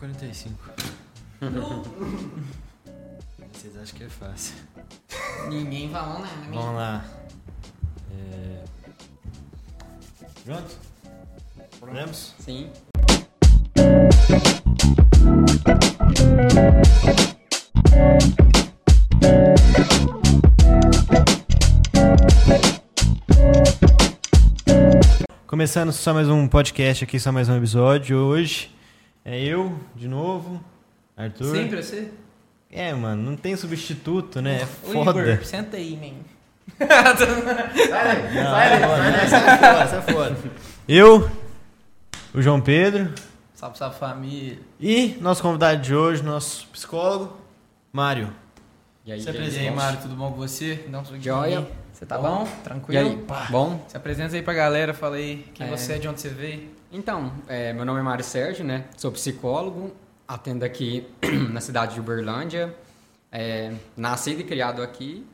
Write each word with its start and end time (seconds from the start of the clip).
9h45. 0.00 0.50
Vocês 3.52 3.76
acham 3.76 3.98
que 3.98 4.04
é 4.04 4.08
fácil. 4.08 4.54
Ninguém 5.48 5.90
falou 5.90 6.20
nada, 6.20 6.36
né? 6.36 6.50
Vamos 6.52 6.74
lá. 6.74 7.04
É... 8.10 8.64
Pronto? 10.44 10.78
Podemos? 11.78 12.34
Sim. 12.38 12.70
Começando 25.46 25.92
só 25.92 26.14
mais 26.14 26.28
um 26.30 26.48
podcast 26.48 27.04
aqui, 27.04 27.20
só 27.20 27.30
mais 27.30 27.50
um 27.50 27.56
episódio. 27.58 28.16
Hoje 28.16 28.79
é 29.24 29.38
eu, 29.42 29.78
de 29.94 30.08
novo, 30.08 30.62
Arthur. 31.16 31.54
Sempre 31.56 31.82
você? 31.82 32.10
É, 32.70 32.92
mano, 32.94 33.22
não 33.30 33.36
tem 33.36 33.56
substituto, 33.56 34.40
né? 34.40 34.62
É 34.62 34.66
foda. 34.66 35.20
Igor, 35.32 35.44
senta 35.44 35.76
aí, 35.76 35.96
man. 35.96 36.16
Não, 36.78 38.50
sai 38.50 38.80
fora, 38.80 39.28
sai 39.28 39.58
fora, 39.58 39.86
sai 39.88 40.02
fora. 40.14 40.36
Eu, 40.88 41.30
o 42.34 42.40
João 42.40 42.60
Pedro 42.60 43.12
salve, 43.54 43.76
salve 43.76 43.98
família. 43.98 44.58
e 44.78 45.16
nosso 45.20 45.42
convidado 45.42 45.80
de 45.82 45.94
hoje, 45.94 46.22
nosso 46.22 46.66
psicólogo, 46.68 47.36
Mário. 47.92 48.32
E 49.04 49.12
aí, 49.12 49.20
Se 49.20 49.26
e 49.26 49.30
aí, 49.30 49.36
apresenta 49.36 49.68
aí? 49.70 49.74
Mário, 49.74 49.98
tudo 50.00 50.14
bom 50.14 50.30
com 50.30 50.38
você? 50.38 50.84
Dá 50.88 51.00
um 51.00 51.04
sorriso 51.04 51.24
Joia. 51.24 51.66
Você 51.92 52.06
tá 52.06 52.16
Bom. 52.16 52.44
bom? 52.44 52.44
E 52.60 52.62
Tranquilo? 52.64 53.08
aí, 53.28 53.50
bom? 53.50 53.84
Se 53.88 53.96
apresenta 53.96 54.34
aí 54.36 54.42
pra 54.42 54.54
galera, 54.54 54.94
fala 54.94 55.16
aí 55.16 55.44
quem 55.54 55.66
É. 55.66 55.70
você 55.70 55.94
é, 55.94 55.98
de 55.98 56.08
onde 56.08 56.20
você 56.20 56.28
veio. 56.30 56.70
Então, 56.92 57.32
é, 57.46 57.72
meu 57.72 57.84
nome 57.84 58.00
é 58.00 58.02
Mário 58.02 58.24
Sérgio, 58.24 58.64
né? 58.64 58.86
Sou 58.96 59.12
psicólogo, 59.12 59.94
atendo 60.26 60.64
aqui 60.64 61.06
na 61.50 61.60
cidade 61.60 61.94
de 61.94 62.00
Uberlândia. 62.00 62.74
É, 63.30 63.72
nascido 63.96 64.40
e 64.40 64.44
criado 64.44 64.82
aqui. 64.82 65.24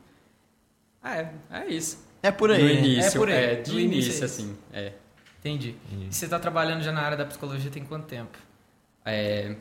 É, 1.03 1.29
é 1.49 1.65
isso. 1.67 2.05
É 2.21 2.29
por 2.31 2.51
aí. 2.51 2.61
No 2.61 2.67
né? 2.67 2.73
início, 2.73 3.17
É 3.17 3.19
por 3.19 3.29
aí. 3.29 3.35
é, 3.35 3.55
de 3.55 3.71
início 3.71 3.85
início, 3.85 4.11
é 4.11 4.13
isso. 4.13 4.25
assim. 4.25 4.55
É. 4.71 4.93
Entendi. 5.39 5.75
E 5.91 6.13
você 6.13 6.27
tá 6.27 6.37
trabalhando 6.37 6.83
já 6.83 6.91
na 6.91 7.01
área 7.01 7.17
da 7.17 7.25
psicologia 7.25 7.71
tem 7.71 7.83
quanto 7.85 8.05
tempo? 8.05 8.37
É, 9.05 9.55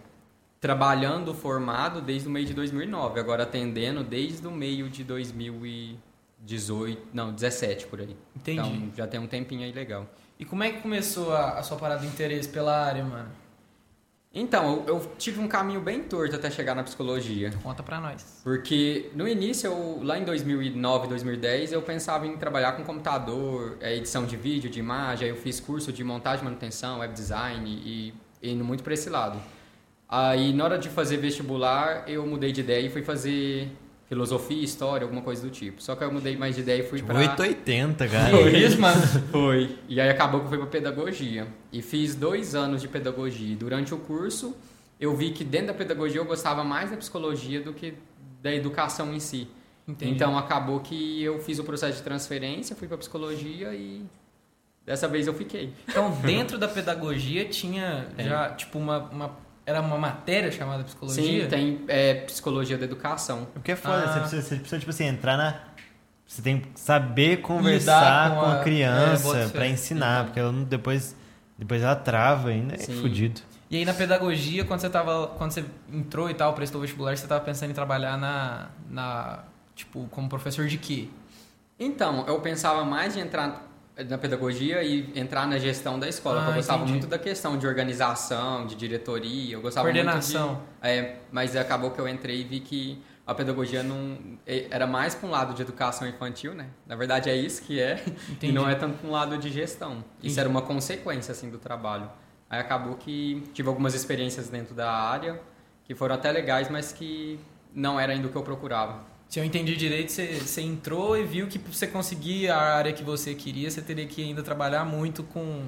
trabalhando 0.60 1.32
formado 1.32 2.00
desde 2.02 2.28
o 2.28 2.30
meio 2.30 2.44
de 2.44 2.52
2009, 2.52 3.20
agora 3.20 3.44
atendendo 3.44 4.02
desde 4.02 4.44
o 4.46 4.50
meio 4.50 4.90
de 4.90 5.02
2018, 5.04 7.08
não, 7.14 7.32
17 7.32 7.86
por 7.86 8.00
aí. 8.00 8.14
Entendi. 8.34 8.58
Então 8.60 8.92
já 8.96 9.06
tem 9.06 9.20
um 9.20 9.26
tempinho 9.26 9.62
aí 9.62 9.72
legal. 9.72 10.06
E 10.38 10.44
como 10.44 10.62
é 10.62 10.70
que 10.70 10.80
começou 10.80 11.34
a, 11.34 11.58
a 11.58 11.62
sua 11.62 11.76
parada 11.76 12.02
de 12.02 12.06
interesse 12.06 12.48
pela 12.48 12.76
área, 12.76 13.04
mano? 13.04 13.30
Então, 14.38 14.84
eu, 14.86 14.96
eu 14.96 15.12
tive 15.16 15.40
um 15.40 15.48
caminho 15.48 15.80
bem 15.80 16.02
torto 16.02 16.36
até 16.36 16.50
chegar 16.50 16.74
na 16.74 16.84
psicologia. 16.84 17.50
Conta 17.62 17.82
pra 17.82 17.98
nós. 17.98 18.42
Porque 18.44 19.10
no 19.14 19.26
início, 19.26 19.66
eu, 19.66 20.00
lá 20.02 20.18
em 20.18 20.24
2009, 20.24 21.08
2010, 21.08 21.72
eu 21.72 21.80
pensava 21.80 22.26
em 22.26 22.36
trabalhar 22.36 22.72
com 22.72 22.84
computador, 22.84 23.78
é, 23.80 23.96
edição 23.96 24.26
de 24.26 24.36
vídeo, 24.36 24.68
de 24.68 24.78
imagem. 24.78 25.24
Aí 25.24 25.34
eu 25.34 25.40
fiz 25.40 25.58
curso 25.58 25.90
de 25.90 26.04
montagem 26.04 26.44
manutenção, 26.44 26.98
web 26.98 27.14
design 27.14 27.66
e 27.66 28.12
indo 28.42 28.62
muito 28.62 28.84
para 28.84 28.92
esse 28.92 29.08
lado. 29.08 29.40
Aí 30.06 30.52
na 30.52 30.64
hora 30.64 30.78
de 30.78 30.90
fazer 30.90 31.16
vestibular, 31.16 32.04
eu 32.06 32.26
mudei 32.26 32.52
de 32.52 32.60
ideia 32.60 32.86
e 32.86 32.90
fui 32.90 33.02
fazer 33.02 33.72
filosofia, 34.08 34.62
história, 34.62 35.04
alguma 35.04 35.22
coisa 35.22 35.42
do 35.42 35.50
tipo. 35.50 35.82
Só 35.82 35.96
que 35.96 36.04
eu 36.04 36.12
mudei 36.12 36.36
mais 36.36 36.54
de 36.54 36.60
ideia 36.62 36.80
e 36.80 36.88
fui 36.88 36.98
Tipo, 36.98 37.08
para 37.12 37.18
880, 37.20 38.08
cara. 38.08 38.30
Que 38.50 38.56
isso, 38.58 38.80
mano? 38.80 39.00
foi. 39.32 39.78
E 39.88 40.00
aí 40.00 40.08
acabou 40.08 40.40
que 40.40 40.46
eu 40.46 40.50
fui 40.50 40.58
para 40.58 40.66
pedagogia. 40.68 41.46
E 41.72 41.82
fiz 41.82 42.14
dois 42.14 42.54
anos 42.54 42.80
de 42.82 42.88
pedagogia. 42.88 43.52
E 43.52 43.56
Durante 43.56 43.92
o 43.92 43.98
curso, 43.98 44.56
eu 45.00 45.14
vi 45.16 45.30
que 45.32 45.42
dentro 45.44 45.68
da 45.68 45.74
pedagogia 45.74 46.20
eu 46.20 46.24
gostava 46.24 46.62
mais 46.62 46.90
da 46.90 46.96
psicologia 46.96 47.60
do 47.60 47.72
que 47.72 47.94
da 48.42 48.54
educação 48.54 49.12
em 49.12 49.18
si. 49.20 49.48
Entendi. 49.88 50.12
Então 50.12 50.36
acabou 50.38 50.80
que 50.80 51.22
eu 51.22 51.38
fiz 51.40 51.58
o 51.58 51.64
processo 51.64 51.98
de 51.98 52.02
transferência, 52.02 52.74
fui 52.76 52.88
para 52.88 52.96
psicologia 52.98 53.72
e 53.74 54.04
dessa 54.84 55.06
vez 55.08 55.26
eu 55.26 55.34
fiquei. 55.34 55.72
Então, 55.88 56.10
dentro 56.22 56.58
da 56.58 56.66
pedagogia 56.68 57.44
tinha 57.44 58.06
Tem. 58.16 58.26
já, 58.28 58.50
tipo, 58.50 58.78
uma, 58.78 58.98
uma- 58.98 59.45
Era 59.66 59.80
uma 59.80 59.98
matéria 59.98 60.50
chamada 60.52 60.84
psicologia? 60.84 61.42
Sim, 61.42 61.48
tem 61.50 61.84
é, 61.88 62.14
psicologia 62.14 62.78
da 62.78 62.84
educação. 62.84 63.48
Porque 63.52 63.72
é 63.72 63.76
foda, 63.76 64.04
Ah. 64.04 64.12
você, 64.12 64.20
precisa, 64.20 64.42
você 64.42 64.56
precisa, 64.56 64.78
tipo 64.78 64.90
assim, 64.90 65.04
entrar 65.06 65.36
na. 65.36 65.58
Você 66.24 66.40
tem 66.40 66.60
que 66.60 66.68
saber 66.80 67.38
conversar 67.42 68.30
com 68.30 68.36
com, 68.36 68.40
a- 68.46 68.54
a, 68.54 68.60
é, 68.60 68.62
criança 68.62 69.34
fé. 69.34 69.48
pra 69.48 69.66
ensinar, 69.66 70.24
porque 70.24 70.38
ela 70.40 70.52
depois, 70.52 71.16
depois 71.58 71.82
ela 71.82 71.94
trava 71.96 72.48
ainda, 72.50 72.74
é 72.74 72.78
Sim. 72.78 73.00
fudido. 73.00 73.40
E 73.68 73.76
aí 73.76 73.84
na 73.84 73.92
pedagogia, 73.94 74.64
quando 74.64 74.80
você 74.80 74.88
tava. 74.90 75.28
Quando 75.36 75.50
você 75.52 75.64
entrou 75.92 76.30
e 76.30 76.34
tal, 76.34 76.52
prestou 76.54 76.80
vestibular, 76.80 77.16
você 77.16 77.26
tava 77.26 77.44
pensando 77.44 77.70
em 77.70 77.74
trabalhar 77.74 78.16
na. 78.16 78.68
na 78.88 79.44
tipo, 79.74 80.06
como 80.10 80.28
professor 80.28 80.66
de 80.68 80.78
quê? 80.78 81.08
Então, 81.78 82.24
eu 82.26 82.40
pensava 82.40 82.84
mais 82.84 83.16
em 83.16 83.20
entrar 83.20 83.66
na 84.04 84.18
pedagogia 84.18 84.82
e 84.82 85.10
entrar 85.18 85.46
na 85.46 85.58
gestão 85.58 85.98
da 85.98 86.06
escola, 86.08 86.44
Ah, 86.44 86.50
eu 86.50 86.54
gostava 86.54 86.78
entendi. 86.80 86.92
muito 86.92 87.06
da 87.06 87.18
questão 87.18 87.56
de 87.58 87.66
organização, 87.66 88.66
de 88.66 88.74
diretoria, 88.74 89.54
eu 89.54 89.60
gostava 89.62 89.86
Coordenação. 89.86 90.48
muito 90.48 90.60
de... 90.82 90.88
É, 90.88 91.16
mas 91.32 91.56
acabou 91.56 91.90
que 91.90 91.98
eu 91.98 92.06
entrei 92.06 92.40
e 92.42 92.44
vi 92.44 92.60
que 92.60 93.02
a 93.26 93.34
pedagogia 93.34 93.82
não 93.82 94.18
é- 94.46 94.66
era 94.70 94.86
mais 94.86 95.14
para 95.14 95.26
um 95.28 95.30
lado 95.32 95.54
de 95.54 95.62
educação 95.62 96.06
infantil, 96.06 96.54
né? 96.54 96.66
Na 96.86 96.94
verdade 96.94 97.30
é 97.30 97.34
isso 97.36 97.62
que 97.62 97.80
é, 97.80 97.94
Entendi. 98.28 98.48
e 98.52 98.52
não 98.52 98.68
é 98.68 98.74
tanto 98.74 98.98
para 98.98 99.08
um 99.08 99.10
lado 99.12 99.38
de 99.38 99.50
gestão. 99.50 99.92
Entendi. 99.92 100.28
Isso 100.28 100.38
era 100.40 100.48
uma 100.48 100.62
consequência 100.62 101.32
assim 101.32 101.48
do 101.48 101.58
trabalho. 101.58 102.08
Aí 102.50 102.60
acabou 102.60 102.96
que 102.96 103.42
tive 103.54 103.68
algumas 103.68 103.94
experiências 103.94 104.48
dentro 104.48 104.74
da 104.74 104.92
área 104.92 105.40
que 105.84 105.94
foram 105.94 106.14
até 106.14 106.30
legais, 106.30 106.68
mas 106.68 106.92
que 106.92 107.40
não 107.74 107.98
era 107.98 108.12
ainda 108.12 108.28
o 108.28 108.30
que 108.30 108.36
eu 108.36 108.42
procurava. 108.42 109.00
Se 109.28 109.40
eu 109.40 109.44
entendi 109.44 109.76
direito, 109.76 110.12
você, 110.12 110.26
você 110.34 110.60
entrou 110.62 111.16
e 111.16 111.24
viu 111.24 111.46
que 111.48 111.58
pra 111.58 111.72
você 111.72 111.86
conseguir 111.86 112.48
a 112.48 112.58
área 112.58 112.92
que 112.92 113.02
você 113.02 113.34
queria, 113.34 113.70
você 113.70 113.82
teria 113.82 114.06
que 114.06 114.22
ainda 114.22 114.42
trabalhar 114.42 114.84
muito 114.84 115.22
com, 115.24 115.64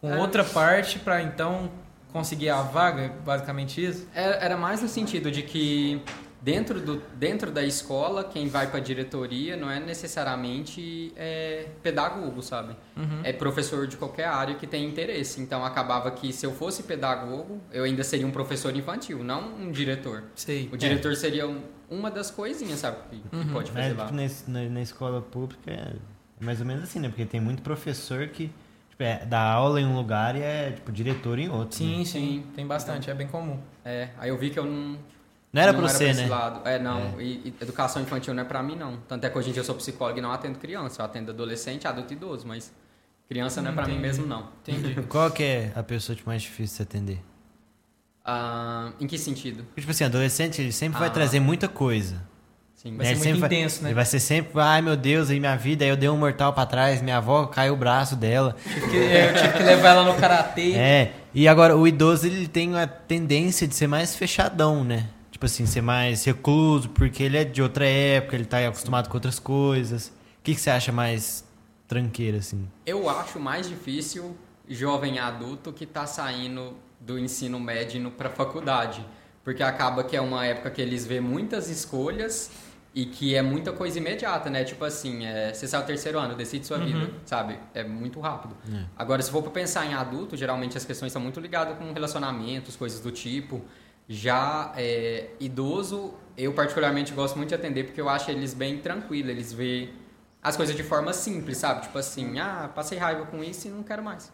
com 0.00 0.10
É. 0.12 0.18
outra 0.18 0.42
parte 0.42 0.98
pra 0.98 1.22
então 1.22 1.70
conseguir 2.12 2.48
a 2.48 2.62
vaga, 2.62 3.12
basicamente 3.24 3.84
isso? 3.84 4.08
Era 4.14 4.36
era 4.36 4.56
mais 4.56 4.80
no 4.82 4.88
sentido 4.88 5.30
de 5.30 5.42
que 5.42 6.00
dentro, 6.42 6.80
do, 6.80 7.00
dentro 7.16 7.50
da 7.52 7.62
escola, 7.64 8.24
quem 8.24 8.48
vai 8.48 8.66
para 8.66 8.78
a 8.78 8.82
diretoria 8.82 9.56
não 9.56 9.70
é 9.70 9.78
necessariamente 9.80 11.12
é, 11.16 11.66
pedagogo, 11.82 12.42
sabe? 12.42 12.74
Uhum. 12.96 13.20
É 13.22 13.32
professor 13.32 13.86
de 13.86 13.96
qualquer 13.96 14.26
área 14.26 14.54
que 14.54 14.66
tem 14.66 14.84
interesse. 14.86 15.40
Então 15.40 15.64
acabava 15.64 16.10
que 16.10 16.32
se 16.32 16.44
eu 16.44 16.52
fosse 16.52 16.82
pedagogo, 16.82 17.60
eu 17.72 17.84
ainda 17.84 18.02
seria 18.04 18.26
um 18.26 18.30
professor 18.30 18.74
infantil, 18.76 19.22
não 19.22 19.54
um 19.54 19.70
diretor. 19.70 20.24
Sei. 20.34 20.68
O 20.72 20.76
diretor 20.76 21.14
seria 21.16 21.46
um- 21.48 21.62
uma 21.90 22.10
das 22.10 22.30
coisinhas, 22.30 22.78
sabe? 22.80 22.96
Que, 23.10 23.16
que 23.28 23.36
Uhum. 23.36 23.52
pode 23.52 23.70
fazer 23.70 23.92
lá. 23.96 24.06
tipo, 24.06 24.16
na, 24.50 24.60
na, 24.62 24.68
na 24.70 24.82
escola 24.82 25.20
pública 25.20 25.70
é 25.70 25.92
mais 26.40 26.58
ou 26.60 26.66
menos 26.66 26.82
assim, 26.84 26.98
né? 26.98 27.08
Porque 27.08 27.24
tem 27.24 27.40
muito 27.40 27.62
professor 27.62 28.26
que 28.28 28.50
tipo, 28.90 29.02
é, 29.02 29.24
dá 29.26 29.40
aula 29.42 29.80
em 29.80 29.86
um 29.86 29.94
lugar 29.96 30.34
e 30.34 30.40
é 30.40 30.72
tipo 30.72 30.90
diretor 30.90 31.38
em 31.38 31.48
outro. 31.48 31.76
Sim, 31.76 31.98
né? 31.98 32.04
sim, 32.04 32.44
tem 32.56 32.66
bastante, 32.66 33.10
é 33.10 33.14
bem 33.14 33.26
comum. 33.28 33.58
É, 33.84 34.08
aí 34.18 34.30
eu 34.30 34.38
vi 34.38 34.50
que 34.50 34.58
eu 34.58 34.64
não. 34.64 34.98
Não 35.52 35.60
era 35.62 35.74
pra 35.74 35.82
você, 35.82 36.08
esse 36.08 36.22
né? 36.22 36.28
Lado. 36.28 36.66
É, 36.66 36.78
não. 36.78 37.20
E, 37.20 37.42
e 37.48 37.54
educação 37.60 38.00
infantil 38.00 38.32
não 38.32 38.42
é 38.42 38.46
pra 38.46 38.62
mim, 38.62 38.74
não. 38.74 38.96
Tanto 39.06 39.24
é 39.24 39.28
que 39.30 39.36
hoje 39.36 39.50
em 39.50 39.52
dia 39.52 39.60
eu 39.60 39.64
sou 39.64 39.74
psicólogo 39.74 40.18
e 40.18 40.22
não 40.22 40.32
atendo 40.32 40.58
criança. 40.58 41.02
Eu 41.02 41.06
atendo 41.06 41.30
adolescente, 41.30 41.86
adulto 41.86 42.12
e 42.12 42.16
idoso, 42.16 42.46
mas 42.46 42.72
criança 43.28 43.60
não 43.60 43.70
é 43.70 43.74
pra 43.74 43.86
mim 43.86 43.98
mesmo, 43.98 44.26
não. 44.26 44.48
Entendi. 44.66 44.94
Qual 45.08 45.30
que 45.30 45.42
é 45.42 45.72
a 45.74 45.82
pessoa 45.82 46.16
tipo, 46.16 46.28
mais 46.30 46.40
difícil 46.42 46.64
de 46.66 46.70
se 46.76 46.82
atender? 46.82 47.18
Ah, 48.24 48.92
em 49.00 49.06
que 49.06 49.18
sentido? 49.18 49.64
Porque, 49.64 49.80
tipo 49.80 49.90
assim, 49.90 50.04
adolescente 50.04 50.60
ele 50.62 50.72
sempre 50.72 50.98
vai 50.98 51.08
Ah. 51.08 51.12
trazer 51.12 51.40
muita 51.40 51.68
coisa. 51.68 52.22
Sim. 52.74 52.96
Vai 52.96 53.06
ser 53.06 53.12
Ele 53.12 53.18
muito 53.18 53.24
sempre 53.34 53.40
vai- 53.40 53.48
intenso, 53.58 53.82
né? 53.82 53.88
Ele 53.90 53.94
vai 53.94 54.04
ser 54.04 54.20
sempre, 54.20 54.60
ai 54.60 54.82
meu 54.82 54.96
Deus, 54.96 55.30
aí 55.30 55.38
minha 55.38 55.56
vida, 55.56 55.84
aí 55.84 55.90
eu 55.90 55.96
dei 55.96 56.08
um 56.08 56.16
mortal 56.16 56.52
pra 56.52 56.66
trás, 56.66 57.00
minha 57.02 57.18
avó 57.18 57.46
caiu 57.46 57.74
o 57.74 57.76
braço 57.76 58.16
dela. 58.16 58.56
Porque 58.62 58.96
eu 58.96 59.34
tive 59.34 59.52
que 59.58 59.62
levar 59.62 59.90
ela 59.90 60.04
no 60.12 60.18
karatê. 60.18 60.72
É, 60.72 61.12
e 61.34 61.46
agora 61.46 61.76
o 61.76 61.86
idoso 61.86 62.26
ele 62.26 62.48
tem 62.48 62.76
a 62.78 62.86
tendência 62.86 63.68
de 63.68 63.74
ser 63.74 63.86
mais 63.86 64.16
fechadão, 64.16 64.82
né? 64.82 65.06
Tipo 65.42 65.46
assim, 65.46 65.66
ser 65.66 65.80
mais 65.80 66.24
recluso, 66.24 66.88
porque 66.90 67.20
ele 67.20 67.36
é 67.36 67.42
de 67.42 67.60
outra 67.60 67.84
época, 67.84 68.36
ele 68.36 68.44
tá 68.44 68.64
acostumado 68.64 69.08
com 69.08 69.16
outras 69.16 69.40
coisas. 69.40 70.06
O 70.38 70.42
que, 70.44 70.54
que 70.54 70.60
você 70.60 70.70
acha 70.70 70.92
mais 70.92 71.44
tranqueira, 71.88 72.38
assim? 72.38 72.68
Eu 72.86 73.10
acho 73.10 73.40
mais 73.40 73.68
difícil 73.68 74.36
jovem 74.68 75.18
adulto 75.18 75.72
que 75.72 75.84
tá 75.84 76.06
saindo 76.06 76.74
do 77.00 77.18
ensino 77.18 77.58
médio 77.58 77.98
indo 77.98 78.12
pra 78.12 78.30
faculdade. 78.30 79.04
Porque 79.42 79.64
acaba 79.64 80.04
que 80.04 80.14
é 80.14 80.20
uma 80.20 80.46
época 80.46 80.70
que 80.70 80.80
eles 80.80 81.04
vê 81.04 81.20
muitas 81.20 81.68
escolhas 81.68 82.52
e 82.94 83.04
que 83.04 83.34
é 83.34 83.42
muita 83.42 83.72
coisa 83.72 83.98
imediata, 83.98 84.48
né? 84.48 84.62
Tipo 84.62 84.84
assim, 84.84 85.26
é, 85.26 85.52
você 85.52 85.66
sai 85.66 85.82
o 85.82 85.84
terceiro 85.84 86.20
ano, 86.20 86.36
decide 86.36 86.64
sua 86.64 86.78
vida, 86.78 87.10
sabe? 87.24 87.58
É 87.74 87.82
muito 87.82 88.20
rápido. 88.20 88.56
É. 88.72 88.84
Agora, 88.96 89.20
se 89.20 89.28
for 89.28 89.42
pra 89.42 89.50
pensar 89.50 89.86
em 89.86 89.94
adulto, 89.94 90.36
geralmente 90.36 90.76
as 90.76 90.84
questões 90.84 91.10
são 91.12 91.20
muito 91.20 91.40
ligadas 91.40 91.76
com 91.76 91.92
relacionamentos, 91.92 92.76
coisas 92.76 93.00
do 93.00 93.10
tipo. 93.10 93.60
Já 94.08 94.72
é, 94.76 95.30
idoso, 95.40 96.14
eu 96.36 96.52
particularmente 96.52 97.12
gosto 97.12 97.36
muito 97.36 97.50
de 97.50 97.54
atender 97.54 97.84
porque 97.84 98.00
eu 98.00 98.08
acho 98.08 98.30
eles 98.30 98.52
bem 98.54 98.78
tranquilos, 98.78 99.30
eles 99.30 99.52
vê 99.52 99.90
as 100.42 100.56
coisas 100.56 100.74
de 100.76 100.82
forma 100.82 101.12
simples, 101.12 101.58
sabe? 101.58 101.82
Tipo 101.82 101.98
assim, 101.98 102.38
ah, 102.38 102.68
passei 102.74 102.98
raiva 102.98 103.24
com 103.26 103.42
isso 103.42 103.68
e 103.68 103.70
não 103.70 103.82
quero 103.82 104.02
mais. 104.02 104.32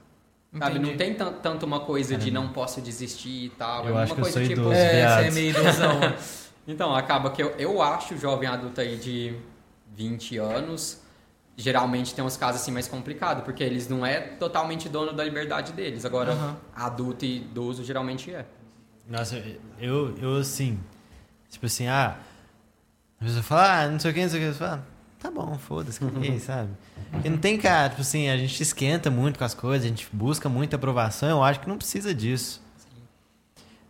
Sabe, 0.56 0.78
não 0.78 0.96
tem 0.96 1.12
tan- 1.14 1.34
tanto 1.34 1.66
uma 1.66 1.80
coisa 1.80 2.16
de 2.16 2.30
não 2.30 2.48
posso 2.48 2.80
desistir 2.80 3.44
e 3.46 3.50
tal. 3.50 3.84
Eu 3.86 3.98
é 3.98 4.02
acho 4.02 4.14
uma 4.14 4.14
que 4.14 4.20
eu 4.20 4.24
coisa 4.24 4.38
sou 4.38 4.48
tipo. 4.48 4.60
idoso. 4.62 4.74
É, 4.80 5.26
é 5.26 5.30
meio 5.30 5.50
idosão. 5.50 6.00
Então, 6.70 6.94
acaba 6.94 7.30
que 7.30 7.42
eu, 7.42 7.48
eu 7.52 7.80
acho 7.80 8.12
o 8.12 8.18
jovem 8.18 8.46
adulto 8.46 8.78
aí 8.82 8.96
de 8.98 9.34
20 9.96 10.36
anos, 10.36 11.00
geralmente 11.56 12.14
tem 12.14 12.22
uns 12.22 12.36
casos 12.36 12.60
assim 12.60 12.70
mais 12.70 12.86
complicados, 12.86 13.42
porque 13.42 13.64
eles 13.64 13.88
não 13.88 14.04
é 14.04 14.20
totalmente 14.20 14.86
dono 14.86 15.14
da 15.14 15.24
liberdade 15.24 15.72
deles. 15.72 16.04
Agora, 16.04 16.32
Aham. 16.32 16.56
adulto 16.76 17.24
e 17.24 17.38
idoso 17.38 17.82
geralmente 17.82 18.30
é. 18.34 18.44
Nossa, 19.08 19.42
eu, 19.80 20.16
eu 20.18 20.36
assim, 20.36 20.78
tipo 21.48 21.66
assim, 21.66 21.86
ah, 21.86 22.16
a 23.20 23.24
pessoa 23.24 23.42
fala, 23.42 23.82
ah, 23.82 23.88
não 23.88 23.98
sei 23.98 24.10
o 24.10 24.14
que, 24.14 24.22
não 24.22 24.28
sei 24.28 24.38
o 24.38 24.46
que, 24.48 24.52
você 24.52 24.58
fala, 24.58 24.86
tá 25.18 25.30
bom, 25.30 25.56
foda-se, 25.58 25.98
caguei, 25.98 26.38
sabe? 26.38 26.70
Porque 27.10 27.28
não 27.30 27.38
tem 27.38 27.56
cara, 27.56 27.88
tipo 27.88 28.02
assim, 28.02 28.28
a 28.28 28.36
gente 28.36 28.62
esquenta 28.62 29.10
muito 29.10 29.38
com 29.38 29.44
as 29.44 29.54
coisas, 29.54 29.86
a 29.86 29.88
gente 29.88 30.06
busca 30.12 30.48
muita 30.48 30.76
aprovação, 30.76 31.28
eu 31.28 31.42
acho 31.42 31.60
que 31.60 31.68
não 31.68 31.78
precisa 31.78 32.14
disso. 32.14 32.62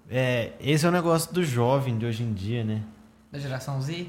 É, 0.08 0.52
esse 0.60 0.86
é 0.86 0.88
o 0.88 0.92
negócio 0.92 1.34
do 1.34 1.44
jovem 1.44 1.98
de 1.98 2.06
hoje 2.06 2.22
em 2.22 2.32
dia, 2.32 2.64
né? 2.64 2.82
Da 3.30 3.38
geração 3.38 3.82
Z. 3.82 4.06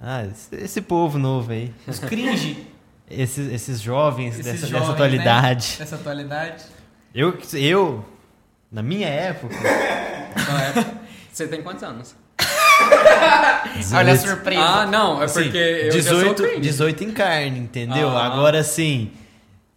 Ah, 0.00 0.24
esse, 0.24 0.54
esse 0.54 0.80
povo 0.82 1.18
novo 1.18 1.50
aí, 1.50 1.72
Os 1.86 1.98
cringe 1.98 2.66
esses, 3.08 3.52
esses 3.52 3.80
jovens 3.80 4.38
Esses 4.38 4.44
dessa, 4.44 4.66
jovens, 4.66 4.80
dessa 4.80 4.92
atualidade. 4.92 5.76
dessa 5.78 5.96
atualidade. 5.96 6.64
Eu, 7.14 7.38
eu, 7.54 8.04
na 8.72 8.82
minha 8.82 9.08
época, 9.08 9.54
Então, 9.54 10.58
é- 10.58 11.02
Você 11.32 11.46
tem 11.46 11.62
quantos 11.62 11.82
anos? 11.82 12.14
Olha 13.94 14.12
a 14.12 14.16
surpresa. 14.18 14.60
Ah, 14.62 14.86
não, 14.86 15.20
é 15.20 15.24
Assim, 15.24 15.42
porque 15.44 15.56
eu 15.58 15.92
já 15.92 16.02
sou 16.02 16.18
18, 16.18 16.42
cringe. 16.42 16.60
18 16.60 17.04
em 17.04 17.10
carne, 17.12 17.58
entendeu? 17.58 18.08
Ah. 18.10 18.26
Agora 18.26 18.62
sim, 18.62 19.10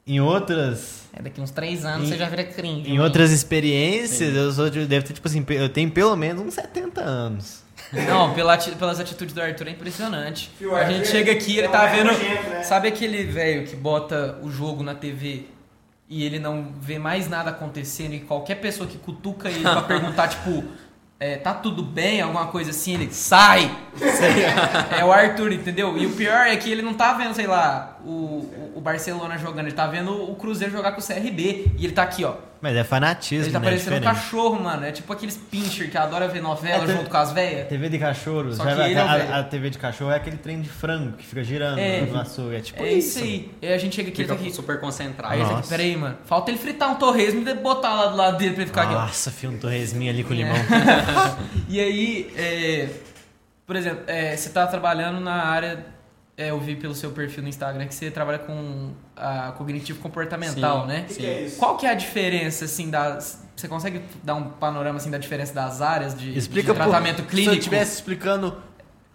em 0.08 0.20
outras 0.20 1.04
É, 1.14 1.22
daqui 1.22 1.40
uns 1.40 1.52
três 1.52 1.86
anos 1.86 2.08
Em- 2.08 2.12
você 2.12 2.18
já 2.18 2.28
vira 2.28 2.44
cringe. 2.44 2.90
em 2.92 2.98
né? 2.98 3.04
outras 3.04 3.32
experiências, 3.32 4.32
Sim. 4.32 4.38
eu 4.38 4.52
sou 4.52 4.70
de, 4.70 4.86
deve 4.86 5.06
ter 5.06 5.14
tipo 5.14 5.28
assim, 5.28 5.46
eu 5.50 5.70
tenho 5.70 5.90
pelo 5.92 6.16
menos 6.16 6.44
uns 6.46 6.54
70 6.56 7.02
anos. 7.02 7.64
Não, 7.94 8.34
pela 8.34 8.58
pelas 8.58 9.00
atitudes 9.00 9.34
do 9.34 9.42
Arthur 9.42 9.68
é 9.68 9.72
impressionante. 9.72 10.50
Fio, 10.58 10.76
a 10.76 10.86
gente 10.86 11.04
é- 11.04 11.06
chega 11.06 11.32
aqui, 11.32 11.58
ele 11.58 11.68
é 11.68 11.70
tá 11.70 11.86
vendo. 11.86 12.12
né? 12.12 12.64
Sabe 12.64 12.88
aquele 12.88 13.24
velho 13.24 13.66
que 13.68 13.76
bota 13.76 14.38
o 14.42 14.50
jogo 14.52 14.82
na 14.84 14.96
TV 14.96 15.44
e 16.10 16.24
ele 16.24 16.40
não 16.40 16.74
vê 16.80 17.00
mais 17.00 17.28
nada 17.28 17.50
acontecendo 17.50 18.14
e 18.14 18.20
qualquer 18.20 18.56
pessoa 18.56 18.88
que 18.88 18.98
cutuca 18.98 19.50
ele 19.50 19.62
pra 19.62 19.82
perguntar, 19.84 20.28
tipo, 20.28 20.64
é, 21.20 21.38
tá 21.38 21.54
tudo 21.54 21.82
bem, 21.82 22.22
alguma 22.22 22.48
coisa 22.48 22.72
assim, 22.72 22.94
ele 22.94 23.12
sai! 23.12 23.72
é 24.98 25.04
o 25.04 25.12
Arthur, 25.12 25.52
entendeu? 25.54 25.98
E 25.98 26.06
o 26.06 26.12
pior 26.12 26.46
é 26.46 26.56
que 26.56 26.72
ele 26.72 26.82
não 26.82 26.94
tá 26.94 27.14
vendo, 27.14 27.34
sei 27.34 27.48
lá, 27.48 27.95
o, 28.06 28.72
o- 28.76 28.82
Barcelona 28.82 29.38
jogando, 29.38 29.66
ele 29.68 29.76
tá 29.76 29.88
vendo 29.88 30.12
o 30.32 30.36
Cruzeiro 30.36 30.72
jogar 30.72 30.92
com 30.92 31.02
o 31.02 31.04
CRB. 31.04 31.72
E 31.78 31.86
ele 31.86 31.94
tá 31.94 32.04
aqui, 32.04 32.24
ó. 32.24 32.36
Mas 32.62 32.76
é 32.76 32.84
fanatismo, 32.84 33.46
Ele 33.46 33.52
tá 33.54 33.60
né? 33.60 33.66
parecendo 33.66 33.96
um 33.96 34.00
Diferente. 34.00 34.22
cachorro, 34.22 34.60
mano. 34.64 34.86
É 34.86 34.92
tipo 34.92 35.12
aqueles 35.14 35.38
pincher 35.38 35.90
que 35.92 35.98
adora 35.98 36.28
ver 36.28 36.42
novela 36.42 36.84
É, 36.86 36.88
junto 36.88 37.10
com 37.12 37.18
as 37.18 37.32
velhas. 37.32 37.68
TV 37.68 37.90
de 37.90 38.00
cachorro, 38.00 38.52
Só 38.54 38.64
sabe? 38.64 38.76
que 38.76 38.82
ele 38.90 38.94
é 39.00 39.04
o 39.04 39.08
a, 39.08 39.18
velho. 39.18 39.34
a 39.36 39.44
TV 39.44 39.70
de 39.70 39.78
cachorro 39.78 40.12
é 40.12 40.16
aquele 40.16 40.38
trem 40.38 40.62
de 40.62 40.70
frango 40.70 41.14
que 41.18 41.26
fica 41.26 41.44
girando 41.44 41.78
É. 41.78 42.02
no 42.02 42.20
açougue. 42.20 42.56
É 42.56 42.62
tipo 42.62 42.82
É 42.82 42.92
isso 42.94 43.20
aí. 43.20 43.52
E 43.62 43.68
aí 43.68 43.74
a 43.74 43.78
gente 43.78 43.96
chega 43.96 44.10
aqui, 44.10 44.22
ele 44.22 44.28
Fica 44.30 44.40
tá 44.40 44.46
aqui. 44.48 44.56
super 44.56 44.80
concentrado. 44.80 45.34
Aí 45.34 45.40
ele 45.40 45.48
tá 45.48 45.56
Nossa. 45.58 45.60
aqui, 45.68 45.70
peraí, 45.70 45.96
mano. 45.98 46.18
Falta 46.26 46.50
ele 46.50 46.58
fritar 46.58 46.90
um 46.90 46.96
torresmo 46.96 47.48
e 47.48 47.54
botar 47.54 47.94
lá 47.94 48.08
do 48.08 48.18
lado 48.18 48.38
dele 48.38 48.52
pra 48.54 48.62
ele 48.64 48.70
ficar 48.70 48.84
aqui, 48.84 48.94
ó. 48.96 49.02
Nossa, 49.02 49.30
filho, 49.32 49.54
um 49.54 49.58
torresminho 49.60 50.12
ali 50.12 50.24
com 50.24 50.34
É. 50.34 50.38
limão. 50.38 50.56
E 51.70 51.80
aí, 51.80 52.32
é, 52.36 52.90
por 53.68 53.76
exemplo, 53.76 54.04
é, 54.08 54.36
você 54.36 54.50
tá 54.50 54.66
trabalhando 54.66 55.20
na 55.20 55.34
área. 55.46 55.86
É, 56.38 56.50
eu 56.52 56.60
vi 56.60 56.76
pelo 56.76 56.94
seu 56.94 57.12
perfil 57.12 57.44
no 57.44 57.50
Instagram 57.50 57.88
que 57.88 57.96
você 57.96 58.12
trabalha 58.12 58.40
com 58.40 58.92
a 59.16 59.54
cognitivo 59.54 60.00
comportamental, 60.02 60.82
Sim. 60.82 60.88
né? 60.88 61.00
O 61.02 61.06
que, 61.06 61.14
que 61.16 61.26
é 61.26 61.42
isso? 61.44 61.58
Qual 61.58 61.78
que 61.78 61.86
é 61.86 61.90
a 61.90 61.94
diferença, 61.94 62.66
assim, 62.66 62.90
das. 62.90 63.44
Você 63.56 63.70
consegue 63.70 64.02
dar 64.22 64.36
um 64.36 64.50
panorama 64.50 64.98
assim 64.98 65.10
da 65.10 65.18
diferença 65.18 65.54
das 65.54 65.82
áreas 65.82 66.14
de, 66.18 66.38
Explica 66.38 66.74
de 66.74 66.78
tratamento 66.78 67.24
por, 67.24 67.30
clínico? 67.30 67.52
Se 67.52 67.58
eu 67.58 67.60
estivesse 67.60 67.96
explicando. 67.96 68.58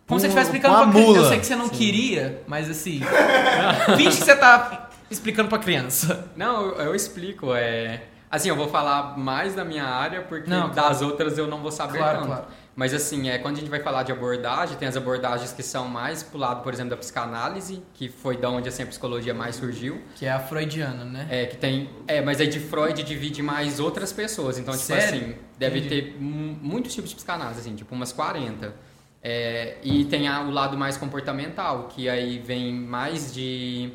Como 0.06 0.18
se 0.18 0.26
você 0.26 0.28
estivesse 0.28 0.48
explicando 0.48 0.74
com 0.76 0.80
pra 0.80 0.88
a 0.88 0.92
criança. 0.92 1.08
Eu 1.10 1.14
mula. 1.16 1.28
sei 1.28 1.38
que 1.38 1.46
você 1.46 1.56
não 1.56 1.68
queria, 1.68 2.42
mas 2.46 2.70
assim. 2.70 3.00
finge 3.96 4.16
que 4.18 4.24
você 4.24 4.34
tá 4.34 4.88
explicando 5.10 5.48
pra 5.50 5.58
criança. 5.58 6.30
Não, 6.34 6.68
eu, 6.68 6.86
eu 6.86 6.94
explico. 6.94 7.54
É... 7.54 8.04
Assim, 8.30 8.48
eu 8.48 8.56
vou 8.56 8.68
falar 8.68 9.18
mais 9.18 9.54
da 9.54 9.64
minha 9.64 9.84
área, 9.84 10.22
porque 10.22 10.48
Não, 10.48 10.70
das 10.70 11.02
outras 11.02 11.36
eu 11.36 11.46
não 11.48 11.60
vou 11.60 11.70
saber 11.72 11.98
Claro, 11.98 12.18
tanto. 12.18 12.26
claro. 12.28 12.44
Mas 12.80 12.94
assim, 12.94 13.28
é, 13.28 13.36
quando 13.36 13.56
a 13.56 13.60
gente 13.60 13.68
vai 13.68 13.80
falar 13.80 14.04
de 14.04 14.10
abordagem, 14.10 14.74
tem 14.78 14.88
as 14.88 14.96
abordagens 14.96 15.52
que 15.52 15.62
são 15.62 15.86
mais 15.86 16.22
pro 16.22 16.38
lado, 16.38 16.62
por 16.62 16.72
exemplo, 16.72 16.88
da 16.88 16.96
psicanálise, 16.96 17.82
que 17.92 18.08
foi 18.08 18.38
da 18.38 18.48
onde 18.48 18.70
assim, 18.70 18.82
a 18.82 18.86
psicologia 18.86 19.34
mais 19.34 19.56
surgiu. 19.56 20.00
Que 20.16 20.24
é 20.24 20.32
a 20.32 20.40
freudiana, 20.40 21.04
né? 21.04 21.26
É, 21.30 21.44
que 21.44 21.58
tem. 21.58 21.90
É, 22.08 22.22
mas 22.22 22.40
aí 22.40 22.46
de 22.48 22.58
Freud 22.58 23.02
divide 23.02 23.42
mais 23.42 23.78
outras 23.80 24.14
pessoas. 24.14 24.56
Então, 24.58 24.72
tipo 24.72 24.86
Sério? 24.86 25.04
assim, 25.20 25.34
deve 25.58 25.80
Entendi. 25.80 26.02
ter 26.12 26.16
mu- 26.18 26.56
muitos 26.62 26.94
tipos 26.94 27.10
de 27.10 27.16
psicanálise, 27.16 27.60
assim, 27.60 27.74
tipo 27.76 27.94
umas 27.94 28.12
40. 28.14 28.74
É, 29.22 29.76
e 29.82 30.06
tem 30.06 30.26
a- 30.26 30.40
o 30.40 30.50
lado 30.50 30.78
mais 30.78 30.96
comportamental, 30.96 31.88
que 31.88 32.08
aí 32.08 32.38
vem 32.38 32.72
mais 32.72 33.30
de. 33.34 33.92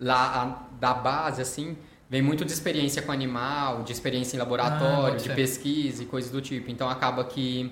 lá 0.00 0.42
a- 0.42 0.74
da 0.80 0.94
base, 0.94 1.42
assim, 1.42 1.76
vem 2.08 2.22
muito 2.22 2.46
de 2.46 2.52
experiência 2.52 3.02
com 3.02 3.12
animal, 3.12 3.82
de 3.82 3.92
experiência 3.92 4.36
em 4.36 4.40
Ah, 4.40 4.42
laboratório, 4.42 5.12
boto 5.16 5.22
de 5.28 5.34
pesquisa 5.34 6.02
e 6.02 6.06
coisas 6.06 6.30
do 6.30 6.40
tipo. 6.40 6.70
Então 6.70 6.88
acaba 6.88 7.22
que 7.24 7.70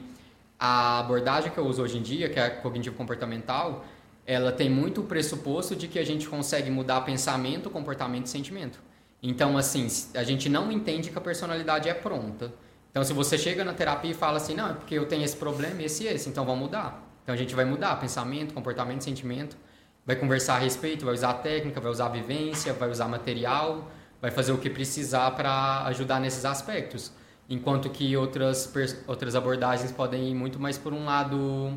a 0.61 0.99
abordagem 0.99 1.51
que 1.51 1.57
eu 1.57 1.65
uso 1.65 1.83
hoje 1.83 1.97
em 1.97 2.03
dia, 2.03 2.29
que 2.29 2.39
é 2.39 2.45
a 2.45 2.51
cognitivo 2.51 2.95
comportamental, 2.95 3.83
ela 4.27 4.53
tem 4.53 4.69
muito 4.69 5.01
o 5.01 5.05
pressuposto 5.05 5.75
de 5.75 5.89
que 5.89 5.99
a 5.99 6.05
gente 6.05 6.29
consegue 6.29 6.71
mudar 6.71 7.01
pensamento, 7.01 7.71
comportamento 7.71 8.27
e 8.27 8.29
sentimento. 8.29 8.79
Então, 9.23 9.57
assim, 9.57 9.89
a 10.15 10.23
gente 10.23 10.51
não 10.51 10.71
entende 10.71 11.09
que 11.11 11.17
a 11.17 11.21
personalidade 11.21 11.89
é 11.89 11.95
pronta. 11.95 12.53
Então, 12.91 13.03
se 13.03 13.15
você 13.15 13.39
chega 13.39 13.65
na 13.65 13.73
terapia 13.73 14.11
e 14.11 14.15
fala 14.15 14.37
assim, 14.37 14.55
não, 14.55 14.71
é 14.71 14.73
porque 14.75 14.95
eu 14.95 15.07
tenho 15.07 15.25
esse 15.25 15.37
problema, 15.37 15.83
esse 15.83 16.05
e 16.05 16.09
esse, 16.09 16.29
então 16.29 16.45
vamos 16.45 16.61
mudar. 16.61 17.03
Então, 17.23 17.35
a 17.35 17.39
gente 17.39 17.55
vai 17.55 17.65
mudar 17.65 17.97
pensamento, 17.97 18.53
comportamento, 18.53 19.03
sentimento, 19.03 19.57
vai 20.05 20.17
conversar 20.17 20.57
a 20.57 20.59
respeito, 20.59 21.07
vai 21.07 21.15
usar 21.15 21.35
técnica, 21.35 21.81
vai 21.81 21.91
usar 21.91 22.09
vivência, 22.09 22.75
vai 22.75 22.91
usar 22.91 23.09
material, 23.09 23.91
vai 24.21 24.31
fazer 24.31 24.53
o 24.53 24.59
que 24.59 24.69
precisar 24.69 25.31
para 25.31 25.85
ajudar 25.87 26.21
nesses 26.21 26.45
aspectos. 26.45 27.13
Enquanto 27.51 27.91
que 27.91 28.17
outras, 28.17 28.73
outras 29.09 29.35
abordagens 29.35 29.91
podem 29.91 30.31
ir 30.31 30.35
muito 30.35 30.61
mais 30.61 30.79
por 30.79 30.93
um 30.93 31.05
lado 31.05 31.77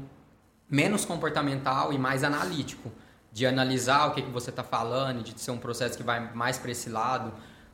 menos 0.69 1.03
comportamental 1.03 1.91
e 1.91 1.97
mais 1.97 2.23
analítico, 2.23 2.91
de 3.31 3.47
analisar 3.47 4.07
o 4.07 4.11
que, 4.11 4.21
que 4.21 4.29
você 4.29 4.51
está 4.51 4.63
falando, 4.63 5.23
de 5.23 5.39
ser 5.39 5.49
um 5.49 5.57
processo 5.57 5.97
que 5.97 6.03
vai 6.03 6.31
mais 6.35 6.59
para 6.59 6.69
esse 6.69 6.89
lado. 6.89 7.33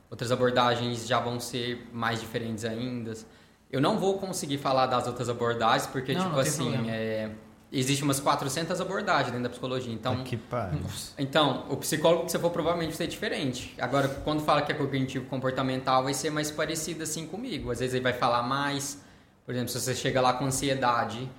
Outras 0.10 0.32
abordagens 0.32 1.06
já 1.06 1.20
vão 1.20 1.42
ser 1.42 1.90
mais 1.92 2.22
diferentes 2.22 2.64
ainda. 2.64 3.14
Eu 3.70 3.82
não 3.82 4.00
vou 4.00 4.18
conseguir 4.18 4.58
falar 4.58 4.88
das 4.88 5.06
outras 5.06 5.28
abordagens, 5.28 5.86
porque, 5.86 6.14
Não, 6.14 6.22
tipo 6.22 6.34
não 6.34 6.40
assim, 6.40 6.90
é, 6.90 7.30
existe 7.72 8.04
umas 8.04 8.20
400 8.20 8.80
abordagens 8.82 9.28
dentro 9.28 9.44
da 9.44 9.50
psicologia. 9.50 9.94
Então, 9.94 10.24
Que 10.24 10.38
pariu. 10.38 10.80
então, 11.18 11.66
o 11.70 11.78
psicólogo 11.78 12.26
que 12.26 12.32
você 12.32 12.40
for 12.40 12.50
provavelmente 12.50 12.90
vai 12.90 12.98
ser 12.98 13.08
diferente. 13.08 13.76
Agora, 13.80 14.08
quando 14.08 14.42
fala 14.42 14.62
que 14.62 14.72
é 14.72 14.76
cognitivo 14.76 15.26
comportamental, 15.26 16.04
vai 16.04 16.14
ser 16.14 16.30
mais 16.32 16.50
parecido 16.50 17.04
assim 17.04 17.28
comigo. 17.28 17.72
Às 17.72 17.80
vezes 17.80 17.94
ele 17.94 18.04
vai 18.04 18.14
falar 18.14 18.42
mais. 18.44 19.02
Por 19.46 19.54
exemplo, 19.54 19.70
se 19.70 19.80
você 19.80 19.96
chega 19.96 20.20
lá 20.22 20.34
com 20.34 20.46
ansiedade 20.46 21.30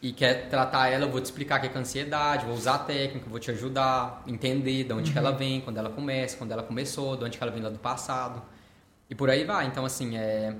e 0.00 0.12
quer 0.12 0.48
tratar 0.48 0.88
ela, 0.88 1.04
eu 1.06 1.10
vou 1.10 1.20
te 1.20 1.24
explicar 1.26 1.58
o 1.58 1.62
que 1.62 1.68
é 1.68 1.72
é 1.72 1.78
ansiedade, 1.78 2.44
vou 2.44 2.54
usar 2.54 2.74
a 2.74 2.78
técnica, 2.78 3.28
vou 3.28 3.38
te 3.38 3.50
ajudar 3.52 4.22
a 4.26 4.30
entender 4.30 4.84
de 4.84 4.92
onde 4.92 5.12
que 5.12 5.18
ela 5.18 5.30
vem, 5.30 5.60
quando 5.60 5.78
ela 5.78 5.90
começa, 5.90 6.36
quando 6.36 6.50
ela 6.50 6.62
começou, 6.62 7.16
de 7.16 7.24
onde 7.24 7.38
que 7.38 7.42
ela 7.42 7.52
vem 7.52 7.62
lá 7.62 7.70
do 7.70 7.78
passado. 7.78 8.42
E 9.08 9.14
por 9.14 9.30
aí 9.30 9.44
vai. 9.44 9.66
Então, 9.66 9.84
assim, 9.84 10.16
é 10.16 10.56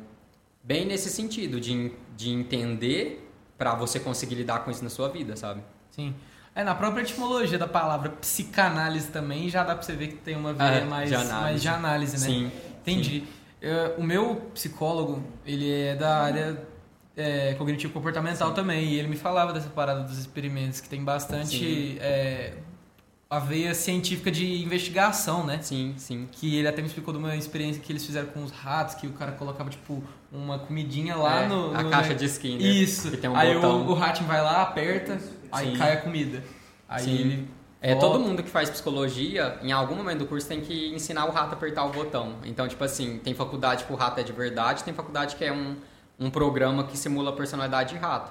bem 0.63 0.85
nesse 0.87 1.11
sentido 1.11 1.61
de, 1.61 1.93
de 2.17 2.31
entender 2.31 3.32
para 3.63 3.77
você 3.77 4.01
conseguir 4.01 4.35
lidar 4.35 4.65
com 4.65 4.73
isso 4.73 4.83
na 4.83 4.91
sua 4.91 5.09
vida, 5.09 5.37
sabe? 5.37 5.63
Sim. 5.93 6.13
É, 6.53 6.65
na 6.65 6.75
própria 6.75 7.03
etimologia 7.03 7.57
da 7.57 7.69
palavra 7.69 8.09
psicanálise 8.11 9.07
também 9.13 9.49
já 9.49 9.63
dá 9.63 9.73
pra 9.77 9.85
você 9.85 9.93
ver 9.93 10.09
que 10.09 10.17
tem 10.17 10.35
uma 10.37 10.53
veia 10.53 10.83
Ah, 10.83 10.85
mais, 10.85 11.09
de 11.09 11.15
análise. 11.15 11.41
mais 11.41 11.63
de 11.63 11.69
análise, 11.69 12.13
né? 12.15 12.27
Sim. 12.27 12.53
Entendi. 12.81 13.25
Eu- 13.61 13.95
o 13.99 14.03
meu 14.03 14.35
psicólogo, 14.53 15.23
ele 15.47 15.71
é 15.73 15.95
da 15.95 16.17
área 16.25 16.61
é, 17.17 17.55
cognitivo 17.55 17.93
comportamental 17.93 18.53
também, 18.53 18.85
e 18.85 18.99
ele 18.99 19.07
me 19.07 19.17
falava 19.17 19.53
dessa 19.53 19.69
parada 19.69 20.03
dos 20.03 20.19
experimentos, 20.19 20.81
que 20.81 20.89
tem 20.89 21.05
bastante 21.05 21.57
Sim. 21.59 21.99
é, 22.01 22.55
a 23.35 23.39
veia 23.39 23.75
científica 23.75 24.31
de 24.31 24.63
investigação, 24.63 25.47
né? 25.47 25.59
Sim, 25.63 25.95
sim. 25.97 26.29
Que 26.31 26.57
ele 26.59 26.69
até 26.69 26.83
me 26.83 26.89
explicou 26.89 27.15
de 27.15 27.19
uma 27.19 27.35
experiência 27.35 27.81
que 27.81 27.91
eles 27.91 28.05
fizeram 28.05 28.27
com 28.29 28.45
os 28.45 28.51
ratos, 28.51 28.95
que 28.95 29.07
o 29.07 29.13
cara 29.13 29.33
colocava, 29.33 29.71
tipo, 29.71 30.05
uma 30.31 30.59
comidinha 30.59 31.17
lá 31.17 31.43
É, 31.45 31.49
no, 31.49 31.75
a 31.75 31.83
no- 31.83 31.89
caixa 31.91 32.15
de 32.15 32.27
Skinner. 32.27 32.61
Isso. 32.67 33.11
Que 33.11 33.17
tem 33.17 33.31
um 33.31 33.35
aí 33.37 33.55
botão. 33.55 33.87
o, 33.87 33.91
o 33.91 33.95
ratinho 33.95 34.29
vai 34.29 34.43
lá, 34.43 34.61
aperta, 34.61 35.19
aí 35.51 35.71
Sim. 35.73 35.77
cai 35.79 35.95
a 35.95 35.97
comida. 36.03 36.45
Aí 36.89 37.05
Sim. 37.05 37.15
ele. 37.15 37.49
É, 37.81 37.95
volta. 37.95 38.07
todo 38.07 38.21
mundo 38.21 38.43
que 38.43 38.51
faz 38.51 38.69
psicologia, 38.69 39.59
em 39.63 39.73
algum 39.73 39.95
momento 39.97 40.19
do 40.19 40.27
curso, 40.27 40.47
tem 40.47 40.61
que 40.61 40.95
ensinar 40.95 41.25
o 41.25 41.31
rato 41.33 41.51
a 41.51 41.53
apertar 41.55 41.85
o 41.85 41.89
botão. 41.91 42.35
Então, 42.45 42.69
tipo 42.69 42.85
assim, 42.85 43.19
tem 43.25 43.33
faculdade 43.35 43.85
que 43.85 43.93
o 43.93 43.97
rato 43.97 44.21
é 44.21 44.23
de 44.23 44.31
verdade, 44.33 44.85
tem 44.85 44.93
faculdade 44.93 45.37
que 45.37 45.45
é 45.45 45.53
um, 45.53 45.75
um 46.21 46.29
programa 46.31 46.85
que 46.85 46.97
simula 46.99 47.31
a 47.31 47.33
personalidade 47.33 47.95
de 47.95 47.99
rato. 47.99 48.31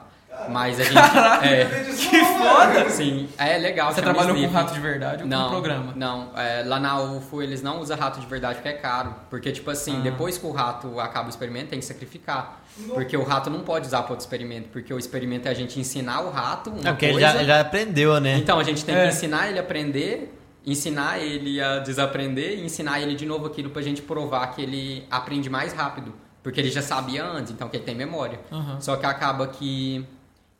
Mas 0.49 0.79
a 0.79 0.83
gente. 0.85 0.97
é, 1.45 1.65
Que 2.09 2.25
foda! 2.25 2.89
sim, 2.89 3.29
é 3.37 3.57
legal. 3.57 3.93
Você 3.93 4.01
trabalhou 4.01 4.35
com 4.35 4.47
rato 4.47 4.73
de 4.73 4.79
verdade 4.79 5.23
ou 5.23 5.29
Não, 5.29 5.43
com 5.45 5.49
programa? 5.51 5.93
Não, 5.95 6.31
é, 6.35 6.63
lá 6.65 6.79
na 6.79 6.99
UFO 7.01 7.41
eles 7.41 7.61
não 7.61 7.79
usam 7.79 7.97
rato 7.97 8.19
de 8.19 8.25
verdade 8.25 8.55
porque 8.55 8.69
é 8.69 8.73
caro. 8.73 9.13
Porque, 9.29 9.51
tipo 9.51 9.69
assim, 9.69 9.97
Ah. 9.99 10.01
depois 10.01 10.37
que 10.37 10.45
o 10.45 10.51
rato 10.51 10.99
acaba 10.99 11.27
o 11.27 11.29
experimento, 11.29 11.69
tem 11.69 11.79
que 11.79 11.85
sacrificar. 11.85 12.61
Porque 12.93 13.15
o 13.15 13.23
rato 13.23 13.49
não 13.49 13.59
pode 13.61 13.85
usar 13.87 14.01
para 14.03 14.11
outro 14.13 14.23
experimento. 14.25 14.69
Porque 14.69 14.93
o 14.93 14.97
experimento 14.97 15.47
é 15.47 15.51
a 15.51 15.53
gente 15.53 15.79
ensinar 15.79 16.21
o 16.21 16.31
rato 16.31 16.69
uma 16.71 16.79
É 16.89 16.91
porque 16.93 17.05
ele 17.05 17.13
coisa. 17.13 17.33
já, 17.33 17.43
já 17.43 17.59
aprendeu, 17.61 18.19
né? 18.19 18.37
Então, 18.37 18.57
a 18.59 18.63
gente 18.63 18.83
tem 18.83 18.95
É. 18.95 19.03
que 19.03 19.07
ensinar 19.09 19.49
ele 19.49 19.59
a 19.59 19.61
aprender, 19.61 20.33
ensinar 20.65 21.19
ele 21.19 21.61
a 21.61 21.79
desaprender 21.79 22.57
e 22.57 22.65
ensinar 22.65 23.01
ele 23.01 23.13
de 23.15 23.25
novo 23.25 23.45
aquilo 23.45 23.69
pra 23.69 23.81
gente 23.81 24.01
provar 24.01 24.47
que 24.55 24.61
ele 24.61 25.05
aprende 25.11 25.49
mais 25.49 25.73
rápido. 25.73 26.13
Porque 26.41 26.59
ele 26.59 26.71
já 26.71 26.81
sabia 26.81 27.23
antes, 27.23 27.51
então 27.51 27.67
que 27.69 27.77
ele 27.77 27.83
tem 27.83 27.93
memória. 27.93 28.39
Aham. 28.51 28.79
Só 28.81 28.95
que 28.95 29.05
acaba 29.05 29.45
que 29.47 30.03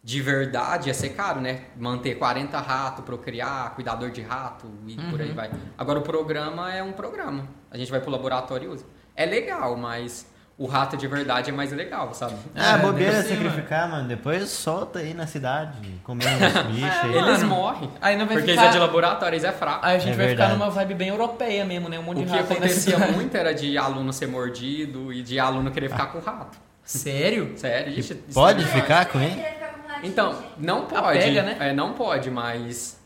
de 0.04 0.20
verdade 0.22 0.88
ia 0.90 0.94
ser 0.94 1.10
caro, 1.10 1.40
né? 1.40 1.62
Manter 1.78 2.16
40 2.16 2.60
ratos, 2.60 3.06
procriar, 3.06 3.76
cuidador 3.76 4.10
de 4.10 4.22
rato 4.22 4.68
e 4.88 4.96
por 4.96 5.20
Uhum. 5.20 5.26
aí 5.28 5.32
vai. 5.32 5.52
Agora 5.78 6.00
o 6.00 6.02
programa 6.02 6.74
é 6.74 6.82
um 6.82 6.92
programa. 6.92 7.48
A 7.70 7.78
gente 7.78 7.92
vai 7.92 8.00
pro 8.00 8.10
laboratório 8.10 8.66
e 8.72 8.74
usa. 8.74 8.86
É 9.16 9.26
legal, 9.26 9.78
mas 9.78 10.26
o 10.58 10.66
rato 10.66 10.98
de 10.98 11.08
verdade 11.08 11.50
é 11.52 11.54
mais 11.54 11.72
legal, 11.72 12.14
sabe? 12.16 12.34
Ah, 12.56 12.74
É, 12.74 12.78
bobeira 12.80 13.22
ser, 13.22 13.36
sacrificar, 13.36 13.90
mano. 13.90 14.08
Depois 14.08 14.50
solta 14.50 15.00
aí 15.00 15.14
na 15.14 15.28
cidade, 15.28 15.78
comendo 16.04 16.46
os 16.46 16.64
bichos 16.74 17.00
aí. 17.04 17.16
Mano, 17.16 17.28
Eles 17.30 17.44
morrem. 17.44 17.92
Aí 18.02 18.18
não 18.18 18.26
vai 18.26 18.38
Porque 18.38 18.52
ficar... 18.52 18.64
eles 18.64 18.76
é 18.76 18.78
de 18.78 18.80
laboratório, 18.84 19.36
eles 19.36 19.44
é 19.44 19.52
fraco. 19.52 19.86
Aí 19.86 19.96
a 19.98 20.00
gente 20.00 20.14
É 20.14 20.16
vai 20.18 20.28
verdade. 20.28 20.52
ficar 20.52 20.60
numa 20.66 20.72
vibe 20.72 20.94
bem 20.96 21.10
europeia 21.10 21.64
mesmo, 21.64 21.88
né? 21.90 22.00
Um 22.00 22.04
monte 22.04 22.18
O 22.18 22.26
de 22.26 22.32
que 22.32 22.38
rato 22.38 22.50
na 22.50 22.56
acontecia 22.56 22.98
muito 22.98 23.36
era 23.38 23.54
de 23.54 23.78
aluno 23.78 24.12
ser 24.12 24.28
mordido 24.28 25.14
e 25.14 25.22
de 25.22 25.40
aluno 25.40 25.70
querer 25.72 25.90
ficar 25.92 26.08
com 26.08 26.18
o 26.18 26.22
rato. 26.22 26.58
Sério? 26.84 27.54
Sério, 27.56 27.94
ixi, 27.98 28.16
Pode 28.34 28.64
é- 28.64 28.68
ficar 28.68 29.06
com 29.06 29.20
ele? 29.20 29.61
Então, 30.04 30.36
não 30.58 30.86
pode. 30.86 31.20
pega, 31.20 31.44
né? 31.44 31.58
É, 31.60 31.74
não 31.74 31.94
pode, 31.94 32.30
mas 32.32 33.00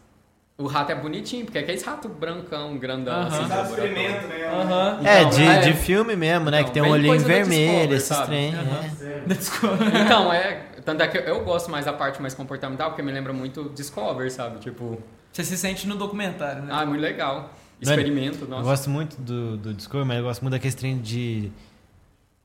o 0.58 0.68
rato 0.68 0.92
é 0.92 0.96
bonitinho, 0.96 1.44
porque 1.46 1.58
é 1.58 1.62
aquele 1.62 1.82
rato 1.82 2.08
brancão, 2.08 2.78
grandão, 2.78 3.14
Aham. 3.14 3.28
assim. 3.28 3.70
Sofrimento 3.70 4.28
mesmo. 4.28 4.56
Aham. 4.56 5.00
É, 5.04 5.20
Então, 5.22 5.30
de, 5.32 5.44
é. 5.44 5.60
de 5.60 5.74
filme 5.74 6.16
mesmo, 6.16 6.50
né? 6.50 6.60
Então, 6.62 6.68
que 6.68 6.74
tem 6.74 6.84
um 6.84 6.90
olhinho 6.92 7.20
vermelho, 7.20 7.94
esses 7.96 8.18
trem. 8.22 8.56
Aham. 8.56 8.80
é. 9.02 9.20
Desculpa. 9.28 9.78
Então, 10.04 10.32
é. 10.32 10.62
Tanto 10.86 11.02
é 11.02 11.08
que 11.08 11.18
eu 11.18 11.44
gosto 11.44 11.70
mais 11.72 11.86
da 11.86 11.94
parte 11.94 12.22
mais 12.22 12.34
comportamental, 12.36 12.92
porque 12.92 13.02
me 13.02 13.12
lembra 13.12 13.34
muito 13.34 13.72
Discover, 13.76 14.32
sabe? 14.32 14.60
Tipo, 14.60 15.02
Você 15.34 15.44
se 15.44 15.58
sente 15.58 15.88
no 15.88 15.96
documentário, 15.96 16.62
né? 16.62 16.70
ah, 16.72 16.84
é 16.84 16.86
muito 16.86 17.02
legal. 17.02 17.52
Experimento, 17.82 18.44
Eu 18.44 18.48
nossa. 18.48 18.64
gosto 18.64 18.90
muito 18.90 19.20
do, 19.20 19.58
do 19.58 19.74
Discovery, 19.74 20.08
mas 20.08 20.18
eu 20.20 20.24
gosto 20.24 20.42
muito 20.44 20.54
daquele 20.54 20.74
trem 20.76 20.98
de, 21.00 21.52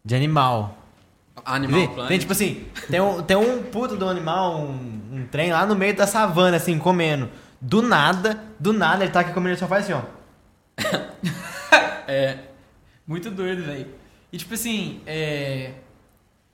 de 0.04 0.14
animal. 0.16 0.76
Animal 1.44 1.94
Vê? 1.94 2.06
Tem 2.08 2.18
tipo 2.18 2.32
assim, 2.32 2.66
tem 2.90 3.00
um, 3.00 3.22
tem 3.22 3.36
um 3.36 3.62
puto 3.62 3.96
do 3.96 4.08
animal, 4.08 4.60
um, 4.60 5.00
um 5.12 5.26
trem 5.30 5.52
lá 5.52 5.64
no 5.66 5.74
meio 5.74 5.94
da 5.96 6.06
savana, 6.06 6.56
assim, 6.56 6.78
comendo. 6.78 7.30
Do 7.60 7.82
nada, 7.82 8.42
do 8.58 8.72
nada, 8.72 9.04
ele 9.04 9.12
tá 9.12 9.20
aqui 9.20 9.32
comendo, 9.32 9.50
ele 9.50 9.58
só 9.58 9.66
faz 9.68 9.84
assim, 9.84 9.92
ó. 9.94 10.02
É, 12.06 12.38
Muito 13.06 13.30
doido, 13.30 13.62
velho. 13.62 13.86
E 14.32 14.36
tipo 14.36 14.54
assim, 14.54 15.00
é... 15.06 15.74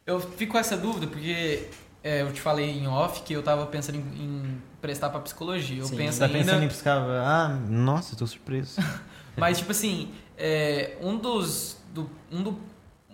eu 0.05 0.21
fico 0.21 0.53
com 0.53 0.59
essa 0.59 0.77
dúvida 0.77 1.07
porque 1.07 1.67
é, 2.05 2.23
eu 2.23 2.33
te 2.33 2.41
falei 2.41 2.71
em 2.71 2.87
off 2.87 3.23
que 3.23 3.33
eu 3.33 3.43
tava 3.43 3.67
pensando 3.67 3.97
em, 3.97 4.01
em 4.01 4.63
prestar 4.81 5.09
pra 5.11 5.19
psicologia. 5.21 5.81
Eu 5.81 5.87
Sim. 5.87 5.97
penso 5.97 6.13
Você 6.13 6.19
tá 6.21 6.27
ainda... 6.27 6.39
pensando 6.39 6.63
em 6.63 6.69
buscar. 6.69 6.99
Ah, 6.99 7.49
nossa, 7.69 8.15
tô 8.15 8.27
surpreso. 8.27 8.81
Mas, 9.37 9.59
tipo 9.59 9.73
assim, 9.73 10.13
é, 10.39 10.97
um 11.01 11.17
dos. 11.17 11.79
Do, 11.93 12.09
um 12.31 12.43
do, 12.43 12.59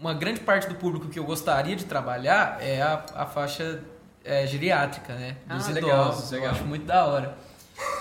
uma 0.03 0.13
grande 0.13 0.41
parte 0.41 0.69
do 0.69 0.75
público 0.75 1.07
que 1.09 1.19
eu 1.19 1.25
gostaria 1.25 1.77
de 1.77 1.85
trabalhar 1.85 2.59
é 2.61 2.83
a, 2.83 3.05
a 3.15 3.25
faixa 3.27 3.81
é, 4.25 4.45
geriátrica, 4.47 5.15
né? 5.15 5.37
Dos 5.47 5.69
Ah, 5.69 5.73
legal, 5.73 5.91
idosos. 6.07 6.33
Eu 6.33 6.39
legal. 6.41 6.55
acho 6.55 6.65
muito 6.65 6.85
da 6.85 7.07
hora. 7.07 7.39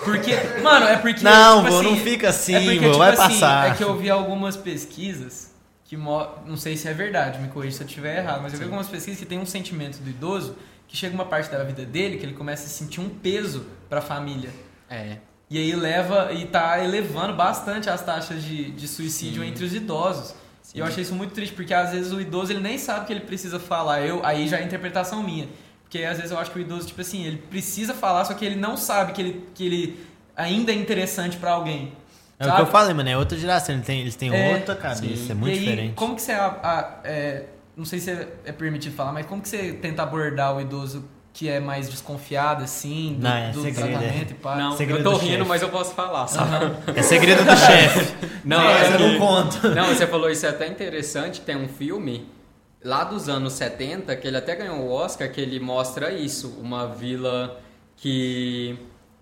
Porque, 0.04 0.32
mano, 0.62 0.86
é 0.86 0.96
porque. 0.98 1.22
Não, 1.24 1.60
tipo 1.62 1.70
vô, 1.72 1.78
assim, 1.80 1.90
não 1.90 1.96
fica 1.98 2.28
assim, 2.28 2.54
é 2.54 2.60
porque, 2.60 2.78
vô, 2.80 2.86
tipo 2.86 2.98
vai 2.98 3.10
assim, 3.12 3.20
passar. 3.40 3.70
É 3.70 3.74
que 3.74 3.84
eu 3.84 3.96
vi 3.96 4.10
algumas 4.10 4.56
pesquisas 4.56 5.52
que. 5.84 5.96
Não 5.96 6.56
sei 6.56 6.76
se 6.76 6.88
é 6.88 6.92
verdade, 6.92 7.38
me 7.38 7.48
corrija 7.48 7.76
se 7.76 7.82
eu 7.82 7.86
estiver 7.86 8.18
errado, 8.18 8.42
mas 8.42 8.52
eu 8.52 8.58
vi 8.58 8.64
algumas 8.64 8.88
pesquisas 8.88 9.18
que 9.20 9.26
tem 9.26 9.38
um 9.38 9.46
sentimento 9.46 9.98
do 9.98 10.10
idoso 10.10 10.56
que 10.88 10.96
chega 10.96 11.14
uma 11.14 11.24
parte 11.24 11.50
da 11.50 11.62
vida 11.64 11.84
dele 11.86 12.18
que 12.18 12.26
ele 12.26 12.34
começa 12.34 12.66
a 12.66 12.68
sentir 12.68 13.00
um 13.00 13.08
peso 13.08 13.64
pra 13.88 14.00
família. 14.00 14.50
é. 14.90 15.18
E 15.50 15.58
aí 15.58 15.74
leva 15.76 16.32
e 16.32 16.46
tá 16.46 16.82
elevando 16.82 17.34
bastante 17.34 17.90
as 17.90 18.00
taxas 18.02 18.42
de, 18.42 18.70
de 18.70 18.88
suicídio 18.88 19.42
Sim. 19.42 19.48
entre 19.48 19.66
os 19.66 19.74
idosos. 19.74 20.34
E 20.74 20.78
eu 20.78 20.86
achei 20.86 21.02
isso 21.02 21.14
muito 21.14 21.32
triste, 21.34 21.54
porque 21.54 21.74
às 21.74 21.90
vezes 21.90 22.12
o 22.12 22.20
idoso 22.20 22.52
ele 22.52 22.60
nem 22.60 22.78
sabe 22.78 23.06
que 23.06 23.12
ele 23.12 23.20
precisa 23.20 23.60
falar. 23.60 24.00
Eu, 24.02 24.24
aí 24.24 24.48
já 24.48 24.58
é 24.58 24.62
interpretação 24.64 25.22
minha. 25.22 25.48
Porque 25.84 26.02
às 26.04 26.16
vezes 26.16 26.32
eu 26.32 26.38
acho 26.38 26.50
que 26.50 26.58
o 26.58 26.62
idoso, 26.62 26.86
tipo 26.86 27.00
assim, 27.02 27.24
ele 27.26 27.36
precisa 27.36 27.92
falar, 27.92 28.24
só 28.24 28.32
que 28.32 28.44
ele 28.44 28.56
não 28.56 28.76
sabe 28.78 29.12
que 29.12 29.20
ele, 29.20 29.46
que 29.54 29.66
ele 29.66 30.06
ainda 30.34 30.72
é 30.72 30.74
interessante 30.74 31.36
pra 31.36 31.52
alguém. 31.52 31.92
É 32.38 32.44
o 32.44 32.48
sabe? 32.48 32.56
que 32.56 32.62
eu 32.62 32.72
falei, 32.72 32.94
mano, 32.94 33.08
é 33.10 33.16
outra 33.18 33.36
geração, 33.36 33.74
eles 33.74 33.86
têm, 33.86 34.00
eles 34.00 34.16
têm 34.16 34.34
É, 34.34 34.54
outra 34.54 34.74
cabeça, 34.74 35.16
sim. 35.26 35.30
é 35.30 35.34
muito 35.34 35.54
e 35.54 35.58
aí, 35.58 35.64
diferente. 35.66 35.94
como 35.94 36.14
que 36.16 36.22
você. 36.22 36.32
a- 36.32 36.58
a- 36.62 37.00
é, 37.04 37.44
não 37.76 37.84
sei 37.84 38.00
se 38.00 38.10
é, 38.10 38.26
é 38.46 38.52
permitido 38.52 38.94
falar, 38.96 39.12
mas 39.12 39.26
como 39.26 39.42
que 39.42 39.48
você 39.50 39.74
tenta 39.74 40.02
abordar 40.02 40.56
o 40.56 40.60
idoso 40.62 41.04
que 41.32 41.48
é 41.48 41.58
mais 41.58 41.88
desconfiado, 41.88 42.62
assim, 42.62 43.14
do, 43.18 43.22
Não, 43.24 43.34
é 43.34 43.50
do 43.52 43.62
segredo, 43.62 43.88
tratamento 43.88 44.28
é. 44.28 44.32
e 44.32 44.34
pá? 44.34 44.56
Não, 44.56 44.76
segredo 44.76 45.00
eu 45.00 45.04
tô 45.04 45.10
do 45.12 45.16
rindo, 45.18 45.36
chefe. 45.38 45.48
mas 45.48 45.62
eu 45.62 45.68
posso 45.70 45.94
falar, 45.94 46.26
sabe? 46.26 46.76
É 46.94 47.02
segredo 47.02 47.42
do 47.44 47.56
chefe. 47.56 48.14
Não, 48.44 48.58
Mas 48.64 48.90
é 48.90 48.94
eu 48.94 48.96
que- 48.98 49.02
não 49.04 49.18
conto. 49.18 49.68
Não, 49.74 49.86
você 49.86 50.06
falou 50.06 50.28
isso 50.28 50.44
é 50.44 50.48
até 50.50 50.66
interessante. 50.66 51.40
Tem 51.40 51.56
um 51.56 51.68
filme 51.68 52.28
lá 52.84 53.04
dos 53.04 53.28
anos 53.28 53.52
70 53.54 54.14
que 54.16 54.26
ele 54.28 54.36
até 54.36 54.54
ganhou 54.56 54.78
o 54.80 54.90
Oscar 54.90 55.30
que 55.30 55.40
ele 55.40 55.58
mostra 55.60 56.10
isso, 56.12 56.58
uma 56.60 56.86
vila 56.88 57.60
que 57.96 58.76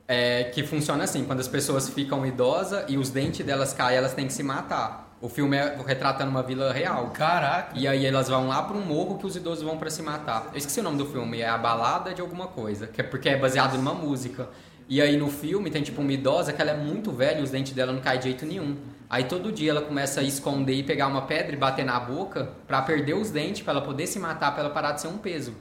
é, 0.08 0.44
que 0.44 0.64
funciona 0.64 1.04
assim, 1.04 1.24
quando 1.24 1.38
as 1.40 1.46
pessoas 1.48 1.88
ficam 1.88 2.24
idosas 2.26 2.84
e 2.88 2.96
os 2.98 3.10
dentes 3.10 3.44
delas 3.46 3.72
caem, 3.72 3.96
elas 3.98 4.14
têm 4.14 4.26
que 4.26 4.32
se 4.32 4.42
matar. 4.42 5.09
O 5.20 5.28
filme 5.28 5.56
é 5.56 5.76
retratando 5.86 6.30
uma 6.30 6.42
vila 6.42 6.72
real. 6.72 7.10
Caraca. 7.10 7.78
E 7.78 7.86
aí 7.86 8.06
elas 8.06 8.28
vão 8.28 8.48
lá 8.48 8.62
para 8.62 8.76
um 8.76 8.80
morro 8.80 9.18
que 9.18 9.26
os 9.26 9.36
idosos 9.36 9.62
vão 9.62 9.76
para 9.76 9.90
se 9.90 10.02
matar. 10.02 10.48
Eu 10.52 10.58
esqueci 10.58 10.80
o 10.80 10.82
nome 10.82 10.96
do 10.96 11.04
filme, 11.04 11.40
é 11.40 11.48
A 11.48 11.58
Balada 11.58 12.14
de 12.14 12.22
alguma 12.22 12.46
coisa, 12.46 12.86
que 12.86 13.02
é 13.02 13.04
porque 13.04 13.28
é 13.28 13.36
baseado 13.36 13.76
numa 13.76 13.92
música. 13.92 14.48
E 14.88 15.00
aí 15.00 15.18
no 15.18 15.30
filme 15.30 15.70
tem 15.70 15.82
tipo 15.82 16.00
uma 16.00 16.12
idosa 16.12 16.52
que 16.52 16.60
ela 16.60 16.70
é 16.70 16.76
muito 16.76 17.12
velha 17.12 17.40
e 17.40 17.42
os 17.42 17.50
dentes 17.50 17.74
dela 17.74 17.92
não 17.92 18.00
caem 18.00 18.18
de 18.18 18.24
jeito 18.24 18.46
nenhum. 18.46 18.76
Aí 19.10 19.24
todo 19.24 19.52
dia 19.52 19.70
ela 19.72 19.82
começa 19.82 20.20
a 20.20 20.22
esconder 20.22 20.74
e 20.74 20.82
pegar 20.82 21.06
uma 21.06 21.22
pedra 21.22 21.52
e 21.52 21.56
bater 21.56 21.84
na 21.84 22.00
boca 22.00 22.50
pra 22.66 22.80
perder 22.80 23.14
os 23.14 23.30
dentes, 23.30 23.62
pra 23.62 23.72
ela 23.72 23.82
poder 23.82 24.06
se 24.06 24.18
matar, 24.18 24.52
pra 24.52 24.64
ela 24.64 24.70
parar 24.72 24.92
de 24.92 25.02
ser 25.02 25.08
um 25.08 25.18
peso. 25.18 25.52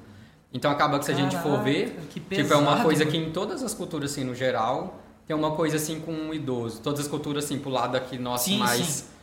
Então 0.54 0.72
acaba 0.72 0.98
que 0.98 1.06
se 1.06 1.12
a 1.12 1.16
gente 1.16 1.38
for 1.38 1.62
ver, 1.62 2.00
que 2.10 2.20
tipo 2.20 2.54
é 2.54 2.58
uma 2.58 2.82
coisa 2.82 3.06
que 3.06 3.18
em 3.18 3.32
todas 3.32 3.62
as 3.62 3.74
culturas 3.74 4.12
assim 4.12 4.24
no 4.24 4.34
geral, 4.34 5.00
tem 5.28 5.36
uma 5.36 5.52
coisa 5.52 5.76
assim 5.76 6.00
com 6.00 6.12
um 6.12 6.34
idoso. 6.34 6.80
Todas 6.82 7.02
as 7.02 7.08
culturas 7.08 7.44
assim 7.44 7.60
pro 7.60 7.70
lado 7.70 7.96
aqui 7.98 8.18
nosso 8.18 8.46
Sim, 8.46 8.58
mais 8.58 8.86
sim. 8.86 9.19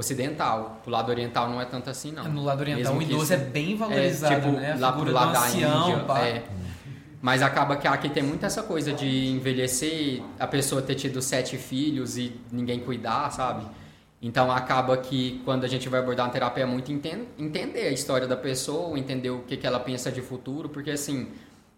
Ocidental. 0.00 0.80
Pro 0.82 0.90
lado 0.90 1.10
oriental 1.10 1.48
não 1.48 1.60
é 1.60 1.64
tanto 1.64 1.88
assim 1.88 2.10
não. 2.12 2.24
No 2.24 2.42
lado 2.42 2.60
oriental, 2.60 2.94
Mesmo 2.94 2.98
o 2.98 3.02
idoso 3.02 3.24
isso- 3.24 3.32
é 3.34 3.36
bem 3.36 3.76
valorizado, 3.76 4.34
é, 4.34 4.40
tipo, 4.40 4.52
né? 4.52 4.72
A 4.72 4.76
lá 4.78 4.92
pro 4.92 5.10
lado 5.12 5.28
do 5.28 5.32
da 5.40 5.48
Índia. 5.50 6.04
pá. 6.04 6.20
é. 6.20 6.42
Mas 7.22 7.42
acaba 7.42 7.76
que 7.76 7.86
aqui 7.86 8.08
tem 8.08 8.22
muito 8.22 8.44
essa 8.46 8.62
coisa 8.62 8.92
de 8.94 9.26
envelhecer, 9.28 10.22
a 10.38 10.46
pessoa 10.46 10.80
ter 10.80 10.94
tido 10.94 11.20
sete 11.20 11.56
filhos 11.58 12.16
e 12.16 12.32
ninguém 12.50 12.80
cuidar, 12.80 13.30
sabe? 13.30 13.66
Então 14.22 14.50
acaba 14.50 14.96
que 14.96 15.40
quando 15.44 15.64
a 15.64 15.68
gente 15.68 15.88
vai 15.88 16.00
abordar 16.00 16.26
uma 16.26 16.32
terapia 16.32 16.62
é 16.64 16.66
muito 16.66 16.90
enten- 16.90 17.26
entender 17.38 17.88
a 17.88 17.90
história 17.90 18.26
da 18.26 18.36
pessoa, 18.36 18.98
entender 18.98 19.30
o 19.30 19.40
que, 19.40 19.56
que 19.56 19.66
ela 19.66 19.78
pensa 19.80 20.10
de 20.10 20.22
futuro, 20.22 20.68
porque 20.70 20.90
assim, 20.90 21.28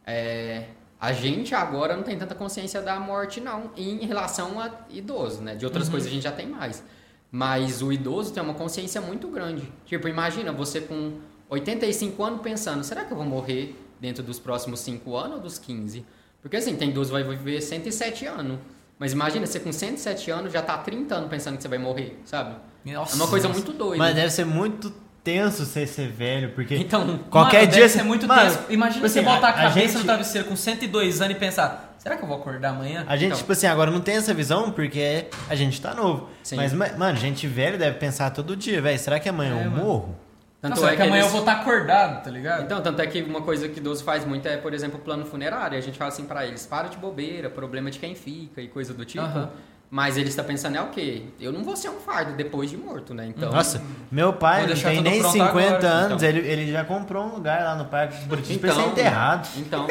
é, 0.07 0.64
a 1.00 1.12
gente 1.12 1.55
agora 1.57 1.97
não 1.97 2.02
tem 2.05 2.17
tanta 2.17 2.35
consciência 2.37 2.81
da 2.81 2.99
morte 3.00 3.41
não, 3.41 3.71
em 3.76 4.05
relação 4.07 4.61
a 4.61 4.71
idoso, 4.91 5.41
né? 5.43 5.55
De 5.57 5.64
outras 5.64 5.88
coisas 5.88 6.09
a 6.09 6.12
gente 6.12 6.23
já 6.23 6.33
tem 6.33 6.47
mais. 6.47 6.85
Mas 7.34 7.80
o 7.80 7.90
idoso 7.90 8.30
tem 8.30 8.42
uma 8.42 8.52
consciência 8.52 9.00
muito 9.00 9.26
grande. 9.28 9.66
Tipo, 9.86 10.06
imagina 10.06 10.52
você 10.52 10.82
com 10.82 11.14
85 11.48 12.22
anos 12.22 12.42
pensando, 12.42 12.84
será 12.84 13.06
que 13.06 13.12
eu 13.12 13.16
vou 13.16 13.24
morrer 13.24 13.74
dentro 13.98 14.22
dos 14.22 14.38
próximos 14.38 14.80
5 14.80 15.16
anos 15.16 15.36
ou 15.36 15.40
dos 15.40 15.58
15? 15.58 16.04
Porque 16.42 16.58
assim, 16.58 16.76
tem 16.76 16.90
idoso 16.90 17.08
que 17.10 17.22
vai 17.22 17.36
viver 17.36 17.62
107 17.62 18.26
anos. 18.26 18.58
Mas 18.98 19.12
imagina, 19.14 19.46
você 19.46 19.58
com 19.58 19.72
107 19.72 20.30
anos 20.30 20.52
já 20.52 20.60
tá 20.60 20.74
há 20.74 20.78
30 20.78 21.14
anos 21.14 21.30
pensando 21.30 21.56
que 21.56 21.62
você 21.62 21.68
vai 21.68 21.78
morrer, 21.78 22.20
sabe? 22.24 22.54
Nossa, 22.84 23.14
É 23.14 23.16
uma 23.16 23.28
coisa 23.28 23.48
nossa. 23.48 23.60
muito 23.60 23.72
doida. 23.76 23.96
Mas 23.96 24.14
deve 24.14 24.30
ser 24.30 24.44
muito 24.44 24.92
tenso 25.25 25.64
você 25.64 25.87
ser 25.87 26.09
velho, 26.09 26.50
porque 26.50 26.75
Então, 26.76 27.19
qualquer 27.31 27.61
Mano, 27.61 27.71
dia 27.73 27.81
deve 27.83 27.93
você- 27.93 27.99
ser 27.99 28.05
muito 28.05 28.26
Mano, 28.26 28.43
tenso. 28.43 28.59
Imagina 28.71 29.00
tipo 29.07 29.09
você 29.09 29.19
assim, 29.21 29.29
botar 29.29 29.47
a, 29.49 29.50
a- 29.50 29.52
cabeça 29.55 29.79
gente- 29.88 29.99
no 29.99 30.05
travesseiro 30.05 30.49
com 30.49 30.57
102 30.57 31.21
anos 31.21 31.37
e 31.37 31.38
pensar, 31.38 31.95
será 31.99 32.17
que 32.17 32.23
eu 32.23 32.29
vou 32.29 32.37
acordar 32.38 32.71
amanhã? 32.71 33.05
A 33.07 33.17
gente, 33.17 33.26
Então. 33.29 33.38
tipo 33.38 33.52
assim, 33.52 33.67
agora 33.67 33.91
não 33.91 34.00
tem 34.00 34.17
essa 34.17 34.35
visão 34.35 34.71
porque 34.73 35.26
a 35.49 35.55
gente 35.55 35.81
tá 35.81 35.95
novo. 35.95 36.29
Sim. 36.43 36.57
Mas, 36.57 36.73
ma- 36.73 36.88
mano, 36.99 37.17
gente 37.19 37.47
velho 37.47 37.79
deve 37.79 37.99
pensar 37.99 38.31
todo 38.31 38.57
dia, 38.57 38.81
velho, 38.83 38.99
será 38.99 39.21
que 39.21 39.29
amanhã 39.29 39.57
É, 39.61 39.67
eu 39.67 39.71
mano. 39.71 39.85
morro? 39.85 40.19
tanto 40.61 40.76
Nossa, 40.81 40.93
é 40.93 40.97
que 40.97 41.02
amanhã 41.02 41.14
eles- 41.17 41.26
eu 41.26 41.31
vou 41.33 41.41
estar 41.41 41.52
acordado, 41.61 42.23
tá 42.23 42.31
ligado? 42.31 42.62
Então, 42.62 42.81
tanto 42.81 43.02
é 43.02 43.07
que 43.09 43.21
uma 43.23 43.43
coisa 43.43 43.69
que 43.69 43.81
idoso 43.81 44.05
faz 44.05 44.25
muito 44.25 44.47
é, 44.47 44.57
por 44.57 44.73
exemplo, 44.73 44.97
plano 45.00 45.26
funerário. 45.26 45.76
A 45.76 45.81
gente 45.81 45.99
fala 45.99 46.09
assim 46.12 46.25
pra 46.25 46.47
eles, 46.47 46.64
para 46.64 46.87
de 46.87 46.97
bobeira, 46.99 47.50
problema 47.50 47.91
de 47.91 47.99
quem 47.99 48.14
fica 48.14 48.61
e 48.62 48.69
coisa 48.69 48.95
do 48.95 49.05
tipo. 49.05 49.25
Mas 49.94 50.16
ele 50.16 50.30
está 50.30 50.42
pensando 50.42 50.75
é 50.75 50.80
o 50.80 50.87
quê? 50.87 51.25
Eu 51.38 51.52
não 51.52 51.62
vou 51.62 51.76
ser 51.76 51.90
um 51.90 52.00
fardo 52.00 52.32
depois 52.32 52.70
de 52.70 52.78
morto, 52.78 53.12
né? 53.12 53.26
Então, 53.26 53.52
Nossa, 53.52 53.82
meu 54.11 54.32
pai 54.32 54.66
não 54.66 54.75
tem 54.75 55.02
nem 55.02 55.20
pronto 55.20 55.32
50 55.32 55.50
agora, 55.50 55.87
anos, 55.87 56.22
então. 56.22 56.28
ele, 56.30 56.49
ele 56.49 56.72
já 56.72 56.82
comprou 56.82 57.26
um 57.26 57.34
lugar 57.34 57.62
lá 57.62 57.75
no 57.75 57.84
Parque 57.84 58.16
pra 58.26 58.38
então, 58.49 58.75
ser 58.75 58.88
enterrado. 58.88 59.49
Então, 59.58 59.87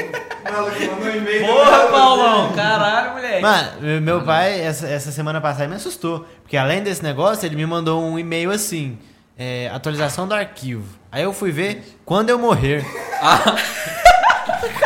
e-mail. 1.15 1.45
Porra, 1.45 1.85
Paulão! 1.93 2.51
Caralho, 2.53 3.11
moleque. 3.11 3.41
Mano, 3.43 4.01
meu 4.01 4.23
pai, 4.23 4.59
essa, 4.59 4.87
essa 4.87 5.11
semana 5.11 5.39
passada, 5.39 5.67
me 5.67 5.75
assustou. 5.75 6.25
Porque 6.41 6.57
além 6.57 6.81
desse 6.81 7.03
negócio, 7.03 7.45
ele 7.45 7.55
me 7.55 7.67
mandou 7.67 8.03
um 8.03 8.17
e-mail 8.17 8.49
assim: 8.49 8.97
é, 9.37 9.69
atualização 9.71 10.27
do 10.27 10.33
arquivo. 10.33 10.97
Aí 11.11 11.21
eu 11.21 11.31
fui 11.31 11.51
ver 11.51 11.99
quando 12.03 12.31
eu 12.31 12.39
morrer. 12.39 12.83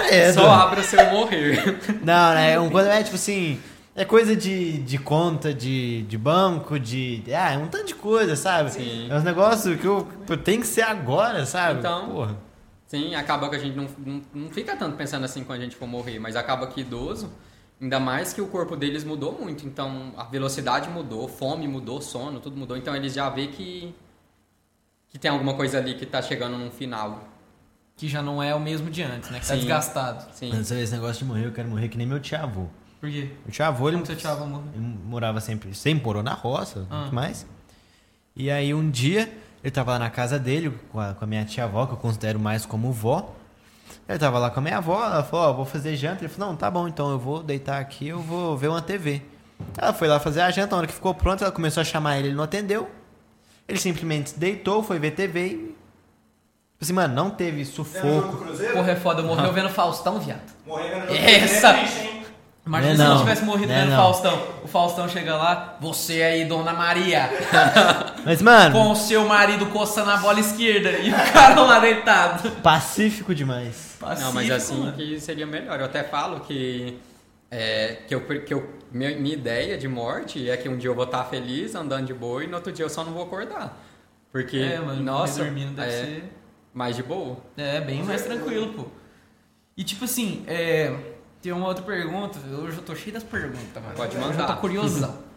É, 0.07 0.31
só 0.31 0.49
abra 0.49 0.83
se 0.83 0.95
eu 0.95 1.09
morrer. 1.09 1.79
Não, 2.03 2.33
né? 2.35 2.59
Um, 2.59 2.69
quando 2.69 2.87
é 2.87 3.01
tipo 3.01 3.15
assim. 3.15 3.59
É 3.97 4.03
coisa 4.03 4.35
de, 4.35 4.79
de 4.79 4.97
conta, 4.97 5.53
de, 5.53 6.01
de 6.01 6.17
banco, 6.17 6.77
de. 6.77 7.23
Ah, 7.29 7.53
é 7.53 7.57
um 7.57 7.67
tanto 7.67 7.85
de 7.85 7.95
coisa, 7.95 8.35
sabe? 8.35 8.69
Sim. 8.71 9.09
É 9.09 9.15
uns 9.15 9.23
negócios 9.23 9.79
que 9.79 9.87
eu, 9.87 10.05
eu 10.27 10.37
tenho 10.37 10.59
que 10.59 10.67
ser 10.67 10.81
agora, 10.81 11.45
sabe? 11.45 11.79
Então. 11.79 12.09
Porra. 12.09 12.37
Sim, 12.85 13.15
acaba 13.15 13.49
que 13.49 13.55
a 13.55 13.59
gente 13.59 13.75
não, 13.75 13.87
não, 14.05 14.21
não 14.33 14.49
fica 14.49 14.75
tanto 14.75 14.97
pensando 14.97 15.23
assim 15.23 15.45
quando 15.45 15.59
a 15.59 15.63
gente 15.63 15.77
for 15.77 15.87
morrer, 15.87 16.19
mas 16.19 16.35
acaba 16.35 16.67
que 16.67 16.81
idoso, 16.81 17.31
ainda 17.81 17.99
mais 17.99 18.33
que 18.33 18.41
o 18.41 18.47
corpo 18.47 18.75
deles 18.75 19.05
mudou 19.05 19.31
muito. 19.31 19.65
Então 19.65 20.13
a 20.17 20.25
velocidade 20.25 20.89
mudou, 20.89 21.27
fome 21.29 21.65
mudou, 21.65 22.01
sono, 22.01 22.41
tudo 22.41 22.57
mudou. 22.57 22.75
Então 22.75 22.93
eles 22.93 23.13
já 23.13 23.29
vê 23.29 23.47
que, 23.47 23.95
que 25.07 25.17
tem 25.17 25.31
alguma 25.31 25.53
coisa 25.53 25.77
ali 25.77 25.95
que 25.95 26.05
tá 26.05 26.21
chegando 26.21 26.57
num 26.57 26.69
final. 26.69 27.29
Que 27.95 28.09
já 28.09 28.21
não 28.21 28.43
é 28.43 28.53
o 28.53 28.59
mesmo 28.59 28.89
de 28.89 29.01
antes, 29.01 29.29
né? 29.29 29.39
Que 29.39 29.47
tá 29.47 29.53
Sim. 29.53 29.59
desgastado. 29.61 30.33
Sim. 30.33 30.51
Vê 30.51 30.81
esse 30.81 30.93
negócio 30.93 31.19
de 31.19 31.25
morrer, 31.25 31.45
eu 31.45 31.53
quero 31.53 31.69
morrer 31.69 31.87
que 31.87 31.97
nem 31.97 32.05
meu 32.05 32.19
tio 32.19 32.37
avô. 32.37 32.67
Por 33.05 33.11
quê? 33.11 33.29
Meu 33.45 33.51
tio 33.51 33.65
avô, 33.65 33.87
ele, 33.89 34.01
tio 34.01 34.29
avô 34.29 34.45
morreu? 34.45 34.67
ele 34.73 34.97
morava 35.05 35.39
sempre, 35.39 35.73
sempre 35.75 36.03
morou 36.03 36.23
na 36.23 36.33
roça, 36.33 36.87
Ah. 36.89 37.01
muito 37.01 37.13
mais. 37.15 37.45
E 38.35 38.49
aí 38.49 38.73
um 38.73 38.89
dia, 38.89 39.31
ele 39.63 39.71
tava 39.71 39.91
lá 39.91 39.99
na 39.99 40.09
casa 40.09 40.39
dele, 40.39 40.71
com 40.91 40.99
a, 40.99 41.13
com 41.13 41.23
a 41.23 41.27
minha 41.27 41.45
tia 41.45 41.65
avó, 41.65 41.85
que 41.85 41.93
eu 41.93 41.97
considero 41.97 42.39
mais 42.39 42.65
como 42.65 42.91
vó. 42.91 43.33
Ele 44.09 44.17
tava 44.19 44.39
lá 44.39 44.49
com 44.49 44.59
a 44.59 44.63
minha 44.63 44.77
avó, 44.77 45.03
ela 45.03 45.23
falou, 45.23 45.49
ó, 45.49 45.53
vou 45.53 45.65
fazer 45.65 45.95
janta. 45.95 46.23
Ele 46.23 46.29
falou, 46.33 46.49
não, 46.49 46.57
tá 46.57 46.69
bom, 46.71 46.87
então 46.87 47.11
eu 47.11 47.19
vou 47.19 47.41
deitar 47.43 47.79
aqui, 47.79 48.07
eu 48.07 48.19
vou 48.19 48.57
ver 48.57 48.67
uma 48.69 48.81
TV. 48.81 49.21
Ela 49.77 49.93
foi 49.93 50.07
lá 50.07 50.19
fazer 50.19 50.41
a 50.41 50.49
janta, 50.51 50.71
na 50.71 50.77
hora 50.77 50.87
que 50.87 50.93
ficou 50.93 51.13
pronta, 51.13 51.45
ela 51.45 51.51
começou 51.51 51.81
a 51.81 51.83
chamar 51.83 52.17
ele, 52.17 52.29
ele 52.29 52.35
não 52.35 52.43
atendeu. 52.43 52.89
Ele 53.67 53.79
simplesmente 53.79 54.33
deitou, 54.37 54.81
foi 54.83 54.97
ver 54.99 55.11
TV 55.11 55.45
e... 55.47 55.49
Tipo 55.51 55.75
Assim, 56.81 56.93
mano, 56.93 57.15
não 57.15 57.29
teve 57.29 57.63
sufoco. 57.63 58.45
Porra, 58.73 58.91
é 58.91 58.95
foda. 58.97 59.23
Morreu 59.23 59.53
vendo 59.53 59.69
Faustão, 59.69 60.19
viado. 60.19 60.41
Morrer 60.67 60.89
vendo 60.89 61.01
jogo 61.07 61.13
do 61.13 61.15
Essa- 61.15 61.73
Imagina 62.65 62.93
Não 62.93 62.97
se 62.97 63.01
é 63.01 63.05
ele 63.05 63.13
não. 63.13 63.19
tivesse 63.19 63.43
morrido 63.45 63.67
Não 63.67 63.75
é 63.75 63.81
vendo 63.81 63.89
não. 63.91 63.97
Faustão. 63.97 64.47
O 64.63 64.67
Faustão 64.67 65.07
chega 65.07 65.35
lá, 65.35 65.77
você 65.79 66.23
aí, 66.23 66.45
Dona 66.45 66.73
Maria, 66.73 67.29
Mas, 68.25 68.41
mano, 68.43 68.71
com 68.73 68.91
o 68.91 68.95
seu 68.95 69.23
marido 69.27 69.67
coçando 69.67 70.09
a 70.09 70.17
bola 70.17 70.39
esquerda 70.39 70.89
e 70.91 71.11
o 71.11 71.15
cara 71.31 71.61
lá 71.61 71.79
deitado. 71.79 72.49
pacífico 72.61 73.35
demais. 73.35 73.97
Não, 74.01 74.09
mas 74.33 74.47
Pacífico, 74.49 74.53
assim 74.55 74.79
mano. 74.79 74.93
que 74.93 75.19
seria 75.19 75.45
melhor. 75.45 75.79
Eu 75.79 75.85
até 75.85 76.03
falo 76.03 76.39
que, 76.41 76.97
é, 77.51 77.97
que, 78.07 78.15
eu, 78.15 78.21
que 78.21 78.53
eu, 78.53 78.67
minha, 78.91 79.15
minha 79.17 79.33
ideia 79.35 79.77
de 79.77 79.87
morte 79.87 80.49
é 80.49 80.57
que 80.57 80.67
um 80.67 80.77
dia 80.77 80.89
eu 80.89 80.95
vou 80.95 81.05
estar 81.05 81.23
feliz 81.25 81.75
andando 81.75 82.07
de 82.07 82.13
boa 82.13 82.43
e 82.43 82.47
no 82.47 82.55
outro 82.55 82.71
dia 82.71 82.85
eu 82.85 82.89
só 82.89 83.03
não 83.03 83.13
vou 83.13 83.23
acordar. 83.23 83.77
Porque, 84.31 84.57
É, 84.57 84.79
mano, 84.79 85.01
nossa, 85.03 85.43
dormindo 85.43 85.75
deve 85.75 85.87
é 85.93 86.03
ser... 86.05 86.23
mais 86.73 86.95
de 86.95 87.03
boa. 87.03 87.37
É, 87.55 87.79
bem 87.79 88.01
mais 88.03 88.23
tranquilo, 88.23 88.73
pô. 88.73 88.85
E 89.77 89.83
tipo 89.83 90.05
assim, 90.05 90.43
é, 90.47 90.93
tem 91.45 91.53
uma 91.53 91.67
outra 91.67 91.83
pergunta. 91.83 92.39
Hoje 92.39 92.77
eu 92.77 92.83
tô 92.83 92.95
cheio 92.95 93.13
das 93.13 93.23
perguntas, 93.23 93.81
mano. 93.81 93.95
Pode 93.95 94.17
Hoje 94.17 94.25
Eu 94.25 94.31
mandar. 94.31 94.47
tô 94.47 94.55
curiosão. 94.57 95.15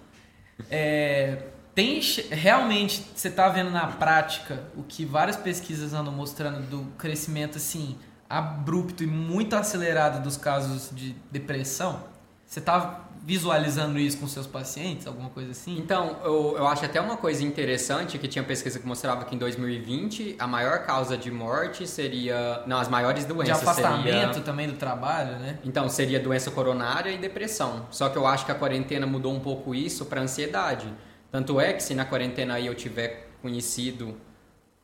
É, 0.68 1.44
tem 1.72 2.00
realmente 2.32 3.08
você 3.14 3.30
tá 3.30 3.48
vendo 3.48 3.70
na 3.70 3.86
prática 3.86 4.64
o 4.76 4.82
que 4.82 5.04
várias 5.04 5.36
pesquisas 5.36 5.94
andam 5.94 6.12
mostrando 6.12 6.68
do 6.68 6.90
crescimento 6.98 7.58
assim 7.58 7.96
abrupto 8.28 9.04
e 9.04 9.06
muito 9.06 9.54
acelerado 9.54 10.20
dos 10.20 10.36
casos 10.36 10.90
de 10.92 11.14
depressão? 11.30 12.02
Você 12.44 12.60
tá 12.60 13.07
visualizando 13.24 13.98
isso 13.98 14.18
com 14.18 14.26
seus 14.26 14.46
pacientes, 14.46 15.06
alguma 15.06 15.30
coisa 15.30 15.50
assim? 15.50 15.78
Então, 15.78 16.16
eu, 16.24 16.56
eu 16.56 16.66
acho 16.66 16.84
até 16.84 17.00
uma 17.00 17.16
coisa 17.16 17.44
interessante 17.44 18.18
que 18.18 18.28
tinha 18.28 18.42
pesquisa 18.42 18.78
que 18.78 18.86
mostrava 18.86 19.24
que 19.24 19.34
em 19.34 19.38
2020 19.38 20.36
a 20.38 20.46
maior 20.46 20.84
causa 20.84 21.16
de 21.16 21.30
morte 21.30 21.86
seria. 21.86 22.62
Não, 22.66 22.78
as 22.78 22.88
maiores 22.88 23.26
de 23.26 23.32
doenças 23.32 23.62
afastamento 23.62 24.34
seria. 24.34 24.42
também 24.42 24.66
do 24.66 24.74
trabalho, 24.74 25.38
né? 25.38 25.58
Então, 25.64 25.88
seria 25.88 26.18
doença 26.18 26.50
coronária 26.50 27.10
e 27.10 27.18
depressão. 27.18 27.86
Só 27.90 28.08
que 28.08 28.16
eu 28.16 28.26
acho 28.26 28.46
que 28.46 28.52
a 28.52 28.54
quarentena 28.54 29.06
mudou 29.06 29.32
um 29.34 29.40
pouco 29.40 29.74
isso 29.74 30.06
para 30.06 30.20
ansiedade. 30.20 30.92
Tanto 31.30 31.60
é 31.60 31.72
que 31.72 31.82
se 31.82 31.94
na 31.94 32.04
quarentena 32.04 32.54
aí 32.54 32.66
eu 32.66 32.74
tiver 32.74 33.28
conhecido 33.42 34.16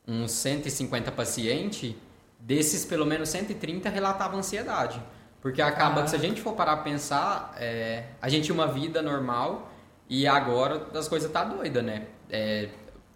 uns 0.07 0.33
150 0.33 1.11
pacientes, 1.13 1.95
desses 2.39 2.85
pelo 2.85 3.07
menos 3.07 3.29
130 3.31 3.89
relatavam 3.89 4.39
ansiedade. 4.39 5.01
Porque 5.45 5.61
acaba 5.61 6.03
que 6.03 6.09
se 6.09 6.17
a 6.17 6.19
gente 6.19 6.41
for 6.41 6.55
parar 6.55 6.73
a 6.73 6.77
pensar, 6.79 7.55
é, 7.59 8.05
a 8.23 8.31
gente 8.31 8.45
tinha 8.45 8.55
uma 8.55 8.67
vida 8.67 9.03
normal 9.03 9.71
e 10.09 10.27
agora 10.27 10.87
as 10.95 11.07
coisas 11.07 11.31
tá 11.31 11.45
doida, 11.45 11.83
né? 11.83 12.07
É, 12.31 12.71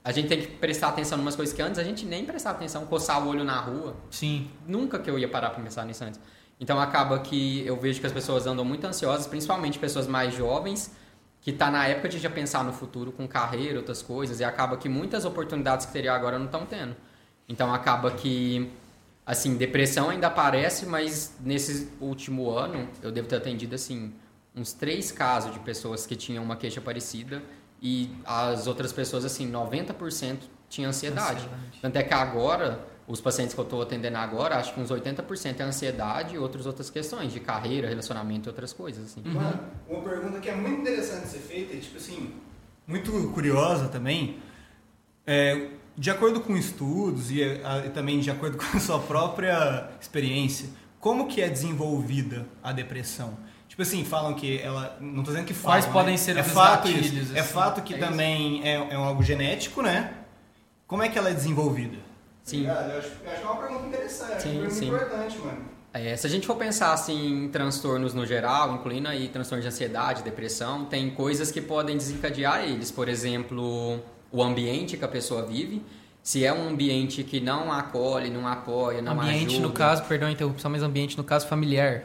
a 0.05 0.13
gente 0.13 0.29
tem 0.29 0.39
que 0.39 0.47
prestar 0.49 0.89
atenção 0.89 1.17
em 1.17 1.23
umas 1.23 1.35
coisas 1.35 1.55
que 1.55 1.63
antes 1.63 1.79
a 1.79 1.83
gente 1.83 2.05
nem 2.05 2.27
prestava 2.27 2.59
atenção, 2.59 2.85
coçar 2.85 3.27
o 3.27 3.31
olho 3.31 3.45
na 3.45 3.59
rua, 3.59 3.97
Sim. 4.11 4.51
nunca 4.67 4.99
que 4.99 5.09
eu 5.09 5.19
ia 5.19 5.27
parar 5.27 5.49
para 5.49 5.65
pensar 5.65 5.87
nisso 5.87 6.05
antes. 6.05 6.21
Então 6.61 6.79
acaba 6.79 7.19
que 7.21 7.67
eu 7.67 7.81
vejo 7.81 7.99
que 7.99 8.07
as 8.07 8.13
pessoas 8.13 8.47
andam 8.47 8.63
muito 8.63 8.87
ansiosas, 8.87 9.27
principalmente 9.27 9.79
pessoas 9.79 10.07
mais 10.07 10.35
jovens, 10.35 10.95
que 11.41 11.51
tá 11.51 11.71
na 11.71 11.87
época 11.87 12.11
de 12.11 12.19
já 12.19 12.29
pensar 12.29 12.63
no 12.63 12.75
futuro 12.75 13.11
com 13.11 13.27
carreira, 13.27 13.79
outras 13.79 14.03
coisas, 14.03 14.39
e 14.39 14.45
acaba 14.45 14.77
que 14.77 14.87
muitas 14.87 15.25
oportunidades 15.25 15.87
que 15.87 15.95
teria 15.95 16.13
agora 16.13 16.39
não 16.39 16.45
estão 16.45 16.67
tendo. 16.67 16.95
Então 17.49 17.73
acaba 17.73 18.11
que 18.11 18.71
assim, 19.29 19.59
depressão 19.59 20.09
ainda 20.09 20.29
aparece, 20.29 20.87
mas 20.87 21.35
nesse 21.45 21.93
último 22.01 22.51
ano 22.51 22.89
eu 23.03 23.13
devo 23.13 23.29
ter 23.29 23.37
atendido 23.37 23.75
assim 23.75 24.15
uns 24.57 24.73
três 24.73 25.13
casos 25.13 25.53
de 25.53 25.59
pessoas 25.61 26.07
que 26.07 26.17
tinham 26.17 26.43
uma 26.43 26.57
queixa 26.57 26.81
parecida 26.81 27.43
e 27.81 28.11
as 28.25 28.67
outras 28.67 28.91
pessoas 28.91 29.27
assim, 29.27 29.53
90% 29.53 30.39
tinham 30.71 30.89
ansiedade. 30.89 31.45
Ansiedade. 31.45 31.79
Tanto 31.83 31.97
é 31.97 32.03
que 32.03 32.15
agora, 32.15 32.87
os 33.07 33.21
pacientes 33.21 33.55
que 33.55 33.61
eu 33.61 33.65
estou 33.65 33.83
atendendo 33.83 34.17
agora, 34.17 34.57
acho 34.57 34.73
que 34.73 34.81
uns 34.81 34.91
80% 34.91 35.61
é 35.61 35.63
ansiedade 35.63 36.35
e 36.35 36.39
outras 36.39 36.65
outras 36.65 36.89
questões 36.89 37.31
de 37.31 37.39
carreira, 37.39 37.87
relacionamento 37.87 38.49
e 38.49 38.51
outras 38.51 38.73
coisas 38.73 39.05
assim. 39.05 39.23
Mano, 39.27 39.61
uma 39.87 40.03
pergunta 40.03 40.41
que 40.41 40.49
é 40.49 40.57
muito 40.57 40.81
interessante 40.81 41.25
de 41.25 41.29
ser 41.29 41.41
feita, 41.41 41.75
e, 41.75 41.81
tipo 41.81 41.99
assim, 41.99 42.35
muito 42.87 43.13
curiosa 43.35 43.89
também, 43.89 44.39
é, 45.27 45.69
de 45.99 46.11
acordo 46.11 46.41
com 46.41 46.57
estudos 46.57 47.31
e, 47.31 47.43
a- 47.43 47.85
e 47.87 47.91
também 47.91 48.21
de 48.21 48.31
acordo 48.31 48.57
com 48.57 48.77
a 48.77 48.81
sua 48.81 49.01
própria 49.01 49.91
experiência, 50.01 50.69
como 51.01 51.27
que 51.27 51.43
é 51.43 51.49
desenvolvida 51.49 52.47
a 52.63 52.73
depressão? 52.73 53.37
Tipo 53.69 53.83
assim, 53.83 54.05
falam 54.05 54.35
que 54.35 54.59
ela. 54.61 54.97
Não 55.01 55.23
tô 55.23 55.31
dizendo 55.31 55.45
que 55.47 55.55
falam, 55.55 55.75
Quais 55.75 55.87
né? 55.87 55.93
podem 55.93 56.17
ser 56.17 56.37
é 56.37 56.41
os 56.41 56.49
fato 56.49 56.89
gatilhos, 56.89 57.25
isso. 57.29 57.37
É 57.37 57.41
assim? 57.41 57.53
fato 57.53 57.83
que 57.83 57.95
É 57.95 57.99
também 57.99 58.63
é, 58.67 58.75
é 58.91 58.95
algo 58.95 59.23
genético, 59.23 59.83
né? 59.83 60.15
Como 60.87 61.03
é 61.03 61.09
que 61.09 61.19
ela 61.19 61.31
é 61.31 61.35
desenvolvida? 61.35 61.99
Sim. 62.43 62.65
Eu 62.67 62.73
acho, 62.73 62.89
eu 62.89 62.99
acho 62.99 63.11
que 63.11 63.27
é 63.29 63.51
uma 63.51 63.57
pergunta 63.57 63.87
interessante, 63.89 64.43
Sim, 64.43 64.49
uma 64.53 64.61
pergunta 64.61 64.75
sim. 64.75 64.87
importante, 64.89 65.39
mano. 65.39 65.59
É, 65.93 66.17
se 66.17 66.27
a 66.27 66.31
gente 66.31 66.47
for 66.47 66.57
pensar 66.57 66.93
assim, 66.93 67.45
em 67.45 67.49
transtornos 67.49 68.15
no 68.15 68.25
geral, 68.25 68.75
incluindo 68.75 69.09
aí 69.09 69.29
transtornos 69.29 69.65
de 69.65 69.69
ansiedade, 69.69 70.23
depressão, 70.23 70.85
tem 70.87 71.11
coisas 71.11 71.51
que 71.51 71.61
podem 71.61 71.97
desencadear 71.97 72.63
eles. 72.65 72.91
Por 72.91 73.09
exemplo, 73.09 74.01
o 74.33 74.43
ambiente 74.43 74.97
que 74.97 75.05
a 75.05 75.09
pessoa 75.09 75.43
vive. 75.47 75.83
Se 76.23 76.45
é 76.45 76.53
um 76.53 76.69
ambiente 76.69 77.23
que 77.25 77.41
não 77.41 77.73
acolhe, 77.73 78.29
não 78.31 78.47
apoia, 78.47 79.01
não 79.01 79.13
ambiente, 79.13 79.55
ajuda. 79.55 79.67
no 79.69 79.73
caso, 79.73 80.05
perdão 80.05 80.29
a 80.29 80.33
interrupção, 80.33 80.71
mas 80.71 80.83
ambiente, 80.83 81.17
no 81.17 81.25
caso, 81.25 81.47
familiar. 81.47 82.05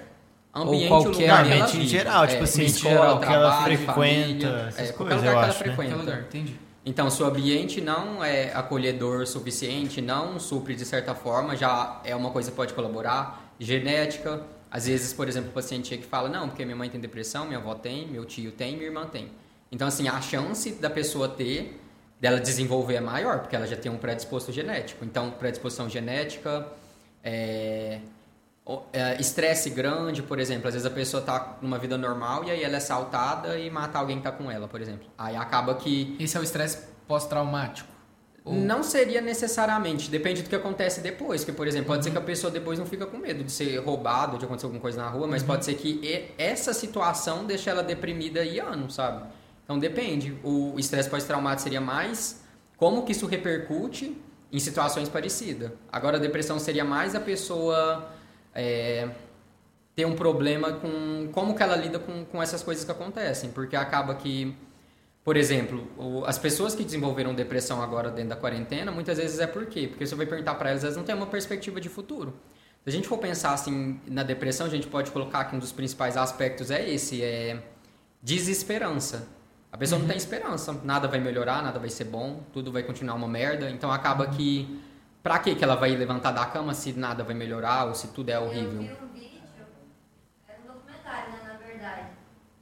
ambiente, 0.54 0.92
Ou 0.92 1.04
qualquer 1.04 1.10
lugar 1.10 1.46
que 1.46 1.52
ela 1.52 1.66
ambiente 1.66 1.78
em 1.78 1.86
vive. 1.86 1.88
geral, 1.88 2.28
tipo 2.28 2.42
É, 2.42 2.44
assim, 2.44 2.64
escola, 2.66 2.94
geral, 2.96 3.20
que 3.20 3.34
ela 3.34 3.52
trabalho, 3.52 3.64
frequenta, 3.64 3.94
família, 3.94 4.66
essas 4.70 4.90
é, 4.90 4.94
coisas, 4.94 5.24
lugar 5.24 5.34
eu 5.34 5.40
que 5.40 5.46
ela 5.46 5.48
acho, 5.48 5.64
né? 5.68 5.76
frequenta. 5.76 5.96
Lugar, 5.96 6.22
entendi. 6.22 6.60
Então, 6.86 7.10
se 7.10 7.22
o 7.24 7.26
ambiente 7.26 7.82
não 7.82 8.24
é 8.24 8.54
acolhedor 8.54 9.22
o 9.22 9.28
suficiente, 9.28 10.02
não 10.02 10.40
supre 10.40 10.76
de 10.76 10.86
certa 10.86 11.16
forma, 11.16 11.56
já 11.56 12.02
é 12.04 12.16
uma 12.16 12.30
coisa 12.30 12.52
que 12.52 12.56
pode 12.58 12.74
colaborar. 12.74 13.54
Genética, 13.60 14.44
às 14.70 14.86
vezes, 14.88 15.14
por 15.14 15.28
exemplo, 15.28 15.50
o 15.50 15.54
paciente 15.54 15.88
chega 15.90 16.04
e 16.04 16.06
fala, 16.08 16.28
não, 16.30 16.50
porque 16.50 16.66
minha 16.66 16.76
mãe 16.76 16.90
tem 16.90 17.00
depressão, 17.00 17.46
minha 17.46 17.60
avó 17.60 17.74
tem, 17.76 18.08
meu 18.08 18.26
tio 18.26 18.52
tem, 18.52 18.74
minha 18.74 18.88
irmã 18.88 19.06
tem. 19.06 19.30
Então, 19.72 19.88
assim, 19.88 20.08
a 20.08 20.20
chance 20.22 20.72
da 20.74 20.90
pessoa 20.90 21.28
ter, 21.30 21.80
dela 22.24 22.40
desenvolver 22.40 22.96
é 22.96 23.02
maior, 23.02 23.40
porque 23.40 23.54
ela 23.54 23.68
já 23.68 23.76
tem 23.76 23.92
um 23.92 23.98
predisposto 23.98 24.50
genético. 24.50 25.04
Então, 25.04 25.30
predisposição 25.32 25.90
genética, 25.90 26.66
é, 27.22 28.00
é, 28.94 29.20
estresse 29.20 29.70
grande, 29.70 30.24
por 30.24 30.40
exemplo. 30.40 30.70
Às 30.70 30.74
vezes 30.74 30.86
a 30.86 30.90
pessoa 30.90 31.20
está 31.20 31.58
numa 31.62 31.78
vida 31.78 31.98
normal 31.98 32.46
e 32.46 32.52
aí 32.52 32.64
ela 32.64 32.76
é 32.76 32.78
assaltada 32.78 33.60
e 33.60 33.70
mata 33.70 34.00
alguém 34.00 34.22
que 34.22 34.26
está 34.26 34.32
com 34.32 34.50
ela, 34.50 34.70
por 34.70 34.80
exemplo. 34.80 35.06
Aí 35.18 35.36
acaba 35.36 35.76
que 35.76 36.16
Esse 36.18 36.38
é 36.38 36.40
o 36.40 36.44
estresse 36.44 36.78
pós-traumático. 37.10 37.92
Ou- 38.46 38.54
não 38.54 38.84
seria 38.84 39.20
necessariamente, 39.20 40.10
depende 40.10 40.44
do 40.44 40.48
que 40.50 40.56
acontece 40.56 41.02
depois. 41.02 41.44
Que, 41.44 41.52
por 41.52 41.68
exemplo, 41.68 41.88
pode 41.88 42.06
ser 42.06 42.12
que 42.12 42.18
a 42.18 42.22
pessoa 42.22 42.50
depois 42.50 42.80
não 42.80 42.86
fica 42.86 43.06
com 43.06 43.18
medo 43.18 43.44
de 43.44 43.52
ser 43.52 43.76
roubado, 43.80 44.38
de 44.38 44.46
acontecer 44.46 44.68
alguma 44.68 44.82
coisa 44.82 44.98
na 44.98 45.10
rua, 45.10 45.28
mas 45.28 45.44
pode 45.44 45.66
ser 45.66 45.74
que 45.74 46.32
essa 46.38 46.74
situação 46.74 47.44
deixe 47.44 47.70
ela 47.70 47.84
deprimida 47.84 48.40
aí 48.40 48.62
anos, 48.62 48.96
sabe? 48.96 49.26
Então 49.64 49.80
depende. 49.80 50.38
O 50.44 50.76
estresse 50.78 51.10
pós-traumático 51.10 51.62
seria 51.64 51.82
mais 51.82 52.44
como 52.78 53.04
que 53.04 53.12
isso 53.12 53.26
repercute 53.26 54.18
em 54.52 54.60
situações 54.60 55.10
parecidas. 55.10 55.72
Agora 55.92 56.18
a 56.18 56.20
depressão 56.20 56.60
seria 56.60 56.84
mais 56.84 57.16
a 57.16 57.20
pessoa 57.20 58.10
é, 58.54 59.10
ter 59.96 60.06
um 60.06 60.16
problema 60.16 60.74
com 60.74 61.30
como 61.32 61.56
que 61.56 61.64
ela 61.64 61.76
lida 61.76 61.98
com, 62.00 62.26
com 62.26 62.42
essas 62.44 62.62
coisas 62.62 62.84
que 62.84 62.92
acontecem. 62.92 63.50
Porque 63.52 63.76
acaba 63.76 64.14
que, 64.16 64.56
por 65.24 65.38
exemplo, 65.38 65.88
o- 65.98 66.26
as 66.26 66.38
pessoas 66.38 66.76
que 66.76 66.84
desenvolveram 66.84 67.34
depressão 67.34 67.82
agora 67.82 68.12
dentro 68.12 68.30
da 68.32 68.36
quarentena, 68.36 68.92
muitas 68.92 69.18
vezes 69.18 69.40
é 69.40 69.48
por 69.48 69.66
quê? 69.66 69.88
Porque 69.88 70.06
você 70.06 70.14
vai 70.16 70.26
perguntar 70.26 70.56
para 70.56 70.70
elas, 70.72 70.84
elas 70.84 70.98
não 70.98 71.04
têm 71.04 71.16
uma 71.16 71.28
perspectiva 71.28 71.80
de 71.80 71.90
futuro. 71.90 72.34
Se 72.84 72.90
a 72.90 72.92
gente 72.92 73.08
for 73.08 73.18
pensar 73.18 73.54
assim 73.54 74.00
na 74.06 74.24
depressão, 74.24 74.68
a 74.68 74.70
gente 74.70 74.88
pode 74.88 75.10
colocar 75.10 75.46
que 75.46 75.56
um 75.56 75.60
dos 75.60 75.72
principais 75.72 76.18
aspectos 76.18 76.70
é 76.70 76.88
esse, 76.90 77.24
é 77.24 77.64
desesperança. 78.22 79.28
A 79.74 79.78
pessoa 79.78 79.98
não 80.00 80.08
tem 80.08 80.16
esperança, 80.16 80.72
nada 80.84 81.08
vai 81.08 81.20
melhorar, 81.20 81.64
nada 81.64 81.80
vai 81.80 81.90
ser 81.90 82.04
bom, 82.04 82.44
tudo 82.54 82.72
vai 82.72 82.84
continuar 82.84 83.16
uma 83.16 83.28
merda. 83.28 83.72
Então 83.72 83.92
acaba 83.92 84.28
que 84.28 84.80
pra 85.24 85.40
que 85.40 85.56
que 85.56 85.64
ela 85.64 85.76
vai 85.76 85.96
levantar 85.96 86.32
da 86.32 86.46
cama 86.46 86.76
se 86.76 86.94
nada 86.94 87.24
vai 87.24 87.34
melhorar 87.34 87.86
ou 87.88 87.96
se 87.96 88.10
tudo 88.10 88.30
é 88.30 88.36
Eu 88.36 88.44
horrível? 88.44 88.82
vi 88.84 89.04
um 89.04 89.08
vídeo, 89.12 89.42
era 90.48 90.60
um 90.62 90.68
documentário, 90.74 91.34
né, 91.34 91.40
na 91.44 91.54
verdade, 91.58 92.08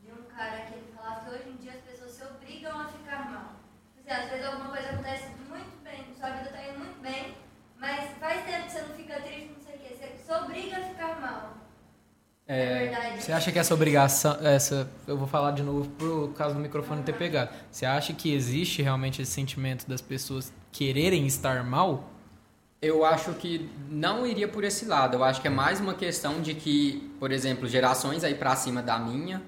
de 0.06 0.10
um 0.10 0.24
cara 0.34 0.62
que 0.62 0.74
ele 0.76 0.88
falava 0.96 1.26
que 1.26 1.36
hoje 1.36 1.50
em 1.50 1.58
dia 1.58 1.74
as 1.74 1.82
pessoas 1.82 2.12
se 2.12 2.24
obrigam 2.24 2.80
a 2.80 2.86
ficar 2.86 3.30
mal. 3.30 3.56
Tipo 3.98 4.10
Assim, 4.10 4.24
às 4.24 4.30
vezes 4.30 4.46
alguma 4.46 4.70
coisa 4.70 4.90
acontece 4.92 5.26
muito 5.50 5.84
bem, 5.84 6.06
sua 6.18 6.30
vida 6.30 6.50
tá 6.50 6.64
indo 6.64 6.80
muito 6.80 7.02
bem, 7.02 7.36
mas 7.78 8.12
faz 8.20 8.46
tempo 8.46 8.66
que 8.68 8.72
você 8.72 8.82
não 8.84 8.96
fica 8.96 9.20
triste, 9.20 9.52
não 9.54 9.60
sei 9.62 9.76
o 9.76 9.80
quê, 9.80 9.96
você 10.00 10.16
se 10.16 10.32
obriga 10.34 10.78
a 10.78 10.82
ficar 10.82 11.20
mal. 11.20 11.61
É, 12.54 12.90
verdade. 12.90 13.24
Você 13.24 13.32
acha 13.32 13.50
que 13.50 13.58
essa 13.58 13.74
obrigação, 13.74 14.38
essa, 14.42 14.92
eu 15.08 15.16
vou 15.16 15.26
falar 15.26 15.52
de 15.52 15.64
novo 15.64 15.88
por 15.92 16.34
causa 16.34 16.54
do 16.54 16.60
microfone 16.60 17.02
ter 17.02 17.14
pegado. 17.14 17.50
Você 17.72 17.86
acha 17.86 18.12
que 18.12 18.34
existe 18.34 18.82
realmente 18.82 19.22
esse 19.22 19.32
sentimento 19.32 19.88
das 19.88 20.02
pessoas 20.02 20.52
quererem 20.70 21.26
estar 21.26 21.64
mal? 21.64 22.10
Eu 22.82 23.06
acho 23.06 23.34
que 23.36 23.70
não 23.90 24.28
iria 24.28 24.50
por 24.50 24.66
esse 24.66 24.84
lado. 24.84 25.16
Eu 25.16 25.24
acho 25.24 25.40
que 25.40 25.48
é 25.48 25.50
mais 25.50 25.80
uma 25.80 25.94
questão 25.94 26.42
de 26.42 26.54
que, 26.54 27.10
por 27.22 27.32
exemplo, 27.32 27.70
gerações 27.70 28.22
aí 28.22 28.36
pra 28.36 28.54
cima 28.54 28.82
da 28.82 29.00
minha 29.00 29.42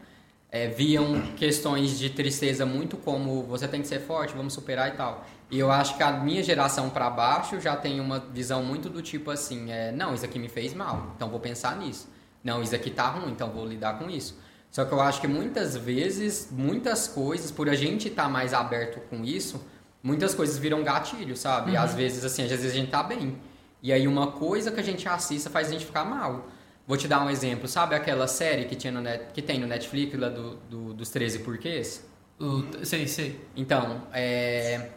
é, 0.49 0.69
viam 0.69 1.23
questões 1.35 1.99
de 1.99 2.09
tristeza 2.09 2.65
muito 2.65 2.95
como 2.95 3.43
você 3.43 3.67
tem 3.67 3.81
que 3.81 3.87
ser 3.89 3.99
forte, 3.99 4.33
vamos 4.33 4.53
superar 4.53 4.87
e 4.87 4.91
tal. 4.91 5.25
E 5.51 5.59
eu 5.59 5.69
acho 5.69 5.97
que 5.97 6.03
a 6.03 6.11
minha 6.13 6.41
geração 6.41 6.89
pra 6.89 7.09
baixo 7.09 7.59
já 7.59 7.75
tem 7.75 7.99
uma 7.99 8.19
visão 8.19 8.63
muito 8.63 8.87
do 8.89 9.01
tipo 9.01 9.29
assim, 9.29 9.73
é, 9.73 9.91
não, 9.91 10.13
isso 10.13 10.23
aqui 10.23 10.39
me 10.39 10.47
fez 10.47 10.73
mal, 10.73 11.11
então 11.17 11.27
vou 11.27 11.41
pensar 11.41 11.75
nisso. 11.75 12.12
Não, 12.43 12.61
isso 12.61 12.75
aqui 12.75 12.89
tá 12.89 13.07
ruim, 13.09 13.31
então 13.31 13.49
vou 13.51 13.65
lidar 13.65 13.97
com 13.97 14.09
isso. 14.09 14.37
Só 14.69 14.83
que 14.85 14.91
eu 14.91 14.99
acho 15.01 15.21
que 15.21 15.27
muitas 15.27 15.77
vezes, 15.77 16.49
muitas 16.51 17.07
coisas, 17.07 17.51
por 17.51 17.69
a 17.69 17.75
gente 17.75 18.07
estar 18.07 18.27
mais 18.27 18.53
aberto 18.53 18.99
com 19.09 19.23
isso, 19.23 19.63
muitas 20.01 20.33
coisas 20.33 20.57
viram 20.57 20.83
gatilho, 20.83 21.37
sabe? 21.37 21.71
Uhum. 21.71 21.79
Às 21.81 21.93
vezes, 21.93 22.25
assim, 22.25 22.43
às 22.43 22.49
vezes 22.49 22.71
a 22.71 22.73
gente 22.75 22.89
tá 22.89 23.03
bem. 23.03 23.37
E 23.81 23.93
aí 23.93 24.07
uma 24.07 24.31
coisa 24.31 24.71
que 24.71 24.79
a 24.79 24.83
gente 24.83 25.07
assista 25.07 25.49
faz 25.49 25.67
a 25.67 25.71
gente 25.71 25.85
ficar 25.85 26.03
mal. 26.05 26.47
Vou 26.87 26.97
te 26.97 27.07
dar 27.07 27.23
um 27.23 27.29
exemplo. 27.29 27.67
Sabe 27.67 27.95
aquela 27.95 28.27
série 28.27 28.65
que, 28.65 28.75
tinha 28.75 28.91
no 28.91 28.99
net, 28.99 29.31
que 29.33 29.41
tem 29.41 29.59
no 29.59 29.67
Netflix, 29.67 30.19
lá 30.19 30.27
do, 30.29 30.55
do- 30.69 30.93
dos 30.93 31.09
13 31.09 31.39
porquês? 31.39 32.03
O, 32.39 32.63
sei, 32.83 33.07
sei. 33.07 33.39
Então, 33.55 34.07
é, 34.11 34.89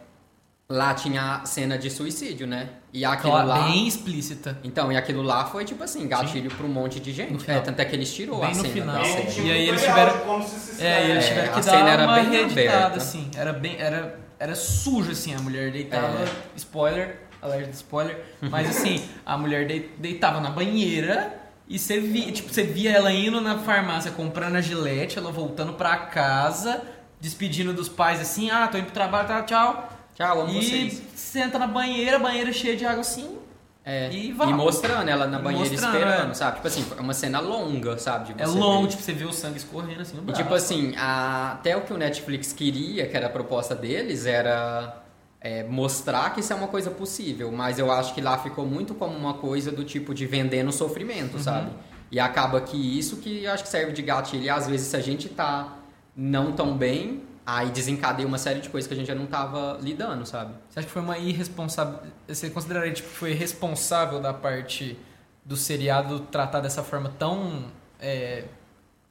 lá 0.69 0.93
tinha 0.93 1.35
a 1.35 1.45
cena 1.45 1.77
de 1.77 1.89
suicídio, 1.89 2.45
né? 2.45 2.69
E 2.91 3.05
aquilo 3.05 3.31
Claro, 3.31 3.47
lá... 3.47 3.63
bem 3.63 3.87
explícita. 3.87 4.57
Então, 4.63 4.91
e 4.91 4.97
aquilo 4.97 5.21
lá 5.21 5.45
foi, 5.45 5.63
tipo 5.63 5.83
assim, 5.83 6.07
gatilho 6.07 6.49
pra 6.51 6.65
um 6.65 6.69
monte 6.69 6.99
de 6.99 7.13
gente. 7.13 7.49
É, 7.49 7.59
tanto 7.59 7.79
é 7.79 7.85
que 7.85 7.95
eles 7.95 8.13
tirou 8.13 8.39
Bem 8.41 8.47
a 8.51 8.55
no 8.55 8.61
cena 8.61 8.73
final. 8.73 8.95
da 8.95 9.01
E 9.07 9.11
série. 9.31 9.47
E 9.47 9.51
aí 9.51 9.69
eles 9.69 9.81
tiveram- 9.81 10.19
como 10.19 10.43
se 10.43 10.59
se 10.59 10.83
É, 10.83 11.07
e 11.07 11.11
eles 11.11 11.25
É, 11.25 11.27
tiveram 11.29 11.51
a 11.51 11.55
que 11.55 11.63
cena 11.63 11.77
dar 11.83 11.89
era 11.91 12.03
uma 12.03 12.15
bem 12.15 12.29
reeditada, 12.29 12.77
aberta. 12.77 12.97
assim. 12.97 13.31
Era 13.37 13.53
bem. 13.53 13.75
Era, 13.79 14.19
era 14.39 14.55
sujo, 14.55 15.11
assim, 15.11 15.33
a 15.33 15.39
mulher 15.39 15.71
deitava. 15.71 16.19
É. 16.23 16.27
Spoiler, 16.57 17.21
alerta 17.41 17.69
de 17.69 17.75
spoiler. 17.75 18.25
Mas 18.41 18.69
assim, 18.69 19.07
a 19.25 19.37
mulher 19.37 19.67
dei- 19.67 19.91
deitava 19.97 20.41
na 20.41 20.49
banheira 20.49 21.33
e 21.69 21.79
você 21.79 21.99
via, 21.99 22.31
tipo, 22.31 22.53
você 22.53 22.63
via 22.63 22.91
ela 22.91 23.11
indo 23.11 23.39
na 23.39 23.57
farmácia 23.59 24.11
comprando 24.11 24.55
a 24.57 24.61
gilete, 24.61 25.17
ela 25.17 25.31
voltando 25.31 25.73
pra 25.73 25.95
casa, 25.97 26.81
despedindo 27.21 27.73
dos 27.73 27.87
pais 27.89 28.19
assim, 28.19 28.49
ah, 28.51 28.67
tô 28.67 28.77
indo 28.77 28.85
pro 28.85 28.93
trabalho, 28.93 29.27
tá, 29.27 29.41
tchau. 29.43 29.93
Tchau, 30.17 30.41
amo 30.41 30.51
e 30.51 30.63
vocês. 30.65 31.03
senta 31.15 31.59
na 31.59 31.67
banheira, 31.67 32.17
banheira 32.17 32.51
cheia 32.51 32.75
de 32.75 32.83
água 32.85 33.01
assim. 33.01 33.37
É, 33.85 34.09
e 34.11 34.29
e, 34.29 34.31
vai. 34.33 34.47
mostrando 34.51 35.07
ela 35.07 35.27
na 35.27 35.39
E 35.39 35.41
banheira 35.43 35.73
esperando, 35.73 36.31
é. 36.31 36.33
sabe? 36.33 36.55
Tipo 36.55 36.67
assim, 36.67 36.85
é 36.97 36.99
uma 37.01 37.13
cena 37.13 37.39
longa, 37.39 37.97
sabe? 37.99 38.33
de 38.33 38.41
É 38.41 38.45
longo, 38.47 38.81
ver. 38.83 38.89
tipo, 38.89 39.03
você 39.03 39.13
vê 39.13 39.25
o 39.25 39.31
sangue 39.31 39.57
escorrendo 39.57 40.01
assim 40.01 40.15
no 40.17 40.23
E 40.23 40.25
braço. 40.25 40.41
tipo 40.41 40.53
assim, 40.55 40.93
a- 40.97 41.51
até 41.53 41.77
o 41.77 41.81
que 41.81 41.93
o 41.93 41.97
Netflix 41.97 42.51
queria, 42.51 43.07
que 43.07 43.15
era 43.15 43.27
a 43.27 43.29
proposta 43.29 43.75
deles, 43.75 44.25
era 44.25 45.03
é, 45.39 45.63
mostrar 45.63 46.33
que 46.33 46.39
isso 46.41 46.51
é 46.51 46.55
uma 46.55 46.67
coisa 46.67 46.89
possível. 46.89 47.49
Mas 47.51 47.77
eu 47.79 47.89
acho 47.91 48.13
que 48.15 48.19
lá 48.19 48.39
ficou 48.39 48.65
muito 48.65 48.95
como 48.95 49.15
uma 49.15 49.35
coisa 49.35 49.71
do 49.71 49.85
tipo 49.85 50.13
de 50.15 50.25
vender 50.25 50.63
no 50.63 50.73
sofrimento, 50.73 51.37
sabe? 51.39 51.69
E 52.11 52.19
acaba 52.19 52.59
que 52.59 52.75
isso 52.97 53.17
que 53.17 53.45
acho 53.45 53.63
que 53.63 53.69
serve 53.69 53.91
de 53.93 54.01
gatilho. 54.01 54.43
E 54.43 54.49
às 54.49 54.67
vezes 54.67 54.87
se 54.87 54.95
a 54.97 54.99
gente 54.99 55.29
tá 55.29 55.75
não 56.15 56.51
tão 56.51 56.75
bem, 56.75 57.21
aí 57.49 57.69
desencadeia 57.69 58.27
uma 58.27 58.37
série 58.37 58.59
de 58.59 58.67
coisas 58.67 58.89
que 58.89 58.93
a 58.93 58.97
gente 58.97 59.07
já 59.07 59.15
não 59.15 59.25
tava 59.25 59.79
lidando, 59.81 60.25
sabe? 60.25 60.53
Você 60.69 60.79
acha 60.79 60.85
que 60.85 60.91
foi 60.93 61.01
uma 61.01 61.17
irresponsável. 61.17 61.99
Você 62.27 62.49
consideraria 62.49 62.91
tipo, 62.91 63.07
que 63.07 63.15
foi 63.15 63.31
responsável 63.33 64.19
da 64.19 64.33
parte 64.33 64.99
do 65.45 65.55
seriado 65.55 66.19
tratar 66.29 66.59
dessa 66.59 66.83
forma 66.83 67.09
tão 67.17 67.63
é, 68.01 68.43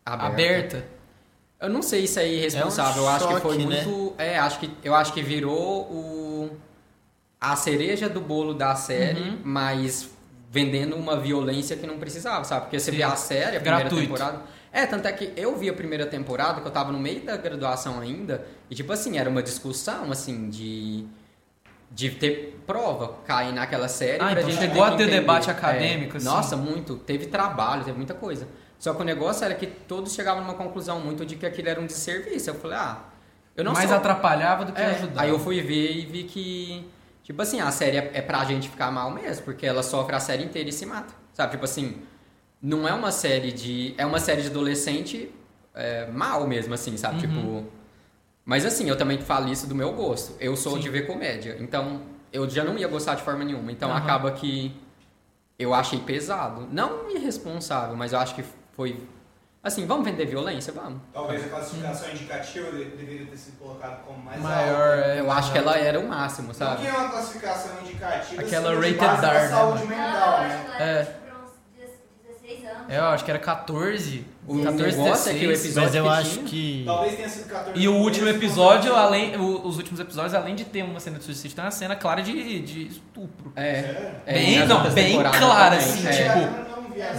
aberta? 0.04 0.84
Eu 1.58 1.70
não 1.70 1.80
sei 1.80 2.06
se 2.06 2.20
é 2.20 2.28
irresponsável, 2.30 3.02
É 3.02 3.06
um 3.06 3.08
eu 3.08 3.08
acho 3.16 3.28
que 3.28 3.40
foi 3.40 3.54
choque, 3.54 3.66
né? 3.66 3.82
muito. 3.84 4.14
É, 4.18 4.38
acho 4.38 4.58
que, 4.60 4.70
eu 4.84 4.94
acho 4.94 5.12
que 5.14 5.22
virou 5.22 5.84
o, 5.90 6.56
a 7.40 7.56
cereja 7.56 8.06
do 8.06 8.20
bolo 8.20 8.52
da 8.52 8.74
série, 8.74 9.18
Uhum. 9.20 9.38
mas 9.42 10.10
vendendo 10.50 10.94
uma 10.94 11.16
violência 11.18 11.74
que 11.74 11.86
não 11.86 11.98
precisava, 11.98 12.44
sabe? 12.44 12.62
Porque 12.66 12.78
você 12.78 12.90
Sim. 12.90 12.98
vê 12.98 13.02
a 13.02 13.16
série, 13.16 13.56
a 13.56 13.60
primeira 13.60 13.80
Gratuito. 13.88 14.02
temporada. 14.12 14.42
É, 14.76 14.84
tanto 14.84 15.08
é 15.08 15.12
que 15.12 15.32
eu 15.38 15.56
vi 15.56 15.70
a 15.70 15.72
primeira 15.72 16.04
temporada, 16.04 16.60
que 16.60 16.66
eu 16.66 16.70
tava 16.70 16.92
no 16.92 16.98
meio 16.98 17.22
da 17.22 17.34
graduação 17.34 17.98
ainda, 17.98 18.46
e 18.68 18.74
tipo 18.74 18.92
assim, 18.92 19.16
era 19.16 19.30
uma 19.30 19.42
discussão, 19.42 20.12
assim, 20.12 20.50
de. 20.50 21.06
De 21.90 22.10
ter 22.10 22.60
prova 22.66 23.14
cair 23.24 23.54
naquela 23.54 23.88
série. 23.88 24.22
Ah, 24.22 24.32
então 24.32 24.50
gente 24.50 24.58
chegou 24.58 24.84
a 24.84 24.88
ter 24.88 25.04
entender. 25.04 25.20
debate 25.20 25.48
É, 25.48 25.52
acadêmico, 25.52 26.18
assim? 26.18 26.26
Nossa, 26.26 26.56
muito. 26.58 26.96
Teve 26.96 27.26
trabalho, 27.26 27.84
teve 27.84 27.96
muita 27.96 28.12
coisa. 28.12 28.46
Só 28.78 28.92
que 28.92 29.00
o 29.00 29.04
negócio 29.04 29.44
era 29.46 29.54
que 29.54 29.66
todos 29.66 30.12
chegavam 30.12 30.42
numa 30.42 30.54
conclusão 30.54 31.00
muito 31.00 31.24
de 31.24 31.36
que 31.36 31.46
aquilo 31.46 31.70
era 31.70 31.80
um 31.80 31.86
desserviço. 31.86 32.50
Eu 32.50 32.56
falei, 32.56 32.76
ah, 32.76 32.98
eu 33.56 33.64
não 33.64 33.72
Mais 33.72 33.88
sou... 33.88 33.96
atrapalhava 33.96 34.66
do 34.66 34.72
que 34.72 34.80
É, 34.82 34.86
ajudava. 34.86 35.22
Aí 35.22 35.30
eu 35.30 35.38
fui 35.38 35.62
ver 35.62 35.92
e 35.92 36.04
vi 36.04 36.24
que, 36.24 36.86
tipo 37.22 37.40
assim, 37.40 37.60
a 37.60 37.70
série 37.70 37.96
é, 37.96 38.10
é 38.12 38.20
pra 38.20 38.44
gente 38.44 38.68
ficar 38.68 38.90
mal 38.90 39.10
mesmo, 39.10 39.44
porque 39.44 39.64
ela 39.64 39.82
sofre 39.82 40.14
a 40.14 40.20
série 40.20 40.44
inteira 40.44 40.68
e 40.68 40.72
se 40.72 40.84
mata. 40.84 41.14
Sabe, 41.32 41.52
tipo 41.52 41.64
assim, 41.64 42.02
não 42.62 42.86
é 42.88 42.92
uma 42.92 43.10
série 43.12 43.52
de. 43.52 43.94
É 43.98 44.04
uma 44.06 44.18
série 44.18 44.42
de 44.42 44.48
adolescente 44.48 45.32
é, 45.74 46.06
mal 46.06 46.46
mesmo, 46.46 46.74
assim, 46.74 46.96
sabe? 46.96 47.26
Uhum. 47.26 47.32
Tipo. 47.62 47.66
Mas 48.44 48.64
assim, 48.64 48.88
eu 48.88 48.96
também 48.96 49.18
falo 49.20 49.48
isso 49.50 49.66
do 49.66 49.74
meu 49.74 49.92
gosto. 49.92 50.36
Eu 50.40 50.56
sou 50.56 50.74
Sim. 50.76 50.80
de 50.80 50.88
ver 50.88 51.06
comédia. 51.06 51.56
Então, 51.58 52.02
eu 52.32 52.48
já 52.48 52.62
não 52.62 52.78
ia 52.78 52.86
gostar 52.86 53.16
de 53.16 53.22
forma 53.22 53.44
nenhuma. 53.44 53.72
Então 53.72 53.90
Aham. 53.90 53.98
acaba 53.98 54.30
que 54.30 54.72
eu 55.58 55.74
achei 55.74 55.98
pesado. 56.00 56.68
Não 56.70 57.10
irresponsável, 57.10 57.96
mas 57.96 58.12
eu 58.12 58.18
acho 58.20 58.34
que 58.36 58.44
foi. 58.72 59.00
Assim, 59.64 59.84
vamos 59.84 60.04
vender 60.04 60.26
violência? 60.26 60.72
Vamos. 60.72 61.00
Talvez 61.12 61.44
a 61.44 61.48
classificação 61.48 62.08
indicativa 62.10 62.70
de- 62.70 62.84
deveria 62.84 63.26
ter 63.26 63.36
sido 63.36 63.58
colocada 63.58 63.96
como 64.06 64.22
mais 64.22 64.40
Maior, 64.40 64.96
alta. 64.98 65.04
é, 65.08 65.18
eu 65.20 65.28
acho 65.32 65.50
que 65.50 65.58
ela 65.58 65.76
era 65.76 65.98
o 65.98 66.06
máximo, 66.08 66.48
Não 66.48 66.54
sabe? 66.54 66.82
que 66.82 66.86
é 66.86 66.92
uma 66.92 67.08
classificação 67.08 67.72
indicativa 67.82 68.42
Aquela 68.42 68.68
seja 68.68 68.80
rated 68.80 68.96
base 68.98 69.22
da 69.22 69.32
R, 69.34 69.42
né, 69.42 69.48
saúde 69.48 69.86
mental, 69.86 70.40
né? 70.42 70.48
que 70.48 70.66
ela 70.70 70.82
É. 70.88 70.92
era 70.94 71.04
tipo 71.04 71.18
pra 71.26 71.34
uns 71.38 71.50
16 72.28 72.64
anos. 72.64 72.75
É, 72.88 72.98
eu 72.98 73.04
acho 73.06 73.24
que 73.24 73.30
era 73.30 73.38
14. 73.40 74.24
O 74.46 74.62
14, 74.62 74.96
negócio 74.98 75.30
é 75.30 75.34
que 75.34 75.44
o 75.46 75.48
16. 75.48 75.64
episódio 75.76 75.82
Mas 75.86 75.94
eu 75.94 76.04
que 76.04 76.08
acho 76.10 76.30
tinha- 76.30 76.44
que. 76.44 76.82
Talvez 76.86 77.16
tenha 77.16 77.28
sido 77.28 77.48
14 77.48 77.80
E 77.80 77.88
o 77.88 77.94
último 77.96 78.28
episódio, 78.28 78.94
além, 78.94 79.36
o- 79.36 79.66
os 79.66 79.76
últimos 79.76 79.98
episódios, 80.00 80.34
além 80.34 80.54
de 80.54 80.64
ter 80.64 80.82
uma 80.84 81.00
cena 81.00 81.18
de 81.18 81.24
suicídio, 81.24 81.56
tem 81.56 81.64
uma 81.64 81.70
cena 81.70 81.96
clara 81.96 82.22
de, 82.22 82.60
de 82.60 82.86
estupro. 82.86 83.52
É. 83.56 84.12
É, 84.24 84.34
Bem- 84.34 84.66
não, 84.66 84.90
bem 84.90 85.20
clara, 85.22 85.76
assim, 85.76 86.06
é. 86.06 86.12
tipo, 86.12 86.66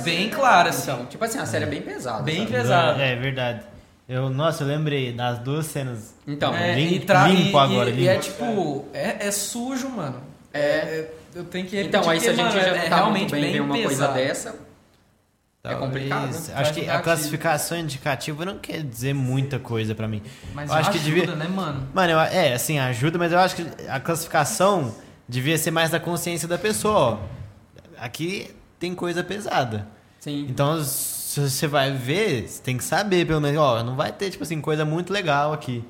Bem 0.03 0.29
clara, 0.29 0.69
assim. 0.69 0.89
Então, 0.91 1.05
tipo 1.05 1.23
assim, 1.23 1.37
a 1.37 1.45
série 1.45 1.65
é 1.65 1.67
bem 1.67 1.81
pesada. 1.81 2.23
Bem 2.23 2.37
sabe? 2.39 2.51
pesada. 2.51 3.03
É 3.03 3.15
verdade. 3.15 3.61
Eu, 4.09 4.29
nossa, 4.29 4.63
eu 4.63 4.67
lembrei 4.67 5.11
das 5.11 5.37
duas 5.39 5.65
cenas. 5.67 6.15
Então, 6.25 6.55
É, 6.55 6.73
lim- 6.73 6.93
e 6.95 6.99
tra- 7.01 7.27
limpo 7.27 7.57
e- 7.57 7.59
agora, 7.61 7.89
E, 7.89 7.93
limpo. 7.93 8.09
é 8.09 8.17
tipo, 8.17 8.85
é, 8.93 9.27
é 9.27 9.31
sujo, 9.31 9.89
mano. 9.89 10.21
É. 10.53 11.09
eu 11.35 11.43
tenho 11.43 11.67
que 11.67 11.79
Então, 11.79 12.09
aí 12.09 12.19
se 12.19 12.29
a 12.29 12.33
gente 12.33 12.41
mano, 12.45 12.59
já 12.59 12.67
é 12.67 12.89
tá 12.89 12.95
realmente 12.95 13.19
muito 13.19 13.31
bem 13.33 13.41
bem 13.41 13.51
ver 13.51 13.59
uma 13.61 13.75
coisa 13.75 13.89
pesado. 13.89 14.13
dessa, 14.13 14.55
é 15.71 15.75
complicado. 15.75 16.29
Acho 16.29 16.51
Faz 16.51 16.71
que 16.71 16.89
a 16.89 16.99
classificação 17.01 17.77
indicativa 17.77 18.45
não 18.45 18.57
quer 18.57 18.83
dizer 18.83 19.13
muita 19.13 19.59
coisa 19.59 19.93
pra 19.95 20.07
mim. 20.07 20.21
Mas 20.53 20.69
eu 20.69 20.75
acho 20.75 20.91
que 20.91 20.97
ajuda, 20.97 21.15
devia. 21.21 21.35
né, 21.35 21.47
mano? 21.47 21.87
Mano, 21.93 22.11
eu- 22.13 22.19
é, 22.19 22.53
assim, 22.53 22.77
ajuda, 22.79 23.17
mas 23.17 23.31
eu 23.31 23.39
acho 23.39 23.55
que 23.55 23.65
a 23.89 23.99
classificação 23.99 24.93
devia 25.27 25.57
ser 25.57 25.71
mais 25.71 25.91
da 25.91 25.99
consciência 25.99 26.47
da 26.47 26.57
pessoa, 26.57 26.93
ó. 26.99 27.17
Aqui 27.99 28.53
tem 28.79 28.93
coisa 28.93 29.23
pesada. 29.23 29.87
sim. 30.19 30.45
Então, 30.49 30.83
se 30.83 31.39
você 31.39 31.67
vai 31.67 31.91
ver, 31.91 32.47
você 32.47 32.61
tem 32.61 32.77
que 32.77 32.83
saber, 32.83 33.25
pelo 33.25 33.39
menos, 33.41 33.59
ó, 33.59 33.83
não 33.83 33.95
vai 33.95 34.11
ter, 34.11 34.29
tipo 34.31 34.43
assim, 34.43 34.59
coisa 34.59 34.83
muito 34.85 35.11
legal 35.13 35.53
aqui. 35.53 35.83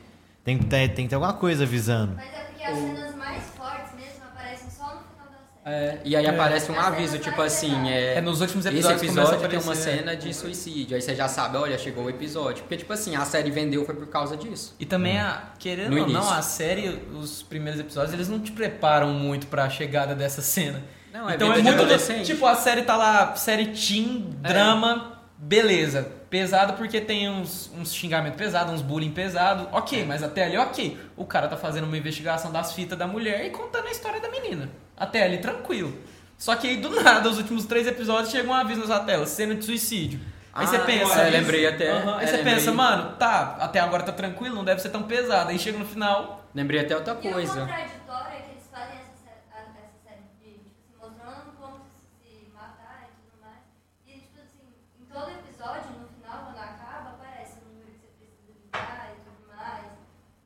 Tem 0.44 0.58
que 0.58 0.66
ter, 0.66 0.90
tem 0.90 1.06
que 1.06 1.10
ter 1.10 1.16
alguma 1.16 1.34
coisa 1.34 1.63
avisando. 1.63 2.13
Mas 2.16 2.26
é 2.34 2.40
porque 2.46 2.63
as 2.63 2.78
cenas 2.78 3.16
mais 3.16 3.44
fortes 3.58 3.94
mesmo 3.96 4.24
aparecem 4.26 4.70
só 4.70 4.84
no 4.86 5.02
final 5.02 5.28
da 5.28 5.38
série. 5.40 5.57
É, 5.69 5.97
e 6.06 6.15
aí 6.15 6.25
É. 6.25 6.30
aparece 6.30 6.71
um 6.71 6.80
aviso, 6.80 7.19
tipo 7.19 7.41
assim, 7.41 7.89
é, 7.89 8.15
É, 8.15 8.21
nos 8.21 8.39
últimos 8.39 8.65
esse 8.65 8.73
episódios 8.75 9.01
a 9.01 9.06
episódio 9.06 9.49
tem 9.49 9.60
uma 9.60 9.75
cena 9.75 10.15
de 10.15 10.34
suicídio. 10.34 10.95
Aí 10.95 11.01
você 11.01 11.13
já 11.13 11.27
sabe, 11.27 11.58
olha, 11.58 11.77
chegou 11.77 12.06
o 12.06 12.10
episódio. 12.10 12.63
Porque, 12.63 12.77
tipo 12.77 12.93
assim, 12.93 13.15
a 13.17 13.25
série 13.25 13.51
vendeu 13.51 13.86
foi 13.86 13.93
por 13.95 14.08
causa 14.08 14.38
disso. 14.38 14.73
E 14.80 14.86
também, 14.86 15.19
a, 15.19 15.51
querendo 15.60 15.93
No 15.93 16.03
ou 16.03 16.08
não, 16.10 16.30
a 16.32 16.41
série, 16.41 16.88
os 17.13 17.43
primeiros 17.43 17.80
episódios, 17.82 18.13
eles 18.13 18.30
não 18.30 18.39
te 18.39 18.51
preparam 18.53 19.10
muito 19.10 19.47
pra 19.47 19.69
chegada 19.69 20.15
dessa 20.15 20.41
cena. 20.41 20.82
Não, 21.12 21.30
é 21.30 21.36
então 21.36 21.51
é 21.51 21.62
muito. 21.62 21.69
adolescente. 21.69 22.25
Tipo, 22.27 22.45
a 22.45 22.56
série 22.56 22.84
tá 22.84 22.95
lá, 22.95 23.36
série 23.36 23.67
teen, 23.67 24.30
É. 24.43 24.47
drama, 24.47 25.19
beleza. 25.38 26.08
Pesado 26.30 26.73
porque 26.73 27.01
tem 27.01 27.30
uns, 27.30 27.71
uns 27.77 27.93
xingamentos 27.93 28.38
pesados, 28.38 28.73
uns 28.73 28.82
bullying 28.82 29.12
pesados. 29.12 29.65
É. 29.65 29.69
Ok, 29.77 30.06
mas 30.06 30.23
até 30.23 30.45
ali, 30.45 30.58
ok. 30.58 30.97
O 31.17 31.25
cara 31.25 31.47
tá 31.47 31.58
fazendo 31.58 31.86
uma 31.86 31.97
investigação 31.97 32.51
das 32.51 32.71
fitas 32.73 32.97
da 32.97 33.08
mulher 33.08 33.45
e 33.45 33.49
contando 33.49 33.88
a 33.88 33.91
história 33.91 34.19
da 34.21 34.30
menina. 34.30 34.69
Até 34.98 35.24
ali, 35.24 35.38
tranquilo. 35.38 35.94
Só 36.38 36.56
que 36.56 36.68
aí, 36.68 36.78
do 36.78 36.90
nada, 36.90 37.30
os 37.30 37.38
últimos 37.38 37.66
três 37.66 37.88
episódios 37.88 38.32
chegam 38.32 38.52
um 38.52 38.56
aviso 38.56 38.86
na 38.88 39.00
tela, 39.00 39.26
cena 39.26 39.56
de 39.56 39.64
suicídio. 39.66 40.20
Aí 40.54 40.66
Ah, 40.66 40.68
você 40.68 40.80
pensa. 40.80 41.22
é, 41.22 41.30
lembrei 41.30 41.68
até, 41.68 41.90
Aham, 41.92 42.18
Aí 42.18 42.24
é, 42.24 42.28
você 42.28 42.38
lembrei. 42.38 42.54
pensa, 42.56 42.72
mano, 42.74 43.16
tá, 43.18 43.58
até 43.60 43.80
agora 43.80 44.04
tá 44.04 44.12
tranquilo, 44.12 44.56
não 44.56 44.64
deve 44.66 44.82
ser 44.82 44.90
tão 44.90 45.04
pesado. 45.04 45.50
Aí 45.52 45.60
chega 45.60 45.78
no 45.78 45.86
final, 45.86 46.44
Lembrei 46.56 46.80
até 46.82 46.96
outra 46.96 47.14
E 47.14 47.28
o 47.28 47.32
coisa. 47.32 47.62
contraditório 47.62 48.34
é 48.34 48.42
que 48.42 48.52
eles 48.52 48.64
fazem 48.72 48.98
essa, 48.98 49.30
essa 49.54 49.86
série 50.04 50.26
de, 50.42 50.54
tipo 50.66 51.06
assim, 51.06 51.14
mostrando 51.22 51.52
como 51.62 51.78
se, 51.86 52.02
se 52.18 52.50
matar 52.56 53.06
e 53.06 53.14
tudo 53.22 53.38
mais. 53.44 53.62
E, 54.08 54.12
tipo 54.22 54.40
assim, 54.42 54.66
em 55.00 55.06
todo 55.06 55.30
episódio, 55.30 55.92
no 56.02 56.08
final, 56.18 56.46
quando 56.46 56.58
acaba, 56.58 57.10
aparece 57.22 57.58
o 57.62 57.70
número 57.70 57.92
que 57.94 58.02
você 58.02 58.10
precisa 58.18 58.58
ligar 58.58 59.14
e 59.14 59.22
tudo 59.22 59.46
mais. 59.56 59.86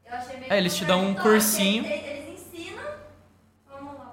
Eu 0.06 0.14
achei 0.18 0.40
meio 0.42 0.52
É, 0.52 0.58
eles 0.58 0.76
te 0.76 0.84
dão 0.84 1.06
um 1.06 1.14
cursinho. 1.14 1.86
Eles, 1.86 2.06
eles 2.06 2.42
ensinam 2.42 2.84
como 3.70 3.92
a 3.92 4.12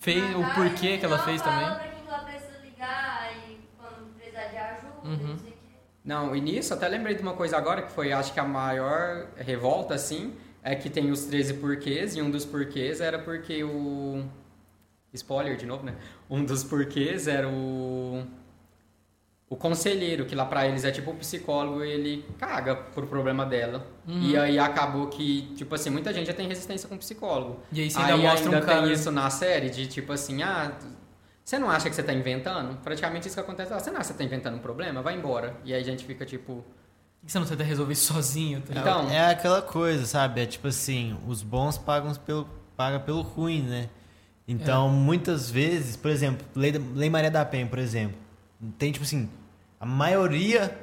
fez 0.00 0.24
o 0.34 0.42
porquê 0.54 0.98
que 0.98 1.04
ela 1.04 1.18
final 1.18 1.24
fez 1.26 1.40
também. 1.42 1.64
pra 1.66 1.78
quem 1.78 2.02
que 2.02 2.08
ela 2.08 2.18
precisa 2.24 2.58
ligar 2.64 3.30
e 3.48 3.58
quando 3.78 4.14
precisar 4.16 4.44
de 4.46 4.56
ajuda, 4.56 4.90
Uhum. 5.04 5.16
não 5.28 5.38
sei 5.38 5.50
o 5.50 5.52
quê. 5.52 5.58
Não, 6.04 6.34
e 6.34 6.40
nisso 6.40 6.74
até 6.74 6.88
lembrei 6.88 7.14
de 7.14 7.22
uma 7.22 7.34
coisa 7.34 7.56
agora 7.56 7.82
que 7.82 7.92
foi, 7.92 8.12
acho 8.12 8.32
que 8.32 8.40
a 8.40 8.44
maior 8.44 9.28
revolta, 9.36 9.94
assim, 9.94 10.34
é 10.62 10.74
que 10.74 10.90
tem 10.90 11.10
os 11.10 11.24
13 11.26 11.54
porquês, 11.54 12.16
e 12.16 12.22
um 12.22 12.30
dos 12.30 12.44
porquês 12.44 13.00
era 13.00 13.18
porque 13.18 13.62
o. 13.62 14.24
Spoiler 15.12 15.56
de 15.56 15.66
novo, 15.66 15.84
né? 15.84 15.94
Um 16.28 16.44
dos 16.44 16.62
porquês 16.64 17.26
era 17.28 17.48
o. 17.48 18.24
O 19.50 19.56
conselheiro, 19.56 20.24
que 20.26 20.34
lá 20.36 20.46
pra 20.46 20.64
eles 20.68 20.84
é 20.84 20.92
tipo 20.92 21.10
o 21.10 21.14
psicólogo, 21.16 21.82
ele 21.82 22.24
caga 22.38 22.76
pro 22.76 23.04
problema 23.08 23.44
dela. 23.44 23.84
Uhum. 24.06 24.22
E 24.22 24.36
aí 24.38 24.56
acabou 24.60 25.08
que, 25.08 25.52
tipo 25.56 25.74
assim, 25.74 25.90
muita 25.90 26.14
gente 26.14 26.28
já 26.28 26.32
tem 26.32 26.46
resistência 26.46 26.88
com 26.88 26.96
psicólogo. 26.96 27.60
E 27.72 27.80
aí 27.80 27.90
você 27.90 27.98
Aí 27.98 28.12
ainda 28.12 28.16
mostra 28.28 28.44
ainda 28.44 28.58
um 28.58 28.66
cara. 28.66 28.82
tem 28.84 28.92
isso 28.92 29.10
na 29.10 29.28
série 29.28 29.68
de 29.68 29.88
tipo 29.88 30.12
assim, 30.12 30.40
ah, 30.44 30.70
você 31.44 31.58
não 31.58 31.68
acha 31.68 31.90
que 31.90 31.96
você 31.96 32.02
tá 32.02 32.12
inventando? 32.12 32.76
Praticamente 32.80 33.26
isso 33.26 33.34
que 33.34 33.40
acontece. 33.40 33.72
Ah, 33.74 33.80
você 33.80 33.90
não 33.90 33.98
acha 33.98 34.12
que 34.12 34.18
você 34.18 34.18
tá 34.18 34.24
inventando 34.24 34.54
um 34.54 34.60
problema? 34.60 35.02
Vai 35.02 35.16
embora. 35.16 35.56
E 35.64 35.74
aí 35.74 35.80
a 35.80 35.84
gente 35.84 36.04
fica 36.04 36.24
tipo, 36.24 36.64
Por 37.20 37.26
que 37.26 37.32
você 37.32 37.38
não 37.40 37.46
tenta 37.46 37.64
resolver 37.64 37.92
isso 37.92 38.12
sozinho? 38.12 38.60
Tá 38.60 38.72
ligado? 38.72 39.00
Então- 39.06 39.10
É 39.10 39.30
aquela 39.32 39.60
coisa, 39.60 40.06
sabe? 40.06 40.42
É 40.42 40.46
tipo 40.46 40.68
assim, 40.68 41.18
os 41.26 41.42
bons 41.42 41.76
pagam 41.76 42.14
pelo, 42.14 42.48
paga 42.76 43.00
pelo 43.00 43.20
ruim, 43.22 43.62
né? 43.62 43.88
Então, 44.46 44.86
É. 44.86 44.90
muitas 44.92 45.50
vezes, 45.50 45.96
por 45.96 46.10
exemplo, 46.12 46.46
Lei, 46.54 46.72
Lei 46.94 47.10
Maria 47.10 47.32
da 47.32 47.44
Penha, 47.44 47.66
por 47.66 47.80
exemplo, 47.80 48.16
tem 48.78 48.92
tipo 48.92 49.04
assim, 49.04 49.28
a 49.80 49.86
maioria 49.86 50.78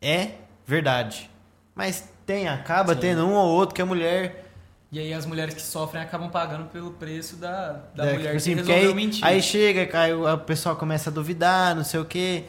é 0.00 0.32
verdade. 0.66 1.30
Mas 1.74 2.08
tem, 2.26 2.48
acaba 2.48 2.94
Sim. 2.94 3.00
tendo 3.00 3.26
um 3.26 3.32
ou 3.34 3.48
outro 3.48 3.74
que 3.74 3.80
é 3.80 3.84
mulher. 3.84 4.50
E 4.90 4.98
aí 4.98 5.14
as 5.14 5.24
mulheres 5.24 5.54
que 5.54 5.62
sofrem 5.62 6.02
acabam 6.02 6.28
pagando 6.30 6.66
pelo 6.66 6.90
preço 6.92 7.36
da, 7.36 7.84
da 7.94 8.04
mulher 8.04 8.18
Tipo 8.24 8.36
assim, 8.36 8.50
que 8.50 8.56
porque 8.56 8.72
resolveu 8.72 8.90
aí, 8.90 8.94
mentir. 8.94 9.24
aí 9.24 9.40
chega, 9.42 9.98
aí 9.98 10.12
o 10.12 10.38
pessoal 10.38 10.76
começa 10.76 11.08
a 11.08 11.12
duvidar, 11.12 11.74
não 11.74 11.82
sei 11.84 11.98
o 12.00 12.04
quê. 12.04 12.44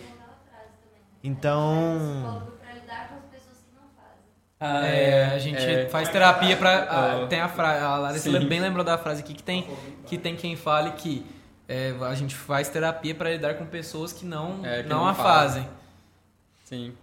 Então. 1.24 1.88
Psicólogo 2.22 2.52
pra 2.62 2.74
lidar 2.74 3.08
com 3.10 3.16
as 3.16 3.24
pessoas 3.32 3.58
que 3.60 3.74
não 3.74 3.88
fazem. 3.96 4.20
ah, 4.60 4.86
É, 4.88 5.26
a 5.34 5.40
gente 5.40 5.64
é. 5.64 5.88
faz 5.88 6.10
terapia 6.10 6.58
pra. 6.58 6.72
Ah. 6.84 7.24
ah, 7.24 7.28
tem 7.28 7.40
a 7.40 7.48
frase. 7.48 7.84
A 7.84 7.98
Larissa 7.98 8.30
Sim. 8.30 8.46
bem 8.48 8.60
lembrou 8.60 8.84
da 8.84 8.98
frase 8.98 9.22
aqui 9.22 9.34
que 9.34 9.44
tem, 9.44 9.66
que 10.06 10.18
tem 10.18 10.36
quem 10.36 10.56
fale 10.58 10.92
que 10.92 11.26
é, 11.74 11.96
a 12.06 12.14
gente 12.14 12.36
faz 12.36 12.70
terapia 12.70 13.16
pra 13.16 13.32
lidar 13.32 13.56
com 13.56 13.66
pessoas 13.66 14.14
que 14.14 14.26
não, 14.26 14.64
É, 14.64 14.84
que 14.84 14.90
não, 14.90 15.00
não 15.00 15.08
a 15.08 15.14
fazem. 15.16 15.68
Sim. 16.66 16.94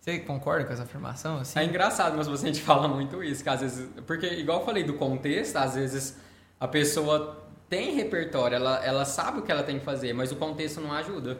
Você 0.00 0.20
concorda 0.20 0.64
com 0.64 0.72
essa 0.72 0.84
afirmação? 0.84 1.38
Assim? 1.38 1.58
É 1.58 1.64
engraçado, 1.64 2.16
mas 2.16 2.28
você 2.28 2.46
a 2.48 2.52
gente 2.52 2.62
fala 2.62 2.86
muito 2.86 3.22
isso, 3.22 3.42
que 3.42 3.48
às 3.48 3.60
vezes. 3.60 3.88
Porque, 4.06 4.26
igual 4.26 4.60
eu 4.60 4.64
falei 4.64 4.84
do 4.84 4.94
contexto, 4.94 5.56
às 5.56 5.74
vezes 5.74 6.16
a 6.58 6.68
pessoa 6.68 7.44
tem 7.68 7.94
repertório, 7.94 8.54
ela, 8.56 8.84
ela 8.84 9.04
sabe 9.04 9.40
o 9.40 9.42
que 9.42 9.50
ela 9.50 9.62
tem 9.62 9.78
que 9.78 9.84
fazer, 9.84 10.12
mas 10.12 10.30
o 10.32 10.36
contexto 10.36 10.80
não 10.80 10.92
ajuda. 10.92 11.38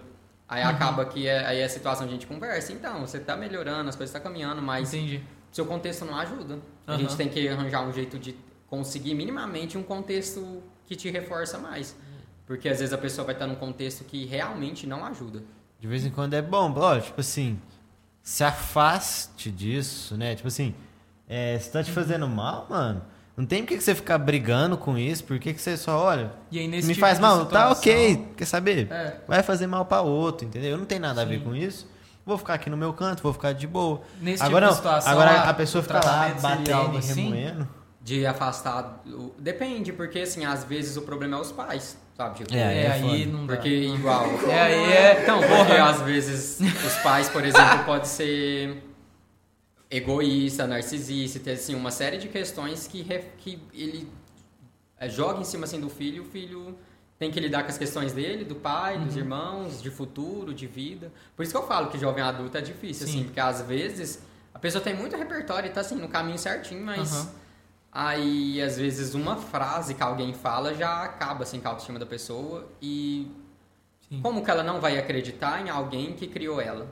Aí 0.48 0.62
acaba 0.62 1.05
que 1.05 1.29
é, 1.29 1.46
aí 1.46 1.59
é 1.61 1.64
a 1.64 1.68
situação 1.68 2.07
a 2.07 2.11
gente 2.11 2.26
conversa. 2.26 2.72
Então, 2.72 3.00
você 3.07 3.20
tá 3.20 3.37
melhorando, 3.37 3.88
as 3.88 3.94
coisas 3.94 4.12
tá 4.12 4.18
caminhando, 4.18 4.61
mas 4.61 4.92
Entendi. 4.92 5.22
seu 5.53 5.64
contexto 5.64 6.05
não 6.05 6.16
ajuda. 6.18 6.59
A 6.87 6.92
Aham. 6.92 7.00
gente 7.00 7.16
tem 7.16 7.29
que 7.29 7.48
arranjar 7.48 7.83
um 7.83 7.92
jeito 7.92 8.18
de 8.18 8.35
conseguir 8.66 9.14
minimamente 9.14 9.79
um 9.79 9.83
contexto 9.83 10.61
que 10.87 10.96
te 10.96 11.09
reforça 11.09 11.57
mais. 11.57 11.94
Porque 12.51 12.69
às 12.69 12.81
vezes 12.81 12.93
a 12.93 12.99
pessoa 12.99 13.25
vai 13.25 13.33
estar 13.37 13.47
num 13.47 13.55
contexto 13.55 14.03
que 14.03 14.25
realmente 14.27 14.85
não 14.85 15.05
ajuda. 15.05 15.41
De 15.79 15.87
vez 15.87 16.05
em 16.05 16.11
quando 16.11 16.35
é 16.35 16.43
bom, 16.43 16.75
ó, 16.77 16.99
tipo 16.99 17.21
assim, 17.21 17.57
se 18.25 18.43
afaste 18.43 19.53
disso, 19.53 20.17
né? 20.17 20.35
Tipo 20.35 20.49
assim, 20.49 20.75
é, 21.29 21.57
se 21.61 21.71
tá 21.71 21.81
te 21.85 21.93
fazendo 21.93 22.27
mal, 22.27 22.67
mano, 22.69 23.03
não 23.37 23.47
tem 23.47 23.63
por 23.65 23.69
que 23.69 23.81
você 23.81 23.95
ficar 23.95 24.19
brigando 24.19 24.77
com 24.77 24.99
isso, 24.99 25.23
por 25.23 25.39
que 25.39 25.53
você 25.55 25.77
só 25.77 25.97
olha, 25.97 26.33
E 26.51 26.59
aí 26.59 26.67
nesse 26.67 26.89
me 26.89 26.95
tipo 26.95 27.07
faz 27.07 27.21
mal, 27.21 27.39
tá 27.47 27.71
situação- 27.73 27.79
ok, 27.79 28.27
quer 28.37 28.45
saber? 28.47 28.91
É. 28.91 29.21
Vai 29.29 29.45
fazer 29.45 29.69
mal 29.69 29.85
pra 29.85 30.01
outro, 30.01 30.45
entendeu? 30.45 30.77
Não 30.77 30.85
tem 30.85 30.99
nada 30.99 31.23
a 31.23 31.25
ver 31.25 31.39
Sim. 31.39 31.45
com 31.45 31.55
isso. 31.55 31.89
Vou 32.27 32.37
ficar 32.37 32.55
aqui 32.55 32.69
no 32.69 32.77
meu 32.77 32.93
canto, 32.93 33.23
vou 33.23 33.33
ficar 33.33 33.53
de 33.53 33.69
boa. 33.69 34.01
Nesse 34.21 34.43
agora 34.43 34.67
tipo 34.67 34.71
não, 34.71 34.77
situação, 34.77 35.13
agora 35.13 35.31
a- 35.43 35.51
a 35.51 35.55
pessoa 35.55 35.83
fica 35.85 36.01
lá 36.05 36.29
batendo 36.43 36.95
e 36.95 36.99
assim? 36.99 37.31
remoendo. 37.31 37.69
De 38.11 38.27
afastar. 38.27 39.03
Depende, 39.38 39.92
porque 39.92 40.18
assim, 40.20 40.44
às 40.44 40.64
vezes 40.64 40.96
o 40.96 41.03
problema 41.03 41.37
é 41.37 41.40
os 41.40 41.53
pais, 41.53 41.96
sabe? 42.16 42.38
Tipo, 42.38 42.53
É, 42.55 42.59
É, 42.59 42.85
é 42.87 42.90
aí 42.90 43.27
não 43.27 43.46
dá. 43.46 43.55
Porque 43.55 43.68
igual. 43.68 44.27
É, 44.49 44.61
aí 44.61 44.92
é. 44.92 45.23
Então, 45.23 45.38
porque 45.40 45.73
às 45.73 46.01
vezes 46.03 46.59
os 46.85 46.94
pais, 47.03 47.29
por 47.29 47.44
exemplo, 47.44 47.85
pode 47.87 48.09
ser 48.09 48.83
egoísta, 49.90 50.66
narcisista, 50.66 51.38
ter 51.40 51.53
assim, 51.53 51.75
uma 51.75 51.90
série 51.90 52.16
de 52.18 52.29
questões 52.29 52.87
que, 52.87 53.05
que 53.38 53.62
ele 53.73 54.09
é, 54.99 55.09
joga 55.09 55.40
em 55.40 55.44
cima 55.44 55.64
assim, 55.64 55.81
do 55.81 55.88
filho 55.88 56.23
o 56.23 56.27
filho 56.27 56.77
tem 57.18 57.31
que 57.31 57.38
lidar 57.38 57.64
com 57.64 57.68
as 57.68 57.77
questões 57.77 58.12
dele, 58.14 58.44
do 58.44 58.55
pai, 58.55 58.99
dos 58.99 59.14
Uhum. 59.14 59.20
irmãos, 59.20 59.83
de 59.83 59.90
futuro, 59.90 60.55
de 60.55 60.66
vida. 60.66 61.12
Por 61.37 61.42
isso 61.42 61.53
que 61.53 61.59
eu 61.59 61.66
falo 61.66 61.88
que 61.90 61.99
jovem 61.99 62.25
adulto 62.25 62.57
é 62.57 62.62
difícil, 62.62 63.07
Sim. 63.07 63.12
assim, 63.12 63.25
porque 63.25 63.40
às 63.40 63.61
vezes 63.62 64.20
a 64.55 64.59
pessoa 64.59 64.83
tem 64.83 64.94
muito 64.94 65.14
repertório 65.16 65.68
e 65.68 65.70
tá 65.73 65.83
assim, 65.83 65.96
no 65.96 66.09
caminho 66.09 66.38
certinho, 66.38 66.83
mas 66.85 67.12
Aham. 67.12 67.31
Aí 67.92 68.61
às 68.62 68.76
vezes 68.76 69.14
uma 69.14 69.37
frase 69.37 69.94
que 69.94 70.03
alguém 70.03 70.33
fala 70.33 70.74
já 70.74 71.03
acaba 71.03 71.42
assim 71.42 71.61
com 71.61 71.68
a 71.68 71.70
autoestima 71.72 71.98
da 71.98 72.07
pessoa 72.07 72.68
e 72.81 73.31
Sim. 74.09 74.20
como 74.22 74.44
que 74.44 74.50
ela 74.50 74.62
não 74.62 74.81
vai 74.81 74.98
acreditar 74.98 75.64
em 75.64 75.70
alguém 75.70 76.12
que 76.12 76.26
criou 76.26 76.61
ela? 76.61 76.87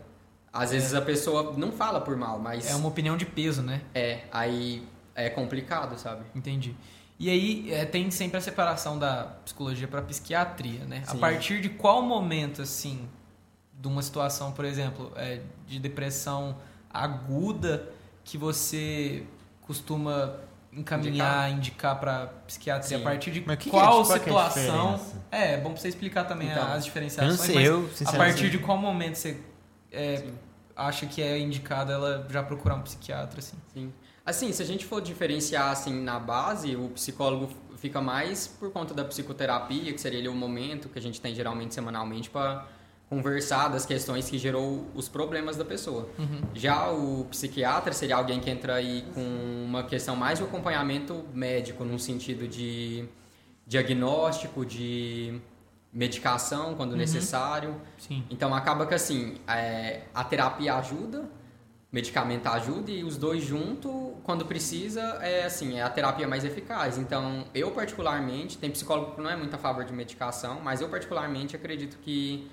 Às 0.52 0.70
vezes 0.70 0.94
a 0.94 1.02
pessoa 1.02 1.52
não 1.56 1.70
fala 1.70 2.00
por 2.00 2.16
mal, 2.16 2.38
mas 2.38 2.68
É 2.68 2.74
uma 2.74 2.88
opinião 2.88 3.16
de 3.16 3.26
peso, 3.26 3.62
né? 3.62 3.82
é, 3.94 4.24
aí 4.32 4.87
é 5.14 5.28
complicado, 5.28 5.98
sabe? 5.98 6.24
Entendi. 6.34 6.74
E 7.18 7.28
aí 7.28 7.72
é, 7.72 7.84
tem 7.84 8.11
sempre 8.12 8.38
a 8.38 8.40
separação 8.40 8.96
da 8.98 9.24
psicologia 9.44 9.88
para 9.88 10.00
psiquiatria, 10.02 10.84
né? 10.84 11.02
A 11.06 11.11
Sim. 11.12 11.18
partir 11.18 11.61
de 11.61 11.68
qual 11.68 12.00
momento, 12.00 12.62
assim, 12.62 13.08
de 13.74 13.88
uma 13.88 14.00
situação, 14.02 14.52
por 14.52 14.64
exemplo, 14.64 15.12
é, 15.16 15.40
de 15.66 15.80
depressão 15.80 16.56
aguda, 16.88 17.90
que 18.24 18.38
você 18.38 19.24
costuma 19.62 20.37
encaminhar, 20.72 21.50
indicar 21.50 21.98
para 21.98 22.26
psiquiatria? 22.46 22.98
Sim. 22.98 23.04
A 23.04 23.09
partir 23.09 23.31
de 23.31 23.42
Mas 23.46 23.57
que 23.59 23.70
qual 23.70 24.04
que 24.04 24.12
é 24.12 24.18
situação? 24.18 25.00
É, 25.31 25.54
é 25.54 25.57
bom 25.59 25.72
pra 25.72 25.81
você 25.81 25.88
explicar 25.88 26.24
também 26.24 26.48
Então, 26.50 26.62
as 26.64 26.76
Eu 26.76 26.81
diferenciações. 26.83 27.38
não 27.38 27.44
sei, 27.44 27.54
mas 27.54 27.64
eu, 27.66 27.90
a 28.07 28.12
partir 28.12 28.50
de 28.50 28.59
qual 28.59 28.76
momento 28.78 29.16
você 29.16 29.40
é, 29.90 30.24
acha 30.76 31.07
que 31.07 31.22
é 31.22 31.38
indicado 31.38 31.90
ela 31.92 32.26
já 32.31 32.42
procurar 32.42 32.76
um 32.76 32.83
psiquiatra, 32.83 33.38
assim? 33.40 33.57
Sim. 33.72 33.92
Assim, 34.24 34.52
se 34.52 34.62
a 34.62 34.66
gente 34.66 34.85
for 34.85 35.00
diferenciar 35.00 35.70
assim 35.70 36.02
na 36.02 36.18
base, 36.18 36.76
o 36.76 36.90
psicólogo 36.90 37.48
fica 37.78 38.00
mais 38.00 38.46
por 38.46 38.70
conta 38.70 38.92
da 38.92 39.04
psicoterapia, 39.04 39.92
que 39.92 40.00
seria 40.00 40.18
ali 40.18 40.28
o 40.28 40.35
momento 40.35 40.88
que 40.88 40.98
a 40.98 41.02
gente 41.02 41.20
tem 41.20 41.35
geralmente 41.35 41.74
semanalmente 41.74 42.28
para 42.28 42.66
conversar 43.09 43.68
das 43.68 43.87
questões 43.87 44.29
que 44.29 44.37
gerou 44.37 44.87
os 44.94 45.09
problemas 45.09 45.57
da 45.57 45.64
pessoa. 45.64 46.09
Uhum. 46.18 46.40
Já 46.55 46.90
o 46.90 47.25
psiquiatra 47.31 47.92
seria 47.92 48.16
alguém 48.16 48.38
que 48.38 48.51
entra 48.51 48.75
aí 48.75 49.05
com 49.14 49.64
uma 49.64 49.83
questão 49.85 50.14
mais 50.14 50.38
de 50.38 50.44
acompanhamento 50.44 51.25
médico, 51.33 51.85
num 51.85 51.99
sentido 51.99 52.47
de 52.47 53.09
diagnóstico, 53.66 54.64
de 54.64 55.40
medicação 55.92 56.75
quando 56.75 56.94
necessário. 56.94 57.81
Sim. 57.97 58.25
Então 58.29 58.55
acaba 58.55 58.87
que 58.87 58.94
assim, 58.94 59.37
é, 59.49 60.03
a 60.14 60.23
terapia 60.23 60.75
ajuda, 60.75 61.31
medicamento 61.90 62.47
ajuda 62.47 62.90
e 62.90 63.03
os 63.03 63.16
dois 63.16 63.42
junto, 63.42 64.16
quando 64.23 64.44
precisa, 64.44 65.01
é 65.23 65.47
assim, 65.47 65.79
é 65.79 65.83
a 65.83 65.88
terapia 65.88 66.29
mais 66.29 66.44
eficaz. 66.44 66.99
Então, 66.99 67.47
eu 67.55 67.71
particularmente, 67.71 68.59
tem 68.59 68.71
psicólogo 68.71 69.14
que 69.14 69.23
não 69.23 69.31
é 69.31 69.37
muito 69.37 69.55
a 69.55 69.59
favor 69.59 69.85
de 69.85 69.92
medicação, 69.94 70.61
mas 70.62 70.83
eu 70.83 70.90
particularmente 70.90 71.57
acredito 71.57 71.97
que 72.03 72.47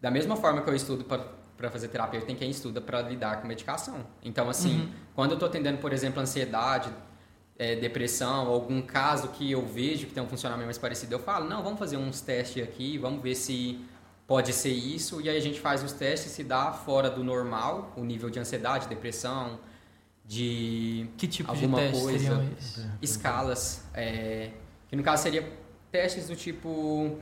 da 0.00 0.10
mesma 0.10 0.36
forma 0.36 0.62
que 0.62 0.70
eu 0.70 0.74
estudo 0.74 1.04
para 1.04 1.70
fazer 1.70 1.88
terapia, 1.88 2.20
tem 2.20 2.36
quem 2.36 2.50
estuda 2.50 2.80
para 2.80 3.02
lidar 3.02 3.40
com 3.40 3.48
medicação. 3.48 4.06
Então, 4.22 4.48
assim, 4.48 4.80
uhum. 4.80 4.92
quando 5.14 5.30
eu 5.32 5.34
estou 5.34 5.48
atendendo, 5.48 5.78
por 5.78 5.92
exemplo, 5.92 6.20
ansiedade, 6.20 6.90
é, 7.58 7.74
depressão, 7.74 8.46
algum 8.46 8.80
caso 8.80 9.28
que 9.28 9.50
eu 9.50 9.66
vejo 9.66 10.06
que 10.06 10.12
tem 10.12 10.22
um 10.22 10.28
funcionamento 10.28 10.66
mais 10.66 10.78
parecido, 10.78 11.14
eu 11.14 11.18
falo, 11.18 11.48
não, 11.48 11.62
vamos 11.62 11.78
fazer 11.78 11.96
uns 11.96 12.20
testes 12.20 12.62
aqui, 12.62 12.96
vamos 12.96 13.20
ver 13.20 13.34
se 13.34 13.84
pode 14.28 14.52
ser 14.52 14.70
isso, 14.70 15.20
e 15.20 15.28
aí 15.28 15.36
a 15.36 15.40
gente 15.40 15.58
faz 15.58 15.82
os 15.82 15.92
testes 15.92 16.30
se 16.30 16.44
dá 16.44 16.70
fora 16.70 17.10
do 17.10 17.24
normal, 17.24 17.92
o 17.96 18.04
nível 18.04 18.30
de 18.30 18.38
ansiedade, 18.38 18.86
depressão, 18.86 19.58
de 20.24 21.08
que 21.16 21.26
tipo 21.26 21.50
alguma 21.50 21.86
de 21.86 21.98
coisa, 21.98 22.46
escalas, 23.00 23.82
é, 23.94 24.50
que 24.86 24.94
no 24.94 25.02
caso 25.02 25.22
seria 25.22 25.50
testes 25.90 26.28
do 26.28 26.36
tipo 26.36 27.18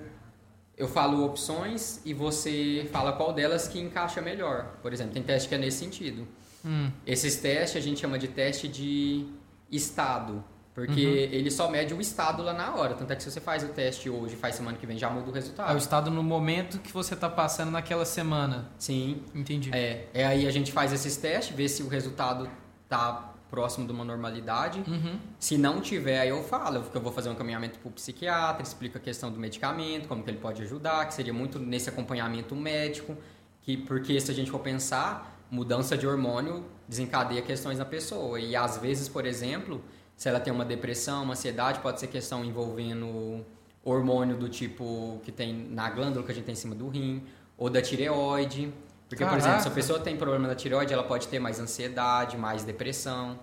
eu 0.76 0.86
falo 0.86 1.24
opções 1.24 2.00
e 2.04 2.12
você 2.12 2.88
fala 2.92 3.12
qual 3.12 3.32
delas 3.32 3.66
que 3.66 3.80
encaixa 3.80 4.20
melhor. 4.20 4.76
Por 4.82 4.92
exemplo, 4.92 5.14
tem 5.14 5.22
teste 5.22 5.48
que 5.48 5.54
é 5.54 5.58
nesse 5.58 5.78
sentido. 5.78 6.28
Hum. 6.64 6.90
Esses 7.06 7.36
testes 7.36 7.82
a 7.82 7.84
gente 7.84 8.00
chama 8.00 8.18
de 8.18 8.28
teste 8.28 8.68
de 8.68 9.26
estado. 9.70 10.44
Porque 10.74 11.06
uhum. 11.06 11.34
ele 11.38 11.50
só 11.50 11.70
mede 11.70 11.94
o 11.94 12.00
estado 12.02 12.42
lá 12.42 12.52
na 12.52 12.74
hora. 12.74 12.92
Tanto 12.92 13.10
é 13.10 13.16
que 13.16 13.22
se 13.22 13.30
você 13.30 13.40
faz 13.40 13.64
o 13.64 13.68
teste 13.68 14.10
hoje, 14.10 14.36
faz 14.36 14.56
semana 14.56 14.76
que 14.76 14.86
vem, 14.86 14.98
já 14.98 15.08
muda 15.08 15.30
o 15.30 15.32
resultado. 15.32 15.70
É 15.70 15.74
o 15.74 15.78
estado 15.78 16.10
no 16.10 16.22
momento 16.22 16.78
que 16.80 16.92
você 16.92 17.14
está 17.14 17.30
passando 17.30 17.70
naquela 17.70 18.04
semana. 18.04 18.70
Sim. 18.78 19.22
Entendi. 19.34 19.70
É, 19.72 20.04
é 20.12 20.26
aí 20.26 20.46
a 20.46 20.50
gente 20.50 20.72
faz 20.72 20.92
esses 20.92 21.16
testes, 21.16 21.56
vê 21.56 21.66
se 21.66 21.82
o 21.82 21.88
resultado 21.88 22.50
tá 22.90 23.35
próximo 23.50 23.86
de 23.86 23.92
uma 23.92 24.04
normalidade. 24.04 24.82
Uhum. 24.86 25.18
Se 25.38 25.56
não 25.56 25.80
tiver, 25.80 26.20
aí 26.20 26.28
eu 26.28 26.42
falo 26.42 26.82
que 26.82 26.96
eu 26.96 27.00
vou 27.00 27.12
fazer 27.12 27.28
um 27.28 27.32
encaminhamento 27.32 27.78
para 27.78 27.88
o 27.88 27.92
psiquiatra, 27.92 28.62
explico 28.62 28.98
a 28.98 29.00
questão 29.00 29.30
do 29.30 29.38
medicamento, 29.38 30.08
como 30.08 30.22
que 30.22 30.30
ele 30.30 30.38
pode 30.38 30.62
ajudar, 30.62 31.06
que 31.06 31.14
seria 31.14 31.32
muito 31.32 31.58
nesse 31.58 31.88
acompanhamento 31.88 32.54
médico, 32.54 33.16
que 33.62 33.76
porque 33.76 34.20
se 34.20 34.30
a 34.30 34.34
gente 34.34 34.50
for 34.50 34.60
pensar, 34.60 35.40
mudança 35.50 35.96
de 35.96 36.06
hormônio 36.06 36.64
desencadeia 36.88 37.42
questões 37.42 37.78
na 37.78 37.84
pessoa. 37.84 38.38
E 38.40 38.54
às 38.56 38.78
vezes, 38.78 39.08
por 39.08 39.26
exemplo, 39.26 39.82
se 40.16 40.28
ela 40.28 40.40
tem 40.40 40.52
uma 40.52 40.64
depressão, 40.64 41.22
uma 41.22 41.32
ansiedade, 41.32 41.80
pode 41.80 42.00
ser 42.00 42.06
questão 42.08 42.44
envolvendo 42.44 43.44
hormônio 43.84 44.36
do 44.36 44.48
tipo 44.48 45.20
que 45.22 45.30
tem 45.30 45.54
na 45.70 45.88
glândula 45.90 46.24
que 46.24 46.32
a 46.32 46.34
gente 46.34 46.44
tem 46.44 46.52
em 46.54 46.56
cima 46.56 46.74
do 46.74 46.88
rim, 46.88 47.22
ou 47.56 47.70
da 47.70 47.80
tireoide. 47.80 48.72
Porque, 49.08 49.24
Caraca. 49.24 49.40
por 49.40 49.46
exemplo, 49.46 49.62
se 49.62 49.68
a 49.68 49.70
pessoa 49.70 49.98
tem 50.00 50.16
problema 50.16 50.48
da 50.48 50.54
tireoide, 50.54 50.92
ela 50.92 51.04
pode 51.04 51.28
ter 51.28 51.38
mais 51.38 51.60
ansiedade, 51.60 52.36
mais 52.36 52.64
depressão. 52.64 53.38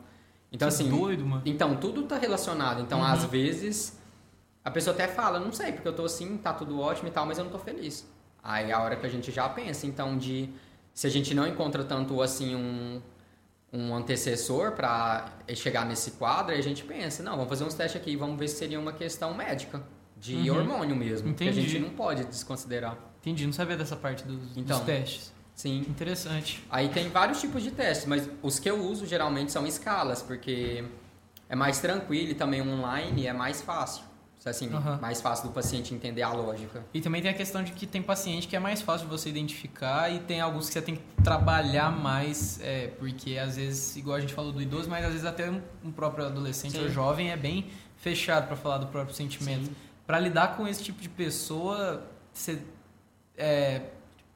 Então, 0.52 0.68
que 0.68 0.74
assim. 0.74 0.90
Doido, 0.90 1.26
mano. 1.26 1.42
Então, 1.46 1.76
tudo 1.78 2.02
está 2.02 2.18
relacionado. 2.18 2.82
Então, 2.82 3.00
uhum. 3.00 3.06
às 3.06 3.24
vezes, 3.24 3.98
a 4.64 4.70
pessoa 4.70 4.94
até 4.94 5.08
fala, 5.08 5.40
não 5.40 5.52
sei, 5.52 5.72
porque 5.72 5.88
eu 5.88 5.96
tô 5.96 6.06
assim, 6.06 6.38
tá 6.38 6.54
tudo 6.54 6.80
ótimo 6.80 7.08
e 7.08 7.12
tal, 7.12 7.26
mas 7.26 7.38
eu 7.38 7.44
não 7.44 7.52
tô 7.52 7.60
feliz. 7.60 8.08
Aí 8.44 8.72
é 8.72 8.74
a 8.74 8.82
hora 8.82 8.96
que 8.96 9.06
a 9.06 9.10
gente 9.10 9.32
já 9.32 9.48
pensa, 9.50 9.88
então, 9.88 10.18
de 10.18 10.50
se 10.94 11.08
a 11.08 11.10
gente 11.10 11.34
não 11.34 11.48
encontra 11.48 11.84
tanto 11.84 12.22
assim 12.22 12.56
um, 12.56 13.02
um 13.72 13.96
antecessor 13.96 14.74
para 14.74 15.32
chegar 15.56 15.86
nesse 15.86 16.12
quadro, 16.12 16.54
aí 16.54 16.60
a 16.60 16.64
gente 16.64 16.84
pensa, 16.84 17.24
não, 17.24 17.34
vamos 17.34 17.50
fazer 17.50 17.64
uns 17.64 17.74
testes 17.74 18.00
aqui, 18.00 18.16
vamos 18.16 18.38
ver 18.38 18.48
se 18.48 18.58
seria 18.58 18.80
uma 18.80 18.94
questão 18.94 19.34
médica, 19.34 19.82
de 20.18 20.50
uhum. 20.50 20.58
hormônio 20.58 20.96
mesmo, 20.96 21.30
Entendi. 21.30 21.52
que 21.52 21.60
a 21.60 21.62
gente 21.62 21.80
não 21.80 21.90
pode 21.90 22.24
desconsiderar. 22.26 22.98
Entendi, 23.22 23.46
não 23.46 23.54
sabia 23.54 23.76
dessa 23.76 23.96
parte 23.96 24.24
dos, 24.24 24.56
então, 24.56 24.78
dos 24.78 24.86
testes. 24.86 25.33
Sim. 25.56 25.80
Interessante. 25.82 26.64
Aí 26.70 26.90
tem 26.90 27.10
vários 27.10 27.40
tipos 27.40 27.62
de 27.62 27.72
testes, 27.72 28.06
mas 28.08 28.30
os 28.42 28.60
que 28.60 28.70
eu 28.70 28.84
uso 28.84 29.06
geralmente 29.06 29.52
são 29.52 29.68
escalas, 29.68 30.22
porque 30.22 30.84
é 31.48 31.56
mais 31.56 31.80
tranquilo 31.80 32.32
e 32.32 32.36
também 32.36 32.62
online 32.62 33.28
é 33.28 33.34
mais 33.34 33.62
fácil 33.62 34.04
assim, 34.50 34.68
uhum. 34.68 35.00
mais 35.00 35.22
fácil 35.22 35.48
do 35.48 35.54
paciente 35.54 35.94
entender 35.94 36.22
a 36.22 36.32
lógica. 36.32 36.84
E 36.94 37.02
também 37.02 37.22
tem 37.22 37.32
a 37.32 37.34
questão 37.34 37.64
de 37.64 37.72
que 37.72 37.86
tem 37.86 38.02
paciente 38.02 38.48
que 38.48 38.56
é 38.56 38.60
mais 38.60 38.82
fácil 38.82 39.08
de 39.08 39.12
você 39.12 39.30
identificar 39.30 40.10
e 40.10 40.20
tem 40.20 40.42
alguns 40.42 40.68
que 40.68 40.74
você 40.74 40.82
tem 40.82 40.96
que 40.96 41.24
trabalhar 41.24 41.92
mais, 41.92 42.60
é, 42.62 42.88
porque 42.88 43.38
às 43.38 43.56
vezes, 43.56 43.96
igual 43.96 44.18
a 44.18 44.20
gente 44.20 44.34
falou 44.34 44.52
do 44.52 44.62
idoso, 44.62 44.90
mas 44.90 45.06
às 45.06 45.12
vezes 45.12 45.26
até 45.26 45.50
um, 45.50 45.92
próprio 45.92 46.26
adolescente 46.26 46.74
Sim. 46.74 46.84
ou 46.84 46.90
jovem 46.90 47.32
é 47.32 47.38
bem 47.38 47.70
fechado 47.98 48.48
para 48.48 48.56
falar 48.56 48.80
do 48.80 48.88
próprio 48.88 49.16
sentimento. 49.16 49.72
Para 50.06 50.20
lidar 50.20 50.58
com 50.58 50.68
esse 50.68 50.84
tipo 50.84 51.02
de 51.02 51.08
pessoa, 51.08 52.06
você 52.34 52.62
é, 53.38 53.82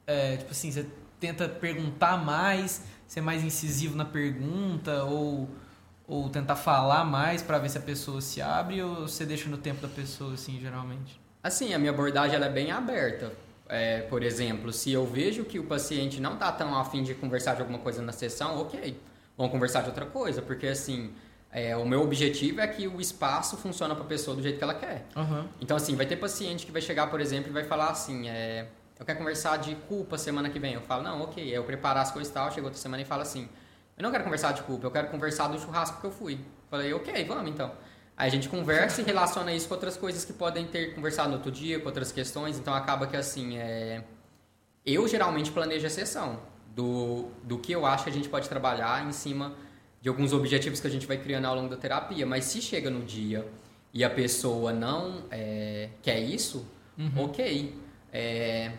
é, 0.05 0.37
tipo 0.37 0.51
assim, 0.51 0.71
você 0.71 0.85
tenta 1.19 1.47
perguntar 1.47 2.17
mais, 2.23 2.83
ser 3.07 3.21
mais 3.21 3.43
incisivo 3.43 3.95
na 3.95 4.05
pergunta 4.05 5.03
ou 5.03 5.49
ou 6.07 6.29
tentar 6.29 6.55
falar 6.55 7.03
mais 7.03 7.41
para 7.41 7.59
ver 7.59 7.69
se 7.69 7.77
a 7.77 7.81
pessoa 7.81 8.21
se 8.21 8.41
abre 8.41 8.81
ou 8.81 9.07
você 9.07 9.25
deixa 9.25 9.49
no 9.49 9.57
tempo 9.57 9.81
da 9.81 9.89
pessoa, 9.89 10.35
assim, 10.35 10.57
geralmente? 10.57 11.19
Assim, 11.43 11.73
a 11.73 11.79
minha 11.79 11.91
abordagem 11.91 12.35
ela 12.35 12.45
é 12.45 12.49
bem 12.49 12.71
aberta. 12.71 13.33
É, 13.67 14.01
por 14.03 14.23
exemplo, 14.23 14.71
se 14.71 14.91
eu 14.91 15.05
vejo 15.05 15.43
que 15.43 15.59
o 15.59 15.65
paciente 15.65 16.21
não 16.21 16.35
está 16.35 16.49
tão 16.51 16.77
afim 16.79 17.03
de 17.03 17.13
conversar 17.13 17.55
de 17.55 17.61
alguma 17.61 17.79
coisa 17.79 18.01
na 18.01 18.13
sessão, 18.13 18.57
ok, 18.61 18.97
vamos 19.37 19.51
conversar 19.51 19.81
de 19.81 19.89
outra 19.89 20.05
coisa, 20.05 20.41
porque 20.41 20.67
assim, 20.67 21.11
é, 21.51 21.75
o 21.75 21.85
meu 21.85 22.01
objetivo 22.01 22.61
é 22.61 22.67
que 22.67 22.87
o 22.87 23.01
espaço 23.01 23.57
funcione 23.57 23.93
para 23.93 24.03
a 24.05 24.07
pessoa 24.07 24.35
do 24.35 24.41
jeito 24.41 24.57
que 24.57 24.63
ela 24.63 24.73
quer. 24.73 25.05
Uhum. 25.13 25.45
Então, 25.59 25.75
assim, 25.75 25.95
vai 25.95 26.05
ter 26.05 26.15
paciente 26.15 26.65
que 26.65 26.71
vai 26.71 26.81
chegar, 26.81 27.07
por 27.07 27.19
exemplo, 27.19 27.49
e 27.49 27.53
vai 27.53 27.65
falar 27.65 27.89
assim, 27.89 28.29
é, 28.29 28.67
eu 28.99 29.05
quero 29.05 29.17
conversar 29.17 29.57
de 29.57 29.75
culpa 29.75 30.17
semana 30.17 30.49
que 30.49 30.59
vem. 30.59 30.73
Eu 30.73 30.81
falo, 30.81 31.03
não, 31.03 31.21
ok, 31.21 31.43
eu 31.45 31.63
preparar 31.63 32.03
as 32.03 32.11
coisas 32.11 32.31
e 32.31 32.33
tal, 32.33 32.51
chega 32.51 32.65
outra 32.65 32.79
semana 32.79 33.01
e 33.01 33.05
fala 33.05 33.23
assim, 33.23 33.47
eu 33.97 34.03
não 34.03 34.11
quero 34.11 34.23
conversar 34.23 34.53
de 34.53 34.61
culpa, 34.63 34.85
eu 34.85 34.91
quero 34.91 35.09
conversar 35.09 35.47
do 35.47 35.59
churrasco 35.59 35.99
que 36.01 36.07
eu 36.07 36.11
fui. 36.11 36.39
Falei, 36.69 36.93
ok, 36.93 37.23
vamos 37.25 37.49
então. 37.49 37.71
Aí 38.15 38.27
a 38.27 38.31
gente 38.31 38.49
conversa 38.49 39.01
e 39.01 39.03
relaciona 39.03 39.53
isso 39.53 39.67
com 39.67 39.75
outras 39.75 39.95
coisas 39.95 40.25
que 40.25 40.33
podem 40.33 40.65
ter 40.65 40.95
conversado 40.95 41.29
no 41.29 41.35
outro 41.35 41.51
dia, 41.51 41.79
com 41.79 41.85
outras 41.85 42.11
questões. 42.11 42.57
Então 42.57 42.73
acaba 42.73 43.05
que 43.05 43.15
assim, 43.15 43.57
é... 43.57 44.03
eu 44.83 45.07
geralmente 45.07 45.51
planejo 45.51 45.85
a 45.85 45.89
sessão 45.89 46.39
do, 46.75 47.29
do 47.43 47.59
que 47.59 47.71
eu 47.71 47.85
acho 47.85 48.05
que 48.05 48.09
a 48.09 48.13
gente 48.13 48.27
pode 48.27 48.49
trabalhar 48.49 49.05
em 49.07 49.11
cima 49.11 49.53
de 50.01 50.09
alguns 50.09 50.33
objetivos 50.33 50.79
que 50.79 50.87
a 50.87 50.89
gente 50.89 51.05
vai 51.05 51.17
criando 51.17 51.45
ao 51.45 51.55
longo 51.55 51.69
da 51.69 51.77
terapia. 51.77 52.25
Mas 52.25 52.45
se 52.45 52.59
chega 52.59 52.89
no 52.89 53.03
dia 53.03 53.47
e 53.93 54.03
a 54.03 54.09
pessoa 54.09 54.73
não 54.73 55.25
é, 55.29 55.89
quer 56.01 56.19
isso, 56.19 56.65
uhum. 56.97 57.25
ok. 57.25 57.75
É, 58.11 58.71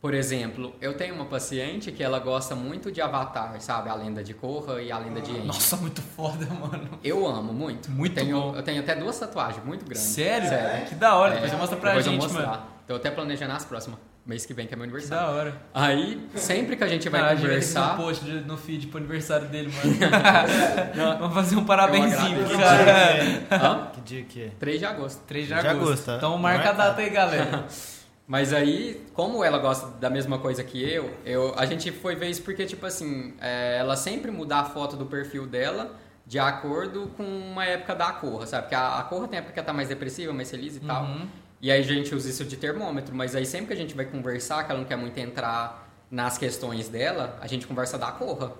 por 0.00 0.14
exemplo, 0.14 0.74
eu 0.80 0.94
tenho 0.96 1.14
uma 1.14 1.26
paciente 1.26 1.92
que 1.92 2.02
ela 2.02 2.18
gosta 2.18 2.54
muito 2.54 2.90
de 2.90 3.02
Avatar, 3.02 3.60
sabe? 3.60 3.90
A 3.90 3.94
lenda 3.94 4.24
de 4.24 4.32
Korra 4.32 4.80
e 4.80 4.90
a 4.90 4.96
lenda 4.96 5.20
de 5.20 5.30
Aang. 5.30 5.46
Nossa, 5.46 5.76
muito 5.76 6.00
foda, 6.00 6.46
mano. 6.46 6.98
Eu 7.04 7.26
amo 7.26 7.52
muito. 7.52 7.90
Muito 7.90 8.14
tenho, 8.14 8.40
bom. 8.40 8.56
Eu 8.56 8.62
tenho 8.62 8.80
até 8.80 8.94
duas 8.94 9.18
tatuagens 9.18 9.62
muito 9.62 9.84
grandes. 9.84 10.00
Sério? 10.00 10.48
Sério. 10.48 10.86
Que 10.86 10.94
da 10.94 11.16
hora. 11.16 11.32
É, 11.32 11.34
depois 11.34 11.50
você 11.50 11.58
mostra 11.58 11.76
pra 11.76 12.00
gente, 12.00 12.24
eu 12.24 12.32
mano. 12.32 12.62
Tô 12.86 12.94
até 12.94 13.10
planejando 13.10 13.52
as 13.52 13.64
próximas. 13.66 13.98
Mês 14.24 14.46
que 14.46 14.54
vem, 14.54 14.66
que 14.66 14.72
é 14.72 14.76
meu 14.76 14.84
aniversário. 14.84 15.26
Que 15.26 15.32
da 15.32 15.36
hora. 15.36 15.62
Aí, 15.74 16.28
sempre 16.34 16.76
que 16.76 16.84
a 16.84 16.88
gente 16.88 17.06
vai 17.10 17.20
ah, 17.20 17.36
conversar... 17.36 17.80
A 17.80 17.84
gente 17.88 17.96
vai 17.96 18.06
um 18.06 18.08
post 18.08 18.24
no 18.46 18.56
feed 18.56 18.86
pro 18.86 18.98
aniversário 18.98 19.48
dele, 19.48 19.70
mano. 19.70 19.96
Vamos 21.18 21.34
fazer 21.34 21.56
um 21.56 21.64
parabenzinho 21.64 22.46
pro 22.46 22.58
cara. 22.58 23.90
Que 23.92 24.00
dia 24.00 24.24
que 24.24 24.42
é? 24.44 24.50
3 24.58 24.78
de 24.78 24.86
agosto. 24.86 25.22
3 25.26 25.46
de 25.46 25.52
agosto. 25.52 25.74
De 25.74 25.82
agosto 25.82 26.10
então 26.12 26.38
marca 26.38 26.70
a 26.70 26.72
data 26.72 27.02
aí, 27.02 27.10
galera. 27.10 27.66
Mas 28.30 28.52
aí, 28.52 29.04
como 29.12 29.42
ela 29.42 29.58
gosta 29.58 29.88
da 29.98 30.08
mesma 30.08 30.38
coisa 30.38 30.62
que 30.62 30.80
eu, 30.80 31.12
eu 31.26 31.52
a 31.56 31.66
gente 31.66 31.90
foi 31.90 32.14
ver 32.14 32.30
isso 32.30 32.42
porque, 32.42 32.64
tipo 32.64 32.86
assim, 32.86 33.34
é, 33.40 33.78
ela 33.78 33.96
sempre 33.96 34.30
muda 34.30 34.58
a 34.58 34.64
foto 34.64 34.96
do 34.96 35.04
perfil 35.04 35.48
dela 35.48 35.98
de 36.24 36.38
acordo 36.38 37.10
com 37.16 37.24
uma 37.24 37.64
época 37.64 37.92
da 37.92 38.12
Corra, 38.12 38.46
sabe? 38.46 38.62
Porque 38.62 38.76
a, 38.76 39.00
a 39.00 39.02
Corra 39.02 39.26
tem 39.26 39.40
época 39.40 39.52
que 39.52 39.58
ela 39.58 39.66
tá 39.66 39.72
mais 39.72 39.88
depressiva, 39.88 40.32
mais 40.32 40.48
feliz 40.48 40.76
e 40.76 40.78
uhum. 40.78 40.86
tal. 40.86 41.16
E 41.60 41.72
aí 41.72 41.80
a 41.80 41.82
gente 41.82 42.14
usa 42.14 42.30
isso 42.30 42.44
de 42.44 42.56
termômetro, 42.56 43.12
mas 43.12 43.34
aí 43.34 43.44
sempre 43.44 43.66
que 43.66 43.72
a 43.72 43.76
gente 43.76 43.96
vai 43.96 44.04
conversar, 44.04 44.62
que 44.62 44.70
ela 44.70 44.80
não 44.80 44.86
quer 44.86 44.96
muito 44.96 45.18
entrar 45.18 45.90
nas 46.08 46.38
questões 46.38 46.88
dela, 46.88 47.36
a 47.40 47.48
gente 47.48 47.66
conversa 47.66 47.98
da 47.98 48.12
Corra. 48.12 48.52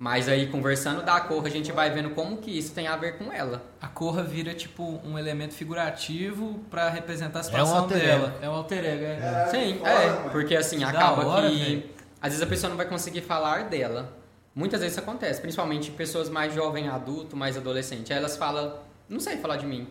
Mas 0.00 0.30
aí, 0.30 0.46
conversando 0.46 1.02
da 1.02 1.20
Corra, 1.20 1.48
a 1.48 1.50
gente 1.50 1.70
vai 1.72 1.90
vendo 1.90 2.14
como 2.14 2.38
que 2.38 2.56
isso 2.56 2.72
tem 2.72 2.86
a 2.86 2.96
ver 2.96 3.18
com 3.18 3.30
ela. 3.30 3.62
A 3.78 3.86
Corra 3.86 4.22
vira, 4.22 4.54
tipo, 4.54 4.98
um 5.04 5.18
elemento 5.18 5.52
figurativo 5.52 6.58
para 6.70 6.88
representar 6.88 7.40
a 7.40 7.42
situação 7.42 7.76
é 7.76 7.82
um 7.82 7.86
dela. 7.86 8.38
É 8.40 8.48
um 8.48 8.52
alter 8.52 8.82
ego, 8.82 9.04
é. 9.04 9.18
é 9.18 9.46
Sim, 9.50 9.80
é. 9.84 10.30
Porque, 10.30 10.56
assim, 10.56 10.78
que 10.78 10.84
acaba 10.84 11.26
hora, 11.26 11.50
que... 11.50 11.56
Véio. 11.58 11.90
Às 12.18 12.30
vezes 12.30 12.42
a 12.42 12.46
pessoa 12.46 12.70
não 12.70 12.78
vai 12.78 12.86
conseguir 12.86 13.20
falar 13.20 13.64
dela. 13.64 14.16
Muitas 14.54 14.80
vezes 14.80 14.96
isso 14.96 15.04
acontece, 15.06 15.38
principalmente 15.38 15.90
pessoas 15.90 16.30
mais 16.30 16.54
jovem, 16.54 16.88
adulto, 16.88 17.36
mais 17.36 17.58
adolescente. 17.58 18.10
Aí 18.10 18.18
elas 18.18 18.38
falam, 18.38 18.78
não 19.06 19.20
sei 19.20 19.36
falar 19.36 19.58
de 19.58 19.66
mim. 19.66 19.86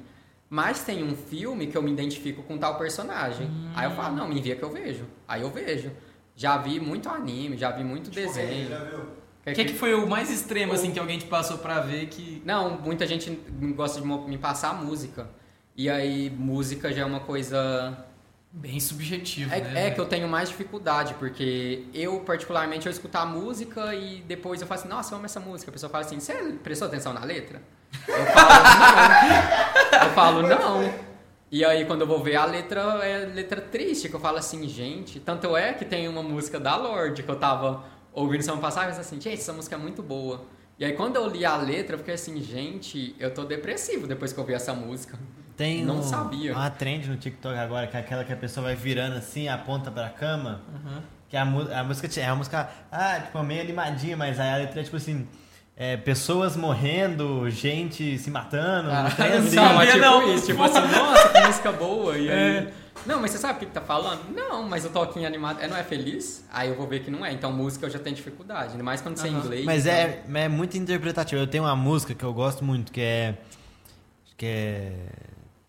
Mas 0.50 0.82
tem 0.82 1.04
um 1.04 1.16
filme 1.16 1.68
que 1.68 1.78
eu 1.78 1.84
me 1.84 1.92
identifico 1.92 2.42
com 2.42 2.58
tal 2.58 2.80
personagem. 2.80 3.46
Hum. 3.46 3.72
Aí 3.76 3.86
eu 3.86 3.92
falo, 3.92 4.16
não, 4.16 4.28
me 4.28 4.40
envia 4.40 4.56
que 4.56 4.64
eu 4.64 4.72
vejo. 4.72 5.06
Aí 5.28 5.44
eu 5.44 5.52
vejo. 5.52 5.92
Já 6.36 6.58
vi 6.58 6.80
muito 6.80 7.08
anime, 7.08 7.56
já 7.56 7.70
vi 7.70 7.84
muito 7.84 8.10
tipo, 8.10 8.26
desenho. 8.26 8.70
Já 8.70 8.80
viu? 8.86 9.19
O 9.52 9.56
que, 9.56 9.66
que, 9.66 9.74
foi 9.74 9.94
o 9.94 10.08
mais 10.08 10.32
extremo, 10.32 10.74
assim, 10.74 10.92
que 10.92 11.00
alguém 11.00 11.20
te 11.20 11.26
passou 11.26 11.58
pra 11.58 11.80
ver 11.80 12.08
que... 12.08 12.42
Não, 12.46 12.80
muita 12.80 13.06
gente 13.06 13.30
gosta 13.76 14.02
de 14.02 14.08
me 14.08 14.38
passar 14.38 14.74
música. 14.74 15.30
E 15.76 15.90
aí, 15.90 16.30
música 16.30 16.92
já 16.92 17.02
é 17.02 17.06
uma 17.06 17.22
coisa 17.22 18.06
Bem 18.52 18.80
subjetivo, 18.80 19.54
É, 19.54 19.62
né? 19.62 19.88
é 19.88 19.92
que 19.92 20.02
eu 20.02 20.08
tenho 20.08 20.28
mais 20.28 20.50
dificuldade, 20.50 21.14
porque 21.20 21.84
eu, 21.94 22.20
particularmente, 22.22 22.88
eu 22.88 22.92
escutar 22.92 23.22
a 23.22 23.26
música 23.26 23.94
e 23.94 24.22
depois 24.22 24.60
eu 24.60 24.66
falo 24.66 24.80
assim, 24.80 24.90
nossa, 24.90 25.14
eu 25.14 25.18
amo 25.18 25.26
essa 25.26 25.40
música. 25.40 25.70
A 25.70 25.74
pessoa 25.74 25.88
fala 25.88 26.04
assim, 26.04 26.20
você 26.20 26.34
prestou 26.64 26.88
atenção 26.88 27.14
na 27.14 27.24
letra? 27.24 27.62
Eu 28.08 28.26
falo, 28.26 28.52
não. 28.52 30.00
Eu 30.10 30.10
falo, 30.16 30.42
não. 30.42 31.10
E 31.52 31.66
aí, 31.66 31.86
quando 31.86 32.02
eu 32.02 32.08
vou 32.08 32.24
ver 32.24 32.36
a 32.36 32.46
letra, 32.46 32.82
é 33.04 33.26
letra 33.26 33.60
triste, 33.60 34.08
que 34.08 34.16
eu 34.16 34.20
falo 34.20 34.38
assim, 34.38 34.68
gente. 34.68 35.20
Tanto 35.20 35.58
é 35.58 35.74
que 35.74 35.84
tem 35.84 36.08
uma 36.08 36.22
música 36.22 36.60
da 36.60 36.76
Lorde 36.76 37.24
que 37.24 37.30
eu 37.30 37.36
tava 37.36 37.84
ouvindo 38.22 38.42
semana 38.42 38.62
passada 38.62 38.88
e 38.88 38.90
eu 38.90 38.94
falei 38.94 39.06
assim, 39.08 39.22
gente, 39.22 39.40
essa 39.40 39.54
música 39.54 39.76
é 39.76 39.80
muito 39.80 40.02
boa. 40.04 40.46
E 40.78 40.86
aí, 40.86 40.94
quando 40.94 41.18
eu 41.18 41.28
li 41.28 41.44
a 41.46 41.58
letra, 41.58 41.96
eu 41.96 42.00
fiquei 42.00 42.14
assim, 42.14 42.42
gente, 42.42 43.16
eu 43.20 43.34
tô 43.34 43.44
depressivo 43.44 44.08
depois 44.08 44.32
que 44.32 44.40
eu 44.40 44.46
vi 44.46 44.54
essa 44.54 44.74
música. 44.74 45.18
Tem 45.58 45.84
Não 45.84 45.98
um- 46.00 46.04
sabia. 46.04 46.54
uma 46.54 46.70
trend 46.70 47.10
no 47.10 47.18
TikTok 47.18 47.58
agora, 47.58 47.86
que 47.88 47.98
é 47.98 48.00
aquela 48.00 48.24
que 48.24 48.32
a 48.32 48.36
pessoa 48.38 48.66
vai 48.68 48.76
virando 48.76 49.18
assim, 49.18 49.50
aponta 49.50 49.92
pra 49.92 50.08
cama. 50.10 50.62
Que 51.28 51.36
a, 51.36 51.42
a 51.42 51.84
música 51.84 52.08
é 52.22 52.26
uma 52.28 52.38
música, 52.38 52.70
ah, 52.92 53.20
tipo, 53.20 53.44
meio 53.44 53.62
animadinha, 53.62 54.16
mas 54.16 54.40
aí 54.40 54.50
a 54.50 54.56
letra 54.58 54.80
é 54.80 54.84
tipo 54.84 54.96
assim. 54.96 55.28
é, 55.76 55.98
pessoas 55.98 56.56
morrendo, 56.56 57.50
gente 57.50 58.18
se 58.18 58.32
matando, 58.32 58.90
um 58.90 59.10
trem 59.16 59.30
não 59.32 59.38
assim. 59.40 59.50
sabia. 59.56 59.74
Não, 59.74 59.82
é 59.82 59.86
tipo 59.88 60.00
não. 60.00 60.34
isso, 60.36 60.46
tipo 60.48 60.64
assim, 60.64 60.80
nossa, 60.80 61.30
que 61.30 61.42
música 61.48 61.72
boa. 61.74 62.18
E 62.18 62.32
aí, 62.32 62.58
É. 62.58 62.74
Não, 63.06 63.20
mas 63.20 63.32
você 63.32 63.38
sabe 63.38 63.54
o 63.56 63.60
que, 63.60 63.66
que 63.66 63.72
tá 63.72 63.82
falando? 63.82 64.22
Não, 64.34 64.64
mas 64.64 64.86
o 64.86 64.90
toquinho 64.90 65.26
animado 65.28 65.60
é, 65.62 65.68
não 65.68 65.76
é 65.78 65.84
feliz? 65.84 66.44
Aí 66.52 66.70
eu 66.70 66.76
vou 66.76 66.86
ver 66.88 67.00
que 67.02 67.10
não 67.12 67.26
é. 67.26 67.32
Então 67.32 67.52
música 67.52 67.86
eu 67.86 67.90
já 67.90 68.00
tenho 68.00 68.16
dificuldade, 68.16 68.72
ainda 68.72 68.84
mais 68.84 69.02
quando 69.02 69.18
você 69.18 69.28
é 69.28 69.32
inglês. 69.32 69.66
Mas 69.66 69.86
então- 69.86 69.98
é, 70.36 70.44
é 70.46 70.48
muito 70.50 70.78
interpretativo. 70.78 71.42
Eu 71.42 71.48
tenho 71.48 71.64
uma 71.64 71.76
música 71.76 72.14
que 72.14 72.24
eu 72.24 72.34
gosto 72.34 72.64
muito, 72.64 72.92
que 72.92 73.02
é. 73.02 73.36
acho 74.26 74.36
que 74.38 74.46
é. 74.46 74.94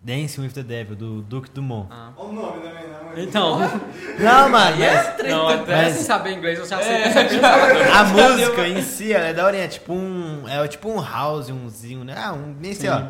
Dancing 0.02 0.40
with 0.40 0.52
the 0.52 0.62
Devil, 0.62 0.96
do 0.96 1.20
Duke 1.20 1.50
Dumont. 1.50 1.86
Ah. 1.90 2.10
Olha 2.16 2.28
o 2.30 2.32
nome 2.32 2.60
também, 2.62 2.72
né? 2.88 2.98
mano? 3.04 3.20
Então, 3.20 3.58
Não, 4.18 4.48
mano, 4.48 4.82
é 4.82 4.94
mas. 4.94 5.28
Não, 5.28 5.46
até 5.48 5.76
Mas- 5.76 5.94
sem 5.94 6.04
saber 6.04 6.32
inglês 6.32 6.58
eu 6.58 6.66
já 6.66 6.82
sei 6.82 6.92
É, 6.94 7.10
que 7.12 7.18
é 7.18 7.38
já- 7.38 8.00
a 8.00 8.04
música 8.04 8.66
em 8.66 8.80
si, 8.82 9.12
ela 9.12 9.26
é 9.26 9.34
da 9.34 9.44
hora, 9.44 9.58
é 9.58 9.68
tipo 9.68 9.92
um. 9.92 10.48
É 10.48 10.66
tipo 10.68 10.88
um 10.88 11.02
house, 11.02 11.50
umzinho, 11.50 12.02
né? 12.02 12.14
Ah, 12.16 12.32
um. 12.32 12.56
Nem 12.58 12.72
sei, 12.72 12.88
ó. 12.88 13.08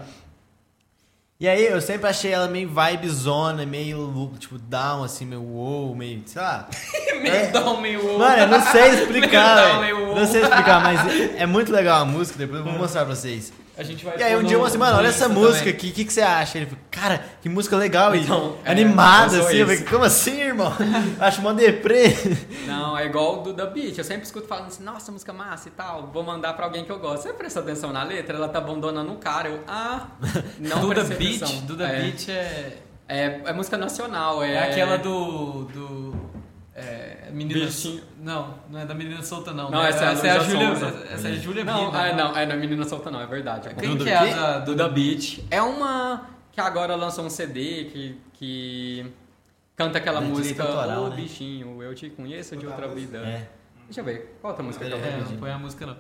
E 1.41 1.49
aí 1.49 1.65
eu 1.65 1.81
sempre 1.81 2.07
achei 2.07 2.33
ela 2.33 2.47
meio 2.49 2.69
vibezona, 2.69 3.65
meio 3.65 4.31
tipo 4.39 4.59
down, 4.59 5.05
assim, 5.05 5.25
meio 5.25 5.41
wow, 5.41 5.95
meio, 5.95 6.23
sei 6.27 6.43
lá. 6.43 6.69
meio 7.19 7.51
down, 7.51 7.81
meio 7.81 8.07
wow. 8.07 8.19
Mano, 8.19 8.43
eu 8.43 8.47
não 8.47 8.61
sei 8.61 8.89
explicar, 9.01 9.57
Meio 9.57 9.69
down, 9.69 9.81
meio 9.81 10.07
wow. 10.07 10.17
Não 10.17 10.27
sei 10.27 10.43
explicar, 10.43 10.83
mas 10.83 11.01
é 11.41 11.47
muito 11.47 11.73
legal 11.73 12.03
a 12.03 12.05
música, 12.05 12.39
depois 12.39 12.59
eu 12.59 12.65
vou 12.67 12.75
mostrar 12.75 13.07
pra 13.07 13.15
vocês. 13.15 13.55
A 13.77 13.83
gente 13.83 14.05
vai 14.05 14.19
E 14.19 14.23
aí 14.23 14.37
um 14.37 14.43
dia 14.43 14.57
eu 14.57 14.65
assim, 14.65 14.79
mano, 14.79 14.93
no 14.93 14.99
olha 14.99 15.09
essa 15.09 15.29
música 15.29 15.59
também. 15.59 15.75
aqui, 15.75 15.89
o 15.89 15.93
que, 15.93 16.05
que 16.05 16.13
você 16.13 16.21
acha? 16.21 16.59
Ele 16.59 16.67
falou, 16.67 16.85
cara, 16.91 17.25
que 17.41 17.49
música 17.49 17.77
legal 17.77 18.15
e 18.15 18.21
Então, 18.21 18.57
é, 18.65 18.71
animada, 18.71 19.41
assim. 19.41 19.57
Eu 19.57 19.67
falei, 19.67 19.85
como 19.85 20.05
assim, 20.05 20.41
irmão? 20.41 20.73
Acho 21.19 21.41
mó 21.41 21.53
deprê. 21.53 22.15
Não, 22.67 22.97
é 22.97 23.07
igual 23.07 23.41
o 23.41 23.43
do 23.43 23.55
The 23.55 23.67
Beat. 23.67 23.97
Eu 23.97 24.05
sempre 24.05 24.25
escuto 24.25 24.47
falando 24.47 24.67
assim, 24.67 24.83
nossa, 24.83 25.11
música 25.11 25.33
massa 25.33 25.69
e 25.69 25.73
tal. 25.73 26.11
Vou 26.13 26.23
mandar 26.23 26.53
pra 26.55 26.67
alguém 26.67 26.85
que 26.85 26.93
eu 26.93 26.99
gosto. 26.99 27.23
Você 27.23 27.33
presta 27.33 27.61
atenção 27.61 27.93
na 27.93 28.03
letra? 28.03 28.37
Ela 28.37 28.49
tá 28.49 28.59
abandonando 28.59 29.13
o 29.13 29.17
cara. 29.17 29.49
Eu, 29.49 29.61
ah, 29.67 30.09
não 30.59 30.89
prestei 30.89 31.17
Beat, 31.17 31.43
atenção. 31.43 31.67
do 31.67 31.77
The 31.77 31.85
é, 31.85 32.01
Beat 32.03 32.29
é, 32.29 32.77
É, 33.09 33.41
é 33.47 33.53
música 33.53 33.79
nacional. 33.79 34.43
É, 34.43 34.55
é 34.55 34.59
aquela 34.71 34.99
do... 34.99 35.65
do 35.65 36.20
é, 36.81 37.31
menina... 37.33 37.67
Bichinho. 37.67 38.03
Não, 38.23 38.55
não 38.71 38.79
é 38.81 38.87
da 38.87 38.95
Menina 38.95 39.23
Solta, 39.23 39.53
não. 39.53 39.71
Não, 39.71 39.83
essa 39.83 40.05
é 40.05 40.09
a 40.09 40.13
essa 40.13 40.27
é 40.27 40.31
a 40.31 40.39
Júlia... 40.41 40.67
Essa 41.11 41.29
é 41.29 41.33
a 41.33 41.37
Júlia 41.37 41.65
Não, 41.65 41.89
é, 41.95 42.13
né? 42.13 42.23
não, 42.23 42.37
é 42.37 42.47
não 42.47 42.55
é 42.55 42.57
Menina 42.59 42.85
Solta 42.85 43.11
não, 43.11 43.21
é 43.21 43.27
verdade. 43.27 43.69
Quem 43.75 43.91
Do 43.97 43.99
que 43.99 44.05
quê? 44.05 44.11
é 44.11 44.17
a 44.17 44.25
da... 44.25 44.59
do 44.61 44.77
The 44.77 44.89
Beat. 44.89 45.45
É 45.51 45.61
uma 45.63 46.27
que 46.53 46.61
agora 46.61 46.95
lançou 46.97 47.25
um 47.25 47.31
CD 47.31 47.85
que, 47.85 48.21
que 48.33 49.07
canta 49.77 49.99
aquela 49.99 50.21
É 50.21 50.25
música 50.25 50.65
Ô 51.01 51.09
né? 51.09 51.17
bichinho, 51.17 51.83
eu 51.83 51.95
te 51.95 52.11
conheço 52.11 52.57
de 52.57 52.67
outra 52.67 52.89
vida. 52.89 53.19
É. 53.19 53.49
Deixa 53.87 54.01
eu 54.01 54.05
ver, 54.05 54.37
qual 54.41 54.53
outra 54.53 54.65
música 54.65 54.85
que 54.85 54.93
eu 54.93 54.97
É, 54.99 55.01
vou 55.01 55.11
não 55.13 55.25
pedir? 55.25 55.39
põe 55.39 55.51
a 55.51 55.59
música 55.59 55.87
não. 55.87 55.97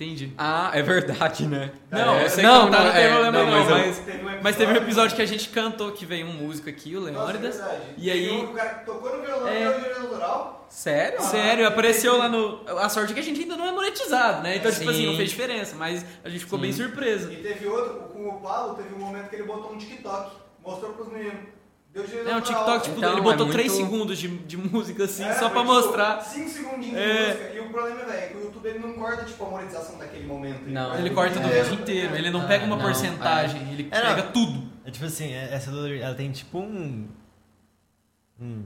Não. 0.00 0.06
Entendi. 0.06 0.32
Ah, 0.38 0.70
é 0.72 0.82
verdade, 0.82 1.46
né? 1.46 1.72
Não, 1.90 2.14
é, 2.14 2.28
sei 2.28 2.42
não, 2.42 2.66
cantar, 2.66 2.78
não, 2.78 2.86
não 2.86 2.92
tem 2.92 3.02
é, 3.02 3.08
problema 3.10 3.38
não, 3.38 3.50
mas 3.50 3.68
mas, 3.68 3.98
Teve 3.98 4.18
um 4.18 4.42
mas 4.42 4.56
teve 4.56 4.72
um 4.72 4.76
episódio 4.76 5.16
que 5.16 5.22
a 5.22 5.26
gente 5.26 5.48
cantou, 5.50 5.92
que 5.92 6.06
veio 6.06 6.26
um 6.26 6.32
músico 6.32 6.70
aqui, 6.70 6.96
o 6.96 7.00
Nossa, 7.00 7.10
é 7.10 7.12
Leônidas, 7.12 7.56
verdade. 7.56 7.82
e 7.98 8.04
Teve 8.06 8.10
aí... 8.10 8.38
que 8.38 8.44
o 8.44 8.54
cara 8.54 8.68
tocou 8.86 9.16
no 9.16 9.22
violão, 9.22 9.48
É. 9.48 9.62
é. 9.62 9.68
o 9.68 9.74
direito 9.74 10.00
autoral. 10.00 10.66
Sério? 10.70 11.20
Sério, 11.20 11.66
apareceu 11.66 12.16
lá 12.16 12.28
no. 12.28 12.62
A 12.78 12.88
sorte 12.88 13.10
é 13.10 13.14
que 13.14 13.20
a 13.20 13.24
gente 13.24 13.40
ainda 13.42 13.56
não 13.56 13.66
é 13.66 13.72
monetizado, 13.72 14.42
né? 14.42 14.56
Então, 14.56 14.70
tipo 14.70 14.84
Sim. 14.84 14.90
assim, 14.90 15.06
não 15.06 15.16
fez 15.16 15.30
diferença, 15.30 15.74
mas 15.76 16.06
a 16.24 16.28
gente 16.28 16.44
ficou 16.44 16.58
Sim. 16.58 16.62
bem 16.62 16.72
surpreso. 16.72 17.30
E 17.32 17.36
teve 17.36 17.66
outro, 17.66 17.94
com 18.12 18.28
o 18.28 18.40
Paulo, 18.40 18.74
teve 18.76 18.94
um 18.94 18.98
momento 18.98 19.28
que 19.28 19.36
ele 19.36 19.42
botou 19.42 19.72
um 19.72 19.76
TikTok. 19.78 20.30
Mostrou 20.64 20.92
pros 20.92 21.08
meninos. 21.08 21.40
É 21.92 22.36
um. 22.36 22.40
TikTok, 22.40 22.84
tipo, 22.84 22.98
Então, 22.98 23.12
ele 23.12 23.20
botou 23.20 23.32
é 23.32 23.48
muito- 23.48 23.52
3 23.52 23.72
segundos 23.72 24.18
de, 24.18 24.28
de 24.28 24.56
música 24.56 25.04
assim, 25.04 25.24
É, 25.24 25.32
só 25.34 25.48
pra 25.50 25.60
tipo, 25.62 25.72
mostrar. 25.74 26.20
cinco 26.20 26.48
segundinhos 26.48 26.96
É. 26.96 27.14
de 27.14 27.26
música. 27.38 27.54
E 27.54 27.60
o 27.60 27.68
problema, 27.70 28.04
velho, 28.04 28.12
é 28.12 28.26
que 28.28 28.36
o 28.36 28.40
YouTube 28.44 28.66
ele 28.68 28.78
não 28.78 28.92
corta 28.94 29.24
tipo, 29.24 29.44
a 29.44 29.50
monetização 29.50 29.98
daquele 29.98 30.24
momento. 30.26 30.62
Não. 30.68 30.94
Ele 30.96 31.10
corta 31.10 31.40
do 31.40 31.48
É. 31.48 31.62
vídeo 31.62 31.80
inteiro, 31.80 32.14
ele 32.16 32.30
não 32.30 32.42
Ah, 32.42 32.46
pega 32.46 32.64
uma 32.64 32.76
não, 32.76 32.84
porcentagem, 32.84 33.72
ele 33.72 33.88
É, 33.90 33.98
não. 34.02 34.14
pega 34.14 34.22
tudo. 34.28 34.70
É 34.84 34.90
tipo 34.92 35.04
assim, 35.04 35.32
é- 35.32 35.52
essa 35.52 35.70
do, 35.72 35.92
ela 35.92 36.14
tem 36.14 36.30
tipo 36.30 36.58
um. 36.58 37.08
Um, 38.40 38.62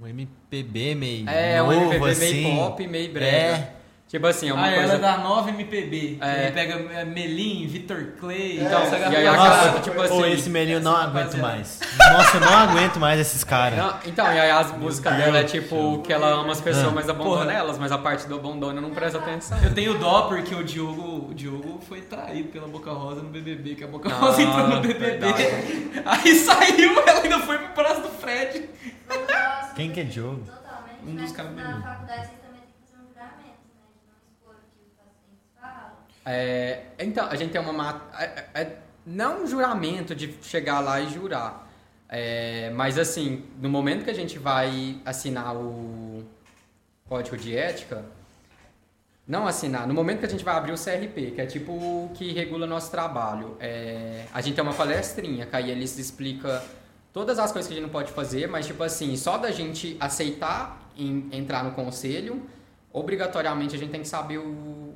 um 0.00 0.06
MPB 0.06 0.94
meio. 0.94 1.28
É, 1.28 1.62
um 1.62 1.66
novo, 1.66 1.92
MPB 1.94 2.10
assim. 2.12 2.42
meio 2.44 2.56
pop, 2.56 2.86
meio 2.86 3.12
brega. 3.12 3.36
É. 3.56 3.72
Tipo 4.08 4.26
assim, 4.26 4.48
é 4.48 4.54
uma 4.54 4.66
ah, 4.66 4.72
coisa... 4.72 4.82
ela 4.84 4.94
é 4.94 4.98
da 4.98 5.18
nova 5.18 5.50
MPB. 5.50 6.16
É. 6.22 6.44
Ele 6.44 6.52
pega 6.52 6.74
é, 6.94 7.04
Melim, 7.04 7.66
Vitor 7.66 8.14
Clay, 8.18 8.58
É, 8.58 8.62
então 8.62 8.80
essa 8.80 8.96
e 8.96 9.04
aí 9.04 9.10
galera. 9.22 9.30
acaba, 9.32 9.66
Nossa, 9.66 9.80
tipo 9.82 9.96
Pô, 9.96 10.02
assim, 10.02 10.32
esse 10.32 10.48
melinho 10.48 10.76
eu 10.76 10.80
não 10.80 10.94
essa 10.96 11.04
aguento 11.08 11.36
mais. 11.36 11.80
Nossa, 12.12 12.36
eu 12.38 12.40
não 12.40 12.56
aguento 12.56 12.96
mais 12.98 13.20
esses 13.20 13.44
caras. 13.44 13.78
Não, 13.78 13.94
então, 14.06 14.24
e 14.32 14.40
aí 14.40 14.50
as 14.50 14.72
músicas 14.78 15.12
Deus 15.12 15.24
dela 15.26 15.38
é 15.40 15.42
do 15.42 15.50
tipo 15.50 16.00
que 16.02 16.10
ela 16.10 16.28
ama 16.28 16.52
as 16.52 16.60
pessoas, 16.62 16.86
Ah. 16.86 16.92
mas 16.94 17.06
abandona 17.06 17.40
Porra. 17.44 17.52
elas, 17.52 17.76
mas 17.78 17.92
a 17.92 17.98
parte 17.98 18.26
do 18.26 18.34
abandono 18.36 18.80
não 18.80 18.90
presta 18.92 19.18
atenção. 19.18 19.58
Eu 19.62 19.74
tenho 19.74 19.98
dó 19.98 20.22
porque 20.22 20.54
o 20.54 20.64
Diogo, 20.64 21.28
o 21.30 21.34
Diogo 21.34 21.78
foi 21.86 22.00
traído 22.00 22.48
pela 22.48 22.66
Boca 22.66 22.90
Rosa 22.90 23.20
no 23.22 23.28
BBB, 23.28 23.74
que 23.74 23.84
a 23.84 23.88
Boca 23.88 24.08
Ah, 24.10 24.14
Rosa 24.14 24.40
entrou 24.40 24.68
no 24.68 24.80
BBB. 24.80 24.98
verdade. 25.04 25.42
Aí 26.06 26.34
saiu, 26.34 26.98
ela 27.06 27.20
ainda 27.20 27.40
foi 27.40 27.58
pro 27.58 27.74
braço 27.74 28.00
do 28.00 28.08
Fred. 28.08 28.70
Quem 29.76 29.90
que 29.92 30.00
é 30.00 30.04
Diogo? 30.04 30.40
Totalmente. 30.46 30.96
Um 31.06 31.14
dos 31.14 31.30
caras 31.32 31.54
na 31.54 31.62
mesmo. 31.68 31.82
faculdade 31.82 32.20
vocês 32.26 32.40
também 32.40 32.60
têm 32.62 32.72
que 32.72 32.90
fazer 32.90 32.96
um 33.04 33.08
juramento, 33.12 33.68
né? 33.76 33.84
De 33.94 34.04
não 34.08 34.18
expor 34.18 34.54
o 34.54 34.64
que 34.74 34.82
os 34.84 34.92
pacientes 34.96 35.48
falam. 35.60 35.92
É, 36.30 36.80
então, 36.98 37.26
a 37.26 37.34
gente 37.36 37.52
tem 37.52 37.60
uma. 37.60 37.72
mat- 37.72 38.02
é- 38.20 38.44
é- 38.54 38.76
não 39.06 39.44
um 39.44 39.46
juramento 39.46 40.14
de 40.14 40.34
chegar 40.42 40.80
lá 40.80 41.00
e 41.00 41.08
jurar. 41.08 41.66
É, 42.10 42.70
mas 42.74 42.98
assim, 42.98 43.44
no 43.60 43.68
momento 43.70 44.04
que 44.04 44.10
a 44.10 44.14
gente 44.14 44.38
vai 44.38 45.00
assinar 45.06 45.56
o 45.56 46.22
código 47.08 47.36
de 47.36 47.56
ética, 47.56 48.04
não 49.26 49.46
assinar, 49.46 49.86
no 49.86 49.94
momento 49.94 50.20
que 50.20 50.26
a 50.26 50.28
gente 50.28 50.44
vai 50.44 50.54
abrir 50.54 50.72
o 50.72 50.76
CRP, 50.76 51.30
que 51.32 51.40
é 51.40 51.46
tipo 51.46 51.72
o 51.72 52.10
que 52.14 52.32
regula 52.32 52.66
nosso 52.66 52.90
trabalho, 52.90 53.56
é, 53.60 54.24
a 54.32 54.40
gente 54.42 54.54
tem 54.54 54.62
uma 54.64 54.72
palestrinha, 54.74 55.46
que 55.46 55.56
aí 55.56 55.70
eles 55.70 55.98
explica 55.98 56.62
todas 57.12 57.38
as 57.38 57.52
coisas 57.52 57.66
que 57.68 57.72
a 57.72 57.76
gente 57.76 57.84
não 57.84 57.92
pode 57.92 58.12
fazer, 58.12 58.46
mas 58.48 58.66
tipo 58.66 58.82
assim, 58.82 59.16
só 59.16 59.36
da 59.38 59.50
gente 59.50 59.96
aceitar 60.00 60.78
em- 60.96 61.28
entrar 61.32 61.62
no 61.64 61.72
conselho, 61.72 62.42
obrigatoriamente 62.92 63.74
a 63.74 63.78
gente 63.78 63.90
tem 63.90 64.00
que 64.02 64.08
saber 64.08 64.38
o, 64.38 64.87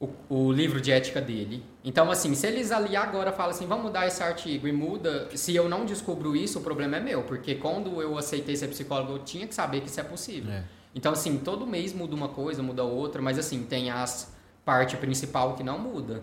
o, 0.00 0.08
o 0.30 0.50
livro 0.50 0.80
de 0.80 0.90
ética 0.90 1.20
dele. 1.20 1.62
Então, 1.84 2.10
assim, 2.10 2.34
se 2.34 2.46
eles 2.46 2.72
ali 2.72 2.96
agora 2.96 3.30
falam 3.30 3.50
assim, 3.50 3.66
vamos 3.66 3.84
mudar 3.84 4.06
esse 4.06 4.22
artigo 4.22 4.66
e 4.66 4.72
muda, 4.72 5.28
se 5.36 5.54
eu 5.54 5.68
não 5.68 5.84
descubro 5.84 6.34
isso, 6.34 6.58
o 6.58 6.62
problema 6.62 6.96
é 6.96 7.00
meu, 7.00 7.22
porque 7.22 7.54
quando 7.56 8.00
eu 8.00 8.16
aceitei 8.16 8.56
ser 8.56 8.68
psicólogo, 8.68 9.12
eu 9.12 9.18
tinha 9.18 9.46
que 9.46 9.54
saber 9.54 9.82
que 9.82 9.88
isso 9.88 10.00
é 10.00 10.04
possível. 10.04 10.50
É. 10.50 10.64
Então, 10.94 11.12
assim, 11.12 11.38
todo 11.38 11.66
mês 11.66 11.92
muda 11.92 12.16
uma 12.16 12.28
coisa, 12.28 12.62
muda 12.62 12.82
outra, 12.82 13.20
mas 13.20 13.38
assim, 13.38 13.62
tem 13.64 13.90
as 13.90 14.34
parte 14.64 14.96
principal 14.96 15.54
que 15.54 15.62
não 15.62 15.78
muda. 15.78 16.22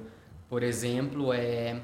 Por 0.50 0.64
exemplo, 0.64 1.32
é 1.32 1.80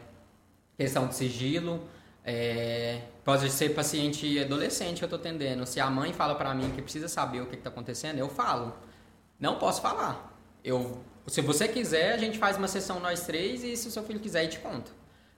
questão 0.77 1.07
de 1.07 1.15
sigilo, 1.15 1.81
é, 2.25 3.01
pode 3.23 3.49
ser 3.49 3.69
paciente 3.69 4.39
adolescente 4.39 4.99
que 4.99 5.05
eu 5.05 5.09
tô 5.09 5.15
atendendo. 5.15 5.65
Se 5.65 5.79
a 5.79 5.89
mãe 5.89 6.11
fala 6.13 6.35
pra 6.35 6.53
mim 6.53 6.71
que 6.71 6.81
precisa 6.81 7.07
saber 7.07 7.41
o 7.41 7.45
que, 7.45 7.57
que 7.57 7.63
tá 7.63 7.69
acontecendo, 7.69 8.17
eu 8.17 8.29
falo. 8.29 8.73
Não 9.39 9.59
posso 9.59 9.81
falar. 9.81 10.37
Eu, 10.63 11.03
se 11.27 11.41
você 11.41 11.67
quiser, 11.67 12.13
a 12.13 12.17
gente 12.17 12.37
faz 12.37 12.57
uma 12.57 12.67
sessão 12.67 12.99
nós 12.99 13.25
três 13.25 13.63
e 13.63 13.75
se 13.77 13.87
o 13.87 13.91
seu 13.91 14.03
filho 14.03 14.19
quiser, 14.19 14.43
eu 14.45 14.49
te 14.49 14.59
conto. 14.59 14.91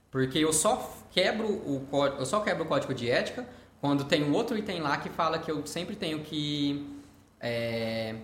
Porque 0.09 0.39
eu 0.39 0.53
só 0.53 0.91
quebro 1.11 1.45
o 1.45 1.87
eu 2.17 2.25
só 2.25 2.39
quebro 2.39 2.63
o 2.63 2.67
código 2.67 2.93
de 2.93 3.09
ética 3.09 3.45
quando 3.81 4.05
tem 4.05 4.23
um 4.23 4.33
outro 4.33 4.57
item 4.57 4.79
lá 4.79 4.97
que 4.97 5.09
fala 5.09 5.37
que 5.37 5.51
eu 5.51 5.65
sempre 5.67 5.95
tenho 5.95 6.21
que 6.21 6.89
é, 7.39 8.15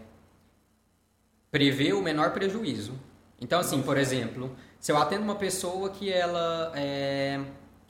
prever 1.51 1.93
o 1.93 2.01
menor 2.01 2.31
prejuízo. 2.31 2.93
Então, 3.39 3.59
assim, 3.59 3.81
por 3.81 3.97
exemplo, 3.97 4.55
se 4.79 4.91
eu 4.91 4.97
atendo 4.97 5.23
uma 5.23 5.35
pessoa 5.35 5.89
que 5.89 6.11
ela 6.11 6.71
é, 6.75 7.39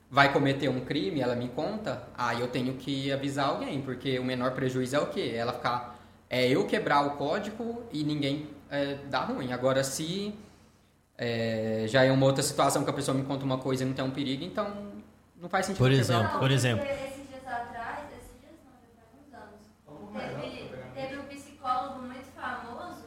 vai 0.10 0.34
cometer 0.34 0.68
um 0.68 0.82
crime, 0.82 1.22
ela 1.22 1.36
me 1.36 1.48
conta, 1.48 2.08
aí 2.18 2.42
eu 2.42 2.48
tenho 2.48 2.74
que 2.74 3.12
avisar 3.12 3.50
alguém, 3.50 3.82
porque 3.82 4.20
o 4.20 4.24
menor 4.24 4.52
prejuízo 4.52 4.96
é 4.96 5.00
o 5.00 5.08
quê? 5.08 5.34
Ela 5.36 5.54
ficar. 5.54 6.00
É 6.30 6.48
eu 6.48 6.66
quebrar 6.66 7.06
o 7.06 7.12
código 7.12 7.84
e 7.92 8.04
ninguém 8.04 8.50
é, 8.72 8.96
dá 9.10 9.26
ruim. 9.26 9.52
Agora, 9.52 9.84
se 9.84 10.34
é, 11.18 11.86
já 11.88 12.04
é 12.04 12.12
uma 12.12 12.26
outra 12.26 12.42
situação 12.42 12.84
que 12.84 12.90
a 12.90 12.94
pessoa 12.94 13.16
me 13.16 13.24
conta 13.24 13.44
uma 13.44 13.58
coisa 13.58 13.84
e 13.84 13.86
não 13.86 13.94
tem 13.94 14.04
um 14.04 14.12
perigo, 14.12 14.44
então 14.44 14.74
não 15.36 15.50
faz 15.50 15.66
sentido. 15.66 15.84
Por 15.84 15.92
exemplo, 15.92 16.40
por 16.40 16.50
exemplo. 16.50 16.86
Esses 16.86 17.28
dias 17.28 17.46
atrás, 17.46 18.06
esses 18.18 18.40
dias 18.40 18.54
não, 18.64 18.72
já 18.82 18.90
faz 18.96 19.12
uns 19.20 19.34
anos. 19.36 19.60
Teve, 20.14 20.92
teve 20.96 21.18
um 21.20 21.26
psicólogo 21.26 22.02
muito 22.02 22.26
famoso 22.34 23.04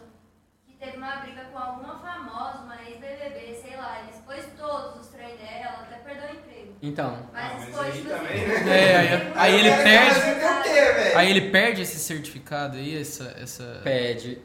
que 0.67 0.75
teve 0.75 0.99
uma 0.99 1.17
briga 1.17 1.45
com 1.47 1.59
alguma 1.59 1.99
famosa, 1.99 2.59
uma 2.59 2.83
ex-BBB, 2.83 3.55
sei 3.55 3.77
lá. 3.77 4.01
Ele 4.01 4.11
expôs 4.11 4.47
todos 4.59 5.01
os 5.01 5.09
treinos 5.09 5.41
dela, 5.41 5.81
até 5.83 5.97
perdeu 5.97 6.29
o 6.29 6.33
emprego. 6.35 6.74
Então, 6.87 7.17
Mas, 7.33 7.45
Ah, 7.45 7.57
mas 7.59 7.79
aí 7.79 7.93
tipo 7.93 8.09
também, 8.11 8.45
assim, 8.45 8.65
né? 8.65 8.93
É, 8.93 8.97
aí- 8.97 9.33
aí 9.37 9.55
ele 9.61 9.71
perde- 9.83 10.21
quê? 10.21 11.13
Aí 11.17 11.31
ele 11.31 11.51
perde 11.51 11.83
esse 11.83 11.99
certificado 11.99 12.77
aí, 12.77 13.01
essa. 13.01 13.35
essa... 13.41 13.81
perde. 13.83 14.39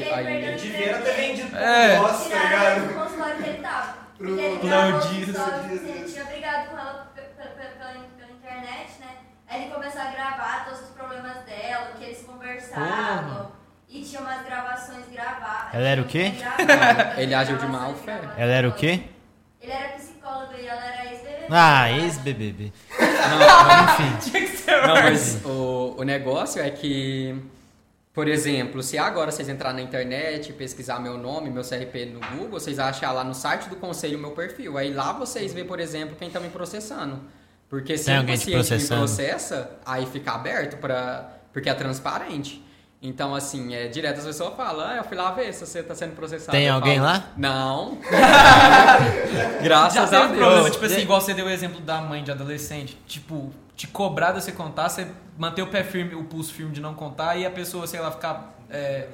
ele 0.00 0.10
Aí, 0.12 0.26
Ele 0.44 0.56
devia 0.56 0.98
ter 0.98 1.12
vendido 1.14 1.56
É. 1.56 1.96
pro 1.96 2.06
boss, 2.08 2.28
tá 2.28 2.42
ligado? 2.42 2.94
consultório 2.94 3.36
que 3.42 3.48
ele 3.48 3.58
tava. 3.62 3.94
Pro 4.18 4.26
Porque 4.28 4.40
ele 4.42 4.58
ele 5.88 6.12
tinha 6.12 6.24
brigado 6.24 6.68
com 6.70 6.78
ela 6.78 7.12
pe- 7.14 7.20
pe- 7.22 7.48
pe- 7.48 7.78
pela, 7.78 7.92
internet, 8.30 8.90
né? 9.00 9.08
Aí 9.48 9.62
ele 9.64 9.70
começou 9.74 10.00
a 10.02 10.06
gravar 10.10 10.64
todos 10.66 10.80
os 10.80 10.88
problemas 10.88 11.36
dela, 11.44 11.92
o 11.94 11.98
que 11.98 12.04
eles 12.04 12.22
conversavam. 12.22 13.52
E 13.88 14.02
tinha 14.02 14.20
umas 14.20 14.44
gravações 14.44 15.06
gravadas. 15.10 15.74
Ela 15.74 15.88
era 15.88 16.02
o 16.02 16.04
quê? 16.04 16.32
Gravadas, 16.36 17.18
Ele 17.18 17.34
agiu 17.34 17.56
de 17.56 17.66
má 17.66 17.94
fé. 17.94 18.20
Ela 18.36 18.52
era 18.52 18.68
o 18.68 18.72
quê? 18.72 19.02
Ele 19.62 19.72
era 19.72 19.88
psicólogo 19.94 20.52
e 20.58 20.66
ela 20.66 20.84
era 20.84 21.04
ex-BBB. 21.06 21.35
Ah, 21.50 21.90
ex-BBB. 21.90 22.72
Enfim. 22.92 24.16
Tinha 24.30 24.42
que 24.42 24.56
ser 24.56 24.86
Não, 24.86 24.94
mas 24.94 25.44
o, 25.44 25.94
o 25.98 26.02
negócio 26.02 26.60
é 26.60 26.68
que, 26.70 27.34
por 28.12 28.28
exemplo, 28.28 28.82
se 28.82 28.98
agora 28.98 29.30
vocês 29.30 29.48
entrarem 29.48 29.82
na 29.82 29.88
internet, 29.88 30.52
pesquisar 30.52 30.98
meu 30.98 31.16
nome, 31.16 31.50
meu 31.50 31.62
CRP 31.62 32.06
no 32.06 32.20
Google, 32.30 32.60
vocês 32.60 32.78
achar 32.78 33.12
lá 33.12 33.22
no 33.22 33.34
site 33.34 33.68
do 33.68 33.76
conselho 33.76 34.18
o 34.18 34.20
meu 34.20 34.32
perfil. 34.32 34.76
Aí 34.76 34.92
lá 34.92 35.12
vocês 35.12 35.52
vê, 35.52 35.64
por 35.64 35.80
exemplo, 35.80 36.16
quem 36.18 36.30
tá 36.30 36.40
me 36.40 36.48
processando. 36.48 37.20
Porque 37.68 37.96
se 37.98 38.06
Tem 38.06 38.14
o 38.14 38.18
alguém 38.18 38.36
te 38.36 38.50
paciente 38.50 38.82
me 38.82 38.88
processa, 38.88 39.70
aí 39.84 40.06
fica 40.06 40.32
aberto 40.32 40.76
para 40.78 41.32
porque 41.52 41.70
é 41.70 41.74
transparente. 41.74 42.62
Então, 43.02 43.34
assim, 43.34 43.74
é 43.74 43.88
direto 43.88 44.18
as 44.18 44.24
pessoas 44.24 44.54
falam, 44.56 44.86
ah, 44.86 44.96
eu 44.96 45.04
fui 45.04 45.16
lá 45.16 45.30
ver 45.30 45.52
se 45.52 45.64
você 45.66 45.82
tá 45.82 45.94
sendo 45.94 46.14
processado. 46.16 46.52
Tem 46.52 46.66
Eu 46.66 46.74
alguém 46.74 46.96
falo, 46.98 47.06
lá? 47.06 47.24
Não. 47.36 47.98
Já 48.10 49.58
Graças 49.62 50.12
a 50.12 50.20
teve 50.20 50.32
Deus. 50.32 50.38
problema, 50.38 50.70
tipo 50.70 50.84
assim, 50.84 51.00
igual 51.00 51.20
você 51.20 51.34
deu 51.34 51.46
o 51.46 51.50
exemplo 51.50 51.80
da 51.80 52.00
mãe 52.00 52.24
de 52.24 52.30
adolescente. 52.30 52.96
Tipo, 53.06 53.52
te 53.76 53.86
cobrar 53.86 54.32
de 54.32 54.42
você 54.42 54.52
contar, 54.52 54.88
você 54.88 55.06
manter 55.38 55.62
o 55.62 55.66
pé 55.68 55.84
firme, 55.84 56.14
o 56.14 56.24
pulso 56.24 56.52
firme 56.52 56.72
de 56.72 56.80
não 56.80 56.94
contar 56.94 57.36
e 57.36 57.44
a 57.46 57.50
pessoa, 57.50 57.86
sei 57.86 58.00
lá, 58.00 58.10
ficar. 58.10 58.54
é, 58.70 59.06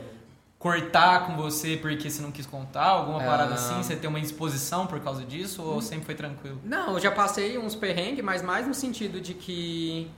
cortar 0.59 1.26
com 1.26 1.35
você 1.37 1.76
porque 1.76 2.09
você 2.09 2.22
não 2.22 2.30
quis 2.30 2.47
contar, 2.47 2.85
alguma 2.85 3.20
Ah. 3.20 3.26
parada 3.26 3.55
assim, 3.55 3.83
você 3.83 3.97
tem 3.97 4.09
uma 4.09 4.20
exposição 4.20 4.87
por 4.87 5.01
causa 5.01 5.24
disso 5.24 5.61
ou 5.61 5.83
sempre 5.83 6.05
foi 6.07 6.14
tranquilo? 6.14 6.61
Não, 6.64 6.93
eu 6.93 7.01
já 7.01 7.11
passei 7.11 7.59
uns 7.59 7.74
perrengues, 7.74 8.24
mas 8.24 8.43
mais 8.43 8.64
no 8.64 8.72
sentido 8.72 9.20
de 9.20 9.35
que 9.35 10.09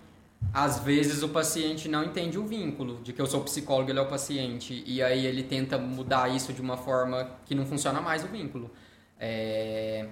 às 0.53 0.78
vezes 0.80 1.22
o 1.22 1.28
paciente 1.28 1.89
não 1.89 2.05
entende 2.05 2.39
o 2.39 2.47
vínculo, 2.47 3.01
de 3.03 3.12
que 3.12 3.20
eu 3.20 3.26
sou 3.26 3.43
psicólogo 3.43 3.91
e 3.91 3.93
ele 3.93 3.99
é 3.99 4.03
o 4.03 4.07
paciente, 4.09 4.85
e 4.87 5.03
aí 5.03 5.26
ele 5.26 5.43
tenta 5.43 5.76
mudar 5.78 6.28
isso 6.30 6.53
de 6.53 6.61
uma 6.61 6.76
forma 6.76 7.28
que 7.47 7.55
não 7.55 7.66
funciona 7.66 8.01
mais 8.01 8.22
o 8.24 8.28
vínculo. 8.28 8.70
É, 9.18 10.07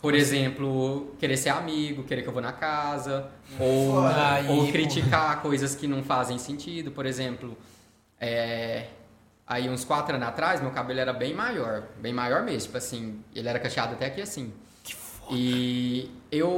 Por 0.00 0.14
exemplo, 0.14 1.14
querer 1.18 1.36
ser 1.36 1.50
amigo, 1.50 2.04
querer 2.04 2.22
que 2.22 2.28
eu 2.28 2.32
vou 2.32 2.42
na 2.42 2.52
casa, 2.52 3.30
ou. 3.58 4.06
Aí, 4.06 4.48
ou 4.48 4.66
pô. 4.66 4.72
criticar 4.72 5.42
coisas 5.42 5.74
que 5.74 5.86
não 5.88 6.02
fazem 6.04 6.38
sentido. 6.38 6.92
Por 6.92 7.04
exemplo, 7.04 7.56
é, 8.20 8.86
aí 9.46 9.68
uns 9.68 9.84
quatro 9.84 10.14
anos 10.14 10.28
atrás, 10.28 10.60
meu 10.60 10.70
cabelo 10.70 11.00
era 11.00 11.12
bem 11.12 11.34
maior, 11.34 11.82
bem 12.00 12.12
maior 12.12 12.42
mesmo, 12.44 12.66
tipo 12.66 12.78
assim, 12.78 13.22
ele 13.34 13.48
era 13.48 13.58
cacheado 13.58 13.94
até 13.94 14.06
aqui 14.06 14.20
assim. 14.22 14.52
E 15.30 16.10
eu 16.30 16.48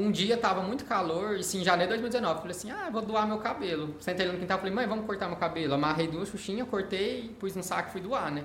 um 0.00 0.10
dia 0.10 0.36
tava 0.36 0.62
muito 0.62 0.84
calor, 0.84 1.36
isso 1.36 1.56
em 1.56 1.64
janeiro 1.64 1.92
de 1.94 2.00
2019, 2.00 2.40
falei 2.40 2.56
assim: 2.56 2.70
"Ah, 2.70 2.88
vou 2.90 3.02
doar 3.02 3.26
meu 3.26 3.38
cabelo". 3.38 3.94
Sentei 4.00 4.24
ali 4.26 4.34
no 4.34 4.40
quintal, 4.40 4.58
falei: 4.58 4.72
"Mãe, 4.74 4.86
vamos 4.86 5.06
cortar 5.06 5.28
meu 5.28 5.36
cabelo". 5.36 5.74
Amarrei 5.74 6.06
duas 6.08 6.28
xuxinhas, 6.28 6.68
cortei, 6.68 7.34
pus 7.38 7.54
no 7.54 7.62
saco 7.62 7.88
e 7.88 7.92
fui 7.92 8.00
doar, 8.00 8.30
né? 8.30 8.44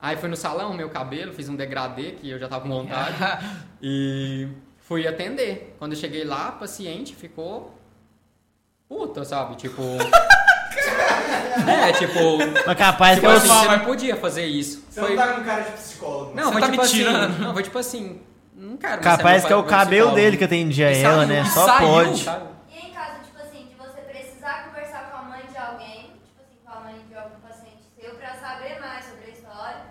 Aí 0.00 0.16
fui 0.16 0.28
no 0.28 0.36
salão, 0.36 0.72
meu 0.72 0.88
cabelo, 0.88 1.32
fiz 1.32 1.48
um 1.48 1.56
degradê 1.56 2.12
que 2.12 2.28
eu 2.30 2.38
já 2.38 2.48
tava 2.48 2.62
com 2.62 2.68
vontade 2.70 3.14
e 3.82 4.48
fui 4.78 5.06
atender. 5.06 5.74
Quando 5.78 5.92
eu 5.92 5.98
cheguei 5.98 6.24
lá, 6.24 6.48
a 6.48 6.52
paciente 6.52 7.14
ficou 7.14 7.74
puta, 8.88 9.24
sabe? 9.24 9.56
Tipo 9.56 9.82
É, 11.68 11.92
tipo, 11.92 12.38
Mas 12.66 12.78
capaz 12.78 13.18
que 13.18 13.26
tipo 13.26 13.32
eu 13.32 13.36
assim, 13.36 13.48
você 13.48 13.68
não 13.76 13.84
podia 13.84 14.16
fazer 14.16 14.46
isso. 14.46 14.84
Você 14.88 15.00
Foi- 15.00 15.10
não 15.10 15.16
tá 15.16 15.32
com 15.34 15.44
cara 15.44 15.62
de 15.62 15.72
psicólogo. 15.72 16.34
não, 16.34 16.44
Você 16.44 16.52
foi 16.52 16.60
tá 16.60 16.66
tipo 16.68 16.78
me 16.80 16.84
assim. 16.86 16.96
tirando. 16.96 17.38
Não, 17.38 17.52
foi 17.52 17.62
tipo 17.62 17.78
assim. 17.78 18.20
Não 18.60 18.76
quero 18.76 19.02
mais 19.02 19.16
Capaz 19.16 19.44
que 19.46 19.52
é 19.52 19.56
o 19.56 19.64
cabelo 19.64 20.08
psicólogo. 20.08 20.16
dele 20.16 20.36
que 20.36 20.44
atendia 20.44 20.92
E 20.92 21.02
ela, 21.02 21.14
saiu, 21.24 21.28
né? 21.28 21.44
Só 21.46 21.64
saiu, 21.64 21.88
pode. 21.88 22.24
Sabe? 22.24 22.44
E 22.70 22.86
em 22.86 22.92
caso, 22.92 23.22
tipo 23.24 23.38
assim, 23.40 23.66
de 23.66 23.74
você 23.74 24.00
precisar 24.02 24.64
conversar 24.66 25.10
com 25.10 25.16
a 25.16 25.22
mãe 25.22 25.42
de 25.50 25.56
alguém, 25.56 26.02
tipo 26.02 26.40
assim, 26.42 26.58
com 26.62 26.70
a 26.70 26.80
mãe 26.80 27.00
de 27.08 27.14
algum 27.14 27.40
paciente 27.40 27.82
seu, 27.98 28.14
pra 28.16 28.34
saber 28.34 28.78
mais 28.78 29.06
sobre 29.06 29.24
a 29.24 29.30
história, 29.30 29.82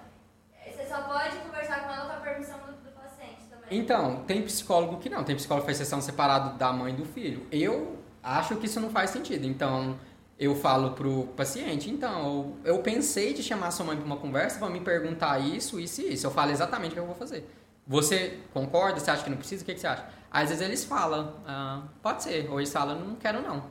você 0.64 0.86
só 0.88 1.02
pode 1.02 1.36
conversar 1.38 1.80
com 1.80 1.92
ela 1.92 2.06
com 2.06 2.14
a 2.14 2.18
permissão 2.18 2.60
do, 2.60 2.72
do 2.74 2.92
paciente 2.92 3.42
também. 3.50 3.80
Então, 3.80 4.24
tem 4.28 4.44
psicólogo 4.44 4.98
que 4.98 5.10
não. 5.10 5.24
Tem 5.24 5.36
psicólogo 5.36 5.66
que 5.66 5.72
faz 5.74 5.78
sessão 5.78 6.00
separado 6.00 6.56
da 6.56 6.72
mãe 6.72 6.94
e 6.94 6.96
do 6.96 7.06
filho. 7.06 7.48
Eu 7.52 7.98
acho 8.22 8.56
que 8.58 8.68
isso 8.68 8.80
não 8.80 8.92
faz 8.92 9.10
sentido. 9.10 9.48
Então, 9.48 9.98
eu 10.38 10.56
falo 10.56 10.92
pro 10.92 11.24
paciente, 11.36 11.90
então, 11.90 12.56
eu, 12.64 12.76
eu 12.76 12.84
pensei 12.84 13.34
de 13.34 13.42
chamar 13.42 13.72
sua 13.72 13.88
mãe 13.88 13.98
pra 13.98 14.06
uma 14.06 14.18
conversa 14.18 14.60
pra 14.60 14.70
me 14.70 14.80
perguntar 14.80 15.40
isso, 15.40 15.80
isso 15.80 16.02
e 16.02 16.14
isso. 16.14 16.28
Eu 16.28 16.32
falo 16.32 16.52
exatamente 16.52 16.92
o 16.92 16.94
que 16.94 17.00
eu 17.00 17.06
vou 17.08 17.16
fazer. 17.16 17.50
Você 17.90 18.38
concorda? 18.54 19.00
Você 19.00 19.10
acha 19.10 19.24
que 19.24 19.30
não 19.32 19.38
precisa? 19.38 19.64
O 19.64 19.66
que, 19.66 19.74
que 19.74 19.80
você 19.80 19.88
acha? 19.88 20.06
Às 20.32 20.50
vezes 20.50 20.64
eles 20.64 20.86
falam, 20.86 21.34
ah, 21.48 21.82
pode 22.04 22.22
ser. 22.24 22.48
Ou 22.52 22.60
eles 22.60 22.72
falam, 22.72 23.00
não 23.00 23.16
quero 23.16 23.42
não. 23.42 23.64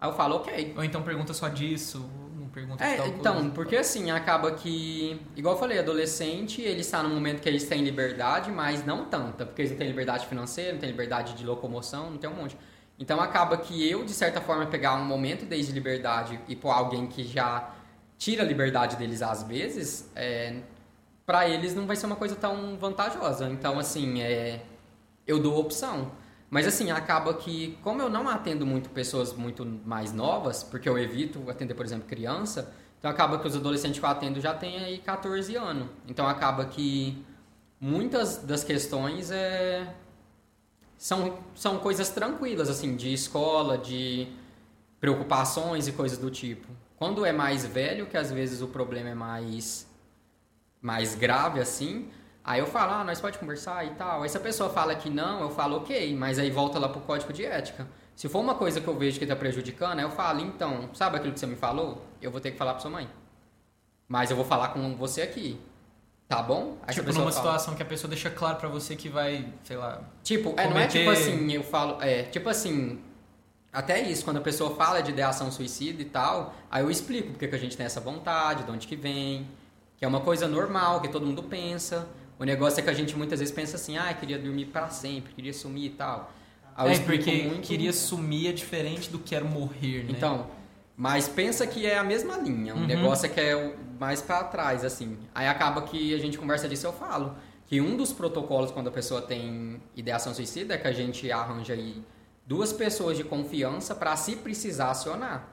Aí 0.00 0.08
eu 0.08 0.14
falo, 0.14 0.36
ok. 0.36 0.72
Ou 0.76 0.84
então 0.84 1.02
pergunta 1.02 1.34
só 1.34 1.48
disso, 1.48 2.08
não 2.38 2.46
pergunta 2.48 2.84
É, 2.84 2.96
tal 2.96 3.06
então, 3.08 3.34
coisa. 3.34 3.50
porque 3.50 3.76
assim, 3.76 4.08
acaba 4.12 4.52
que, 4.52 5.20
igual 5.34 5.56
eu 5.56 5.58
falei, 5.58 5.80
adolescente, 5.80 6.62
ele 6.62 6.82
está 6.82 7.02
num 7.02 7.12
momento 7.12 7.40
que 7.42 7.48
eles 7.48 7.64
têm 7.64 7.82
liberdade, 7.82 8.52
mas 8.52 8.86
não 8.86 9.06
tanta, 9.06 9.44
porque 9.44 9.62
eles 9.62 9.72
não 9.72 9.78
têm 9.78 9.88
liberdade 9.88 10.26
financeira, 10.28 10.72
não 10.72 10.78
têm 10.78 10.90
liberdade 10.90 11.34
de 11.34 11.44
locomoção, 11.44 12.10
não 12.12 12.18
tem 12.18 12.30
um 12.30 12.34
monte. 12.36 12.56
Então 12.98 13.20
acaba 13.20 13.56
que 13.58 13.90
eu, 13.90 14.04
de 14.04 14.12
certa 14.12 14.40
forma, 14.40 14.64
pegar 14.66 14.94
um 14.94 15.04
momento 15.04 15.44
deles 15.44 15.66
de 15.66 15.72
liberdade 15.72 16.38
e 16.46 16.54
pôr 16.54 16.70
alguém 16.70 17.08
que 17.08 17.24
já 17.24 17.68
tira 18.16 18.42
a 18.42 18.46
liberdade 18.46 18.94
deles 18.96 19.22
às 19.22 19.42
vezes, 19.42 20.08
é, 20.14 20.60
para 21.26 21.48
eles 21.48 21.74
não 21.74 21.86
vai 21.86 21.96
ser 21.96 22.06
uma 22.06 22.16
coisa 22.16 22.36
tão 22.36 22.78
vantajosa. 22.78 23.50
Então, 23.50 23.78
assim, 23.78 24.22
é, 24.22 24.62
eu 25.26 25.38
dou 25.38 25.58
opção. 25.58 26.12
Mas 26.48 26.66
assim, 26.66 26.90
acaba 26.92 27.34
que, 27.34 27.76
como 27.82 28.00
eu 28.00 28.08
não 28.08 28.28
atendo 28.28 28.64
muito 28.64 28.88
pessoas 28.90 29.32
muito 29.32 29.66
mais 29.84 30.12
novas, 30.12 30.62
porque 30.62 30.88
eu 30.88 30.96
evito 30.96 31.50
atender, 31.50 31.74
por 31.74 31.84
exemplo, 31.84 32.06
criança, 32.06 32.72
então 32.98 33.10
acaba 33.10 33.38
que 33.38 33.46
os 33.46 33.56
adolescentes 33.56 33.98
que 33.98 34.04
eu 34.04 34.08
atendo 34.08 34.40
já 34.40 34.54
têm 34.54 34.78
aí 34.78 34.98
14 34.98 35.56
anos. 35.56 35.88
Então 36.08 36.26
acaba 36.26 36.64
que 36.64 37.24
muitas 37.80 38.38
das 38.38 38.62
questões 38.62 39.30
é, 39.32 39.92
são, 40.96 41.38
são 41.54 41.78
coisas 41.78 42.10
tranquilas, 42.10 42.70
assim, 42.70 42.96
de 42.96 43.12
escola, 43.12 43.76
de 43.76 44.28
preocupações 45.00 45.88
e 45.88 45.92
coisas 45.92 46.18
do 46.18 46.30
tipo. 46.30 46.68
Quando 46.96 47.24
é 47.26 47.32
mais 47.32 47.66
velho, 47.66 48.06
que 48.06 48.16
às 48.16 48.30
vezes 48.30 48.62
o 48.62 48.68
problema 48.68 49.10
é 49.10 49.14
mais, 49.14 49.86
mais 50.86 51.14
grave, 51.14 51.58
assim, 51.60 52.08
Aí 52.48 52.60
eu 52.60 52.66
falo, 52.68 52.92
ah, 52.92 53.02
nós 53.02 53.20
pode 53.20 53.38
conversar 53.40 53.84
e 53.84 53.90
tal. 53.94 54.22
Aí 54.22 54.28
se 54.28 54.36
a 54.36 54.40
pessoa 54.40 54.70
fala 54.70 54.94
que 54.94 55.10
não, 55.10 55.40
eu 55.40 55.50
falo, 55.50 55.78
ok, 55.78 56.14
mas 56.14 56.38
aí 56.38 56.48
volta 56.48 56.78
lá 56.78 56.88
pro 56.88 57.00
código 57.00 57.32
de 57.32 57.44
ética. 57.44 57.88
Se 58.14 58.28
for 58.28 58.38
uma 58.38 58.54
coisa 58.54 58.80
que 58.80 58.86
eu 58.86 58.96
vejo 58.96 59.18
que 59.18 59.26
tá 59.26 59.34
prejudicando, 59.34 59.98
aí 59.98 60.04
eu 60.04 60.10
falo, 60.12 60.40
então, 60.42 60.88
sabe 60.94 61.16
aquilo 61.16 61.32
que 61.32 61.40
você 61.40 61.46
me 61.48 61.56
falou? 61.56 62.06
Eu 62.22 62.30
vou 62.30 62.40
ter 62.40 62.52
que 62.52 62.56
falar 62.56 62.74
pra 62.74 62.80
sua 62.82 62.90
mãe. 62.92 63.08
Mas 64.06 64.30
eu 64.30 64.36
vou 64.36 64.44
falar 64.44 64.68
com 64.68 64.94
você 64.94 65.22
aqui. 65.22 65.58
Tá 66.28 66.40
bom? 66.40 66.76
Aí 66.86 66.94
Tipo, 66.94 67.06
numa 67.12 67.18
fala- 67.18 67.32
situação 67.32 67.74
que 67.74 67.82
a 67.82 67.86
pessoa 67.86 68.08
deixa 68.08 68.30
claro 68.30 68.58
pra 68.58 68.68
você 68.68 68.94
que 68.94 69.08
vai, 69.08 69.52
sei 69.64 69.76
lá. 69.76 70.02
Tipo, 70.22 70.50
é, 70.50 70.68
não 70.68 70.78
é 70.78 70.86
cometer- 70.86 70.98
tipo 71.00 71.10
assim, 71.10 71.52
eu 71.52 71.64
falo, 71.64 72.00
é, 72.00 72.22
tipo 72.24 72.48
assim, 72.48 73.00
até 73.72 74.00
isso, 74.02 74.24
quando 74.24 74.36
a 74.36 74.40
pessoa 74.40 74.74
fala 74.76 75.00
de 75.02 75.10
ideação 75.10 75.50
suicida 75.50 76.00
e 76.00 76.04
tal, 76.04 76.54
aí 76.70 76.80
eu 76.84 76.88
explico 76.92 77.30
porque 77.30 77.48
que 77.48 77.56
a 77.56 77.58
gente 77.58 77.76
tem 77.76 77.84
essa 77.86 78.00
vontade, 78.00 78.62
de 78.62 78.70
onde 78.70 78.86
que 78.86 78.94
vem, 78.94 79.48
que 79.96 80.04
é 80.04 80.08
uma 80.08 80.20
coisa 80.20 80.46
normal, 80.46 81.00
que 81.00 81.08
todo 81.08 81.24
mundo 81.26 81.42
pensa. 81.42 82.06
O 82.38 82.44
negócio 82.44 82.80
é 82.80 82.82
que 82.82 82.90
a 82.90 82.92
gente 82.92 83.16
muitas 83.16 83.38
vezes 83.40 83.54
pensa 83.54 83.76
assim, 83.76 83.96
ah, 83.96 84.12
queria 84.12 84.38
dormir 84.38 84.66
pra 84.66 84.88
sempre, 84.88 85.32
queria 85.32 85.52
sumir 85.52 85.86
e 85.86 85.90
tal. 85.90 86.32
Aí 86.76 86.94
é, 86.94 86.98
porque 86.98 87.44
muito- 87.44 87.60
queria 87.66 87.92
sumir 87.92 88.48
é 88.48 88.52
diferente 88.52 89.08
do 89.10 89.18
que 89.18 89.34
era 89.34 89.44
morrer, 89.44 90.04
né? 90.04 90.10
Então, 90.10 90.46
mas 90.94 91.26
pensa 91.26 91.66
que 91.66 91.86
é 91.86 91.96
a 91.96 92.04
mesma 92.04 92.36
linha. 92.36 92.74
O 92.74 92.78
Uhum. 92.78 92.86
negócio 92.86 93.24
é 93.24 93.28
que 93.30 93.40
é 93.40 93.74
mais 93.98 94.20
pra 94.20 94.44
trás, 94.44 94.84
assim. 94.84 95.16
Aí 95.34 95.48
acaba 95.48 95.80
que 95.82 96.14
a 96.14 96.18
gente 96.18 96.36
conversa 96.36 96.68
disso, 96.68 96.86
eu 96.86 96.92
falo. 96.92 97.34
Que 97.66 97.80
um 97.80 97.96
dos 97.96 98.12
protocolos 98.12 98.70
quando 98.70 98.88
a 98.88 98.92
pessoa 98.92 99.22
tem 99.22 99.80
ideação 99.96 100.32
suicida 100.34 100.74
é 100.74 100.78
que 100.78 100.86
a 100.86 100.92
gente 100.92 101.32
arranja 101.32 101.72
aí 101.72 102.02
duas 102.46 102.72
pessoas 102.72 103.16
de 103.16 103.24
confiança 103.24 103.94
pra 103.94 104.14
se 104.14 104.36
precisar 104.36 104.90
acionar. 104.90 105.48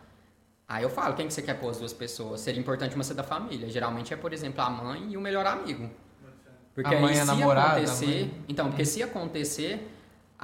Aí 0.73 0.83
eu 0.83 0.89
falo, 0.89 1.13
quem 1.13 1.27
que 1.27 1.33
você 1.33 1.41
quer 1.43 1.53
pôr 1.53 1.69
as 1.69 1.77
duas 1.77 1.93
pessoas? 1.93 2.41
Seria 2.41 2.59
importante 2.59 2.95
uma 2.95 3.03
ser 3.03 3.13
da 3.13 3.23
família. 3.23 3.69
Geralmente 3.69 4.11
é, 4.11 4.17
por 4.17 4.33
exemplo, 4.33 4.59
a 4.61 4.69
mãe 4.69 5.11
e 5.11 5.17
o 5.17 5.21
melhor 5.21 5.45
amigo. 5.45 5.87
Porque 6.73 6.95
A 6.95 6.99
mãe 6.99 7.11
aí, 7.13 7.17
é 7.19 7.21
se 7.21 7.27
namorada, 7.27 7.67
acontecer, 7.77 8.05
mãe- 8.25 8.43
então, 8.49 8.67
porque 8.69 8.83
se 8.85 9.03
acontecer, 9.03 9.89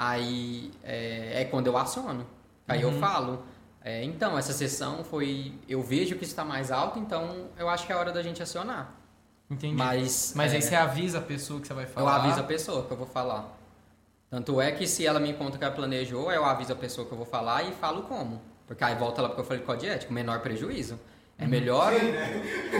Aí 0.01 0.71
é, 0.81 1.41
é 1.41 1.45
quando 1.45 1.67
eu 1.67 1.75
aciono. 1.75 2.25
Aí 2.65 2.81
eu 2.81 2.91
falo. 2.93 3.43
é, 3.83 4.01
então, 4.03 4.37
essa 4.37 4.53
sessão 4.53 5.03
foi. 5.03 5.53
Eu 5.67 5.81
vejo 5.83 6.15
que 6.15 6.23
está 6.23 6.45
mais 6.45 6.71
alto, 6.71 6.97
então 6.99 7.47
eu 7.57 7.67
acho 7.67 7.85
que 7.85 7.91
é 7.91 7.95
hora 7.97 8.09
da 8.11 8.23
gente 8.23 8.41
acionar. 8.41 8.93
Entendi. 9.49 9.75
Mas, 9.75 10.31
Mas 10.37 10.53
é, 10.53 10.55
aí 10.57 10.61
você 10.61 10.75
avisa 10.75 11.17
a 11.17 11.21
pessoa 11.21 11.59
que 11.59 11.67
você 11.67 11.73
vai 11.73 11.83
eu 11.83 11.89
falar. 11.89 12.15
aviso 12.23 12.39
a 12.39 12.43
pessoa 12.43 12.85
que 12.85 12.91
eu 12.91 12.97
vou 12.97 13.07
falar. 13.07 13.57
Tanto 14.29 14.61
é 14.61 14.71
que 14.71 14.87
se 14.87 15.05
ela 15.05 15.19
me 15.19 15.33
conta 15.33 15.57
que 15.57 15.63
ela 15.65 15.73
planejou, 15.73 16.31
eu 16.31 16.45
aviso 16.45 16.71
a 16.71 16.75
pessoa 16.77 17.05
que 17.05 17.11
eu 17.11 17.17
vou 17.17 17.25
falar 17.25 17.63
e 17.63 17.71
falo 17.73 18.03
como. 18.03 18.39
Porque 18.69 18.83
aí 18.83 18.93
volta 18.95 19.19
lá 19.23 19.29
porque 19.29 19.41
eu 19.41 19.45
falei 19.45 19.63
código 19.63 19.91
ético, 19.91 20.13
menor 20.13 20.41
prejuízo. 20.41 20.99
É 21.39 21.47
melhor. 21.47 21.91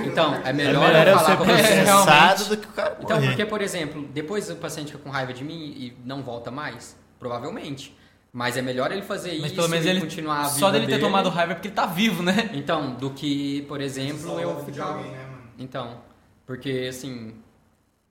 Então, 0.06 0.36
é 0.36 0.50
É 0.50 0.54
melhor, 0.54 0.88
melhor 0.88 1.08
eu 1.08 1.14
eu 1.14 1.18
falar 1.20 1.30
ser 1.32 1.38
com 1.38 1.44
a 1.44 1.46
pessoa. 1.48 2.04
processado 2.04 2.46
do 2.46 2.58
que 2.58 2.68
o 2.68 2.72
cara 2.74 2.98
Então, 3.02 3.22
porque, 3.22 3.46
por 3.46 3.62
exemplo, 3.62 4.08
depois 4.14 4.50
o 4.52 4.56
paciente 4.58 4.92
fica 4.92 5.02
com 5.04 5.10
raiva 5.10 5.34
de 5.34 5.44
mim 5.44 5.74
e 5.76 5.98
não 6.06 6.22
volta 6.22 6.52
mais? 6.52 6.96
Provavelmente. 7.18 7.98
Mas 8.32 8.56
é 8.58 8.62
melhor 8.62 8.92
ele 8.92 9.02
fazer 9.02 9.30
Mas 9.40 9.46
isso 9.48 9.56
pelo 9.56 9.70
menos 9.70 9.86
e 9.86 9.90
ele. 9.90 10.02
continuar 10.02 10.42
a 10.42 10.44
vida 10.50 10.60
Só 10.60 10.70
dele 10.70 10.86
ter 10.86 10.92
dele. 10.92 11.04
tomado 11.04 11.30
raiva 11.30 11.54
é 11.54 11.56
porque 11.56 11.70
ele 11.70 11.76
tá 11.76 11.88
vivo, 11.88 12.22
né? 12.22 12.50
Então, 12.54 12.94
do 12.94 13.10
que, 13.10 13.64
por 13.64 13.82
exemplo, 13.82 14.20
Só 14.20 14.40
eu 14.40 14.56
de 14.58 14.66
ficar... 14.72 14.86
alguém, 14.86 15.12
né, 15.12 15.24
mano? 15.26 15.42
Então, 15.58 16.02
porque, 16.46 16.86
assim, 16.90 17.34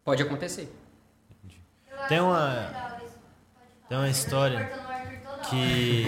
pode 0.03 0.20
acontecer. 0.22 0.74
Acho 1.97 2.09
Tem 2.09 2.20
uma- 2.20 2.72
tem 3.89 3.99
uma 3.99 4.09
história 4.09 4.70
que. 5.49 6.07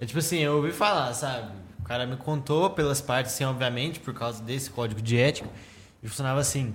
É 0.00 0.06
tipo 0.06 0.18
assim, 0.18 0.38
eu 0.38 0.56
ouvi 0.56 0.72
falar, 0.72 1.12
sabe? 1.14 1.52
O 1.80 1.82
cara 1.82 2.06
me 2.06 2.16
contou 2.16 2.70
pelas 2.70 3.00
partes, 3.00 3.32
assim, 3.32 3.44
obviamente, 3.44 3.98
por 4.00 4.14
causa 4.14 4.42
desse 4.42 4.70
código 4.70 5.02
de 5.02 5.18
ética. 5.18 5.48
E 6.02 6.08
funcionava 6.08 6.40
assim. 6.40 6.74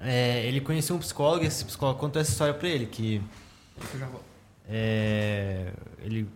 é, 0.00 0.44
ele 0.46 0.60
conhecia 0.60 0.94
um 0.94 0.98
psicólogo 0.98 1.44
e 1.44 1.46
esse 1.46 1.64
psicólogo 1.64 2.00
contou 2.00 2.20
essa 2.20 2.32
história 2.32 2.54
pra 2.54 2.68
ele, 2.68 2.86
que 2.86 3.22
é, 4.68 5.72
ele, 6.00 6.28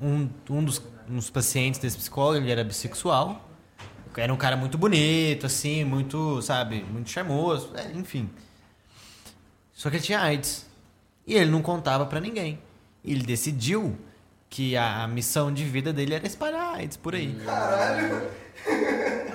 um, 0.00 0.28
um, 0.50 0.64
dos, 0.64 0.82
dos 1.06 1.30
pacientes 1.30 1.78
desse 1.80 1.96
psicólogo, 1.96 2.42
ele 2.44 2.50
era 2.50 2.64
bissexual. 2.64 3.48
Era 4.16 4.32
um 4.32 4.36
cara 4.36 4.56
muito 4.56 4.76
bonito, 4.76 5.46
assim, 5.46 5.84
muito, 5.84 6.42
sabe, 6.42 6.82
muito 6.82 7.08
charmoso, 7.08 7.70
é, 7.74 7.92
enfim. 7.96 8.28
Só 9.72 9.88
que 9.88 9.96
ele 9.96 10.02
tinha 10.04 10.20
AIDS. 10.20 10.66
E 11.26 11.34
ele 11.34 11.50
não 11.50 11.62
contava 11.62 12.04
pra 12.04 12.20
ninguém. 12.20 12.58
E 13.02 13.12
ele 13.12 13.22
decidiu 13.22 13.96
que 14.52 14.76
a, 14.76 15.08
missão 15.08 15.50
de 15.50 15.64
vida 15.64 15.94
dele 15.94 16.12
era 16.12 16.26
espalhar 16.26 16.74
AIDS 16.74 16.98
por 16.98 17.14
aí. 17.14 17.34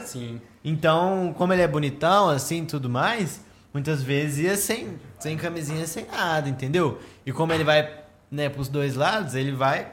Sim. 0.06 0.40
Então, 0.64 1.34
como 1.36 1.52
ele 1.54 1.64
é 1.64 1.68
bonitão, 1.68 2.30
assim, 2.30 2.64
tudo 2.66 2.88
mais, 2.88 3.42
muitas 3.74 4.04
vezes 4.04 4.38
ia 4.46 4.56
sem, 4.56 5.00
sem 5.20 5.36
camisinha, 5.36 5.88
sem 5.88 6.06
nada, 6.06 6.48
entendeu? 6.48 7.00
E 7.26 7.32
como 7.32 7.52
ele 7.52 7.64
vai, 7.64 7.92
né, 8.30 8.48
pros 8.48 8.70
dois 8.70 8.96
lados, 8.96 9.34
ele 9.34 9.54
vai 9.54 9.92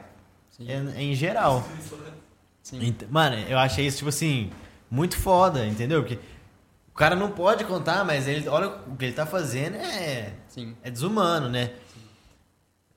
é, 0.67 1.01
em 1.01 1.15
geral. 1.15 1.67
Sim. 2.61 2.85
Ent- 2.85 3.07
Mano, 3.09 3.35
eu 3.49 3.57
achei 3.57 3.87
isso, 3.87 3.97
tipo 3.97 4.09
assim, 4.09 4.51
muito 4.91 5.17
foda, 5.17 5.65
entendeu? 5.65 6.03
Porque 6.03 6.19
o 6.89 6.93
cara 6.95 7.15
não 7.15 7.31
pode 7.31 7.63
contar, 7.65 8.05
mas 8.05 8.27
ele, 8.27 8.47
olha 8.47 8.67
o 8.87 8.95
que 8.95 9.05
ele 9.05 9.13
tá 9.13 9.25
fazendo 9.25 9.75
é, 9.75 10.33
Sim. 10.47 10.75
é 10.83 10.91
desumano, 10.91 11.49
né? 11.49 11.71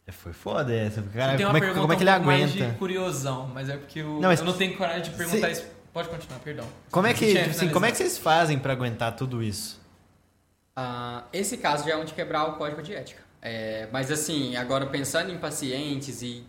É, 0.09 0.12
Foi 0.12 0.32
foda 0.32 0.74
essa. 0.74 1.02
Cara, 1.02 1.36
como, 1.36 1.56
é, 1.56 1.61
como 1.74 1.92
é 1.92 1.96
que 1.96 2.02
ele 2.02 2.11
um 2.11 2.14
pouco 2.14 2.26
mais 2.26 2.42
aguenta? 2.50 2.66
de 2.72 2.78
curiosão, 2.78 3.46
mas 3.52 3.68
é 3.68 3.76
porque 3.76 3.98
eu 4.00 4.14
Não, 4.14 4.28
mas- 4.30 4.40
eu 4.40 4.46
não 4.46 4.54
tenho 4.54 4.74
coragem 4.76 5.02
de 5.02 5.11
perguntar 5.11 5.46
Se- 5.48 5.52
isso. 5.52 5.66
Pode 5.92 6.09
continuar, 6.09 6.38
perdão. 6.40 6.66
Como 6.90 7.06
é 7.06 7.12
que, 7.14 7.26
tipo 7.34 7.50
assim, 7.50 7.68
como 7.68 7.84
é 7.84 7.90
que 7.90 7.96
vocês 7.98 8.16
fazem 8.18 8.59
pra 8.59 8.72
aguentar 8.72 9.14
tudo 9.16 9.42
isso? 9.42 9.80
Ah, 10.76 11.24
esse 11.32 11.56
caso 11.56 11.84
já 11.84 11.92
é 11.94 11.96
onde 11.96 12.12
quebrar 12.14 12.44
o 12.44 12.52
código 12.56 12.82
de 12.82 12.94
ética. 12.94 13.22
É, 13.42 13.88
mas 13.92 14.11
assim, 14.11 14.56
agora 14.56 14.86
pensando 14.86 15.30
em 15.32 15.38
pacientes 15.38 16.22
e 16.22 16.44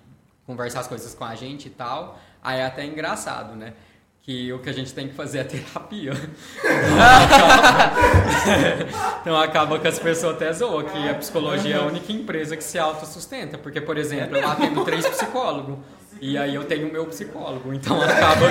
conversar 0.46 0.82
as 0.82 0.88
coisas 0.88 1.14
com 1.14 1.24
a 1.26 1.36
gente 1.36 1.68
e 1.68 1.72
tal, 1.72 2.20
aí 2.42 2.60
é 2.60 2.66
até 2.66 2.86
engraçado, 2.86 3.56
né? 3.56 3.74
Que 4.30 4.54
o 4.54 4.60
que 4.60 4.70
a 4.70 4.74
gente 4.74 4.94
tem 4.94 5.08
que 5.08 5.16
fazer 5.16 5.40
é 5.40 5.44
terapia. 5.44 6.14
então 9.22 9.36
acaba 9.36 9.80
que 9.80 9.88
as 9.88 9.98
pessoas 9.98 10.36
até 10.36 10.54
zoam 10.54 10.84
que 10.84 11.10
a 11.10 11.16
psicologia 11.16 11.78
é 11.78 11.80
a 11.80 11.82
única 11.82 12.14
empresa 12.14 12.56
que 12.56 12.64
se 12.64 12.78
autossustenta. 12.78 13.58
Porque, 13.58 13.82
por 13.82 13.98
exemplo, 13.98 14.38
eu 14.38 14.46
atendo 14.48 14.86
três 14.86 15.08
psicólogos. 15.08 15.80
E 16.22 16.38
aí 16.38 16.54
eu 16.56 16.64
tenho 16.66 16.90
o 16.90 16.92
meu 16.92 17.06
psicólogo. 17.06 17.74
Então 17.74 18.00
acaba 18.02 18.46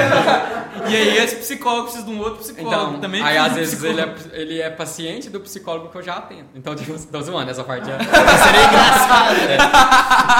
E 0.88 0.96
aí 0.96 1.18
esse 1.18 1.36
psicólogo 1.36 1.84
precisa 1.84 2.04
de 2.04 2.10
um 2.12 2.18
outro 2.20 2.38
psicólogo 2.38 2.88
então, 2.90 3.00
também. 3.00 3.22
aí 3.22 3.34
precisa 3.34 3.46
às 3.46 3.54
vezes 3.56 3.84
ele 3.84 4.00
é, 4.00 4.14
ele 4.32 4.60
é 4.60 4.70
paciente 4.70 5.28
do 5.30 5.40
psicólogo 5.40 5.88
que 5.90 5.96
eu 5.98 6.02
já 6.02 6.16
atendo. 6.16 6.46
Então, 6.54 6.74
tipo, 6.74 6.98
tô 7.06 7.20
zoando 7.22 7.50
essa 7.50 7.64
parte. 7.64 7.90
É, 7.90 7.98
Seria 7.98 8.64
engraçado, 8.68 9.34
né? 9.46 9.58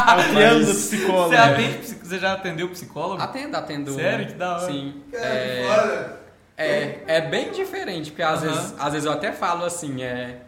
É 0.08 0.28
o 0.28 0.34
triângulo 0.34 0.60
do 0.64 0.66
Mas- 0.68 0.86
psicólogo. 0.86 1.28
Você, 1.28 1.36
atende, 1.36 1.78
psic- 1.78 2.04
você 2.06 2.18
já 2.18 2.32
atendeu 2.32 2.68
psicólogo? 2.70 3.22
atendo, 3.22 3.56
atendo. 3.56 3.94
Sério? 3.94 4.26
Que 4.26 4.32
da 4.34 4.56
hora. 4.56 4.66
Sim. 4.66 5.02
É, 5.12 6.06
é, 6.56 6.98
é 7.06 7.20
bem 7.20 7.50
diferente, 7.52 8.10
porque 8.10 8.22
às, 8.22 8.42
Aham. 8.42 8.52
vezes, 8.52 8.74
às 8.78 8.92
vezes 8.92 9.06
eu 9.06 9.12
até 9.12 9.32
falo 9.32 9.64
assim, 9.64 10.02
é, 10.02 10.38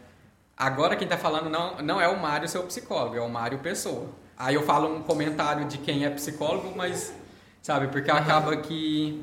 agora 0.57 0.97
quem 0.97 1.07
tá 1.07 1.17
falando 1.17 1.49
não, 1.49 1.77
não 1.83 2.01
é 2.01 2.09
o 2.09 2.19
Mário 2.19 2.49
seu 2.49 2.63
psicólogo, 2.65 3.17
é 3.17 3.21
o 3.21 3.29
Mário 3.29 3.59
Pessoa. 3.59 4.07
Aí 4.43 4.55
eu 4.55 4.63
falo 4.65 4.97
um 4.97 5.03
comentário 5.03 5.67
de 5.69 5.77
quem 5.77 6.07
é 6.07 6.09
psicólogo, 6.11 6.73
mas, 6.75 7.13
sabe, 7.63 7.89
porque 7.89 8.11
acaba 8.11 8.57
que 8.57 9.23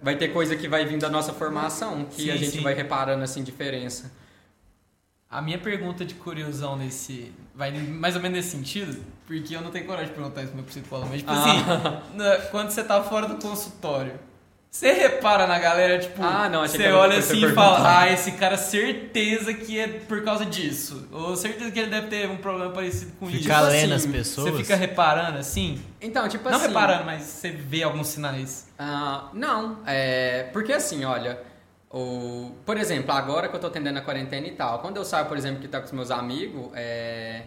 vai 0.00 0.14
ter 0.16 0.28
coisa 0.28 0.54
que 0.54 0.68
vai 0.68 0.84
vir 0.84 0.96
da 0.96 1.10
nossa 1.10 1.32
formação, 1.32 2.04
que 2.04 2.22
Sim, 2.22 2.30
a 2.30 2.36
gente 2.36 2.52
sim. 2.52 2.60
vai 2.62 2.72
reparando 2.72 3.24
assim 3.24 3.42
diferença. 3.42 4.12
A 5.28 5.42
minha 5.42 5.58
pergunta 5.58 6.04
de 6.04 6.14
curiosão 6.14 6.76
nesse. 6.76 7.32
Vai 7.52 7.72
mais 7.72 8.14
ou 8.14 8.22
menos 8.22 8.36
nesse 8.36 8.50
sentido, 8.50 9.02
porque 9.26 9.56
eu 9.56 9.60
não 9.60 9.72
tenho 9.72 9.86
coragem 9.86 10.10
de 10.10 10.14
perguntar 10.14 10.42
isso 10.42 10.50
pro 10.52 10.58
meu 10.58 10.66
psicólogo, 10.66 11.08
mas 11.10 11.18
tipo 11.18 11.32
Ah. 11.32 12.02
assim, 12.38 12.48
quando 12.52 12.70
você 12.70 12.84
tá 12.84 13.02
fora 13.02 13.26
do 13.26 13.34
consultório, 13.42 14.20
você 14.74 14.90
repara 14.90 15.46
na 15.46 15.56
galera, 15.56 16.00
tipo, 16.00 16.20
Ah, 16.20 16.48
não, 16.48 16.62
achei 16.62 16.80
você 16.80 16.90
olha 16.90 17.18
assim 17.18 17.46
e 17.46 17.52
fala, 17.52 18.00
ah, 18.00 18.12
esse 18.12 18.32
cara 18.32 18.56
certeza 18.56 19.54
que 19.54 19.78
é 19.78 19.86
por 19.86 20.24
causa 20.24 20.44
disso. 20.44 21.08
Ou 21.12 21.36
certeza 21.36 21.70
que 21.70 21.78
ele 21.78 21.90
deve 21.90 22.08
ter 22.08 22.28
um 22.28 22.38
problema 22.38 22.72
parecido 22.72 23.12
com 23.12 23.30
isso. 23.30 23.38
Ficar 23.38 23.60
lendo 23.60 23.94
as 23.94 24.02
assim, 24.02 24.10
pessoas. 24.10 24.50
Você 24.50 24.62
fica 24.64 24.74
reparando 24.74 25.38
assim? 25.38 25.80
Então, 26.00 26.28
tipo 26.28 26.50
não 26.50 26.56
assim. 26.56 26.66
reparando, 26.66 27.04
mas 27.04 27.22
você 27.22 27.50
vê 27.52 27.84
alguns 27.84 28.08
sinais. 28.08 28.66
Ah, 28.76 29.28
não, 29.32 29.78
é, 29.86 30.48
porque 30.52 30.72
assim, 30.72 31.04
olha, 31.04 31.40
o, 31.88 32.50
por 32.66 32.76
exemplo, 32.76 33.12
agora 33.12 33.46
que 33.46 33.54
eu 33.54 33.60
tô 33.60 33.68
atendendo 33.68 34.00
a 34.00 34.02
quarentena 34.02 34.48
e 34.48 34.56
tal, 34.56 34.80
quando 34.80 34.96
eu 34.96 35.04
saio, 35.04 35.26
por 35.26 35.36
exemplo, 35.36 35.60
que 35.60 35.68
tá 35.68 35.78
com 35.78 35.86
os 35.86 35.92
meus 35.92 36.10
amigos, 36.10 36.72
é, 36.74 37.42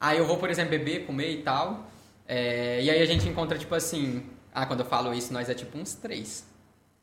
aí 0.00 0.18
eu 0.18 0.26
vou, 0.26 0.36
por 0.36 0.50
exemplo, 0.50 0.70
beber, 0.70 1.06
comer 1.06 1.30
e 1.30 1.42
tal, 1.42 1.86
é, 2.26 2.80
e 2.82 2.90
aí 2.90 3.00
a 3.00 3.06
gente 3.06 3.28
encontra, 3.28 3.56
tipo 3.56 3.72
assim, 3.72 4.26
ah, 4.52 4.66
quando 4.66 4.80
eu 4.80 4.86
falo 4.86 5.14
isso, 5.14 5.32
nós 5.32 5.48
é 5.48 5.54
tipo 5.54 5.78
uns 5.78 5.94
três, 5.94 6.44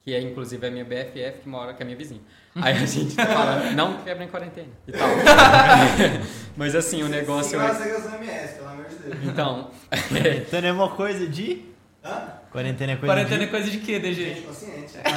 que 0.03 0.13
é 0.13 0.21
inclusive 0.21 0.67
a 0.67 0.69
minha 0.69 0.83
BFF, 0.83 1.39
que 1.43 1.49
mora, 1.49 1.73
que 1.73 1.81
é 1.81 1.85
minha 1.85 1.97
vizinha. 1.97 2.21
Aí 2.55 2.75
a 2.75 2.85
gente 2.85 3.15
fala, 3.15 3.71
não 3.71 3.97
quebra 4.03 4.25
em 4.25 4.27
quarentena 4.27 4.67
e 4.87 4.91
tal. 4.91 5.07
Mas 6.57 6.75
assim, 6.75 7.01
o 7.03 7.07
negócio 7.07 7.51
Siga 7.51 7.71
as 7.71 7.79
é... 7.79 7.83
regras 7.85 8.03
do 8.03 8.15
MS, 8.15 8.53
pelo 8.55 8.69
amor 8.69 8.85
de 8.85 8.95
Deus. 8.95 9.15
Então, 9.23 9.71
Quarentena 10.09 10.67
é 10.67 10.71
uma 10.71 10.89
coisa 10.89 11.25
de. 11.25 11.65
Hã? 12.03 12.33
Quarentena 12.51 12.91
é 12.91 12.95
coisa 12.97 13.13
Quarentena 13.13 13.43
é 13.43 13.45
de. 13.45 13.51
coisa 13.51 13.71
de 13.71 13.77
quê, 13.79 13.97
DG? 13.97 14.25
Gente 14.25 14.41
consciente. 14.41 14.93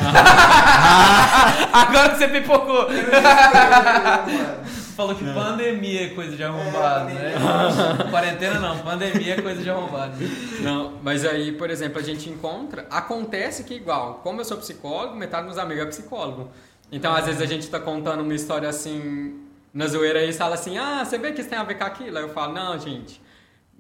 Agora 1.73 2.11
que 2.11 2.19
você 2.19 2.29
pipocou! 2.29 2.89
Mano. 2.89 4.86
Falou 4.97 5.15
que 5.15 5.25
pandemia 5.25 6.07
é 6.07 6.09
coisa 6.15 6.35
de 6.35 6.43
arrombado, 6.43 7.11
né? 7.13 7.35
Quarentena 8.11 8.59
não, 8.59 8.79
pandemia 8.79 9.35
é 9.35 9.43
coisa 9.43 9.63
de 9.63 9.69
arrombado. 9.69 10.15
Não, 10.61 10.95
mas 11.03 11.25
aí, 11.25 11.53
por 11.53 11.69
exemplo, 11.69 11.99
a 11.99 12.03
gente 12.03 12.31
encontra. 12.31 12.87
Acontece 12.91 13.63
que, 13.65 13.75
igual, 13.75 14.21
como 14.23 14.41
eu 14.41 14.45
sou 14.45 14.57
psicólogo, 14.57 15.15
metade 15.15 15.47
dos 15.47 15.55
meus 15.55 15.65
amigos 15.65 15.85
é 15.85 15.89
psicólogo. 15.89 16.51
Então, 16.91 17.15
às 17.15 17.27
vezes, 17.27 17.43
a 17.43 17.47
gente 17.47 17.69
tá 17.69 17.79
contando 17.79 18.23
uma 18.23 18.35
história 18.35 18.69
assim, 18.69 19.39
na 19.75 19.87
zoeira, 19.87 20.21
e 20.21 20.25
eles 20.25 20.37
falam 20.39 20.55
assim: 20.55 20.79
ah, 20.79 21.05
você 21.05 21.19
vê 21.19 21.33
que 21.33 21.41
isso 21.43 21.51
tem 21.51 21.59
a 21.59 21.65
ver 21.65 21.75
com 21.75 21.85
aquilo? 21.85 22.17
Aí 22.17 22.25
eu 22.25 22.31
falo: 22.31 22.55
não, 22.55 22.79
gente, 22.79 23.21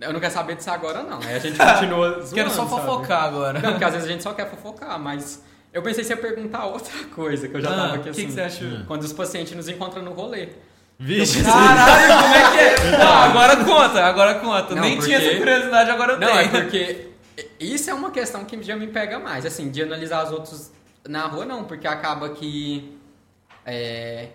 eu 0.01 0.13
não 0.13 0.21
quero 0.21 0.35
saber 0.35 0.57
disso 0.57 0.71
agora, 0.71 1.03
não. 1.03 1.19
Aí 1.21 1.35
a 1.37 1.39
gente 1.39 1.57
continua 1.59 2.11
zoando. 2.21 2.35
Quero 2.35 2.51
só 2.51 2.67
sabe? 2.67 2.71
fofocar 2.83 3.25
agora. 3.25 3.59
Não, 3.61 3.71
porque 3.71 3.85
às 3.85 3.93
vezes 3.95 4.07
a 4.09 4.13
gente 4.13 4.23
só 4.23 4.35
quer 4.35 4.51
fofocar, 4.51 4.99
mas. 5.01 5.43
Eu 5.73 5.83
pensei 5.83 6.05
se 6.05 6.11
ia 6.13 6.17
perguntar 6.17 6.65
outra 6.67 6.93
coisa, 7.15 7.49
que 7.49 7.55
eu 7.57 7.61
já 7.61 7.71
Ah, 7.71 7.77
tava 7.77 7.87
aqui 7.95 7.99
o 7.99 8.03
que 8.05 8.09
assim. 8.11 8.27
que 8.27 8.33
você 8.33 8.41
achou? 8.41 8.69
Quando 8.87 9.03
os 9.03 9.13
pacientes 9.13 9.55
nos 9.57 9.69
encontram 9.69 10.03
no 10.03 10.13
rolê. 10.13 10.49
Vixe, 10.99 11.43
Caralho, 11.43 12.23
como 12.23 12.35
é 12.35 12.51
que 12.53 12.59
é? 12.59 12.91
Não, 12.99 13.13
agora 13.13 13.57
conta, 13.65 14.05
agora 14.05 14.35
conta. 14.37 14.75
Não, 14.75 14.83
Nem 14.83 14.99
tinha 14.99 15.19
porque- 15.19 15.31
essa 15.31 15.39
curiosidade, 15.39 15.91
agora 15.91 16.13
eu 16.15 16.19
Não, 16.21 16.27
tenho. 16.29 16.41
é 16.41 16.49
porque 16.49 17.09
isso 17.61 17.91
é 17.91 17.95
uma 17.95 18.11
questão 18.11 18.45
que 18.45 18.63
já 18.63 18.75
me 18.77 18.87
pega 18.87 19.19
mais, 19.19 19.45
assim, 19.45 19.71
de 19.71 19.83
analisar 19.83 20.25
os 20.25 20.33
outros 20.33 20.71
na 21.07 21.27
rua, 21.27 21.45
não, 21.45 21.65
porque 21.65 21.87
acaba 21.87 22.31
que. 22.31 22.97
É, 23.65 24.29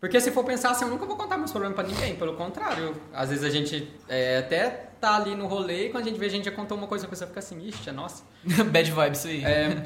porque 0.00 0.18
se 0.20 0.30
for 0.32 0.42
pensar 0.44 0.70
assim, 0.70 0.84
eu 0.86 0.90
nunca 0.90 1.04
vou 1.06 1.14
contar 1.16 1.36
meus 1.36 1.50
problemas 1.52 1.76
pra 1.76 1.86
ninguém, 1.86 2.16
pelo 2.16 2.32
contrário. 2.34 2.96
Às 3.12 3.28
vezes 3.28 3.44
a 3.44 3.50
gente 3.50 3.86
é, 4.08 4.38
até 4.38 4.68
tá 5.00 5.16
ali 5.16 5.34
no 5.34 5.46
rolê 5.46 5.86
e 5.86 5.90
quando 5.90 6.04
a 6.04 6.06
gente 6.08 6.18
vê, 6.18 6.26
a 6.26 6.30
gente 6.30 6.44
já 6.46 6.50
contou 6.50 6.76
uma 6.76 6.86
coisa, 6.86 7.06
a 7.06 7.08
pessoa 7.08 7.28
fica 7.28 7.38
assim, 7.40 7.60
ixi, 7.66 7.88
é 7.88 7.92
nossa. 7.92 8.22
Bad 8.72 8.90
vibes 8.90 9.18
isso 9.20 9.28
aí. 9.28 9.44
É, 9.44 9.68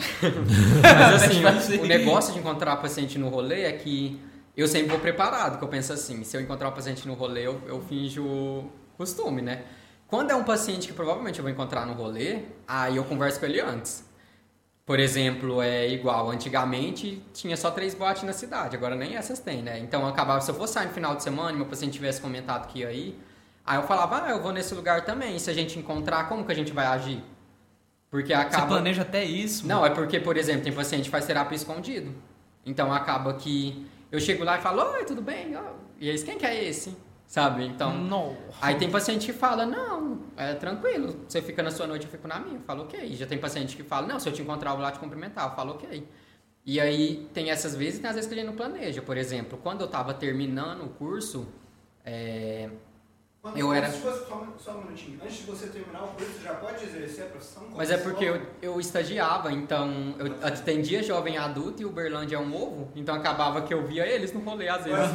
mas 0.83 1.23
assim, 1.25 1.61
ser. 1.61 1.81
o 1.81 1.87
negócio 1.87 2.33
de 2.33 2.39
encontrar 2.39 2.77
paciente 2.77 3.19
no 3.19 3.29
rolê 3.29 3.65
é 3.65 3.73
que 3.73 4.21
eu 4.61 4.69
sempre 4.69 4.91
vou 4.91 5.01
preparado, 5.01 5.59
que 5.59 5.65
eu 5.65 5.69
penso 5.69 5.93
assim, 5.93 6.23
se 6.25 6.37
eu 6.37 6.41
encontrar 6.41 6.69
um 6.69 6.73
paciente 6.73 7.07
no 7.07 7.15
rolê, 7.15 7.47
eu, 7.47 7.61
eu 7.67 7.81
finjo 7.83 8.65
costume, 8.97 9.43
né? 9.43 9.65
Quando 10.07 10.31
é 10.31 10.35
um 10.35 10.45
paciente 10.45 10.87
que 10.87 10.93
provavelmente 10.93 11.39
eu 11.39 11.43
vou 11.43 11.51
encontrar 11.51 11.85
no 11.87 11.93
rolê, 11.93 12.43
aí 12.69 12.97
eu 12.97 13.05
converso 13.05 13.41
com 13.41 13.47
ele 13.47 13.61
antes. 13.61 14.05
Por 14.87 15.01
exemplo, 15.01 15.63
é 15.63 15.89
igual, 15.89 16.31
antigamente 16.31 17.23
tinha 17.33 17.57
só 17.57 17.71
três 17.71 17.95
boates 17.95 18.23
na 18.23 18.33
cidade, 18.33 18.77
agora 18.77 18.95
nem 18.95 19.17
essas 19.17 19.41
tem, 19.41 19.63
né? 19.63 19.79
Então 19.79 20.07
acabava, 20.07 20.41
se 20.41 20.51
eu 20.51 20.55
fosse 20.55 20.75
sair 20.75 20.87
no 20.87 20.93
final 20.93 21.17
de 21.17 21.23
semana 21.23 21.53
e 21.53 21.57
meu 21.57 21.67
paciente 21.67 21.95
tivesse 21.95 22.21
comentado 22.21 22.69
que 22.69 22.81
ia 22.81 22.89
aí, 22.89 23.19
aí 23.65 23.79
eu 23.79 23.85
falava, 23.85 24.27
ah, 24.27 24.31
eu 24.31 24.43
vou 24.43 24.53
nesse 24.53 24.75
lugar 24.75 25.05
também, 25.05 25.37
e 25.37 25.41
se 25.41 25.51
a 25.51 25.55
gente 25.55 25.79
encontrar, 25.79 26.29
como 26.29 26.45
que 26.45 26.53
a 26.53 26.55
gente 26.55 26.71
vai 26.71 26.87
agir? 26.87 27.25
Porque 28.11 28.29
Você 28.29 28.41
acaba... 28.41 28.67
planeja 28.67 29.03
até 29.03 29.25
isso. 29.25 29.67
Não, 29.67 29.85
é 29.85 29.91
porque, 29.91 30.21
por 30.21 30.37
exemplo, 30.37 30.63
tem 30.63 30.73
paciente 30.73 31.07
que 31.07 31.11
faz 31.11 31.27
terapia 31.27 31.57
escondido. 31.57 32.15
Então 32.65 32.93
acaba 32.93 33.35
que 33.35 33.87
eu 34.15 34.21
chego 34.21 34.45
lá 34.45 34.59
e 34.59 34.63
falo, 34.63 34.81
oi, 34.93 35.05
tudo 35.05 35.21
bem? 35.21 35.57
E 35.99 36.09
eles, 36.09 36.23
quem 36.23 36.39
que 36.39 36.47
é 36.47 36.65
esse? 36.65 36.97
Sabe? 37.27 37.65
Então. 37.65 37.99
Não. 37.99 38.37
Aí 38.63 38.77
tem 38.77 38.89
paciente 38.89 39.27
que 39.27 39.33
fala, 39.33 39.67
não, 39.67 40.21
é 40.37 40.55
tranquilo, 40.55 41.25
você 41.27 41.43
fica 41.43 41.65
na 41.65 41.71
sua 41.73 41.87
noite, 41.87 42.05
eu 42.05 42.11
fico 42.11 42.29
na 42.29 42.39
minha. 42.39 42.59
Eu 42.59 42.63
falo, 42.63 42.85
ok. 42.85 43.13
Já 43.17 43.27
tem 43.27 43.39
paciente 43.39 43.75
que 43.77 43.83
fala, 43.83 44.07
não, 44.07 44.21
se 44.21 44.29
eu 44.29 44.33
te 44.33 44.41
encontrar, 44.41 44.71
eu 44.71 44.77
vou 44.77 44.85
lá 44.85 44.93
te 44.93 45.01
cumprimentar. 45.01 45.49
Eu 45.49 45.57
falo, 45.57 45.73
ok. 45.73 46.07
E 46.65 46.81
aí 46.81 47.29
tem 47.35 47.51
essas 47.51 47.75
vezes 47.75 47.99
e 47.99 48.03
tem 48.03 48.09
às 48.09 48.15
vezes 48.15 48.29
que 48.29 48.35
ele 48.35 48.45
não 48.45 48.55
planeja. 48.55 49.03
Por 49.03 49.17
exemplo, 49.17 49.59
quando 49.61 49.81
eu 49.81 49.89
tava 49.89 50.15
terminando 50.15 50.85
o 50.85 50.89
curso, 50.91 51.49
é, 52.05 52.71
Quando- 53.45 53.59
Eu 53.59 53.75
era- 53.75 53.89
antes 53.89 54.01
de 54.01 54.07
você- 54.09 54.25
só, 54.27 54.35
um- 54.37 54.59
só 54.59 54.71
um 54.73 54.85
minutinho. 54.85 55.21
Antes 55.23 55.37
de 55.37 55.43
você 55.43 55.67
terminar 55.67 56.03
o 56.05 56.07
curso, 56.09 56.33
você 56.33 56.45
já 56.45 56.55
pode 56.55 56.83
exercer 56.83 57.25
a 57.25 57.27
profissão? 57.29 57.63
como 57.65 57.77
Mas 57.77 57.91
é 57.91 57.99
porque 57.99 58.25
eu, 58.25 58.41
eu 58.63 58.81
estagiava, 58.81 59.53
então 59.53 60.15
eu 60.19 60.35
atendia 60.49 61.03
jovem 61.03 61.37
adulto 61.37 61.83
e 61.83 61.85
Uberlândia 61.85 62.37
é 62.37 62.39
um 62.39 62.57
ovo, 62.57 62.91
então 62.97 63.15
acabava 63.15 63.61
que 63.61 63.75
eu 63.75 63.87
via 63.87 64.07
eles 64.07 64.33
no 64.33 64.41
rolê 64.41 64.67
às 64.71 64.83
vezes. 64.85 65.11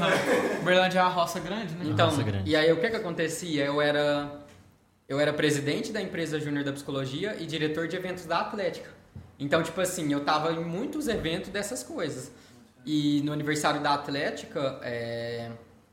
Uberlândia 0.62 1.00
é 1.00 1.02
uma 1.02 1.10
roça 1.10 1.40
grande, 1.40 1.74
né? 1.74 1.86
Então, 1.88 2.06
Nossa, 2.06 2.22
grande. 2.22 2.48
e 2.48 2.56
aí 2.56 2.72
o 2.72 2.80
que 2.80 2.88
que 2.88 2.96
acontecia? 2.98 3.66
Eu 3.66 3.82
era 3.82 4.30
eu 5.08 5.20
era 5.20 5.34
presidente 5.34 5.92
da 5.92 6.00
empresa 6.00 6.40
Júnior 6.40 6.64
da 6.64 6.72
Psicologia 6.72 7.36
e 7.40 7.48
diretor 7.48 7.88
de 7.88 7.96
eventos 7.96 8.26
da 8.28 8.42
Atlética. 8.42 8.92
Então, 9.40 9.64
tipo 9.64 9.82
assim, 9.82 10.14
eu 10.14 10.24
tava 10.24 10.52
em 10.54 10.64
muitos 10.64 11.08
eventos 11.08 11.50
dessas 11.50 11.82
coisas. 11.82 12.32
E 12.86 13.22
no 13.26 13.34
aniversário 13.34 13.82
da 13.82 13.96
Atlética, 13.96 14.80
é, 14.84 15.50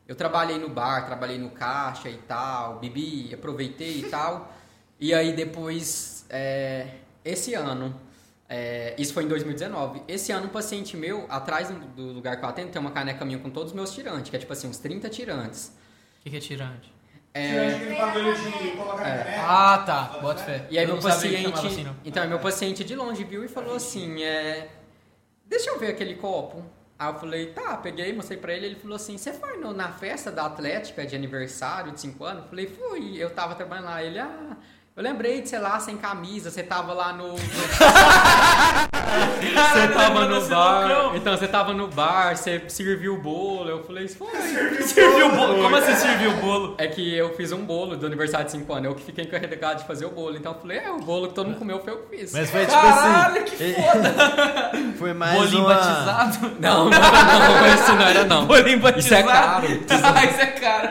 eu 0.08 0.14
trabalhei 0.14 0.58
no 0.58 0.68
bar, 0.68 1.04
trabalhei 1.06 1.38
no 1.38 1.50
caixa 1.50 2.08
e 2.08 2.16
tal, 2.18 2.78
bebi, 2.78 3.32
aproveitei 3.34 4.00
e 4.00 4.02
tal. 4.10 4.52
E 4.98 5.12
aí 5.12 5.34
depois, 5.34 6.24
é, 6.30 6.86
esse 7.22 7.52
ano, 7.52 7.94
é, 8.48 8.94
isso 8.96 9.12
foi 9.12 9.24
em 9.24 9.28
2019. 9.28 10.02
Esse 10.08 10.32
ano, 10.32 10.46
um 10.46 10.48
paciente 10.48 10.96
meu, 10.96 11.26
atrás 11.28 11.68
do- 11.94 12.12
lugar 12.14 12.38
que 12.38 12.42
eu 12.44 12.48
atendo, 12.48 12.70
tem 12.70 12.80
uma 12.80 12.90
caneca 12.92 13.22
minha 13.22 13.38
com 13.38 13.50
todos 13.50 13.72
os 13.72 13.76
meus 13.76 13.92
tirantes, 13.92 14.30
que 14.30 14.36
é 14.36 14.38
tipo 14.38 14.50
assim, 14.54 14.68
uns 14.68 14.78
30 14.78 15.10
tirantes. 15.10 15.70
O 16.18 16.22
que, 16.22 16.30
que 16.30 16.36
é 16.38 16.40
tirante? 16.40 16.90
É, 17.34 17.48
Tirante 17.50 17.74
aquele 17.74 17.94
bagulho 17.96 18.34
de 18.34 18.70
colocar 18.70 19.02
na 19.02 19.08
É. 19.08 19.18
caneca. 19.24 19.42
Ah, 19.46 19.78
tá. 19.84 20.18
Bota 20.22 20.42
fé. 20.42 20.66
E 20.70 20.78
aí 20.78 20.84
Eu 20.86 20.94
meu 20.94 21.02
paciente, 21.02 21.66
assim, 21.66 21.84
não. 21.84 21.96
então 22.02 22.26
meu 22.26 22.38
paciente 22.38 22.82
de 22.82 22.96
longe 22.96 23.22
viu 23.22 23.44
e 23.44 23.48
falou 23.48 23.76
assim, 23.76 24.22
é, 24.22 24.68
deixa 25.44 25.68
eu 25.68 25.78
ver 25.78 25.88
aquele 25.88 26.14
copo. 26.14 26.64
Aí 26.98 27.08
eu 27.12 27.18
falei, 27.18 27.52
tá, 27.52 27.76
peguei, 27.76 28.12
mostrei 28.14 28.38
pra 28.38 28.54
ele, 28.54 28.66
ele 28.66 28.74
falou 28.76 28.96
assim, 28.96 29.18
você 29.18 29.32
foi 29.32 29.58
no- 29.58 29.72
na 29.74 29.92
festa 29.92 30.32
da 30.32 30.46
Atlética 30.46 31.04
de 31.06 31.14
aniversário 31.14 31.92
de 31.92 32.00
5 32.00 32.24
anos? 32.24 32.44
Eu 32.44 32.48
falei, 32.48 32.66
fui, 32.66 33.16
eu 33.22 33.28
tava 33.30 33.54
trabalhando 33.54 33.84
lá. 33.86 34.02
Ele, 34.02 34.18
ah, 34.18 34.56
eu 34.96 35.02
lembrei 35.02 35.42
de, 35.42 35.50
sei 35.50 35.58
lá, 35.58 35.78
sem 35.78 35.98
camisa, 35.98 36.50
você 36.50 36.62
tava 36.62 36.94
lá 36.94 37.12
no... 37.12 37.36
você 37.36 37.42
tava 39.92 40.26
no 40.26 40.48
bar, 40.48 41.12
então 41.14 41.36
você 41.36 41.46
tava 41.46 41.74
no 41.74 41.86
bar, 41.88 42.34
você 42.34 42.62
serviu 42.68 43.12
o 43.14 43.20
bolo, 43.20 43.68
eu 43.68 43.84
falei, 43.84 44.08
foi. 44.08 44.32
Serviu 44.80 45.26
o 45.26 45.36
bolo. 45.36 45.62
Como 45.62 45.76
assim 45.76 45.94
serviu 45.96 46.30
o 46.30 46.36
bolo? 46.36 46.76
É 46.78 46.86
que 46.86 47.14
eu 47.14 47.34
fiz 47.34 47.52
um 47.52 47.62
bolo 47.62 47.94
do 47.94 48.06
aniversário 48.06 48.46
de 48.46 48.52
5 48.52 48.72
anos, 48.72 48.86
eu 48.86 48.94
que 48.94 49.02
fiquei 49.02 49.24
encarregado 49.24 49.82
de 49.82 49.86
fazer 49.86 50.06
o 50.06 50.10
bolo. 50.10 50.34
Então 50.34 50.52
eu 50.52 50.60
falei, 50.60 50.78
é, 50.78 50.90
o 50.90 50.96
bolo 50.98 51.28
que 51.28 51.34
todo 51.34 51.48
mundo 51.48 51.58
comeu 51.58 51.78
foi 51.80 51.92
eu 51.92 51.98
que 51.98 52.16
fiz. 52.16 52.32
Mas 52.32 52.50
foi 52.50 52.64
tipo 52.64 52.80
Caralho, 52.80 53.42
assim. 53.42 53.56
que 53.56 53.64
eh, 53.64 53.74
foda. 53.74 54.14
Foi 54.96 55.12
mais 55.12 55.38
Bolinho 55.38 55.64
uma... 55.64 55.74
batizado? 55.74 56.52
Não, 56.58 56.88
não, 56.88 56.90
não, 56.90 57.74
isso 57.74 57.92
não 57.92 58.06
era 58.06 58.24
não. 58.24 58.46
Bolinho 58.48 58.80
batizado? 58.80 58.96
Isso 59.00 59.14
é 59.14 59.22
caro. 59.22 59.66
Ah, 60.16 60.24
isso 60.24 60.40
é 60.40 60.46
caro. 60.46 60.88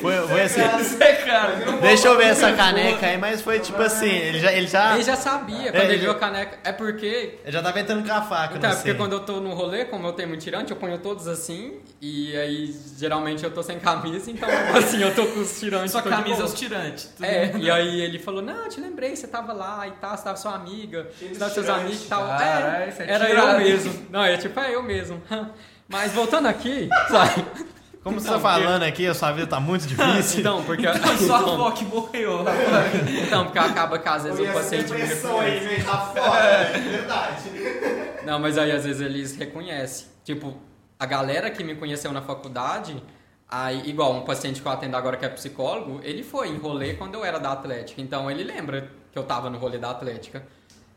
Foi, 0.00 0.16
foi 0.28 0.42
assim. 0.42 0.62
Isso 0.80 1.02
é 1.02 1.12
caro. 1.12 1.52
Deixa 1.82 2.08
eu 2.08 2.16
ver 2.16 2.28
essa 2.28 2.52
caneca 2.52 3.04
aí, 3.06 3.18
mas 3.18 3.25
foi 3.36 3.60
tipo 3.60 3.80
assim, 3.82 4.08
ele 4.10 4.38
já, 4.40 4.52
ele 4.52 4.66
já, 4.66 4.94
Ele 4.94 5.02
já 5.02 5.16
sabia, 5.16 5.70
quando 5.72 5.74
É, 5.76 5.84
ele 5.84 5.92
ele- 5.94 6.02
viu 6.02 6.10
a 6.10 6.14
caneca. 6.14 6.58
É 6.64 6.72
porque. 6.72 7.38
ele 7.42 7.52
já 7.52 7.62
tava 7.62 7.80
entrando 7.80 8.06
com 8.06 8.12
a 8.14 8.22
faca, 8.22 8.56
Então, 8.56 8.68
não 8.68 8.68
é 8.70 8.74
porque 8.74 8.90
sei. 8.90 8.94
quando 8.98 9.12
eu 9.12 9.20
tô 9.20 9.40
no 9.40 9.54
rolê, 9.54 9.84
como 9.84 10.06
eu 10.06 10.12
tenho 10.12 10.28
muito 10.28 10.42
tirante, 10.42 10.70
eu 10.70 10.76
ponho 10.76 10.98
todos 10.98 11.26
assim. 11.28 11.80
E 12.00 12.36
aí, 12.36 12.74
geralmente, 12.98 13.42
eu 13.44 13.50
tô 13.50 13.62
sem 13.62 13.78
camisa, 13.78 14.30
então, 14.30 14.48
assim, 14.76 15.02
eu 15.02 15.14
tô 15.14 15.26
com 15.26 15.40
os 15.40 15.58
tirantes. 15.58 15.92
Sua 15.92 16.02
camisa 16.02 16.42
é 16.42 16.44
os 16.44 16.54
tirantes. 16.54 17.10
É, 17.20 17.52
e 17.56 17.70
aí 17.70 18.00
ele 18.00 18.18
falou, 18.18 18.42
não, 18.42 18.64
eu 18.64 18.68
te 18.68 18.80
lembrei, 18.80 19.16
você 19.16 19.26
tava 19.26 19.52
lá 19.52 19.86
e 19.88 19.92
tal, 19.92 20.16
você 20.16 20.24
tava 20.24 20.36
sua 20.36 20.54
amiga, 20.54 21.08
você 21.18 21.38
tava 21.38 21.50
seus 21.52 21.68
amigos 21.68 22.04
e 22.04 22.08
tal. 22.08 22.26
Caralho, 22.28 22.84
é, 22.84 22.94
é 22.98 23.10
era 23.10 23.30
eu 23.30 23.58
mesmo. 23.58 24.06
Não, 24.10 24.24
é 24.24 24.36
tipo, 24.36 24.58
é 24.60 24.74
eu 24.74 24.82
mesmo. 24.82 25.20
Mas 25.88 26.12
voltando 26.12 26.46
aqui, 26.48 26.88
sabe? 27.08 27.44
Como 28.06 28.20
você 28.20 28.28
tá 28.28 28.38
falando 28.38 28.84
aqui, 28.84 29.04
a 29.04 29.12
sua 29.14 29.32
vida 29.32 29.48
tá 29.48 29.58
muito 29.58 29.84
difícil. 29.88 30.38
Então, 30.38 30.62
porque... 30.62 30.86
Sua 31.18 31.40
então, 31.40 31.54
avó 31.54 31.72
que 31.72 31.84
morreu, 31.84 32.44
então, 33.26 33.46
porque 33.46 33.58
acaba 33.58 33.98
que 33.98 34.08
às 34.08 34.22
vezes 34.22 34.38
essa 34.38 34.52
paciente 34.52 34.92
depressão 34.92 35.40
aí, 35.40 35.82
tá 35.82 35.98
fora, 36.14 36.44
é 36.70 36.78
verdade. 36.78 37.50
Não, 38.24 38.38
mas 38.38 38.56
aí 38.58 38.70
às 38.70 38.84
vezes 38.84 39.00
eles 39.00 39.36
reconhecem. 39.36 40.06
Tipo, 40.22 40.56
a 40.96 41.04
galera 41.04 41.50
que 41.50 41.64
me 41.64 41.74
conheceu 41.74 42.12
na 42.12 42.22
faculdade, 42.22 43.02
aí, 43.48 43.82
igual 43.88 44.14
um 44.14 44.22
paciente 44.22 44.62
que 44.62 44.68
eu 44.68 44.70
atendo 44.70 44.96
agora 44.96 45.16
que 45.16 45.24
é 45.24 45.28
psicólogo, 45.28 46.00
ele 46.04 46.22
foi 46.22 46.46
em 46.46 46.58
rolê 46.58 46.94
quando 46.94 47.14
eu 47.14 47.24
era 47.24 47.40
da 47.40 47.50
Atlética. 47.50 48.00
Então 48.00 48.30
ele 48.30 48.44
lembra 48.44 48.88
que 49.10 49.18
eu 49.18 49.24
tava 49.24 49.50
no 49.50 49.58
rolê 49.58 49.78
da 49.78 49.90
Atlética. 49.90 50.46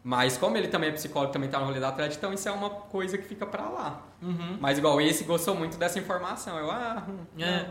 Mas 0.04 0.38
como 0.38 0.56
ele 0.58 0.70
também 0.70 0.90
é 0.90 0.94
psicólogo, 0.94 1.34
também 1.34 1.50
tá 1.50 1.60
no 1.60 1.66
rolê 1.66 1.80
da 1.80 1.90
Atlética, 1.90 2.18
então 2.18 2.34
isso 2.34 2.48
é 2.48 2.52
uma 2.52 2.70
coisa 2.70 3.18
que 3.18 3.26
fica 3.26 3.46
pra 3.46 3.64
lá. 3.70 4.02
Uhum. 4.22 4.58
Mas 4.60 4.78
igual 4.78 5.00
esse 5.02 5.24
gostou 5.26 5.54
muito 5.56 5.78
dessa 5.78 6.00
informação. 6.00 6.58
Eu, 6.58 6.72
ah, 6.72 7.04
hum, 7.08 7.18
É. 7.38 7.58
não. 7.64 7.66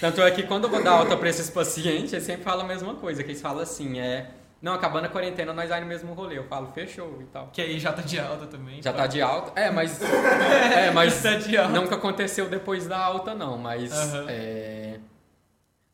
Tanto 0.00 0.22
é 0.22 0.30
que 0.30 0.44
quando 0.44 0.64
eu 0.64 0.70
vou 0.70 0.82
dar 0.82 0.92
alta 0.92 1.16
pra 1.16 1.28
esses 1.28 1.50
pacientes, 1.50 2.12
eles 2.12 2.24
sempre 2.24 2.44
falam 2.44 2.64
a 2.64 2.68
mesma 2.68 2.94
coisa, 2.94 3.22
que 3.24 3.30
eles 3.30 3.42
falam 3.42 3.62
assim, 3.62 3.98
é. 3.98 4.30
Não, 4.62 4.72
acabando 4.72 5.04
a 5.04 5.08
quarentena, 5.08 5.52
nós 5.52 5.68
vai 5.68 5.78
no 5.80 5.86
mesmo 5.86 6.14
rolê. 6.14 6.38
Eu 6.38 6.44
falo, 6.44 6.68
fechou 6.72 7.18
e 7.20 7.24
tal. 7.24 7.48
Que 7.52 7.60
aí 7.60 7.78
já 7.78 7.92
tá 7.92 8.00
de 8.00 8.18
alta 8.18 8.46
também. 8.46 8.80
Já 8.80 8.92
tá 8.94 9.06
de 9.06 9.20
alta. 9.20 9.60
É, 9.60 9.70
mas. 9.70 10.00
É, 10.74 10.90
mas 10.90 11.22
Tá 11.22 11.34
de 11.34 11.56
alta. 11.58 11.72
nunca 11.72 11.96
aconteceu 11.96 12.48
depois 12.48 12.86
da 12.86 12.98
alta, 12.98 13.34
não. 13.34 13.58
Mas. 13.58 13.92
Aham. 13.92 14.26
é, 14.28 14.98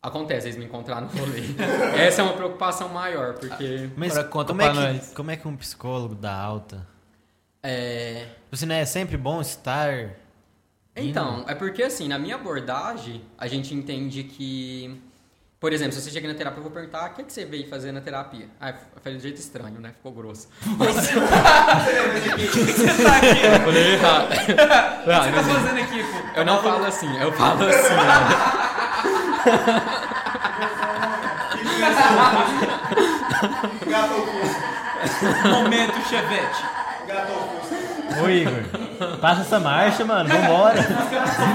Acontece, 0.02 0.46
eles 0.46 0.56
me 0.56 0.64
encontraram 0.64 1.08
no 1.08 1.12
rolê. 1.18 1.42
Essa 1.94 2.22
é 2.22 2.24
uma 2.24 2.32
preocupação 2.32 2.88
maior, 2.88 3.34
porque. 3.34 3.90
Mas 3.96 4.12
Agora 4.12 4.28
conta 4.28 4.46
como 4.48 4.62
é, 4.62 4.70
pra 4.70 4.74
que, 4.74 4.80
nós. 4.94 5.12
como 5.14 5.30
é 5.30 5.36
que 5.36 5.46
um 5.46 5.54
psicólogo 5.56 6.14
dá 6.14 6.34
alta? 6.34 6.86
É. 7.62 8.26
Você 8.50 8.64
não 8.64 8.74
é 8.74 8.86
sempre 8.86 9.18
bom 9.18 9.42
estar. 9.42 10.08
Então, 10.96 11.44
é 11.46 11.54
porque 11.54 11.82
assim, 11.82 12.08
na 12.08 12.18
minha 12.18 12.36
abordagem, 12.36 13.22
a 13.36 13.46
gente 13.46 13.74
entende 13.74 14.24
que. 14.24 14.98
Por 15.60 15.70
exemplo, 15.74 15.92
se 15.92 16.00
você 16.00 16.10
chega 16.10 16.26
na 16.26 16.32
terapia, 16.32 16.58
eu 16.58 16.62
vou 16.62 16.72
perguntar 16.72 17.10
o 17.10 17.12
que, 17.12 17.22
que 17.22 17.30
você 17.30 17.44
veio 17.44 17.68
fazer 17.68 17.92
na 17.92 18.00
terapia. 18.00 18.48
Ah, 18.58 18.70
eu 18.70 18.76
falei 19.02 19.18
de 19.18 19.22
jeito 19.24 19.38
estranho, 19.38 19.78
né? 19.78 19.92
Ficou 19.92 20.12
grosso. 20.12 20.48
Você 20.78 21.12
tá 21.12 23.16
aqui. 23.18 23.44
Eu 23.44 23.60
falei 23.66 23.92
errado. 23.92 24.24
O 24.24 24.28
que 24.30 24.36
você 24.46 24.54
tá 24.54 25.02
mas 25.04 25.46
fazendo 25.46 25.78
aqui, 25.80 26.02
pô? 26.02 26.40
eu 26.40 26.44
não 26.46 26.62
falo 26.62 26.86
assim, 26.86 27.14
eu 27.18 27.30
falo 27.32 27.66
assim, 27.66 27.94
ó. 27.94 28.59
Gato 33.86 34.14
ao 34.14 34.20
custo. 34.22 34.60
Momento 35.48 36.08
chevette. 36.08 36.62
Gato 37.06 37.32
ao 37.32 37.38
custo. 37.38 37.74
Ô 38.22 38.28
Igor, 38.28 38.64
passa 39.20 39.42
essa 39.42 39.58
marcha, 39.60 40.04
mano, 40.04 40.28
vambora. 40.28 40.82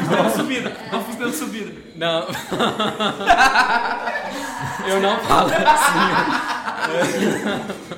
Deu 0.09 0.29
subida. 0.31 0.71
Vamos 0.89 1.15
dando 1.15 1.33
subida. 1.33 1.71
Não. 1.95 2.27
Eu 4.87 5.01
não 5.01 5.19
falo 5.19 5.51
assim. 5.51 5.65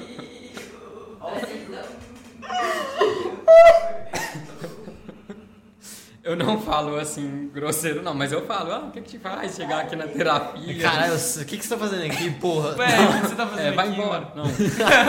Eu 6.28 6.36
não 6.36 6.60
falo 6.62 6.98
assim, 6.98 7.50
grosseiro, 7.54 8.02
não, 8.04 8.14
mas 8.14 8.32
eu 8.34 8.46
falo, 8.46 8.72
ah, 8.74 8.80
o 8.88 8.92
que, 8.92 9.00
que 9.02 9.12
te 9.12 9.18
faz 9.20 9.56
chegar 9.56 9.82
aqui 9.82 9.96
na 9.96 10.08
terapia? 10.08 10.82
Caralho, 10.82 11.14
o 11.16 11.46
que, 11.46 11.58
que 11.58 11.64
você 11.64 11.70
tá 11.70 11.78
fazendo 11.78 12.04
aqui, 12.06 12.30
porra? 12.32 12.76
Ué, 12.78 12.86
o 12.86 13.22
que 13.22 13.28
você 13.30 13.36
tá 13.36 13.48
fazendo 13.48 13.66
É, 13.68 13.72
vai 13.72 13.88
aqui, 13.88 14.00
embora. 14.02 14.20
mano? 14.22 14.32
Não. 14.36 14.44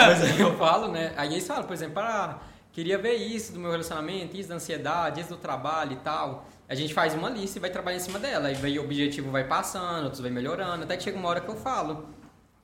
Mas 0.06 0.22
aí 0.22 0.40
eu 0.40 0.56
falo, 0.56 0.88
né? 0.92 1.12
Aí 1.16 1.32
eles 1.32 1.46
falam, 1.46 1.64
por 1.64 1.72
exemplo, 1.72 1.98
ah, 2.00 2.38
queria 2.72 2.96
ver 2.96 3.14
isso 3.16 3.52
do 3.52 3.58
meu 3.58 3.70
relacionamento, 3.72 4.36
isso 4.36 4.48
da 4.48 4.54
ansiedade, 4.54 5.20
isso 5.20 5.30
do 5.30 5.36
trabalho 5.36 5.92
e 5.92 5.96
tal. 5.96 6.46
A 6.68 6.74
gente 6.76 6.94
faz 6.94 7.14
uma 7.14 7.28
lista 7.28 7.58
e 7.58 7.60
vai 7.60 7.70
trabalhar 7.70 7.96
em 7.96 8.00
cima 8.00 8.18
dela. 8.20 8.48
Aí 8.48 8.54
vai, 8.54 8.78
o 8.78 8.84
objetivo 8.84 9.30
vai 9.32 9.42
passando, 9.42 10.04
outros 10.04 10.20
vai 10.20 10.30
melhorando, 10.30 10.84
até 10.84 10.96
que 10.96 11.02
chega 11.02 11.18
uma 11.18 11.28
hora 11.28 11.40
que 11.40 11.48
eu 11.48 11.56
falo. 11.56 12.06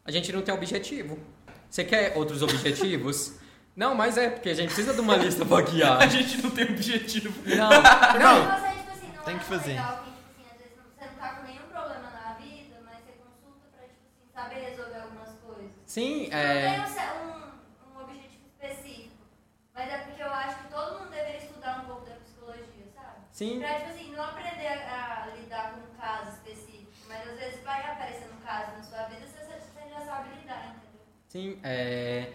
A 0.04 0.12
gente 0.12 0.32
não 0.32 0.42
tem 0.42 0.54
objetivo. 0.54 1.18
Você 1.68 1.82
quer 1.82 2.12
outros 2.16 2.40
objetivos? 2.42 3.34
Não, 3.76 3.94
mas 3.94 4.16
é 4.16 4.30
porque 4.30 4.50
a 4.50 4.54
gente 4.54 4.68
precisa 4.68 4.94
de 4.94 5.00
uma 5.00 5.16
lista 5.16 5.44
pra 5.44 5.60
guiar. 5.62 5.98
A 6.02 6.06
gente 6.06 6.40
não 6.42 6.50
tem 6.50 6.64
objetivo. 6.64 7.42
Não, 7.48 7.68
Não, 8.18 8.44
Não, 8.44 8.60
você, 8.60 8.68
tipo 8.78 8.90
assim, 8.92 9.08
não 9.16 9.24
tem 9.24 9.34
é 9.34 9.38
que 9.38 9.44
fazer. 9.44 9.72
legal 9.72 10.04
que, 10.04 10.10
tipo 10.10 10.30
assim, 10.30 10.46
às 10.52 10.58
vezes 10.58 10.76
não- 10.76 10.84
você 10.96 11.04
não 11.10 11.14
tá 11.18 11.28
com 11.34 11.42
nenhum 11.46 11.66
problema 11.72 12.10
na 12.10 12.32
vida, 12.34 12.76
mas 12.84 12.98
você 13.02 13.12
consulta 13.18 13.66
pra, 13.72 13.82
tipo 13.88 13.98
assim, 14.06 14.32
saber 14.32 14.70
resolver 14.70 14.94
Sim, 15.94 16.28
Não 16.28 16.36
é. 16.38 16.82
tem 16.82 17.04
um, 17.22 17.96
um, 17.96 18.02
objetivo 18.02 18.42
específico. 18.50 19.14
Mas 19.72 19.88
é 19.88 19.98
porque 19.98 20.20
eu 20.24 20.28
acho 20.28 20.58
que 20.64 20.68
todo 20.68 20.98
mundo 20.98 21.10
deveria 21.10 21.38
estudar 21.38 21.82
um 21.82 21.86
pouco 21.86 22.04
da 22.04 22.16
psicologia, 22.16 22.86
sabe? 22.92 23.18
Sim, 23.30 23.60
Pra, 23.60 23.74
tipo 23.74 23.90
assim, 23.90 24.10
não 24.12 24.24
aprender 24.24 24.66
a, 24.66 25.22
a 25.22 25.36
lidar 25.36 25.70
com 25.74 25.80
um 25.82 25.96
caso 25.96 26.30
específico, 26.30 26.90
mas 27.06 27.28
às 27.28 27.38
vezes 27.38 27.62
vai 27.62 27.80
aparecer 27.80 28.26
um 28.26 28.44
caso 28.44 28.72
na 28.76 28.82
sua 28.82 29.02
vida, 29.04 29.20
você, 29.24 29.38
você 29.44 29.88
já 29.88 30.00
sabe 30.04 30.30
lidar, 30.40 30.66
entendeu? 30.66 31.06
sim. 31.28 31.60
É, 31.62 32.32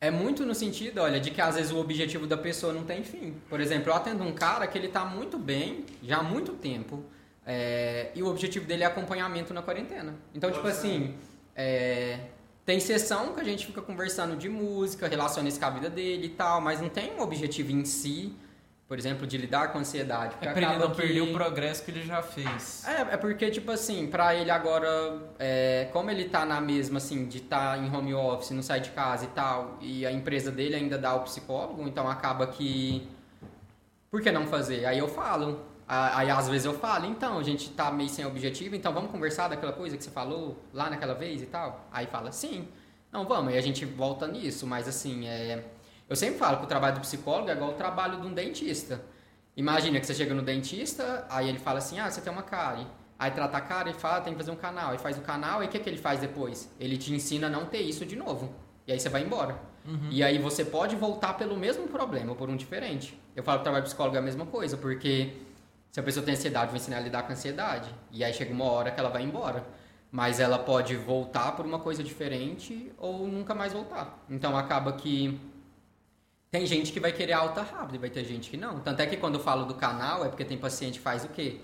é 0.00 0.10
muito 0.10 0.46
no 0.46 0.54
sentido, 0.54 1.00
olha, 1.00 1.18
de 1.18 1.30
que 1.30 1.40
às 1.40 1.56
vezes 1.56 1.72
o 1.72 1.78
objetivo 1.78 2.26
da 2.26 2.36
pessoa 2.36 2.72
não 2.72 2.84
tem 2.84 3.02
fim. 3.02 3.34
Por 3.48 3.60
exemplo, 3.60 3.90
eu 3.90 3.94
atendo 3.94 4.22
um 4.22 4.32
cara 4.32 4.66
que 4.66 4.78
ele 4.78 4.88
tá 4.88 5.04
muito 5.04 5.38
bem, 5.38 5.84
já 6.02 6.18
há 6.18 6.22
muito 6.22 6.52
tempo, 6.52 7.02
é, 7.44 8.10
e 8.14 8.22
o 8.22 8.28
objetivo 8.28 8.66
dele 8.66 8.84
é 8.84 8.86
acompanhamento 8.86 9.52
na 9.52 9.62
quarentena. 9.62 10.14
Então, 10.34 10.52
tipo 10.52 10.66
assim, 10.66 11.16
é, 11.56 12.20
tem 12.64 12.78
sessão 12.78 13.34
que 13.34 13.40
a 13.40 13.44
gente 13.44 13.66
fica 13.66 13.82
conversando 13.82 14.36
de 14.36 14.48
música, 14.48 15.08
relaciona 15.08 15.48
isso 15.48 15.58
com 15.58 15.66
a 15.66 15.70
vida 15.70 15.90
dele 15.90 16.26
e 16.26 16.30
tal, 16.30 16.60
mas 16.60 16.80
não 16.80 16.88
tem 16.88 17.14
um 17.14 17.20
objetivo 17.20 17.72
em 17.72 17.84
si, 17.84 18.36
por 18.88 18.98
exemplo, 18.98 19.26
de 19.26 19.36
lidar 19.36 19.70
com 19.70 19.78
ansiedade. 19.78 20.32
porque 20.34 20.48
É 20.48 20.52
pra 20.52 20.62
ele 20.62 20.78
não 20.78 20.90
que- 20.90 20.96
perder 20.96 21.20
o 21.20 21.32
progresso 21.34 21.84
que 21.84 21.90
ele 21.90 22.02
já 22.02 22.22
fez. 22.22 22.82
É, 22.86 23.02
é 23.14 23.16
porque, 23.18 23.50
tipo 23.50 23.70
assim, 23.70 24.06
pra 24.06 24.34
ele 24.34 24.50
agora, 24.50 24.88
é, 25.38 25.90
como 25.92 26.10
ele 26.10 26.24
tá 26.24 26.46
na 26.46 26.58
mesma, 26.58 26.96
assim, 26.96 27.26
de 27.26 27.36
estar 27.36 27.76
tá 27.76 27.78
em 27.78 27.94
home 27.94 28.14
office, 28.14 28.50
não 28.52 28.62
sai 28.62 28.80
de 28.80 28.90
casa 28.90 29.26
e 29.26 29.28
tal, 29.28 29.76
e 29.82 30.06
a 30.06 30.10
empresa 30.10 30.50
dele 30.50 30.74
ainda 30.74 30.96
dá 30.96 31.14
o 31.14 31.20
psicólogo, 31.20 31.86
então 31.86 32.08
acaba 32.08 32.46
que. 32.46 33.06
Por 34.10 34.22
que 34.22 34.32
não 34.32 34.46
fazer? 34.46 34.86
Aí 34.86 34.98
eu 34.98 35.06
falo. 35.06 35.60
Aí 35.86 36.30
às 36.30 36.48
vezes 36.48 36.64
eu 36.64 36.74
falo, 36.74 37.04
então, 37.06 37.38
a 37.38 37.42
gente 37.42 37.70
tá 37.70 37.90
meio 37.90 38.08
sem 38.10 38.24
objetivo, 38.24 38.74
então 38.74 38.92
vamos 38.92 39.10
conversar 39.10 39.48
daquela 39.48 39.72
coisa 39.72 39.96
que 39.98 40.04
você 40.04 40.10
falou 40.10 40.62
lá 40.72 40.88
naquela 40.90 41.14
vez 41.14 41.42
e 41.42 41.46
tal? 41.46 41.86
Aí 41.92 42.06
fala, 42.06 42.32
sim. 42.32 42.68
Não, 43.12 43.26
vamos, 43.26 43.52
aí 43.52 43.58
a 43.58 43.62
gente 43.62 43.84
volta 43.86 44.26
nisso, 44.26 44.66
mas 44.66 44.88
assim, 44.88 45.26
é. 45.26 45.62
Eu 46.08 46.16
sempre 46.16 46.38
falo 46.38 46.58
que 46.58 46.64
o 46.64 46.66
trabalho 46.66 46.94
do 46.94 47.00
psicólogo 47.00 47.50
é 47.50 47.52
igual 47.52 47.70
o 47.70 47.74
trabalho 47.74 48.20
de 48.20 48.26
um 48.26 48.32
dentista. 48.32 49.02
Imagina 49.56 50.00
que 50.00 50.06
você 50.06 50.14
chega 50.14 50.32
no 50.34 50.42
dentista, 50.42 51.26
aí 51.28 51.48
ele 51.48 51.58
fala 51.58 51.78
assim, 51.78 51.98
ah, 51.98 52.10
você 52.10 52.20
tem 52.20 52.32
uma 52.32 52.42
cárie. 52.42 52.86
Aí 53.18 53.30
trata 53.30 53.58
a 53.58 53.60
cara 53.60 53.90
e 53.90 53.92
fala, 53.92 54.20
tem 54.20 54.32
que 54.32 54.38
fazer 54.38 54.52
um 54.52 54.56
canal. 54.56 54.92
Aí 54.92 54.98
faz 54.98 55.18
o 55.18 55.20
canal, 55.20 55.62
e 55.62 55.66
o 55.66 55.68
que, 55.68 55.78
que 55.78 55.88
ele 55.88 55.98
faz 55.98 56.20
depois? 56.20 56.72
Ele 56.78 56.96
te 56.96 57.12
ensina 57.12 57.48
a 57.48 57.50
não 57.50 57.66
ter 57.66 57.80
isso 57.80 58.06
de 58.06 58.14
novo. 58.16 58.54
E 58.86 58.92
aí 58.92 59.00
você 59.00 59.08
vai 59.08 59.22
embora. 59.22 59.58
E 60.10 60.22
aí 60.22 60.38
você 60.38 60.64
pode 60.64 60.96
voltar 60.96 61.34
pelo 61.34 61.56
mesmo 61.56 61.88
problema, 61.88 62.34
por 62.34 62.48
um 62.48 62.56
diferente. 62.56 63.20
Eu 63.34 63.42
falo 63.42 63.58
que 63.58 63.62
o 63.62 63.64
trabalho 63.64 63.84
de 63.84 63.88
psicólogo 63.88 64.16
é 64.16 64.18
a 64.20 64.22
mesma 64.22 64.46
coisa, 64.46 64.76
porque 64.76 65.32
se 65.90 65.98
a 65.98 66.02
pessoa 66.02 66.24
tem 66.24 66.34
ansiedade, 66.34 66.66
eu 66.66 66.70
vou 66.70 66.76
ensinar 66.76 66.98
a 66.98 67.00
lidar 67.00 67.22
com 67.22 67.30
a 67.30 67.32
ansiedade. 67.32 67.92
E 68.12 68.22
aí 68.22 68.32
chega 68.32 68.52
uma 68.52 68.64
hora 68.64 68.90
que 68.90 69.00
ela 69.00 69.10
vai 69.10 69.22
embora. 69.22 69.64
Mas 70.10 70.40
ela 70.40 70.58
pode 70.58 70.96
voltar 70.96 71.52
por 71.52 71.66
uma 71.66 71.78
coisa 71.78 72.02
diferente 72.02 72.92
ou 72.96 73.26
nunca 73.26 73.54
mais 73.54 73.72
voltar. 73.72 74.24
Então 74.30 74.56
acaba 74.56 74.92
que 74.92 75.38
tem 76.50 76.66
gente 76.66 76.92
que 76.92 77.00
vai 77.00 77.12
querer 77.12 77.34
alta 77.34 77.62
rápido 77.62 77.96
e 77.96 77.98
vai 77.98 78.10
ter 78.10 78.24
gente 78.24 78.50
que 78.50 78.56
não. 78.56 78.80
Tanto 78.80 79.00
é 79.00 79.06
que 79.06 79.16
quando 79.16 79.34
eu 79.34 79.40
falo 79.40 79.66
do 79.66 79.74
canal, 79.74 80.24
é 80.24 80.28
porque 80.28 80.44
tem 80.44 80.56
paciente 80.56 80.98
que 80.98 81.04
faz 81.04 81.24
o 81.24 81.28
quê? 81.28 81.60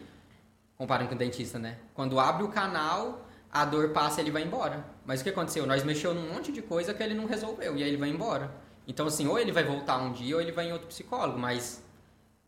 Comparando 0.76 1.08
com 1.08 1.14
o 1.14 1.18
dentista, 1.18 1.58
né? 1.58 1.78
Quando 1.94 2.20
abre 2.20 2.44
o 2.44 2.48
canal, 2.48 3.26
a 3.50 3.64
dor 3.64 3.90
passa 3.90 4.20
e 4.20 4.24
ele 4.24 4.30
vai 4.30 4.42
embora. 4.42 4.84
Mas 5.06 5.20
o 5.20 5.24
que 5.24 5.30
aconteceu? 5.30 5.66
Nós 5.66 5.84
mexeu 5.84 6.12
num 6.12 6.34
monte 6.34 6.52
de 6.52 6.60
coisa 6.60 6.92
que 6.92 7.02
ele 7.02 7.14
não 7.14 7.26
resolveu 7.26 7.76
e 7.76 7.82
aí 7.82 7.88
ele 7.88 7.96
vai 7.96 8.10
embora. 8.10 8.50
Então, 8.86 9.06
assim, 9.06 9.26
ou 9.26 9.38
ele 9.38 9.52
vai 9.52 9.64
voltar 9.64 9.96
um 9.96 10.12
dia 10.12 10.34
ou 10.34 10.42
ele 10.42 10.52
vai 10.52 10.68
em 10.68 10.72
outro 10.72 10.88
psicólogo, 10.88 11.38
mas 11.38 11.82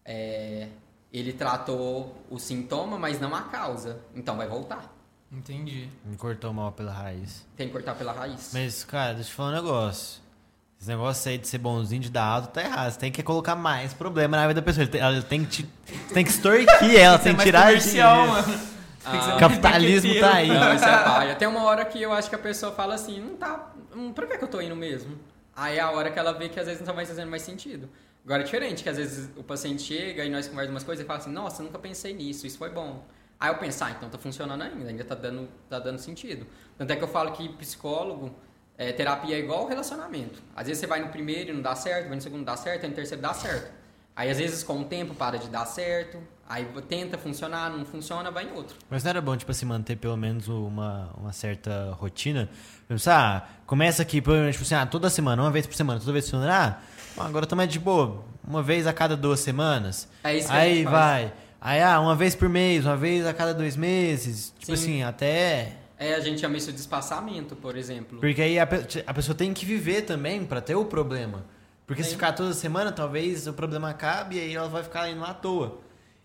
é, 0.04 0.68
ele 1.12 1.32
tratou 1.32 2.14
o 2.28 2.38
sintoma, 2.38 2.98
mas 2.98 3.18
não 3.18 3.34
a 3.34 3.42
causa. 3.42 4.00
Então 4.14 4.36
vai 4.36 4.46
voltar. 4.46 4.94
Entendi. 5.32 5.88
Me 6.04 6.16
cortou 6.16 6.52
mal 6.52 6.72
pela 6.72 6.92
raiz. 6.92 7.46
Tem 7.56 7.66
que 7.66 7.72
cortar 7.72 7.94
pela 7.94 8.12
raiz. 8.12 8.50
Mas, 8.52 8.84
cara, 8.84 9.14
deixa 9.14 9.30
eu 9.30 9.32
te 9.32 9.36
falar 9.36 9.48
um 9.50 9.54
negócio. 9.54 10.25
Esse 10.78 10.88
negócio 10.90 11.30
aí 11.30 11.38
de 11.38 11.48
ser 11.48 11.58
bonzinho, 11.58 12.02
de 12.02 12.10
dar 12.10 12.24
alto, 12.24 12.48
tá 12.48 12.62
errado. 12.62 12.92
Você 12.92 12.98
tem 12.98 13.10
que 13.10 13.22
colocar 13.22 13.56
mais 13.56 13.94
problema 13.94 14.36
na 14.36 14.46
vida 14.46 14.60
da 14.60 14.64
pessoa. 14.64 14.86
Ela 14.92 15.22
tem 15.22 15.44
que, 15.44 15.62
te, 15.62 15.70
tem 16.12 16.24
que 16.24 16.30
extorquir 16.30 16.96
ela, 17.00 17.18
tem 17.18 17.34
que 17.34 17.42
tirar 17.42 17.66
comercial, 17.66 18.26
mano. 18.26 18.60
Ah, 19.04 19.36
capitalismo 19.38 20.18
tá 20.18 20.34
aí. 20.34 20.48
Não, 20.48 20.74
isso 20.74 20.84
é 20.84 21.04
paia. 21.04 21.34
Tem 21.36 21.46
uma 21.48 21.62
hora 21.62 21.84
que 21.84 22.02
eu 22.02 22.12
acho 22.12 22.28
que 22.28 22.34
a 22.34 22.38
pessoa 22.38 22.72
fala 22.72 22.94
assim, 22.94 23.20
não 23.20 23.36
tá. 23.36 23.72
Hum, 23.94 24.12
pra 24.12 24.26
que, 24.26 24.36
que 24.36 24.44
eu 24.44 24.48
tô 24.48 24.60
indo 24.60 24.76
mesmo? 24.76 25.16
Aí 25.54 25.78
é 25.78 25.80
a 25.80 25.90
hora 25.90 26.10
que 26.10 26.18
ela 26.18 26.32
vê 26.32 26.48
que 26.48 26.60
às 26.60 26.66
vezes 26.66 26.80
não 26.80 26.86
tá 26.86 26.92
mais 26.92 27.08
fazendo 27.08 27.30
mais 27.30 27.42
sentido. 27.42 27.88
Agora 28.24 28.42
é 28.42 28.44
diferente, 28.44 28.82
que 28.82 28.88
às 28.88 28.96
vezes 28.96 29.30
o 29.36 29.42
paciente 29.42 29.82
chega 29.82 30.24
e 30.24 30.28
nós 30.28 30.48
conversamos 30.48 30.74
umas 30.74 30.84
coisas 30.84 31.04
e 31.04 31.06
fala 31.06 31.20
assim, 31.20 31.30
nossa, 31.30 31.62
eu 31.62 31.66
nunca 31.66 31.78
pensei 31.78 32.12
nisso, 32.12 32.46
isso 32.46 32.58
foi 32.58 32.68
bom. 32.68 33.04
Aí 33.38 33.50
eu 33.50 33.56
penso, 33.56 33.84
ah, 33.84 33.90
então 33.92 34.08
tá 34.08 34.18
funcionando 34.18 34.62
ainda, 34.62 34.88
ainda 34.88 35.04
tá 35.04 35.14
dando, 35.14 35.48
tá 35.68 35.78
dando 35.78 35.98
sentido. 35.98 36.46
Tanto 36.76 36.90
é 36.90 36.96
que 36.96 37.04
eu 37.04 37.08
falo 37.08 37.30
que 37.32 37.48
psicólogo, 37.50 38.34
é, 38.78 38.92
terapia 38.92 39.36
é 39.36 39.38
igual 39.38 39.66
relacionamento. 39.66 40.42
Às 40.54 40.66
vezes 40.66 40.80
você 40.80 40.86
vai 40.86 41.00
no 41.00 41.08
primeiro 41.08 41.50
e 41.50 41.52
não 41.52 41.62
dá 41.62 41.74
certo, 41.74 42.06
vai 42.08 42.16
no 42.16 42.22
segundo 42.22 42.44
dá 42.44 42.56
certo, 42.56 42.84
aí 42.84 42.88
no 42.88 42.94
terceiro 42.94 43.22
dá 43.22 43.32
certo. 43.32 43.70
Aí 44.14 44.30
às 44.30 44.38
vezes 44.38 44.62
com 44.62 44.80
o 44.80 44.84
tempo 44.84 45.14
para 45.14 45.38
de 45.38 45.48
dar 45.48 45.66
certo, 45.66 46.18
aí 46.48 46.66
tenta 46.88 47.18
funcionar, 47.18 47.70
não 47.70 47.84
funciona, 47.84 48.30
vai 48.30 48.44
em 48.44 48.52
outro. 48.52 48.76
Mas 48.88 49.04
não 49.04 49.10
era 49.10 49.20
bom, 49.20 49.36
tipo 49.36 49.50
assim, 49.50 49.66
manter 49.66 49.96
pelo 49.96 50.16
menos 50.16 50.48
uma, 50.48 51.10
uma 51.18 51.32
certa 51.32 51.92
rotina? 51.98 52.48
Pensar, 52.88 53.50
ah, 53.50 53.62
começa 53.66 54.00
aqui, 54.02 54.20
tipo 54.20 54.30
assim, 54.30 54.74
ah, 54.74 54.86
toda 54.86 55.10
semana, 55.10 55.42
uma 55.42 55.50
vez 55.50 55.66
por 55.66 55.74
semana, 55.74 56.00
toda 56.00 56.12
vez 56.12 56.24
por 56.24 56.30
semana, 56.30 56.80
ah, 57.18 57.24
agora 57.24 57.46
tá 57.46 57.54
mais 57.54 57.68
de 57.68 57.78
boa, 57.78 58.24
uma 58.46 58.62
vez 58.62 58.86
a 58.86 58.92
cada 58.92 59.16
duas 59.16 59.40
semanas. 59.40 60.08
É 60.24 60.36
isso 60.36 60.48
que 60.48 60.54
Aí 60.54 60.84
faz. 60.84 60.94
vai. 60.96 61.32
Aí, 61.60 61.82
ah, 61.82 61.98
uma 62.00 62.14
vez 62.14 62.34
por 62.34 62.48
mês, 62.48 62.86
uma 62.86 62.96
vez 62.96 63.26
a 63.26 63.34
cada 63.34 63.52
dois 63.52 63.76
meses. 63.76 64.54
Tipo 64.58 64.76
Sim. 64.76 64.82
assim, 64.82 65.02
até. 65.02 65.72
É, 65.98 66.14
a 66.14 66.20
gente 66.20 66.40
chama 66.40 66.56
isso 66.56 66.72
de 66.72 66.78
espaçamento, 66.80 67.56
por 67.56 67.76
exemplo. 67.76 68.18
Porque 68.20 68.42
aí 68.42 68.58
a, 68.58 68.66
pe- 68.66 69.02
a 69.06 69.14
pessoa 69.14 69.34
tem 69.34 69.54
que 69.54 69.64
viver 69.64 70.02
também 70.02 70.44
pra 70.44 70.60
ter 70.60 70.74
o 70.74 70.84
problema. 70.84 71.44
Porque 71.86 72.02
se 72.02 72.10
Sim. 72.10 72.16
ficar 72.16 72.32
toda 72.32 72.52
semana, 72.52 72.92
talvez 72.92 73.46
o 73.46 73.52
problema 73.52 73.90
acabe 73.90 74.36
e 74.36 74.40
aí 74.40 74.54
ela 74.54 74.68
vai 74.68 74.82
ficar 74.82 75.08
indo 75.10 75.24
à 75.24 75.32
toa. 75.32 75.80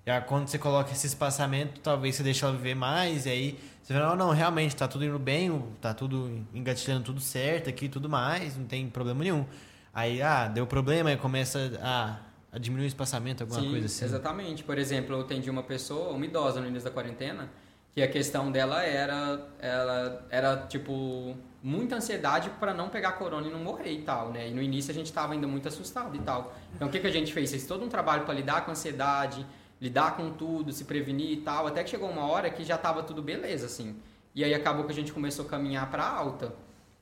E 0.05 0.09
aí, 0.09 0.19
quando 0.21 0.47
você 0.47 0.57
coloca 0.57 0.91
esse 0.91 1.05
espaçamento, 1.07 1.79
talvez 1.79 2.15
você 2.15 2.23
deixe 2.23 2.43
ela 2.43 2.53
viver 2.53 2.73
mais, 2.75 3.27
e 3.27 3.29
aí 3.29 3.59
você 3.83 3.93
fala, 3.93 4.15
não, 4.15 4.27
não, 4.27 4.33
realmente, 4.33 4.75
tá 4.75 4.87
tudo 4.87 5.05
indo 5.05 5.19
bem, 5.19 5.63
tá 5.79 5.93
tudo 5.93 6.43
engatilhando 6.53 7.03
tudo 7.03 7.21
certo 7.21 7.69
aqui 7.69 7.85
e 7.85 7.89
tudo 7.89 8.09
mais, 8.09 8.57
não 8.57 8.65
tem 8.65 8.89
problema 8.89 9.23
nenhum. 9.23 9.45
Aí, 9.93 10.19
ah, 10.21 10.47
deu 10.47 10.65
problema, 10.65 11.11
aí 11.11 11.17
começa 11.17 11.77
a, 11.81 12.17
a 12.51 12.57
diminuir 12.57 12.85
o 12.85 12.87
espaçamento, 12.87 13.43
alguma 13.43 13.61
Sim, 13.61 13.69
coisa 13.69 13.85
assim. 13.85 14.05
exatamente. 14.05 14.63
Por 14.63 14.77
exemplo, 14.79 15.15
eu 15.15 15.21
atendi 15.21 15.49
uma 15.51 15.63
pessoa, 15.63 16.09
uma 16.09 16.25
idosa 16.25 16.59
no 16.59 16.67
início 16.67 16.85
da 16.89 16.91
quarentena, 16.91 17.49
que 17.93 18.01
a 18.01 18.07
questão 18.07 18.51
dela 18.51 18.83
era, 18.83 19.47
ela 19.59 20.25
era 20.29 20.57
tipo 20.67 21.35
muita 21.61 21.95
ansiedade 21.97 22.49
para 22.59 22.73
não 22.73 22.89
pegar 22.89 23.13
corona 23.13 23.47
e 23.47 23.51
não 23.51 23.59
morrer 23.59 23.91
e 23.91 24.01
tal, 24.01 24.31
né? 24.31 24.49
E 24.49 24.53
no 24.53 24.61
início 24.61 24.91
a 24.91 24.93
gente 24.93 25.11
tava 25.11 25.33
ainda 25.33 25.47
muito 25.47 25.67
assustado 25.67 26.15
e 26.15 26.19
tal. 26.19 26.53
Então 26.75 26.87
o 26.87 26.91
que 26.91 26.99
que 26.99 27.07
a 27.07 27.11
gente 27.11 27.33
fez? 27.33 27.51
Fez 27.51 27.65
todo 27.67 27.83
um 27.85 27.89
trabalho 27.89 28.23
para 28.23 28.33
lidar 28.33 28.63
com 28.63 28.71
a 28.71 28.73
ansiedade, 28.73 29.45
lidar 29.79 30.15
com 30.15 30.31
tudo, 30.31 30.71
se 30.71 30.85
prevenir 30.85 31.31
e 31.31 31.37
tal, 31.37 31.67
até 31.67 31.83
que 31.83 31.89
chegou 31.89 32.09
uma 32.09 32.25
hora 32.25 32.49
que 32.49 32.63
já 32.63 32.77
tava 32.77 33.03
tudo 33.03 33.21
beleza 33.21 33.65
assim. 33.65 33.95
E 34.33 34.43
aí 34.43 34.53
acabou 34.53 34.85
que 34.85 34.91
a 34.91 34.95
gente 34.95 35.11
começou 35.11 35.45
a 35.45 35.49
caminhar 35.49 35.89
para 35.91 36.07
alta. 36.07 36.53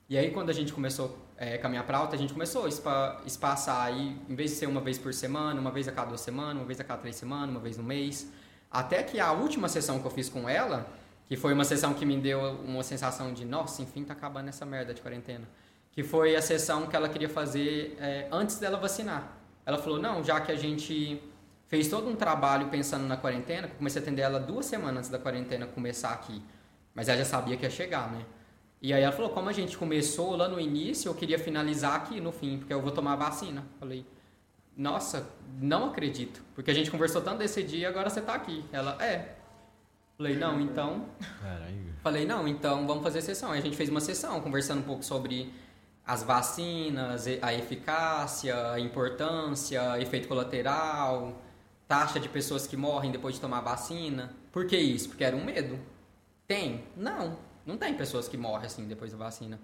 E 0.10 0.18
aí 0.18 0.32
quando 0.32 0.50
a 0.50 0.54
gente 0.54 0.74
começou 0.74 1.18
a 1.38 1.58
caminhar 1.60 1.86
para 1.86 2.00
alta, 2.00 2.16
a 2.16 2.20
gente 2.20 2.34
começou 2.34 2.66
a 2.66 2.68
espa- 2.68 3.22
espaçar 3.26 3.86
aí, 3.86 4.18
em 4.28 4.36
vez 4.36 4.52
de 4.52 4.58
ser 4.58 4.66
uma 4.66 4.82
vez 4.82 4.98
por 4.98 5.14
semana, 5.14 5.62
uma 5.62 5.72
vez 5.72 5.88
a 5.88 5.92
cada 5.92 6.08
duas 6.08 6.22
semanas, 6.22 6.56
uma 6.56 6.66
vez 6.66 6.80
a 6.82 6.84
cada 6.84 7.00
três 7.00 7.16
semanas, 7.16 7.52
uma 7.52 7.60
vez 7.62 7.78
no 7.78 7.84
mês. 7.84 8.30
Até 8.72 9.02
que 9.04 9.20
a 9.20 9.32
última 9.32 9.68
sessão 9.68 10.00
que 10.00 10.06
eu 10.06 10.12
fiz 10.12 10.30
com 10.30 10.48
ela, 10.48 10.88
que 11.28 11.36
foi 11.36 11.54
uma 11.54 11.64
sessão 11.64 11.94
que 11.94 12.06
me 12.06 12.18
deu 12.18 12.40
uma 12.64 12.84
sensação 12.84 13.34
de, 13.34 13.46
nossa, 13.46 13.82
enfim, 13.82 14.04
tá 14.04 14.14
acabando 14.14 14.50
essa 14.50 14.66
merda 14.66 14.94
de 14.94 15.02
quarentena. 15.02 15.48
Que 15.92 16.04
foi 16.04 16.36
a 16.36 16.42
sessão 16.42 16.88
que 16.88 16.96
ela 16.96 17.10
queria 17.10 17.30
fazer 17.30 17.98
é, 18.00 18.28
antes 18.32 18.60
dela 18.60 18.78
vacinar. 18.78 19.38
Ela 19.66 19.78
falou, 19.78 20.00
não, 20.00 20.24
já 20.24 20.40
que 20.40 20.52
a 20.52 20.56
gente 20.56 21.22
fez 21.68 21.88
todo 21.88 22.10
um 22.10 22.16
trabalho 22.16 22.68
pensando 22.70 23.06
na 23.06 23.18
quarentena, 23.18 23.68
comecei 23.68 24.02
a 24.02 24.04
atender 24.04 24.22
ela 24.22 24.40
duas 24.40 24.66
semanas 24.66 24.98
antes 24.98 25.10
da 25.10 25.20
quarentena 25.20 25.68
começar 25.68 26.12
aqui. 26.12 26.42
Mas 26.96 27.08
ela 27.08 27.20
já 27.20 27.26
sabia 27.26 27.56
que 27.58 27.64
ia 27.64 27.70
chegar, 27.70 28.12
né? 28.12 28.26
E 28.82 28.94
aí 28.94 29.04
ela 29.04 29.12
falou, 29.12 29.32
como 29.32 29.50
a 29.50 29.54
gente 29.54 29.78
começou 29.78 30.36
lá 30.36 30.48
no 30.48 30.60
início, 30.60 31.10
eu 31.10 31.14
queria 31.14 31.38
finalizar 31.38 31.96
aqui 31.96 32.22
no 32.22 32.32
fim, 32.32 32.58
porque 32.58 32.74
eu 32.74 32.82
vou 32.82 32.92
tomar 32.92 33.14
a 33.14 33.16
vacina. 33.18 33.66
Falei, 33.80 34.06
nossa, 34.80 35.30
não 35.60 35.90
acredito. 35.90 36.42
Porque 36.56 36.72
a 36.72 36.74
gente 36.74 36.90
conversou 36.90 37.22
tanto 37.22 37.40
desse 37.40 37.62
dia 37.62 37.80
e 37.80 37.86
agora 37.86 38.10
você 38.10 38.22
tá 38.22 38.34
aqui. 38.34 38.64
Ela, 38.72 38.96
é. 39.04 39.36
Falei, 40.16 40.38
não, 40.38 40.62
então. 40.62 41.06
Caralho. 41.42 41.94
Falei, 42.02 42.26
não, 42.26 42.48
então 42.48 42.88
vamos 42.88 43.04
fazer 43.04 43.22
sessão. 43.22 43.52
Aí 43.52 43.60
a 43.60 43.62
gente 43.62 43.76
fez 43.76 43.90
uma 43.90 44.00
sessão, 44.00 44.40
conversando 44.40 44.80
um 44.80 44.84
pouco 44.84 45.04
sobre 45.04 45.54
as 46.08 46.24
vacinas, 46.24 47.28
a 47.42 47.54
eficácia, 47.54 48.72
a 48.72 48.80
importância, 48.80 50.02
efeito 50.02 50.30
colateral, 50.30 51.42
taxa 51.86 52.18
de 52.18 52.30
pessoas 52.30 52.66
que 52.66 52.78
morrem 52.78 53.12
depois 53.12 53.36
de 53.36 53.42
tomar 53.42 53.58
a 53.58 53.62
vacina. 53.62 54.34
Por 54.50 54.66
que 54.66 54.78
isso? 54.78 55.10
Porque 55.10 55.26
era 55.26 55.36
um 55.36 55.44
medo. 55.44 55.78
Tem? 56.48 56.86
Não. 56.96 57.38
Não 57.66 57.78
tem 57.78 57.94
pessoas 57.96 58.30
que 58.30 58.38
morrem 58.38 58.66
assim 58.66 58.88
depois 58.88 59.12
da 59.12 59.18
vacina. 59.18 59.60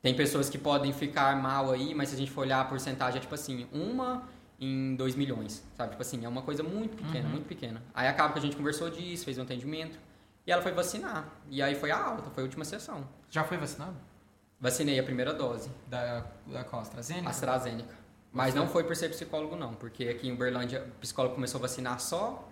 Tem 0.00 0.14
pessoas 0.14 0.48
que 0.48 0.56
podem 0.56 0.92
ficar 0.92 1.36
mal 1.36 1.70
aí, 1.70 1.94
mas 1.94 2.08
se 2.08 2.14
a 2.14 2.18
gente 2.18 2.30
for 2.30 2.42
olhar 2.42 2.62
a 2.62 2.64
porcentagem, 2.64 3.18
é 3.18 3.20
tipo 3.20 3.34
assim, 3.34 3.66
uma 3.70 4.26
em 4.60 4.94
2 4.96 5.14
milhões, 5.14 5.62
sabe? 5.76 5.90
Tipo 5.90 6.02
assim, 6.02 6.24
é 6.24 6.28
uma 6.28 6.42
coisa 6.42 6.62
muito 6.62 6.96
pequena, 6.96 7.28
muito 7.28 7.46
pequena. 7.46 7.82
Aí 7.92 8.06
acaba 8.08 8.32
que 8.32 8.38
a 8.38 8.42
gente 8.42 8.56
conversou 8.56 8.88
disso, 8.90 9.24
fez 9.24 9.36
um 9.38 9.42
atendimento, 9.42 9.98
e 10.46 10.52
ela 10.52 10.62
foi 10.62 10.72
vacinar. 10.72 11.26
E 11.50 11.60
aí 11.62 11.74
foi 11.74 11.90
a 11.90 11.98
alta, 12.02 12.30
foi 12.30 12.42
a 12.42 12.46
última 12.46 12.64
sessão. 12.64 13.06
Já 13.30 13.42
foi 13.44 13.56
vacinado? 13.56 13.96
Vacinei 14.60 14.98
a 14.98 15.02
primeira 15.02 15.34
dose, 15.34 15.70
Da, 15.88 16.24
da 16.46 16.64
qual? 16.64 16.80
AstraZeneca? 16.82 17.28
AstraZeneca. 17.28 17.94
Mas 18.32 18.54
não 18.54 18.66
foi 18.66 18.82
por 18.84 18.96
ser 18.96 19.08
psicólogo, 19.10 19.54
não, 19.56 19.74
porque 19.74 20.04
aqui 20.08 20.28
em 20.28 20.32
Uberlândia 20.32 20.84
o 20.96 21.00
psicólogo 21.00 21.34
começou 21.34 21.58
a 21.58 21.62
vacinar 21.62 22.00
só 22.00 22.48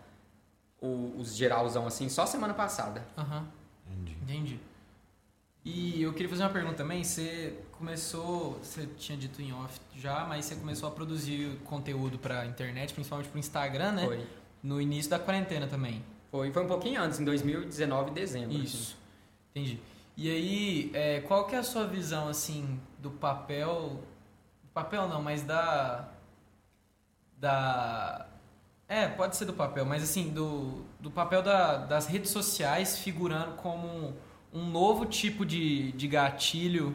o- 0.80 1.14
os 1.18 1.34
geralzão 1.34 1.86
assim, 1.86 2.08
só 2.08 2.26
semana 2.26 2.54
passada. 2.54 3.04
Aham, 3.16 3.46
Entendi. 3.90 4.16
entendi. 4.22 4.60
E 5.64 6.02
eu 6.02 6.12
queria 6.12 6.28
fazer 6.28 6.42
uma 6.42 6.50
pergunta 6.50 6.74
também. 6.76 7.02
Você 7.04 7.56
começou, 7.82 8.60
você 8.62 8.86
tinha 8.96 9.18
dito 9.18 9.42
em 9.42 9.52
off 9.52 9.80
já, 9.96 10.24
mas 10.24 10.44
você 10.44 10.54
começou 10.54 10.88
a 10.88 10.92
produzir 10.92 11.58
conteúdo 11.64 12.16
pra 12.16 12.46
internet, 12.46 12.94
principalmente 12.94 13.28
pro 13.28 13.40
Instagram, 13.40 13.90
né? 13.90 14.04
Foi. 14.06 14.24
No 14.62 14.80
início 14.80 15.10
da 15.10 15.18
quarentena 15.18 15.66
também. 15.66 16.00
Foi, 16.30 16.52
foi 16.52 16.62
um 16.62 16.68
pouquinho 16.68 17.02
antes, 17.02 17.18
em 17.18 17.24
2019, 17.24 18.12
dezembro. 18.12 18.50
assim. 18.50 18.62
Isso. 18.62 18.96
Entendi. 19.50 19.80
E 20.16 20.30
aí, 20.30 20.90
é, 20.94 21.20
qual 21.22 21.44
que 21.44 21.56
é 21.56 21.58
a 21.58 21.62
sua 21.64 21.84
visão, 21.84 22.28
assim, 22.28 22.78
do 23.00 23.10
papel... 23.10 24.00
Papel 24.72 25.08
não, 25.08 25.20
mas 25.20 25.42
da... 25.42 26.08
Da... 27.36 28.28
É, 28.88 29.08
pode 29.08 29.36
ser 29.36 29.44
do 29.44 29.54
papel, 29.54 29.84
mas 29.84 30.04
assim, 30.04 30.30
do, 30.30 30.84
do 31.00 31.10
papel 31.10 31.42
da- 31.42 31.78
das 31.78 32.06
redes 32.06 32.30
sociais 32.30 32.96
figurando 32.98 33.56
como 33.56 34.14
um 34.52 34.66
novo 34.66 35.04
tipo 35.04 35.44
de, 35.44 35.90
de 35.92 36.06
gatilho 36.06 36.94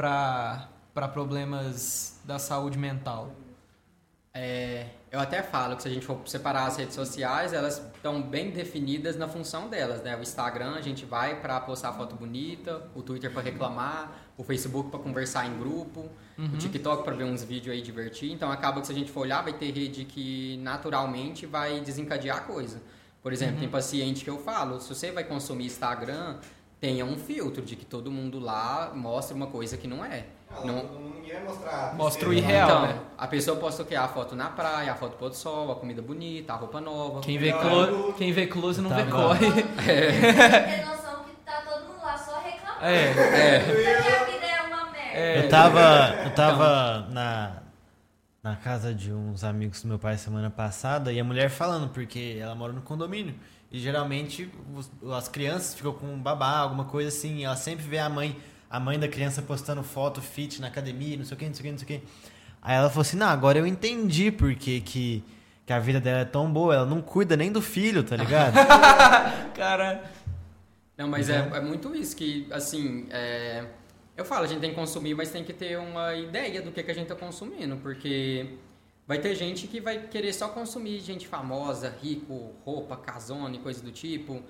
para 0.00 1.08
problemas 1.08 2.18
da 2.24 2.38
saúde 2.38 2.78
mental. 2.78 3.32
É, 4.32 4.86
eu 5.10 5.18
até 5.18 5.42
falo 5.42 5.76
que 5.76 5.82
se 5.82 5.88
a 5.88 5.90
gente 5.90 6.06
for 6.06 6.20
separar 6.24 6.66
as 6.66 6.76
redes 6.76 6.94
sociais, 6.94 7.52
elas 7.52 7.78
estão 7.94 8.22
bem 8.22 8.50
definidas 8.50 9.16
na 9.16 9.28
função 9.28 9.68
delas, 9.68 10.02
né? 10.02 10.16
O 10.16 10.22
Instagram 10.22 10.74
a 10.76 10.80
gente 10.80 11.04
vai 11.04 11.40
para 11.40 11.60
postar 11.60 11.92
foto 11.92 12.14
bonita, 12.14 12.88
o 12.94 13.02
Twitter 13.02 13.30
para 13.30 13.42
reclamar, 13.42 14.12
o 14.38 14.44
Facebook 14.44 14.88
para 14.90 15.00
conversar 15.00 15.46
em 15.46 15.58
grupo, 15.58 16.08
o 16.38 16.56
TikTok 16.56 17.04
para 17.04 17.14
ver 17.14 17.24
uns 17.24 17.44
vídeos 17.44 17.74
aí 17.74 17.82
divertir. 17.82 18.32
Então 18.32 18.50
acaba 18.50 18.80
que 18.80 18.86
se 18.86 18.92
a 18.92 18.96
gente 18.96 19.10
for 19.10 19.20
olhar, 19.20 19.42
vai 19.42 19.52
ter 19.52 19.70
rede 19.70 20.04
que 20.04 20.56
naturalmente 20.62 21.44
vai 21.44 21.80
desencadear 21.80 22.38
a 22.38 22.40
coisa. 22.40 22.80
Por 23.22 23.32
exemplo, 23.34 23.60
tem 23.60 23.68
paciente 23.68 24.24
que 24.24 24.30
eu 24.30 24.38
falo, 24.38 24.80
se 24.80 24.88
você 24.88 25.12
vai 25.12 25.24
consumir 25.24 25.66
Instagram, 25.66 26.38
tenha 26.80 27.04
um 27.04 27.16
filtro 27.18 27.62
de 27.62 27.76
que 27.76 27.84
todo 27.84 28.10
mundo 28.10 28.38
lá 28.38 28.90
mostra 28.94 29.36
uma 29.36 29.46
coisa 29.48 29.76
que 29.76 29.86
não 29.86 30.04
é. 30.04 30.24
Ah, 30.50 30.64
Não, 30.64 30.82
não, 30.82 31.10
ninguém 31.10 31.32
vai 31.34 31.44
mostrar. 31.44 31.94
Mostra 31.94 32.28
o 32.28 32.32
irreal, 32.32 32.68
então, 32.68 32.82
né? 32.86 33.00
a 33.16 33.26
pessoa 33.28 33.56
posta 33.58 33.82
o 33.82 33.86
quê? 33.86 33.94
A 33.94 34.08
foto 34.08 34.34
na 34.34 34.48
praia, 34.48 34.90
a 34.90 34.94
foto 34.96 35.16
pôr 35.16 35.28
do 35.28 35.36
sol, 35.36 35.70
a 35.70 35.76
comida 35.76 36.02
bonita, 36.02 36.52
a 36.52 36.56
roupa 36.56 36.80
nova. 36.80 37.20
Quem 37.20 37.38
vê, 37.38 37.52
Não, 37.52 37.60
clo 37.60 37.80
eu- 37.84 38.12
quem 38.14 38.32
vê 38.32 38.46
close 38.48 38.80
não 38.80 38.90
Tá 38.90 38.96
vê 38.96 39.04
bom. 39.04 39.10
corre. 39.28 39.46
Tem 39.52 39.62
que 39.62 39.82
ter 39.82 40.84
noção 40.86 41.22
que 41.24 41.36
tá 41.44 41.62
todo 41.68 41.86
mundo 41.86 42.02
lá 42.02 42.16
só 42.18 42.40
reclamando. 42.40 42.84
É. 42.84 43.60
Porque 43.60 43.86
a 43.86 44.24
vida 44.24 44.46
é 44.46 44.62
uma 44.62 44.84
merda. 44.90 44.98
É. 45.12 45.38
Eu 45.44 45.48
tava, 45.48 46.14
eu 46.24 46.34
tava 46.34 47.06
na, 47.10 47.56
na 48.42 48.56
casa 48.56 48.92
de 48.92 49.12
uns 49.12 49.44
amigos 49.44 49.82
do 49.82 49.88
meu 49.88 49.98
pai 50.00 50.16
semana 50.16 50.50
passada 50.50 51.12
e 51.12 51.20
a 51.20 51.24
mulher 51.24 51.48
falando, 51.50 51.90
porque 51.90 52.38
ela 52.40 52.54
mora 52.56 52.72
no 52.72 52.80
condomínio. 52.82 53.34
E 53.72 53.78
geralmente 53.78 54.50
os- 54.74 54.90
as 55.12 55.28
crianças 55.28 55.74
ficam 55.74 55.92
com 55.92 56.06
um 56.06 56.18
babá, 56.18 56.58
alguma 56.58 56.84
coisa 56.84 57.08
assim. 57.08 57.38
E 57.38 57.44
ela 57.44 57.56
sempre 57.56 57.84
vê 57.86 57.98
a 57.98 58.08
mãe, 58.08 58.36
a 58.68 58.80
mãe 58.80 58.98
da 58.98 59.06
criança 59.08 59.40
postando 59.42 59.82
foto 59.82 60.20
fit 60.20 60.60
na 60.60 60.66
academia, 60.66 61.16
não 61.16 61.24
sei 61.24 61.36
o 61.36 61.38
que, 61.38 61.46
não 61.46 61.54
sei 61.54 61.60
o 61.60 61.64
que, 61.64 61.70
não 61.70 61.78
sei 61.78 61.84
o 61.96 62.00
que. 62.00 62.06
Aí 62.62 62.76
ela 62.76 62.88
falou 62.90 63.02
assim: 63.02 63.16
Não, 63.16 63.28
agora 63.28 63.58
eu 63.58 63.66
entendi 63.66 64.30
porque 64.32 64.80
que, 64.80 65.22
que 65.64 65.72
a 65.72 65.78
vida 65.78 66.00
dela 66.00 66.20
é 66.20 66.24
tão 66.24 66.52
boa. 66.52 66.74
Ela 66.74 66.86
não 66.86 67.00
cuida 67.00 67.36
nem 67.36 67.50
do 67.52 67.62
filho, 67.62 68.02
tá 68.02 68.16
ligado? 68.16 68.54
Cara, 69.54 70.02
Não, 70.98 71.08
mas 71.08 71.30
é, 71.30 71.36
é 71.38 71.60
muito 71.60 71.94
isso 71.94 72.14
que, 72.16 72.46
assim, 72.50 73.06
é, 73.10 73.64
eu 74.16 74.24
falo, 74.24 74.44
a 74.44 74.46
gente 74.46 74.60
tem 74.60 74.70
que 74.70 74.76
consumir, 74.76 75.14
mas 75.14 75.30
tem 75.30 75.42
que 75.44 75.52
ter 75.52 75.78
uma 75.78 76.14
ideia 76.14 76.60
do 76.60 76.70
que, 76.72 76.82
que 76.82 76.90
a 76.90 76.94
gente 76.94 77.06
tá 77.06 77.14
consumindo, 77.14 77.76
porque 77.76 78.56
vai 79.10 79.18
ter 79.18 79.34
gente 79.34 79.66
que 79.66 79.80
vai 79.80 80.06
querer 80.06 80.32
só 80.32 80.46
consumir 80.50 81.00
gente 81.00 81.26
famosa, 81.26 81.92
rico, 82.00 82.54
roupa, 82.64 82.96
casona 82.96 83.56
e 83.56 83.58
coisa 83.58 83.82
do 83.82 83.90
tipo. 83.90 84.40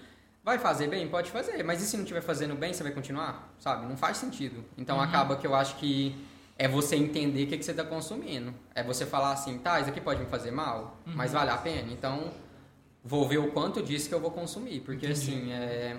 Vai 0.45 0.59
fazer 0.59 0.87
bem? 0.87 1.09
Pode 1.09 1.31
fazer, 1.31 1.63
mas 1.63 1.83
e 1.83 1.87
se 1.87 1.97
não 1.97 2.05
estiver 2.05 2.21
fazendo 2.21 2.55
bem, 2.55 2.71
você 2.71 2.83
vai 2.83 2.93
continuar? 2.93 3.55
Sabe? 3.59 3.87
Não 3.87 3.97
faz 3.97 4.19
sentido. 4.19 4.63
Então 4.77 5.01
acaba 5.01 5.35
que 5.37 5.47
eu 5.47 5.55
acho 5.55 5.77
que 5.77 6.15
é 6.59 6.69
você 6.69 6.95
entender 6.95 7.45
o 7.45 7.47
que, 7.47 7.57
que 7.57 7.65
você 7.65 7.71
está 7.71 7.85
consumindo. 7.85 8.53
É 8.75 8.83
você 8.83 9.07
falar 9.07 9.33
assim, 9.33 9.57
tá, 9.57 9.81
isso 9.81 9.89
aqui 9.89 9.99
pode 9.99 10.21
me 10.21 10.27
fazer 10.27 10.51
mal, 10.51 10.99
mas 11.07 11.33
vale 11.33 11.49
a 11.49 11.57
pena. 11.57 11.91
Então, 11.91 12.31
vou 13.03 13.27
ver 13.27 13.39
o 13.39 13.53
quanto 13.53 13.83
disso 13.83 14.11
que 14.11 14.15
eu 14.15 14.21
vou 14.21 14.31
consumir. 14.31 14.81
Porque 14.81 15.07
assim, 15.07 15.53
é, 15.53 15.97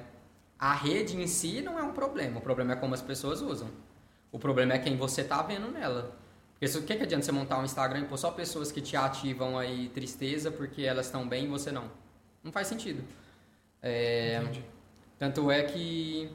a 0.59 0.75
rede 0.75 1.19
em 1.19 1.25
si 1.25 1.63
não 1.63 1.79
é 1.79 1.81
um 1.81 1.93
problema. 1.93 2.37
O 2.37 2.41
problema 2.41 2.73
é 2.73 2.75
como 2.75 2.93
as 2.93 3.01
pessoas 3.01 3.41
usam. 3.41 3.69
O 4.31 4.37
problema 4.37 4.73
é 4.73 4.77
quem 4.77 4.95
você 4.97 5.23
tá 5.23 5.41
vendo 5.41 5.71
nela. 5.71 6.20
O 6.61 6.83
que, 6.83 6.95
que 6.95 7.03
adianta 7.03 7.25
você 7.25 7.31
montar 7.31 7.57
um 7.57 7.65
Instagram 7.65 8.01
e 8.01 8.05
pôr 8.05 8.17
só 8.17 8.29
pessoas 8.29 8.71
que 8.71 8.81
te 8.81 8.95
ativam 8.95 9.57
aí 9.57 9.89
tristeza 9.89 10.51
porque 10.51 10.83
elas 10.83 11.07
estão 11.07 11.27
bem 11.27 11.45
e 11.45 11.47
você 11.47 11.71
não? 11.71 11.89
Não 12.43 12.51
faz 12.51 12.67
sentido. 12.67 13.03
É, 13.81 14.39
Entendi. 14.43 14.63
tanto 15.17 15.49
é 15.49 15.63
que 15.63 16.31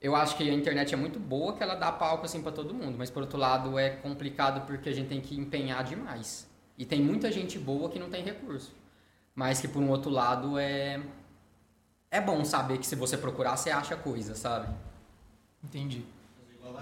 eu 0.00 0.16
acho 0.16 0.34
que 0.36 0.48
a 0.48 0.52
internet 0.52 0.94
é 0.94 0.96
muito 0.96 1.18
boa 1.18 1.54
que 1.54 1.62
ela 1.62 1.74
dá 1.74 1.92
palco 1.92 2.24
assim 2.24 2.40
para 2.40 2.52
todo 2.52 2.72
mundo, 2.72 2.96
mas 2.96 3.10
por 3.10 3.22
outro 3.22 3.38
lado 3.38 3.78
é 3.78 3.90
complicado 3.90 4.66
porque 4.66 4.88
a 4.88 4.92
gente 4.92 5.08
tem 5.08 5.20
que 5.20 5.38
empenhar 5.38 5.84
demais. 5.84 6.48
E 6.78 6.86
tem 6.86 7.02
muita 7.02 7.30
gente 7.30 7.58
boa 7.58 7.90
que 7.90 7.98
não 7.98 8.08
tem 8.08 8.22
recurso. 8.22 8.74
Mas 9.34 9.60
que 9.60 9.68
por 9.68 9.82
um 9.82 9.90
outro 9.90 10.10
lado 10.10 10.58
é 10.58 11.02
é 12.10 12.20
bom 12.20 12.42
saber 12.46 12.78
que 12.78 12.86
se 12.86 12.96
você 12.96 13.18
procurar 13.18 13.56
você 13.58 13.70
acha 13.70 13.94
coisa, 13.94 14.34
sabe? 14.34 14.74
entendi. 15.62 16.04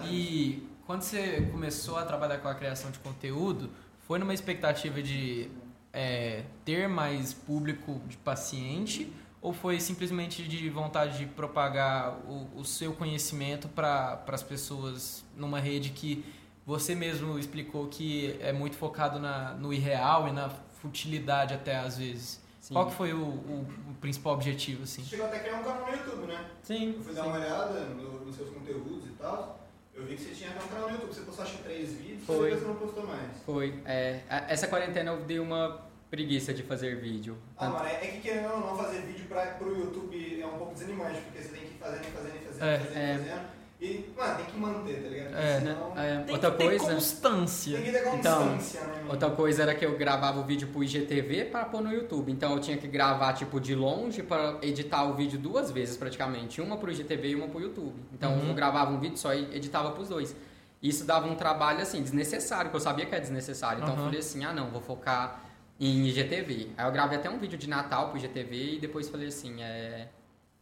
E 0.03 0.65
quando 0.85 1.01
você 1.01 1.41
começou 1.51 1.97
a 1.97 2.05
trabalhar 2.05 2.37
com 2.39 2.47
a 2.47 2.55
criação 2.55 2.91
de 2.91 2.99
conteúdo, 2.99 3.69
foi 4.07 4.19
numa 4.19 4.33
expectativa 4.33 5.01
de 5.01 5.49
é, 5.91 6.43
ter 6.63 6.87
mais 6.87 7.33
público 7.33 8.01
de 8.07 8.17
paciente 8.17 9.11
ou 9.41 9.53
foi 9.53 9.79
simplesmente 9.79 10.43
de 10.47 10.69
vontade 10.69 11.17
de 11.19 11.25
propagar 11.27 12.17
o, 12.27 12.49
o 12.59 12.65
seu 12.65 12.93
conhecimento 12.93 13.67
para 13.67 14.23
as 14.27 14.43
pessoas 14.43 15.23
numa 15.35 15.59
rede 15.59 15.89
que 15.91 16.23
você 16.65 16.95
mesmo 16.95 17.37
explicou 17.37 17.87
que 17.87 18.35
é 18.39 18.51
muito 18.51 18.75
focado 18.75 19.19
na, 19.19 19.53
no 19.53 19.71
irreal 19.71 20.27
e 20.27 20.31
na 20.31 20.49
futilidade 20.81 21.53
até 21.53 21.75
às 21.77 21.97
vezes? 21.97 22.41
Sim. 22.59 22.73
Qual 22.73 22.87
que 22.87 22.93
foi 22.93 23.13
o, 23.13 23.17
o- 23.23 23.67
o 23.91 23.93
principal 24.01 24.33
objetivo, 24.33 24.81
assim? 24.83 25.03
Você 25.03 25.09
chegou 25.11 25.27
até 25.27 25.37
a 25.37 25.39
criar 25.41 25.59
um 25.59 25.63
canal 25.63 25.85
no 25.85 25.91
YouTube, 25.95 26.25
né? 26.27 26.45
Sim. 26.63 26.93
Eu 26.97 27.03
fui 27.03 27.13
dar 27.13 27.27
uma 27.27 27.37
olhada 27.37 27.79
no- 27.89 28.25
nos 28.25 28.35
seus 28.35 28.49
conteúdos 28.49 29.05
e 29.05 29.09
tal. 29.11 29.59
Eu 29.95 30.03
vi 30.05 30.15
que 30.15 30.23
você 30.23 30.35
tinha 30.35 30.49
até 30.51 30.63
um 30.63 30.67
canal 30.67 30.89
no 30.89 30.95
YouTube. 30.95 31.13
Você 31.13 31.21
postou 31.21 31.45
acho 31.45 31.57
que 31.57 31.63
três 31.63 31.93
vídeos, 31.93 32.25
Foi. 32.25 32.35
depois 32.51 32.59
você 32.59 32.67
não 32.67 32.75
postou 32.75 33.07
mais. 33.07 33.31
Foi. 33.45 33.79
É, 33.85 34.19
essa 34.49 34.67
quarentena 34.67 35.11
eu 35.11 35.21
dei 35.23 35.39
uma 35.39 35.85
preguiça 36.09 36.53
de 36.53 36.63
fazer 36.63 36.97
vídeo. 36.97 37.37
Ah, 37.57 37.69
mano, 37.69 37.85
é 37.85 37.93
é 37.93 38.11
que 38.11 38.19
querendo 38.21 38.51
ou 38.51 38.59
não 38.59 38.77
fazer 38.77 39.01
vídeo 39.01 39.25
pra, 39.27 39.45
pro 39.53 39.75
YouTube 39.77 40.41
é 40.41 40.45
um 40.45 40.57
pouco 40.57 40.73
desanimante, 40.73 41.21
porque 41.21 41.41
você 41.41 41.49
tem 41.49 41.61
que 41.61 41.75
ir 41.75 41.77
fazendo, 41.79 42.03
e 42.03 42.11
fazendo, 42.11 42.35
e 42.35 42.45
fazendo, 42.45 42.63
É, 42.65 42.77
fazendo, 42.79 42.97
é. 42.97 43.17
fazendo. 43.17 43.64
E, 43.85 44.13
mano, 44.17 44.35
tem 44.35 44.45
que 44.45 44.57
manter, 44.57 45.03
tá 45.03 45.09
ligado? 45.09 45.35
É. 45.35 45.59
Senão, 45.59 45.93
É, 45.97 46.19
Tem 46.23 46.33
outra 46.35 46.51
que 46.51 46.57
ter 46.57 46.63
coisa. 46.79 46.93
constância. 46.93 47.75
tem 47.77 47.85
que 47.85 47.91
ter 47.91 48.15
Então, 48.15 48.49
constância, 48.53 48.81
né, 48.81 48.95
mano? 48.97 49.11
Outra 49.11 49.29
coisa 49.31 49.61
era 49.63 49.75
que 49.75 49.85
eu 49.85 49.97
gravava 49.97 50.39
o 50.39 50.43
vídeo 50.43 50.67
pro 50.69 50.83
IGTV 50.83 51.45
para 51.45 51.65
pôr 51.65 51.81
no 51.81 51.93
YouTube. 51.93 52.31
Então 52.31 52.53
eu 52.53 52.59
tinha 52.59 52.77
que 52.77 52.87
gravar 52.87 53.33
tipo 53.33 53.59
de 53.59 53.75
longe 53.75 54.23
para 54.23 54.57
editar 54.61 55.03
o 55.03 55.13
vídeo 55.13 55.37
duas 55.37 55.69
vezes 55.71 55.95
praticamente, 55.97 56.59
uma 56.61 56.77
pro 56.77 56.91
IGTV 56.91 57.29
e 57.29 57.35
uma 57.35 57.47
pro 57.47 57.59
YouTube. 57.61 57.95
Então 58.13 58.33
Uhum. 58.33 58.49
eu 58.49 58.53
gravava 58.55 58.91
um 58.91 58.99
vídeo 58.99 59.17
só 59.17 59.33
e 59.33 59.55
editava 59.55 59.91
pros 59.91 60.09
dois. 60.09 60.35
Isso 60.81 61.05
dava 61.05 61.27
um 61.27 61.35
trabalho 61.35 61.81
assim 61.81 62.01
desnecessário, 62.01 62.69
que 62.69 62.75
eu 62.75 62.79
sabia 62.81 63.05
que 63.05 63.13
era 63.13 63.21
desnecessário. 63.21 63.81
Então 63.81 63.93
eu 63.93 63.99
Uhum. 63.99 64.05
falei 64.05 64.19
assim: 64.19 64.43
"Ah, 64.45 64.53
não, 64.53 64.69
vou 64.69 64.81
focar 64.81 65.41
em 65.79 66.07
IGTV". 66.07 66.69
Aí 66.77 66.85
eu 66.87 66.91
gravei 66.91 67.17
até 67.17 67.29
um 67.29 67.37
vídeo 67.39 67.57
de 67.57 67.67
Natal 67.69 68.09
pro 68.09 68.17
IGTV 68.17 68.75
e 68.75 68.79
depois 68.79 69.07
falei 69.09 69.27
assim, 69.27 69.61
é 69.61 70.07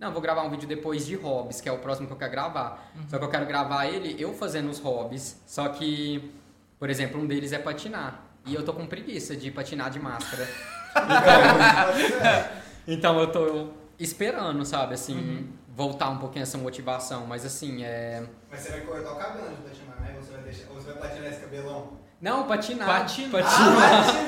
não, 0.03 0.11
vou 0.11 0.21
gravar 0.21 0.43
um 0.43 0.49
vídeo 0.49 0.67
depois 0.67 1.05
de 1.05 1.15
hobbies, 1.15 1.61
que 1.61 1.69
é 1.69 1.71
o 1.71 1.77
próximo 1.77 2.07
que 2.07 2.13
eu 2.13 2.17
quero 2.17 2.31
gravar. 2.31 2.91
Só 3.07 3.17
que 3.17 3.23
eu 3.23 3.29
quero 3.29 3.45
gravar 3.45 3.85
ele 3.87 4.15
eu 4.21 4.33
fazendo 4.33 4.69
os 4.69 4.79
hobbies. 4.79 5.41
Só 5.47 5.69
que, 5.69 6.33
por 6.77 6.89
exemplo, 6.89 7.21
um 7.21 7.25
deles 7.25 7.53
é 7.53 7.57
patinar. 7.57 8.21
E 8.45 8.53
eu 8.53 8.65
tô 8.65 8.73
com 8.73 8.85
preguiça 8.85 9.33
de 9.35 9.49
patinar 9.49 9.89
de 9.89 9.99
máscara. 9.99 10.47
Então 12.85 13.17
eu 13.17 13.31
tô 13.31 13.69
esperando, 13.97 14.65
sabe, 14.65 14.95
assim, 14.95 15.49
voltar 15.69 16.09
um 16.09 16.17
pouquinho 16.17 16.43
essa 16.43 16.57
motivação. 16.57 17.25
Mas 17.25 17.45
assim, 17.45 17.81
é. 17.81 18.27
Mas 18.51 18.59
você 18.59 18.71
vai 18.71 18.81
cortar 18.81 19.13
o 19.13 19.15
cabelo 19.15 19.47
de 19.47 19.55
patinar, 19.61 20.01
né? 20.01 20.17
Você 20.19 20.33
vai 20.33 20.41
deixar, 20.41 20.69
ou 20.69 20.75
você 20.75 20.91
vai 20.91 20.97
platinar 20.97 21.31
esse 21.31 21.39
cabelão? 21.39 21.93
Não, 22.19 22.45
patinar. 22.45 22.85
Patinar. 22.85 23.41
Patinar. 23.41 24.23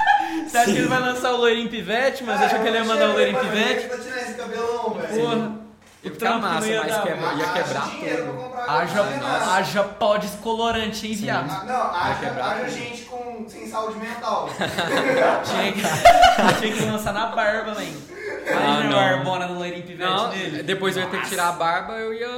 Você 0.46 0.58
acha 0.58 0.72
que 0.72 0.78
ele 0.78 0.88
vai 0.88 1.00
lançar 1.00 1.32
o 1.32 1.36
loirinho 1.36 1.68
pivete, 1.68 2.24
mas 2.24 2.40
achou 2.42 2.58
que 2.60 2.66
ele 2.68 2.78
ia 2.78 2.84
mandar 2.84 3.10
o 3.10 3.12
loirinho 3.12 3.38
pivete? 3.40 3.86
platinar 3.88 4.18
esse 4.18 4.34
cabelão, 4.34 4.94
velho. 4.94 5.20
Porra. 5.20 5.66
Ia 6.04 6.12
O 6.12 6.14
ficar 6.14 6.26
trampo 6.28 6.46
massa, 6.46 6.66
ia 6.68 6.80
mas 6.82 6.92
dar. 6.92 7.02
quebra- 7.02 7.32
ia 7.32 7.32
Haja 7.32 7.52
quebrar 7.52 7.82
pra 7.82 7.90
tudo. 7.90 8.70
Haja, 8.70 8.94
cabelo. 8.94 9.50
haja 9.50 9.82
pó 9.84 10.16
descolorante, 10.18 11.06
hein, 11.08 11.14
viado? 11.16 11.50
Ah, 11.50 11.64
Não, 11.64 12.00
haja, 12.00 12.44
haja 12.44 12.68
gente 12.68 13.04
com, 13.06 13.44
sem 13.48 13.66
saúde 13.68 13.98
mental. 13.98 14.48
Tinha 15.44 15.72
que, 15.72 16.60
tinha 16.60 16.72
que 16.76 16.84
lançar 16.84 17.12
na 17.12 17.26
barba, 17.26 17.72
man. 17.74 17.80
Ah, 17.80 18.50
Imagina 18.52 18.88
não. 18.90 18.98
a 18.98 19.02
barbona 19.16 19.48
do 19.48 19.54
loirinho 19.54 19.82
pivete 19.84 20.08
Não, 20.10 20.28
dele. 20.30 20.62
depois 20.62 20.96
eu 20.96 21.02
ia 21.02 21.08
ter 21.08 21.16
que 21.16 21.22
Nossa. 21.24 21.30
tirar 21.30 21.48
a 21.48 21.52
barba, 21.52 21.94
eu 21.94 22.12
ia 22.14 22.28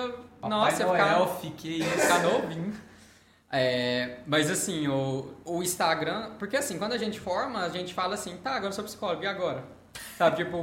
Papai 0.41 0.51
Nossa, 0.51 0.83
eu 0.83 0.87
Noel, 0.89 1.05
ficava- 1.05 1.35
fiquei 1.41 1.77
isso. 1.81 1.91
Ficar 2.01 2.19
novinho. 2.21 2.73
É, 3.51 4.19
mas 4.27 4.51
assim, 4.51 4.89
o, 4.89 5.33
o 5.45 5.63
Instagram. 5.63 6.33
Porque 6.39 6.57
assim, 6.57 6.79
quando 6.79 6.93
a 6.93 6.99
gente 6.99 7.19
forma, 7.19 7.61
a 7.61 7.69
gente 7.69 7.95
fala 7.95 8.15
assim, 8.15 8.37
tá, 8.37 8.51
agora 8.53 8.67
eu 8.69 8.73
sou 8.73 8.85
psicólogo, 8.85 9.23
e 9.25 9.27
agora? 9.27 9.65
Sabe, 10.17 10.37
tipo, 10.45 10.61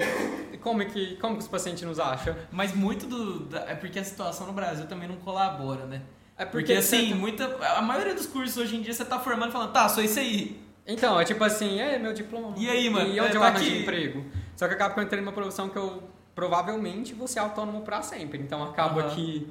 como 0.61 0.81
é 0.81 0.85
que, 0.85 1.15
como 1.17 1.35
que 1.35 1.41
os 1.41 1.47
pacientes 1.47 1.81
nos 1.83 1.99
acham? 1.99 2.35
Mas 2.51 2.73
muito 2.75 3.07
do. 3.07 3.39
da- 3.45 3.61
é 3.69 3.75
porque 3.75 3.97
a 3.99 4.03
situação 4.03 4.45
no 4.47 4.53
Brasil 4.53 4.85
também 4.85 5.09
não 5.09 5.17
colabora, 5.17 5.85
né? 5.85 6.01
É 6.37 6.45
Porque, 6.45 6.73
assim, 6.73 7.13
muita. 7.13 7.45
A 7.77 7.81
maioria 7.81 8.13
dos 8.13 8.27
cursos 8.27 8.57
hoje 8.57 8.75
em 8.75 8.81
dia 8.81 8.93
você 8.93 9.05
tá 9.05 9.17
formando 9.19 9.49
e 9.49 9.51
falando, 9.53 9.71
tá, 9.71 9.87
sou 9.89 10.03
isso 10.03 10.19
aí. 10.19 10.61
Então, 10.85 11.19
é 11.19 11.23
tipo 11.25 11.43
assim, 11.43 11.79
é 11.79 11.97
meu 11.97 12.13
diploma. 12.13 12.53
E 12.57 12.69
aí, 12.69 12.89
mano? 12.89 13.07
E 13.07 13.19
onde 13.19 13.31
É, 13.33 13.35
eu 13.37 13.41
tá 13.41 13.47
arranjo 13.47 13.63
aqui. 13.65 13.81
emprego? 13.81 14.25
Só 14.55 14.67
que 14.67 14.73
acaba 14.75 14.93
que 14.93 14.99
eu 14.99 15.03
entrei 15.03 15.21
numa 15.21 15.31
profissão 15.31 15.69
que 15.69 15.77
eu 15.77 16.03
provavelmente 16.35 17.13
vou 17.13 17.27
ser 17.27 17.39
autônomo 17.39 17.81
pra 17.81 18.01
sempre. 18.01 18.37
Então 18.39 18.61
acaba 18.63 19.01
Aham. 19.03 19.15
que 19.15 19.47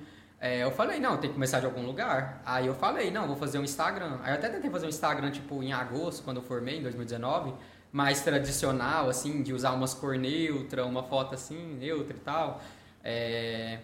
é, 0.47 0.63
eu 0.63 0.71
falei, 0.71 1.01
não, 1.01 1.17
tem 1.17 1.31
que 1.31 1.35
começar 1.35 1.59
de 1.61 1.67
algum 1.67 1.85
lugar. 1.87 2.43
Aí 2.45 2.67
eu 2.67 2.75
falei, 2.75 3.11
não, 3.11 3.27
vou 3.27 3.37
fazer 3.37 3.59
um 3.59 3.65
Instagram. 3.65 4.19
Aí 4.23 4.33
eu 4.33 4.35
até 4.35 4.49
tentei 4.51 4.71
fazer 4.71 4.87
um 4.87 4.91
Instagram, 4.91 5.31
tipo, 5.31 5.63
em 5.63 5.73
agosto, 5.73 6.23
quando 6.23 6.37
eu 6.39 6.43
formei, 6.43 6.79
em 6.79 6.83
2019, 6.83 7.55
mais 7.91 8.21
tradicional, 8.23 9.09
assim, 9.09 9.43
de 9.43 9.53
usar 9.55 9.73
umas 9.73 9.95
cor 9.95 10.17
neutra, 10.19 10.85
uma 10.85 11.03
foto 11.03 11.35
assim, 11.35 11.77
neutra 11.81 12.15
e 12.17 12.21
tal. 12.21 12.61
É, 13.03 13.79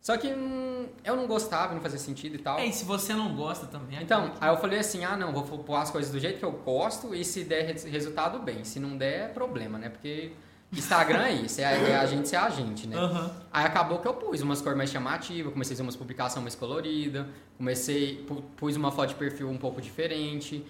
Só 0.00 0.16
que 0.16 0.28
hum, 0.28 0.86
eu 1.04 1.14
não 1.16 1.26
gostava, 1.26 1.74
não 1.74 1.80
fazia 1.82 1.98
sentido 1.98 2.36
e 2.36 2.38
tal. 2.38 2.58
É, 2.58 2.66
e 2.66 2.72
se 2.72 2.84
você 2.84 3.12
não 3.14 3.34
gosta 3.36 3.66
também. 3.66 4.00
Então, 4.02 4.32
aí 4.40 4.48
eu 4.50 4.56
falei 4.56 4.78
assim, 4.78 5.04
ah 5.04 5.16
não, 5.16 5.32
vou 5.32 5.42
pôr 5.58 5.76
as 5.76 5.90
coisas 5.90 6.10
do 6.10 6.18
jeito 6.18 6.38
que 6.38 6.44
eu 6.44 6.52
gosto 6.52 7.14
e 7.14 7.24
se 7.24 7.44
der 7.44 7.66
res- 7.66 7.84
resultado, 7.84 8.38
bem. 8.38 8.64
Se 8.64 8.78
não 8.80 8.96
der, 8.96 9.24
é 9.24 9.28
problema, 9.28 9.76
né? 9.78 9.88
Porque 9.90 10.32
Instagram 10.72 11.22
é 11.24 11.32
isso, 11.32 11.60
é 11.60 11.90
é 11.92 11.96
a 11.96 12.04
gente 12.06 12.28
ser 12.28 12.36
a 12.36 12.50
gente, 12.50 12.86
né? 12.86 12.96
Aham. 12.96 13.30
Aí 13.50 13.64
acabou 13.64 13.98
que 14.00 14.06
eu 14.08 14.12
pus 14.14 14.42
umas 14.42 14.60
cores 14.60 14.76
mais 14.76 14.90
chamativas, 14.90 15.52
comecei 15.52 15.72
a 15.72 15.76
fazer 15.76 15.82
umas 15.82 15.96
publicações 15.96 16.42
mais 16.42 16.54
coloridas, 16.54 17.24
comecei, 17.56 18.16
pu- 18.26 18.42
pus 18.56 18.76
uma 18.76 18.92
foto 18.92 19.08
de 19.10 19.14
perfil 19.14 19.48
um 19.48 19.56
pouco 19.56 19.80
diferente, 19.80 20.62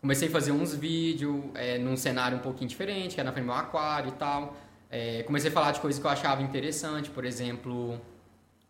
comecei 0.00 0.28
a 0.28 0.30
fazer 0.30 0.52
uns 0.52 0.74
vídeos 0.74 1.42
é, 1.54 1.78
num 1.78 1.96
cenário 1.96 2.36
um 2.36 2.40
pouquinho 2.40 2.68
diferente, 2.68 3.14
que 3.14 3.20
era 3.20 3.28
na 3.28 3.32
frente 3.32 3.44
do 3.46 3.50
meu 3.52 3.56
aquário 3.58 4.10
e 4.10 4.12
tal. 4.12 4.54
É, 4.90 5.22
comecei 5.22 5.50
a 5.50 5.52
falar 5.52 5.72
de 5.72 5.80
coisas 5.80 5.98
que 5.98 6.06
eu 6.06 6.10
achava 6.10 6.42
interessante, 6.42 7.08
por 7.10 7.24
exemplo, 7.24 7.98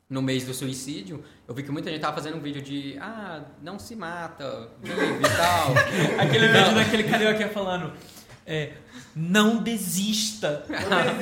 no 0.09 0.23
mês 0.23 0.45
do 0.47 0.55
suicídio, 0.55 1.25
eu 1.49 1.55
vi 1.55 1.65
que 1.65 1.71
muita 1.73 1.91
gente 1.91 2.01
tava 2.01 2.15
fazendo 2.15 2.37
um 2.37 2.41
vídeo 2.41 2.63
de 2.63 2.97
ah, 3.01 3.43
não 3.61 3.77
se 3.77 3.97
mata, 3.97 4.71
vive 4.81 4.95
e 5.03 5.37
tal. 5.37 5.75
Aquele 6.25 6.47
vídeo 6.47 6.75
daquele 6.77 7.03
carioca 7.03 7.49
falando. 7.49 7.93
É, 8.49 8.75
não 9.19 9.63
desista. 9.63 10.63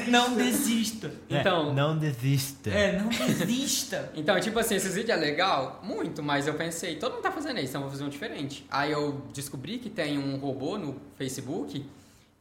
Não 0.09 0.35
desista. 0.35 1.13
Então- 1.31 1.71
É, 1.71 1.73
não 1.75 1.97
desista. 1.97 2.71
É, 2.71 2.99
não 2.99 3.09
desista. 3.09 4.11
Então, 4.17 4.39
tipo 4.41 4.59
assim, 4.59 4.75
esses 4.75 4.95
vídeos 4.95 5.17
é 5.17 5.21
legal? 5.21 5.81
Muito, 5.85 6.21
mas 6.23 6.49
eu 6.49 6.55
pensei, 6.55 6.97
todo 6.97 7.13
mundo 7.13 7.23
tá 7.23 7.31
fazendo 7.31 7.59
isso, 7.61 7.69
então 7.69 7.81
eu 7.83 7.85
vou 7.85 7.91
fazer 7.93 8.05
um 8.05 8.09
diferente. 8.09 8.67
Aí 8.69 8.91
eu 8.91 9.23
descobri 9.33 9.79
que 9.79 9.89
tem 9.89 10.19
um 10.19 10.37
robô 10.37 10.77
no 10.77 10.97
Facebook 11.17 11.87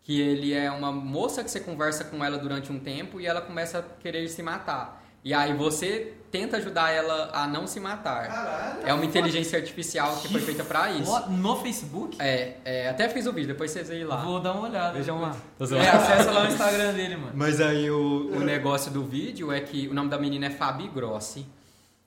que 0.02 0.20
ele 0.20 0.52
é 0.54 0.70
uma 0.72 0.92
moça 0.92 1.44
que 1.44 1.52
você 1.52 1.60
conversa 1.60 2.04
com 2.04 2.26
ela 2.26 2.38
durante 2.38 2.72
um 2.72 2.80
tempo 2.80 3.22
e 3.22 3.26
ela 3.28 3.40
começa 3.40 3.78
a 3.80 3.84
querer 4.02 4.28
se 4.30 4.42
matar. 4.44 5.03
E 5.24 5.34
aí 5.34 5.54
você 5.54 6.14
tenta 6.30 6.58
ajudar 6.58 6.92
ela 6.92 7.30
a 7.32 7.48
não 7.48 7.66
se 7.68 7.80
matar. 7.80 8.28
Caralho. 8.28 8.88
É 8.88 8.94
uma 8.94 9.06
inteligência 9.06 9.58
artificial 9.58 10.18
que 10.18 10.28
foi 10.28 10.42
feita 10.42 10.64
pra 10.64 10.92
isso. 10.92 11.30
No 11.30 11.56
Facebook? 11.58 12.18
É, 12.20 12.58
é, 12.66 12.90
até 12.90 13.08
fiz 13.08 13.26
o 13.28 13.32
vídeo, 13.32 13.48
depois 13.48 13.72
vocês 13.72 13.88
veem 13.88 14.04
lá. 14.04 14.18
Vou 14.18 14.40
dar 14.40 14.52
uma 14.54 14.68
olhada. 14.68 14.98
Vejam 14.98 15.22
lá. 15.22 15.36
É, 15.60 15.90
acessa 15.90 16.32
lá 16.32 16.44
o 16.44 16.48
Instagram 16.48 16.94
dele, 16.94 17.16
mano. 17.18 17.32
Mas 17.36 17.62
aí 17.62 17.90
o, 17.90 18.32
o 18.36 18.40
negócio 18.40 18.92
do 18.92 19.04
vídeo 19.04 19.52
é 19.52 19.62
que 19.62 19.88
o 19.88 19.94
nome 19.94 20.10
da 20.10 20.18
menina 20.18 20.48
é 20.48 20.50
Fabi 20.50 20.88
Grossi. 20.88 21.46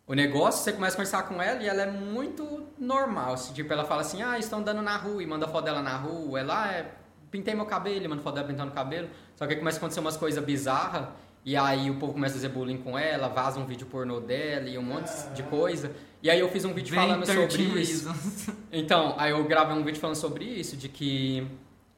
O 0.06 0.12
negócio, 0.14 0.62
você 0.62 0.72
começa 0.72 0.94
a 0.94 0.96
conversar 0.98 1.22
com 1.22 1.40
ela 1.40 1.62
e 1.62 1.68
ela 1.68 1.82
é 1.82 1.90
muito 1.90 2.66
normal. 2.78 3.32
assim, 3.32 3.52
Tipo, 3.54 3.72
ela 3.72 3.84
fala 3.84 4.02
assim, 4.02 4.22
ah, 4.22 4.38
estão 4.38 4.62
dando 4.62 4.82
na 4.82 4.96
rua 4.96 5.22
e 5.22 5.26
manda 5.26 5.48
foto 5.48 5.64
dela 5.64 5.82
na 5.82 5.96
rua. 5.96 6.38
Ela 6.38 6.72
é, 6.72 6.90
pintei 7.30 7.54
meu 7.54 7.64
cabelo 7.64 8.04
e 8.04 8.08
manda 8.08 8.22
foto 8.22 8.34
dela 8.34 8.46
pintando 8.46 8.70
o 8.70 8.74
cabelo. 8.74 9.08
Só 9.34 9.46
que 9.46 9.54
aí 9.54 9.58
começa 9.58 9.76
a 9.76 9.78
acontecer 9.78 10.00
umas 10.00 10.16
coisas 10.16 10.44
bizarras 10.44 11.08
e 11.46 11.56
aí 11.56 11.88
o 11.92 11.94
povo 11.94 12.12
começa 12.12 12.34
a 12.34 12.38
fazer 12.38 12.48
bullying 12.48 12.78
com 12.78 12.98
ela, 12.98 13.28
vaza 13.28 13.60
um 13.60 13.64
vídeo 13.64 13.86
pornô 13.86 14.18
dela 14.18 14.68
e 14.68 14.76
um 14.76 14.82
monte 14.82 15.12
de 15.32 15.44
coisa. 15.44 15.92
E 16.20 16.28
aí 16.28 16.40
eu 16.40 16.48
fiz 16.48 16.64
um 16.64 16.74
vídeo 16.74 16.96
Bem 16.96 17.06
falando 17.06 17.24
sobre 17.24 17.46
13 17.46 17.80
isso. 17.80 18.08
Reasons. 18.08 18.48
Então, 18.72 19.14
aí 19.16 19.30
eu 19.30 19.44
gravei 19.44 19.76
um 19.76 19.84
vídeo 19.84 20.00
falando 20.00 20.16
sobre 20.16 20.44
isso, 20.44 20.76
de 20.76 20.88
que 20.88 21.46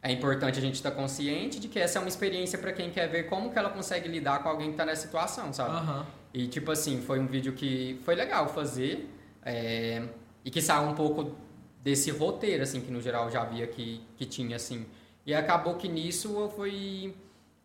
é 0.02 0.12
importante 0.12 0.58
a 0.58 0.60
gente 0.60 0.74
estar 0.74 0.90
consciente 0.90 1.58
de 1.58 1.66
que 1.66 1.78
essa 1.78 1.98
é 1.98 2.00
uma 2.00 2.10
experiência 2.10 2.58
para 2.58 2.72
quem 2.72 2.90
quer 2.90 3.08
ver 3.08 3.22
como 3.24 3.50
que 3.50 3.58
ela 3.58 3.70
consegue 3.70 4.06
lidar 4.06 4.42
com 4.42 4.50
alguém 4.50 4.70
que 4.70 4.76
tá 4.76 4.84
nessa 4.84 5.06
situação, 5.06 5.50
sabe? 5.50 5.70
Aham. 5.70 6.06
E 6.34 6.46
tipo 6.46 6.70
assim, 6.70 7.00
foi 7.00 7.18
um 7.18 7.26
vídeo 7.26 7.54
que 7.54 7.98
foi 8.04 8.14
legal 8.14 8.48
fazer 8.50 9.08
é, 9.42 10.02
e 10.44 10.50
que 10.50 10.60
saiu 10.60 10.90
um 10.90 10.94
pouco 10.94 11.34
desse 11.82 12.10
roteiro, 12.10 12.62
assim, 12.62 12.82
que 12.82 12.90
no 12.90 13.00
geral 13.00 13.24
eu 13.24 13.30
já 13.30 13.44
via 13.44 13.66
que, 13.66 14.02
que 14.14 14.26
tinha, 14.26 14.56
assim. 14.56 14.84
E 15.24 15.34
acabou 15.34 15.76
que 15.76 15.88
nisso 15.88 16.38
eu 16.38 16.50
fui... 16.50 17.14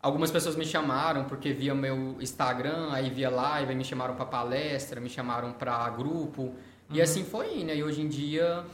Algumas 0.03 0.29
pessoas 0.29 0.57
me 0.57 0.65
chamaram 0.65 1.23
porque 1.23 1.53
via 1.53 1.73
meu 1.73 2.17
Instagram, 2.19 2.89
aí 2.91 3.09
via 3.09 3.29
live, 3.29 3.69
aí 3.69 3.75
me 3.75 3.85
chamaram 3.85 4.15
para 4.15 4.25
palestra, 4.25 4.99
me 4.99 5.09
chamaram 5.09 5.53
para 5.53 5.89
grupo. 5.91 6.53
E 6.89 7.01
assim 7.01 7.23
foi 7.23 7.61
indo. 7.61 7.71
E 7.71 7.81
hoje 7.81 8.01
em 8.01 8.09
dia 8.09 8.65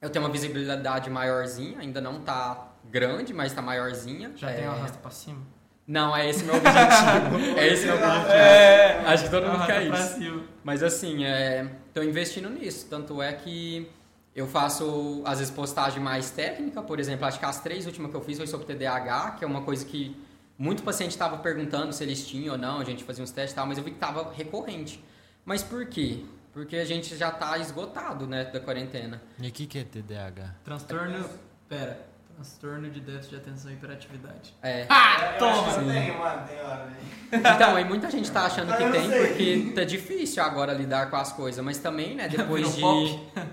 eu 0.00 0.08
tenho 0.08 0.24
uma 0.24 0.30
visibilidade 0.32 1.10
maiorzinha, 1.10 1.80
ainda 1.80 2.00
não 2.00 2.20
tá 2.20 2.68
grande, 2.90 3.34
mas 3.34 3.52
tá 3.52 3.60
maiorzinha. 3.60 4.32
Já 4.34 4.50
É, 4.50 4.54
tem 4.54 4.66
o 4.66 4.70
arrasta 4.70 4.96
pra 4.96 5.10
cima? 5.10 5.40
Não, 5.86 6.16
é 6.16 6.30
esse 6.30 6.42
meu 6.44 6.54
objetivo. 6.54 7.36
é 7.58 7.68
esse 7.68 7.84
meu 7.84 7.96
objetivo. 7.96 8.32
É. 8.32 9.04
Acho 9.08 9.24
que 9.24 9.30
todo 9.30 9.42
mundo 9.44 9.56
Arrasta 9.56 9.74
quer 9.74 10.22
isso. 10.22 10.44
Mas 10.64 10.82
assim, 10.82 11.22
é, 11.26 11.68
tô 11.92 12.02
investindo 12.02 12.48
nisso. 12.48 12.86
Tanto 12.88 13.20
é 13.20 13.30
que 13.34 13.90
eu 14.34 14.46
faço, 14.46 15.20
às 15.26 15.38
vezes, 15.38 15.52
postagem 15.52 16.02
mais 16.02 16.30
técnica. 16.30 16.80
Por 16.80 16.98
exemplo, 16.98 17.26
acho 17.26 17.38
que 17.38 17.44
as 17.44 17.60
três 17.60 17.84
últimas 17.84 18.10
que 18.10 18.16
eu 18.16 18.22
fiz 18.22 18.38
foi 18.38 18.46
sobre 18.46 18.64
TDAH, 18.64 19.32
que 19.32 19.44
é 19.44 19.46
uma 19.46 19.60
coisa 19.60 19.84
que 19.84 20.16
muito 20.60 20.82
paciente 20.82 21.12
estava 21.12 21.38
perguntando 21.38 21.90
se 21.90 22.04
eles 22.04 22.26
tinham 22.26 22.52
ou 22.52 22.58
não. 22.60 22.78
A 22.80 22.84
gente 22.84 23.02
fazia 23.02 23.24
uns 23.24 23.30
testes 23.30 23.52
e 23.52 23.54
tal, 23.56 23.66
mas 23.66 23.78
eu 23.78 23.82
vi 23.84 23.92
que 23.92 23.98
tava 23.98 24.30
recorrente. 24.30 25.02
Mas 25.42 25.62
por 25.62 25.86
quê? 25.86 26.22
Porque 26.52 26.76
a 26.76 26.84
gente 26.84 27.16
já 27.16 27.30
tá 27.30 27.56
esgotado, 27.56 28.26
né, 28.26 28.44
da 28.44 28.60
quarentena. 28.60 29.22
E 29.40 29.48
o 29.48 29.52
que, 29.52 29.66
que 29.66 29.78
é 29.78 29.84
TDAH? 29.84 30.54
Transtorno. 30.62 31.24
Pera. 31.66 32.06
Transtorno 32.34 32.90
de 32.90 33.00
déficit 33.00 33.30
de 33.30 33.36
atenção 33.36 33.70
e 33.70 33.74
hiperatividade. 33.74 34.54
É. 34.62 34.86
Ah, 34.90 35.32
Eu 35.34 35.38
toma! 35.38 35.66
acho 35.68 35.78
que 35.78 35.84
eu 35.86 35.92
tenho, 35.92 36.18
mano, 36.18 36.46
tem 36.46 36.60
hora, 36.60 36.86
velho. 36.86 37.46
Então, 37.54 37.78
e 37.78 37.84
muita 37.84 38.10
gente 38.10 38.30
tá 38.30 38.42
achando 38.46 38.76
que 38.76 38.90
tem 38.90 39.08
sei. 39.10 39.26
porque 39.26 39.72
tá 39.74 39.84
difícil 39.84 40.42
agora 40.42 40.72
lidar 40.74 41.08
com 41.10 41.16
as 41.16 41.32
coisas, 41.32 41.64
mas 41.64 41.78
também, 41.78 42.14
né, 42.14 42.28
depois 42.32 42.74
de 42.76 42.82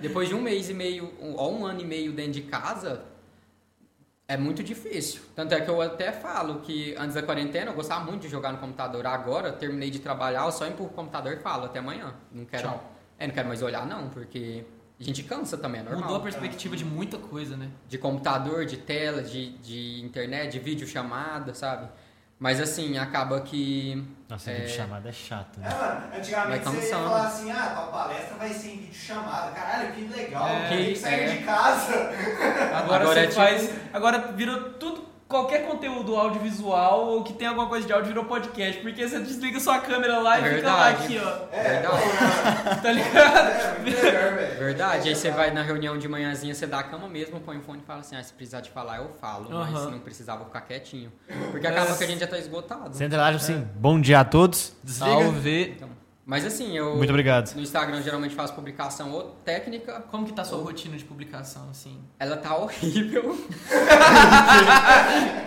depois 0.01 0.27
de 0.29 0.35
um 0.35 0.41
mês 0.41 0.69
e 0.69 0.73
meio 0.73 1.13
ou 1.19 1.57
um 1.59 1.65
ano 1.65 1.81
e 1.81 1.85
meio 1.85 2.11
dentro 2.13 2.33
de 2.33 2.41
casa, 2.43 3.03
é 4.27 4.35
muito 4.35 4.61
difícil. 4.61 5.21
Tanto 5.35 5.53
é 5.53 5.61
que 5.61 5.69
eu 5.69 5.81
até 5.81 6.11
falo 6.11 6.59
que 6.59 6.93
antes 6.97 7.15
da 7.15 7.23
quarentena 7.23 7.71
eu 7.71 7.75
gostava 7.75 8.03
muito 8.03 8.23
de 8.23 8.29
jogar 8.29 8.51
no 8.51 8.57
computador. 8.57 9.05
Agora, 9.07 9.53
terminei 9.53 9.89
de 9.89 9.99
trabalhar, 9.99 10.45
eu 10.45 10.51
só 10.51 10.67
empurro 10.67 10.89
o 10.89 10.93
computador 10.93 11.33
e 11.33 11.37
falo 11.37 11.65
até 11.65 11.79
amanhã. 11.79 12.13
Não 12.31 12.43
quero, 12.43 12.63
Tchau. 12.63 12.93
é, 13.17 13.25
não 13.25 13.33
quero 13.33 13.47
mais 13.47 13.61
olhar 13.61 13.85
não, 13.85 14.09
porque 14.09 14.65
a 14.99 15.03
gente 15.03 15.23
cansa 15.23 15.57
também, 15.57 15.79
é 15.79 15.83
normal. 15.83 16.01
Mudou 16.01 16.17
a 16.17 16.19
perspectiva 16.19 16.75
de 16.75 16.83
muita 16.83 17.17
coisa, 17.17 17.55
né? 17.55 17.69
de 17.87 17.97
computador, 17.97 18.65
de 18.65 18.77
tela, 18.77 19.21
de, 19.23 19.57
de 19.59 20.01
internet, 20.03 20.51
de 20.51 20.59
videochamada, 20.59 21.53
sabe? 21.53 21.89
Mas 22.37 22.59
assim, 22.59 22.97
acaba 22.97 23.39
que. 23.41 24.03
Nossa, 24.29 24.51
É. 24.51 24.55
vídeo 24.55 24.69
chamada 24.75 25.07
é 25.07 25.11
chato, 25.13 25.57
É, 25.57 25.69
né? 25.69 25.69
mano, 25.73 26.17
antigamente 26.17 26.65
Vai 26.65 26.73
você 26.75 26.87
ia 26.89 26.97
falar 26.97 27.27
assim, 27.27 27.51
ah, 27.51 27.71
tua 27.75 27.85
palestra 27.87 28.35
vai 28.37 28.49
ser 28.49 28.67
em 28.67 28.77
vídeo 28.79 28.93
chamada. 28.93 29.51
Caralho, 29.51 29.93
que 29.93 30.01
legal, 30.01 30.47
É, 30.49 30.67
tem 30.67 30.85
que 30.93 30.99
sair 30.99 31.21
é. 31.21 31.27
de 31.37 31.43
casa. 31.43 31.93
Agora, 31.93 32.77
Agora 32.77 33.05
você 33.05 33.19
é 33.19 33.23
tipo- 33.23 33.35
faz. 33.35 33.69
Agora 33.93 34.17
virou 34.33 34.71
tudo. 34.73 35.07
Qualquer 35.27 35.67
conteúdo 35.67 36.15
audiovisual 36.15 37.07
ou 37.07 37.21
que 37.23 37.33
tem 37.33 37.47
alguma 37.49 37.67
coisa 37.67 37.85
de 37.85 37.91
áudio 37.91 38.07
virou 38.07 38.23
podcast. 38.25 38.81
Porque 38.81 39.07
você 39.07 39.19
desliga 39.19 39.59
sua 39.59 39.79
câmera 39.79 40.19
lá 40.19 40.39
e 40.39 40.55
fica 40.55 40.71
lá 40.73 40.89
Verdade. 40.91 41.03
aqui, 41.03 41.19
ó. 41.19 41.55
É, 41.55 41.63
Verdade. 41.63 42.03
Tá 42.81 42.91
ligado? 42.91 43.49
é 43.49 43.79
muito 43.79 44.03
melhor, 44.03 44.33
velho. 44.35 44.59
Verdade, 44.59 45.09
aí 45.09 45.15
você 45.15 45.29
vai 45.31 45.51
na 45.51 45.61
reunião 45.61 45.97
de 45.97 46.07
manhãzinha, 46.07 46.53
você 46.53 46.65
dá 46.65 46.79
a 46.79 46.83
cama 46.83 47.09
mesmo, 47.09 47.39
põe 47.41 47.57
o 47.57 47.61
fone 47.61 47.81
e 47.81 47.85
fala 47.85 47.99
assim: 47.99 48.15
ah, 48.15 48.23
se 48.23 48.31
precisar 48.33 48.61
de 48.61 48.69
falar, 48.69 48.97
eu 48.97 49.09
falo. 49.19 49.49
Mas 49.49 49.73
Aham. 49.75 49.85
se 49.85 49.91
não 49.91 49.99
precisar, 49.99 50.35
vou 50.37 50.45
ficar 50.45 50.61
quietinho. 50.61 51.11
Porque 51.51 51.67
acaba 51.67 51.95
que 51.97 52.03
a 52.03 52.07
gente 52.07 52.19
já 52.19 52.27
tá 52.27 52.37
esgotado. 52.37 52.95
Você 52.95 53.03
entra 53.03 53.17
lá 53.19 53.29
assim, 53.29 53.67
bom 53.75 53.99
dia 53.99 54.21
a 54.21 54.25
todos, 54.25 54.73
desliga. 54.83 55.11
Salve. 55.23 55.61
Então, 55.75 55.89
mas 56.27 56.45
assim, 56.45 56.77
eu. 56.77 56.95
Muito 56.97 57.09
obrigado. 57.09 57.55
No 57.55 57.61
Instagram 57.61 58.01
geralmente 58.03 58.35
faço 58.35 58.53
publicação 58.53 59.11
ou 59.13 59.23
técnica. 59.45 60.03
Como 60.11 60.25
que 60.27 60.33
tá 60.33 60.41
a 60.41 60.45
sua 60.45 60.61
rotina 60.61 60.95
de 60.97 61.05
publicação, 61.05 61.69
assim? 61.71 61.97
Ela 62.19 62.35
tá 62.37 62.55
horrível. 62.55 63.35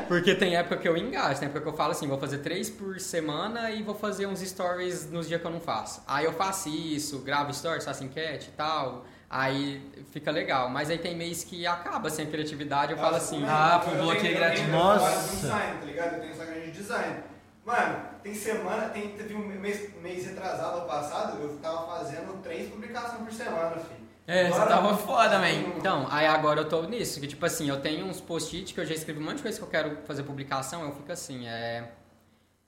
Porque 0.08 0.34
tem 0.34 0.56
época 0.56 0.76
que 0.78 0.88
eu 0.88 0.96
engajo, 0.96 1.38
tem 1.38 1.46
época 1.46 1.60
que 1.62 1.68
eu 1.68 1.72
falo 1.76 1.92
assim, 1.92 2.08
vou 2.08 2.18
fazer 2.18 2.38
três 2.38 2.68
por 2.68 2.98
semana 2.98 3.70
e 3.70 3.82
vou 3.82 3.94
fazer 3.94 4.26
uns 4.26 4.40
stories 4.40 5.08
nos 5.10 5.28
dias 5.28 5.40
que 5.40 5.46
eu 5.46 5.50
não 5.52 5.60
faço. 5.60 6.02
Aí 6.06 6.24
eu 6.24 6.32
faço 6.32 6.68
isso, 6.68 7.20
gravo 7.20 7.52
stories, 7.54 7.84
faço 7.84 8.02
enquete 8.02 8.48
e 8.48 8.52
tal. 8.56 9.04
Aí 9.28 9.80
fica 10.10 10.30
legal. 10.32 10.68
Mas 10.68 10.90
aí 10.90 10.98
tem 10.98 11.16
mês 11.16 11.44
que 11.44 11.64
acaba 11.66 12.08
assim 12.08 12.22
a 12.22 12.26
criatividade, 12.26 12.92
eu 12.92 12.98
falo 12.98 13.14
assim, 13.16 13.44
Ah, 13.46 13.80
eu 13.84 13.88
pro 13.90 13.98
bloqueio 14.02 14.20
tenho- 14.22 14.34
eu 14.34 14.38
grátis. 14.40 14.60
tenho 14.62 14.72
Nossa. 14.72 15.28
com 15.28 15.36
design, 15.36 15.78
tá 15.78 15.84
ligado? 15.86 16.12
Eu 16.14 16.20
tenho 16.20 16.32
Instagram 16.32 16.60
de 16.62 16.70
design. 16.72 17.16
Mano, 17.64 17.98
tem 18.22 18.34
semana, 18.34 18.88
tem, 18.88 19.10
teve 19.10 19.34
um 19.34 19.46
mês, 19.46 19.94
mês 20.00 20.26
retrasado 20.26 20.80
ao 20.80 20.86
passado, 20.86 21.40
eu 21.40 21.58
tava 21.58 21.86
fazendo 21.98 22.42
três 22.42 22.70
publicações 22.70 23.22
por 23.22 23.32
semana, 23.32 23.76
filho. 23.76 24.00
É, 24.26 24.48
você 24.48 24.54
Agora- 24.54 24.70
tava 24.70 24.96
foda, 24.96 25.38
man. 25.38 25.50
Então, 25.76 26.06
aí 26.10 26.26
agora 26.26 26.60
eu 26.60 26.68
tô 26.68 26.82
nisso, 26.82 27.20
que 27.20 27.26
tipo 27.26 27.44
assim, 27.44 27.68
eu 27.68 27.80
tenho 27.80 28.06
uns 28.06 28.20
post-it 28.20 28.72
que 28.72 28.80
eu 28.80 28.86
já 28.86 28.94
escrevi 28.94 29.20
um 29.20 29.24
monte 29.24 29.36
de 29.36 29.42
coisa 29.42 29.58
que 29.58 29.64
eu 29.64 29.68
quero 29.68 29.96
fazer 30.06 30.22
publicação, 30.22 30.84
eu 30.84 30.92
fico 30.94 31.10
assim, 31.12 31.46
é... 31.46 31.90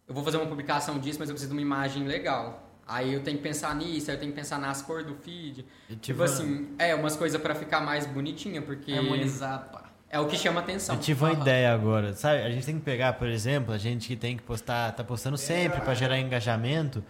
Eu 0.07 0.15
vou 0.15 0.25
fazer 0.25 0.37
uma 0.39 0.47
publicação 0.47 0.99
disso, 0.99 1.19
mas 1.19 1.29
eu 1.29 1.35
preciso 1.35 1.53
de 1.55 1.57
uma 1.59 1.63
imagem 1.63 2.07
legal. 2.07 2.69
Aí 2.87 3.15
eu 3.15 3.23
tenho 3.23 3.37
que 3.39 3.43
pensar 3.45 3.75
nisso, 3.77 4.11
aí 4.11 4.17
eu 4.17 4.21
tenho 4.21 4.33
que 4.33 4.39
pensar 4.39 4.59
nas 4.59 4.83
cores 4.83 5.07
do 5.07 5.15
feed. 5.15 5.65
E 5.89 5.97
Tipo 5.97 6.25
assim, 6.25 6.75
é, 6.79 6.95
umas 6.95 7.17
coisas 7.17 7.41
pra 7.41 7.55
ficar 7.55 7.81
mais 7.81 8.05
bonitinha, 8.07 8.61
porque 8.61 8.93
Harmonizado, 8.93 9.71
pá. 9.71 9.82
É 10.13 10.21
o 10.21 10.27
que 10.27 10.37
chama 10.37 10.61
atenção. 10.61 10.95
Eu 10.95 11.01
tive 11.01 11.25
uma 11.25 11.31
Aham. 11.33 11.41
ideia 11.41 11.73
agora, 11.75 12.13
sabe? 12.15 12.43
A 12.43 12.51
gente 12.51 12.67
tem 12.67 12.75
que 12.79 12.85
pegar, 12.85 13.15
por 13.15 13.27
exemplo, 13.27 13.73
a 13.75 13.79
gente 13.79 14.07
que 14.07 14.15
tem 14.15 14.37
que 14.37 14.43
postar, 14.43 14.93
tá 14.93 15.03
postando 15.03 15.39
sempre 15.39 15.81
pra 15.81 15.95
gerar 15.95 16.19
engajamento. 16.19 17.03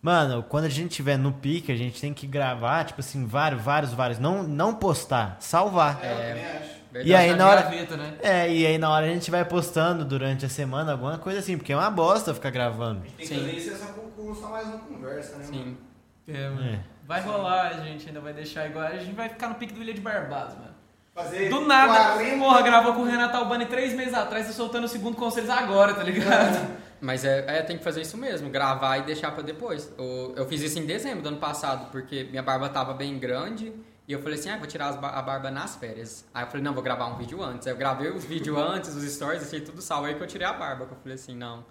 Mano, 0.00 0.42
quando 0.42 0.64
a 0.64 0.68
gente 0.68 0.94
tiver 0.94 1.18
no 1.18 1.30
pique, 1.32 1.70
a 1.70 1.76
gente 1.76 2.00
tem 2.00 2.14
que 2.14 2.26
gravar, 2.26 2.84
tipo 2.84 3.00
assim, 3.00 3.26
vários, 3.26 3.60
vários, 3.62 3.92
vários. 3.92 4.18
Não, 4.18 4.42
não 4.42 4.74
postar, 4.74 5.36
salvar. 5.40 6.00
É, 6.02 6.10
eu 6.12 6.16
também 6.16 6.46
acho. 6.46 6.78
Verdade. 6.90 7.10
E 7.10 7.14
aí, 7.14 7.36
na 7.36 7.48
hora- 7.48 7.62
Gaveta, 7.62 7.96
né? 7.98 8.14
É, 8.22 8.50
e 8.50 8.66
aí 8.66 8.78
na 8.78 8.88
hora 8.90 9.04
a 9.04 9.08
gente 9.10 9.30
vai 9.30 9.44
postando 9.44 10.06
durante 10.06 10.46
a 10.46 10.48
semana 10.48 10.92
alguma 10.92 11.18
coisa 11.18 11.40
assim, 11.40 11.58
porque 11.58 11.70
é 11.70 11.76
uma 11.76 11.90
bosta 11.90 12.32
ficar 12.32 12.48
gravando. 12.50 13.02
A 13.02 13.04
gente 13.04 13.16
tem 13.16 13.26
que 13.26 13.34
Sim. 13.34 13.40
fazer 13.40 13.52
isso 13.56 13.76
só 13.76 13.92
com, 13.92 14.10
com 14.10 14.34
só 14.34 14.48
mais 14.48 14.66
uma 14.66 14.78
conversa, 14.78 15.36
né? 15.36 15.44
mano? 15.44 15.54
Sim. 15.64 15.76
É, 16.26 16.48
mano. 16.48 16.64
É. 16.76 16.78
Vai 17.06 17.20
rolar, 17.20 17.68
a 17.68 17.84
gente 17.84 18.08
ainda 18.08 18.20
vai 18.20 18.32
deixar 18.32 18.66
igual. 18.66 18.86
A 18.86 18.96
gente 18.96 19.14
vai 19.14 19.28
ficar 19.28 19.48
no 19.50 19.56
pique 19.56 19.74
do 19.74 19.82
Ilha 19.82 19.92
de 19.92 20.00
Barbados, 20.00 20.54
mano. 20.54 20.77
Fazer 21.18 21.48
Do 21.48 21.60
nada, 21.62 22.12
40 22.14 22.38
porra, 22.38 22.62
gravou 22.62 22.94
com 22.94 23.00
o 23.00 23.04
Renato 23.04 23.36
Albani 23.36 23.66
três 23.66 23.92
meses 23.92 24.14
atrás, 24.14 24.46
tá 24.46 24.52
soltando 24.52 24.84
o 24.84 24.88
segundo 24.88 25.16
conselhos 25.16 25.50
agora, 25.50 25.92
tá 25.94 26.02
ligado? 26.04 26.78
Mas 27.00 27.24
é, 27.24 27.44
é, 27.58 27.62
tem 27.62 27.76
que 27.76 27.82
fazer 27.84 28.02
isso 28.02 28.16
mesmo, 28.16 28.48
gravar 28.50 28.98
e 28.98 29.02
deixar 29.02 29.30
pra 29.32 29.42
depois. 29.42 29.92
Eu, 29.98 30.34
eu 30.36 30.46
fiz 30.46 30.62
isso 30.62 30.78
em 30.78 30.86
dezembro 30.86 31.22
do 31.22 31.28
ano 31.28 31.38
passado, 31.38 31.90
porque 31.90 32.24
minha 32.24 32.42
barba 32.42 32.68
tava 32.68 32.92
bem 32.94 33.18
grande 33.18 33.72
e 34.06 34.12
eu 34.12 34.20
falei 34.22 34.38
assim, 34.38 34.50
ah, 34.50 34.56
vou 34.56 34.66
tirar 34.66 34.92
ba- 34.92 35.10
a 35.10 35.22
barba 35.22 35.50
nas 35.50 35.76
férias. 35.76 36.24
Aí 36.32 36.44
eu 36.44 36.46
falei, 36.48 36.62
não, 36.62 36.72
vou 36.72 36.82
gravar 36.82 37.06
um 37.06 37.16
vídeo 37.16 37.42
antes. 37.42 37.66
Aí 37.66 37.72
eu 37.72 37.76
gravei 37.76 38.10
os 38.10 38.24
vídeos 38.24 38.56
antes, 38.58 38.94
os 38.94 39.04
stories, 39.12 39.40
deixei 39.42 39.60
tudo 39.60 39.80
salvo. 39.82 40.06
Aí 40.06 40.14
que 40.14 40.22
eu 40.22 40.26
tirei 40.26 40.46
a 40.46 40.52
barba, 40.52 40.86
que 40.86 40.92
eu 40.92 40.98
falei 40.98 41.14
assim, 41.14 41.36
não, 41.36 41.64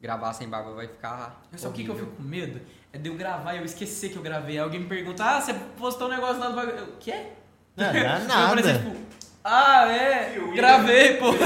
gravar 0.00 0.32
sem 0.32 0.48
barba 0.48 0.72
vai 0.74 0.86
ficar 0.88 1.40
Sabe 1.56 1.72
o 1.72 1.76
que, 1.76 1.84
que 1.84 1.90
eu 1.90 1.96
fico 1.96 2.10
com 2.12 2.22
medo? 2.22 2.60
É 2.92 2.98
de 2.98 3.08
eu 3.08 3.14
gravar 3.14 3.54
e 3.54 3.58
eu 3.58 3.64
esquecer 3.64 4.10
que 4.10 4.16
eu 4.16 4.22
gravei. 4.22 4.56
Aí 4.56 4.62
alguém 4.62 4.80
me 4.80 4.86
pergunta, 4.86 5.24
ah, 5.24 5.40
você 5.40 5.54
postou 5.78 6.08
um 6.08 6.10
negócio 6.10 6.38
lá 6.40 6.48
do 6.48 6.56
bagulho. 6.56 6.84
O 6.84 6.96
quê? 6.98 7.26
Não, 7.78 7.92
dá 7.92 7.98
Eu 7.98 8.48
falei 8.48 8.64
nada. 8.64 8.70
assim, 8.70 8.78
tipo, 8.90 8.98
ah, 9.44 9.86
é, 9.90 10.30
Fio, 10.34 10.52
gravei, 10.54 11.16
pô. 11.16 11.28
Eles 11.28 11.38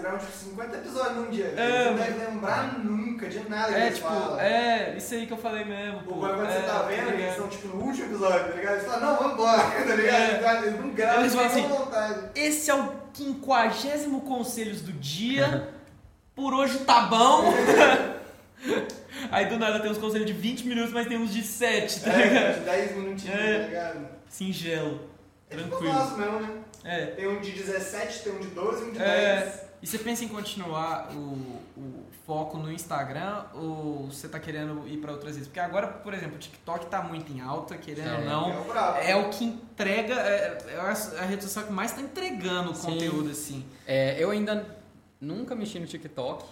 gravam 0.00 0.18
tipo 0.18 0.32
50 0.32 0.76
episódios 0.76 1.16
num 1.16 1.30
dia. 1.30 1.52
É, 1.56 1.64
Eles 1.64 1.86
não 1.86 1.92
mano. 1.94 1.98
devem 2.04 2.28
lembrar 2.28 2.78
nunca 2.78 3.28
de 3.28 3.48
nada 3.48 3.72
que 3.72 3.74
É, 3.80 3.86
eles 3.86 3.96
tipo, 3.98 4.08
falam. 4.08 4.40
é, 4.40 4.94
isso 4.96 5.14
aí 5.14 5.26
que 5.26 5.32
eu 5.32 5.36
falei 5.38 5.64
mesmo, 5.64 6.00
pô. 6.02 6.14
Bagulho 6.16 6.34
quando 6.36 6.50
é, 6.50 6.52
você 6.52 6.66
tá 6.66 6.82
vendo, 6.82 7.00
ligado? 7.10 7.14
eles 7.20 7.30
estão 7.32 7.48
tipo 7.48 7.68
no 7.68 7.82
último 7.84 8.04
episódio, 8.06 8.44
tá 8.50 8.54
ligado? 8.56 8.72
Eles 8.74 8.84
falam, 8.86 9.00
não, 9.00 9.28
vambora, 9.28 9.62
tá 9.88 9.94
ligado? 9.94 10.20
É. 10.22 10.66
Eles 10.66 10.80
não 10.80 10.90
gravam, 10.90 11.20
Eles 11.20 11.34
falam 11.34 11.50
têm 11.50 11.68
vontade. 11.68 12.20
Esse 12.36 12.70
é 12.70 12.74
o 12.74 12.92
quinquagésimo 13.12 14.20
conselhos 14.20 14.80
do 14.82 14.92
dia. 14.92 15.68
Por 16.36 16.52
hoje 16.54 16.78
tá 16.80 17.00
bom. 17.02 17.52
Aí 19.32 19.46
do 19.46 19.58
nada 19.58 19.80
tem 19.80 19.90
uns 19.90 19.98
conselhos 19.98 20.26
de 20.26 20.32
20 20.32 20.66
minutos, 20.66 20.92
mas 20.92 21.06
tem 21.06 21.16
uns 21.16 21.32
de 21.32 21.42
7, 21.42 22.00
tá 22.02 22.12
ligado? 22.12 22.34
É, 22.36 22.52
de 22.52 22.60
10 22.60 22.96
minutinhos, 22.96 23.34
É. 23.40 23.58
tá 23.58 23.66
ligado? 23.66 24.08
Singelo. 24.28 25.00
É 25.48 25.56
tipo 25.56 25.68
Tranquilo. 25.68 25.92
nosso 25.94 26.16
mesmo, 26.16 26.40
né? 26.40 26.62
É. 26.84 27.06
Tem 27.06 27.28
um 27.28 27.40
de 27.40 27.52
17, 27.52 28.22
tem 28.24 28.32
um 28.32 28.40
de 28.40 28.48
12 28.48 28.84
e 28.84 28.88
um 28.88 28.92
de 28.92 29.02
É. 29.02 29.40
10. 29.44 29.66
E 29.82 29.86
você 29.86 29.98
pensa 29.98 30.24
em 30.24 30.28
continuar 30.28 31.10
o, 31.12 31.60
o 31.76 32.04
foco 32.26 32.56
no 32.58 32.72
Instagram 32.72 33.44
ou 33.54 34.06
você 34.10 34.26
tá 34.28 34.40
querendo 34.40 34.88
ir 34.88 34.96
pra 34.96 35.12
outras 35.12 35.34
redes? 35.34 35.46
Porque 35.48 35.60
agora, 35.60 35.86
por 35.86 36.12
exemplo, 36.14 36.36
o 36.36 36.38
TikTok 36.38 36.86
tá 36.86 37.02
muito 37.02 37.30
em 37.32 37.40
alta, 37.40 37.76
querendo 37.76 38.08
É. 38.08 38.18
ou 38.18 38.24
não. 38.24 38.50
É 38.50 38.56
o. 38.56 38.96
É 39.22 39.26
o 39.26 39.30
que 39.30 39.44
entrega, 39.44 40.14
é, 40.14 40.58
é 40.72 40.76
a 40.80 41.22
a 41.22 41.24
rede 41.26 41.44
social 41.44 41.66
que 41.66 41.72
mais 41.72 41.92
tá 41.92 42.00
entregando 42.00 42.74
Sim. 42.74 42.92
conteúdo 42.92 43.30
assim. 43.30 43.64
É, 43.86 44.16
eu 44.18 44.30
ainda 44.30 44.66
nunca 45.20 45.54
mexi 45.54 45.78
no 45.78 45.86
TikTok. 45.86 46.44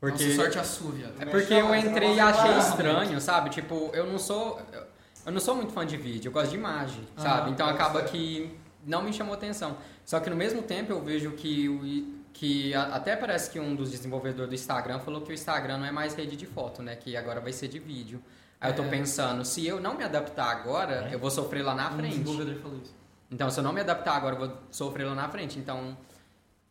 Porque 0.00 0.24
Nossa, 0.24 0.36
sorte 0.36 0.58
a 0.58 0.64
sua, 0.64 0.92
viado. 0.92 1.12
É 1.20 1.26
porque 1.26 1.52
eu 1.52 1.74
entrei 1.74 2.14
e 2.14 2.20
achei 2.20 2.56
estranho, 2.58 3.20
sabe? 3.20 3.50
Tipo, 3.50 3.90
eu 3.92 4.06
não 4.06 4.18
sou. 4.18 4.58
Eu 4.72 4.84
não 5.26 5.40
sou 5.40 5.54
muito 5.56 5.72
fã 5.72 5.84
de 5.86 5.96
vídeo, 5.96 6.28
eu 6.28 6.32
gosto 6.32 6.50
de 6.50 6.56
imagem, 6.56 7.06
Ah, 7.16 7.20
sabe? 7.22 7.50
Então 7.50 7.66
acaba 7.68 8.02
que 8.02 8.56
não 8.86 9.02
me 9.02 9.12
chamou 9.12 9.34
atenção. 9.34 9.76
Só 10.04 10.18
que 10.20 10.30
no 10.30 10.36
mesmo 10.36 10.62
tempo 10.62 10.92
eu 10.92 11.00
vejo 11.02 11.32
que 11.32 11.68
o. 11.68 12.20
Que 12.32 12.72
a- 12.74 12.94
até 12.94 13.16
parece 13.16 13.50
que 13.50 13.58
um 13.58 13.74
dos 13.74 13.90
desenvolvedores 13.90 14.48
do 14.48 14.54
Instagram 14.54 15.00
falou 15.00 15.20
que 15.20 15.30
o 15.30 15.34
Instagram 15.34 15.78
não 15.78 15.84
é 15.86 15.90
mais 15.90 16.14
rede 16.14 16.36
de 16.36 16.46
foto, 16.46 16.80
né? 16.80 16.94
Que 16.94 17.16
agora 17.16 17.40
vai 17.40 17.52
ser 17.52 17.66
de 17.68 17.78
vídeo. 17.80 18.22
Aí 18.60 18.70
eu 18.70 18.76
tô 18.76 18.84
É. 18.84 18.88
pensando, 18.88 19.44
se 19.44 19.66
eu 19.66 19.80
não 19.80 19.94
me 19.96 20.04
adaptar 20.04 20.48
agora, 20.50 21.08
É. 21.10 21.14
eu 21.14 21.18
vou 21.18 21.30
sofrer 21.30 21.62
lá 21.62 21.74
na 21.74 21.90
Um 21.90 21.96
frente. 21.96 22.18
desenvolvedor 22.18 22.62
falou 22.62 22.78
isso. 22.82 22.94
Então, 23.30 23.50
se 23.50 23.58
eu 23.58 23.64
não 23.64 23.72
me 23.72 23.80
adaptar 23.80 24.14
agora, 24.16 24.36
eu 24.36 24.46
vou 24.48 24.56
sofrer 24.70 25.04
lá 25.04 25.14
na 25.14 25.28
frente. 25.28 25.58
Então, 25.58 25.96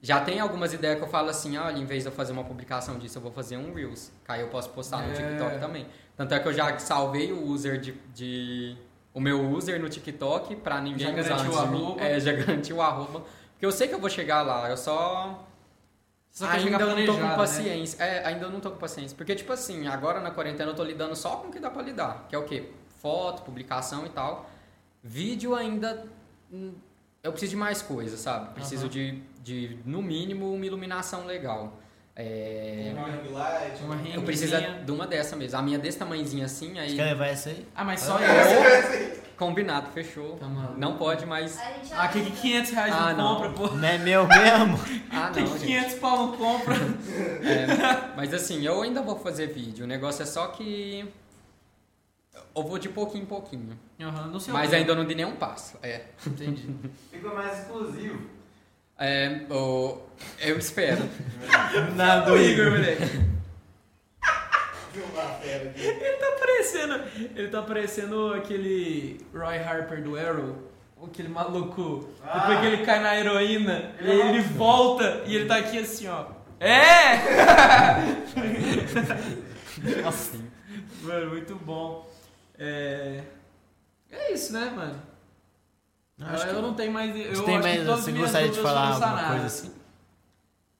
já 0.01 0.21
tem 0.21 0.39
algumas 0.39 0.73
ideias 0.73 0.97
que 0.97 1.03
eu 1.03 1.09
falo 1.09 1.30
assim, 1.30 1.57
olha, 1.57 1.77
em 1.77 1.85
vez 1.85 2.03
de 2.03 2.09
eu 2.09 2.13
fazer 2.13 2.31
uma 2.31 2.43
publicação 2.45 2.97
disso, 2.97 3.17
eu 3.17 3.21
vou 3.21 3.31
fazer 3.31 3.57
um 3.57 3.73
Reels. 3.73 4.11
Que 4.26 4.31
aí 4.31 4.41
eu 4.41 4.47
posso 4.47 4.69
postar 4.69 5.01
no 5.05 5.11
É. 5.11 5.15
TikTok 5.15 5.59
também. 5.59 5.85
Tanto 6.19 6.33
é 6.33 6.39
que 6.41 6.47
eu 6.49 6.53
já 6.53 6.77
salvei 6.79 7.31
o 7.31 7.45
user 7.47 7.79
de... 7.79 7.93
de- 8.13 8.75
o 9.13 9.21
meu 9.21 9.49
user 9.51 9.79
no 9.81 9.87
TikTok 9.87 10.57
pra 10.57 10.81
ninguém 10.81 11.15
Já 11.15 11.21
usar 11.21 11.35
antes 11.45 11.55
o 11.55 11.59
arroba. 11.59 12.01
É, 12.01 12.19
já 12.19 12.33
garantiu 12.35 12.75
o 12.75 12.81
arroba. 12.81 13.21
Porque 13.53 13.65
eu 13.65 13.71
sei 13.71 13.87
que 13.87 13.93
eu 13.95 13.99
vou 14.01 14.09
chegar 14.09 14.41
lá, 14.41 14.69
eu 14.69 14.75
só... 14.75 15.47
Só 16.29 16.45
ainda 16.45 16.77
não 16.77 17.05
tô 17.05 17.13
com 17.13 17.19
né? 17.21 17.35
paciência. 17.37 18.03
É, 18.03 18.25
ainda 18.27 18.49
não 18.49 18.59
tô 18.59 18.69
com 18.71 18.77
paciência. 18.77 19.15
Porque, 19.15 19.33
tipo 19.33 19.53
assim, 19.53 19.87
agora 19.87 20.19
na 20.19 20.29
quarentena 20.31 20.71
eu 20.71 20.75
tô 20.75 20.83
lidando 20.83 21.15
só 21.15 21.37
com 21.37 21.47
o 21.47 21.51
que 21.51 21.59
dá 21.59 21.69
pra 21.71 21.81
lidar. 21.81 22.25
Que 22.27 22.35
é 22.35 22.37
o 22.37 22.43
quê? 22.43 22.69
Foto, 23.01 23.41
publicação 23.43 24.05
e 24.05 24.09
tal. 24.09 24.49
Vídeo 25.01 25.55
ainda. 25.55 26.05
hum, 26.51 26.73
Eu 27.23 27.31
preciso 27.31 27.51
de 27.51 27.55
mais 27.57 27.81
coisas, 27.81 28.19
sabe? 28.19 28.53
Preciso 28.53 28.83
Aham. 28.83 28.89
de, 28.89 29.23
de, 29.41 29.79
no 29.85 30.01
mínimo, 30.01 30.53
uma 30.53 30.65
iluminação 30.65 31.25
legal. 31.25 31.79
É, 32.21 32.91
Uma 32.93 33.07
ring 33.07 33.29
light. 33.31 33.81
Uma 33.83 33.95
ring- 33.95 34.13
eu 34.15 34.21
preciso 34.23 34.53
de 34.85 34.91
uma 34.91 35.07
dessa 35.07 35.37
mesmo. 35.37 35.57
A 35.57 35.61
minha 35.61 35.79
desse 35.79 35.97
tamanhozinho 35.97 36.43
assim, 36.43 36.73
Você 36.73 36.79
aí. 36.79 36.95
quer 36.95 37.05
levar 37.05 37.27
essa 37.27 37.49
aí? 37.49 37.65
Ah, 37.73 37.85
mas 37.85 38.01
só 38.01 38.19
É. 38.19 39.13
eu? 39.15 39.19
Combinado, 39.37 39.89
fechou. 39.93 40.35
Tá. 40.35 40.45
Não 40.75 40.97
pode, 40.97 41.25
gente 41.79 41.93
Ah, 41.93 42.09
que 42.09 42.21
que 42.25 42.31
500 42.31 42.71
reais 42.71 42.93
Ah, 42.93 43.13
não 43.13 43.35
compra, 43.35 43.49
pô? 43.51 43.67
Não 43.73 43.87
é 43.87 43.97
meu 43.97 44.27
mesmo? 44.27 44.77
Ah, 45.09 45.27
não, 45.31 45.33
que 45.33 45.47
gente. 45.47 45.65
500 45.65 45.93
pau 45.99 46.17
não 46.17 46.31
compra? 46.35 46.75
É, 47.41 48.15
mas 48.17 48.33
assim, 48.33 48.65
eu 48.65 48.81
ainda 48.81 49.01
vou 49.01 49.17
fazer 49.17 49.47
vídeo. 49.47 49.85
O 49.85 49.87
negócio 49.87 50.21
é 50.21 50.25
só 50.25 50.47
que. 50.47 51.07
Eu 52.53 52.63
vou 52.63 52.77
de 52.77 52.89
pouquinho 52.89 53.23
em 53.23 53.27
pouquinho. 53.27 53.79
Aham, 54.01 54.27
não 54.27 54.39
sei 54.41 54.53
o 54.53 54.57
Mas 54.57 54.73
ainda 54.73 54.93
não 54.93 55.05
dei 55.05 55.15
nenhum 55.15 55.35
passo. 55.37 55.77
É. 55.81 56.01
Entendi. 56.27 56.75
Fica 57.09 57.33
mais 57.33 57.59
exclusivo. 57.59 58.19
É, 58.99 59.41
o- 59.49 59.97
eu 60.39 60.57
espero. 60.57 61.01
Nada 61.95 62.26
do 62.30 62.38
Igor, 62.38 62.71
moleque. 62.71 63.30
Ele 65.43 66.17
tá 66.17 66.31
parecendo. 66.39 67.03
Ele 67.35 67.47
tá 67.47 67.61
parecendo 67.61 68.34
aquele 68.34 69.26
Roy 69.34 69.57
Harper 69.57 70.03
do 70.03 70.17
Arrow. 70.17 70.69
Aquele 71.01 71.30
maluco. 71.30 72.09
Ah. 72.21 72.39
Depois 72.39 72.59
que 72.59 72.65
ele 72.65 72.85
cai 72.85 72.99
na 72.99 73.17
heroína, 73.17 73.93
Ele 73.99 74.11
é 74.11 74.15
ele 74.15 74.23
maluco. 74.39 74.53
volta 74.55 75.23
e 75.26 75.35
ele 75.35 75.45
tá 75.45 75.55
aqui 75.57 75.80
assim, 75.80 76.07
ó. 76.09 76.26
É! 76.59 77.15
Nossa. 80.03 80.38
Mano, 81.03 81.30
muito 81.30 81.55
bom. 81.55 82.05
É. 82.57 83.21
É 84.11 84.34
isso, 84.34 84.51
né, 84.51 84.69
mano? 84.76 85.01
Acho 86.21 86.47
eu 86.47 86.55
que- 86.55 86.61
não 86.61 86.73
tenho 86.73 86.91
mais. 86.91 87.15
Eu 87.15 87.43
tem 87.43 87.59
mais- 87.59 87.85
você 87.85 88.11
gostaria 88.11 88.49
de 88.49 88.59
falar 88.59 88.87
alguma 88.89 88.99
sanadas. 89.07 89.27
coisa 89.29 89.45
assim? 89.45 89.71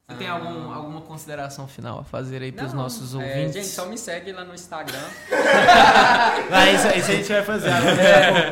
Você 0.10 0.16
tem 0.18 0.28
Ah. 0.28 0.34
algum, 0.34 0.74
alguma 0.74 1.02
consideração 1.02 1.68
final 1.68 2.00
a 2.00 2.04
fazer 2.04 2.42
aí 2.42 2.52
pros 2.52 2.74
Não, 2.74 2.82
nossos 2.82 3.14
é, 3.14 3.18
ouvintes? 3.18 3.54
gente, 3.54 3.68
só 3.68 3.86
me 3.86 3.96
segue 3.96 4.32
lá 4.32 4.44
no 4.44 4.56
Instagram. 4.56 4.98
Ah, 6.52 6.70
isso, 6.72 6.88
isso 6.98 7.12
a 7.12 7.16
gente 7.16 7.32
vai 7.32 7.44
fazer. 7.44 7.70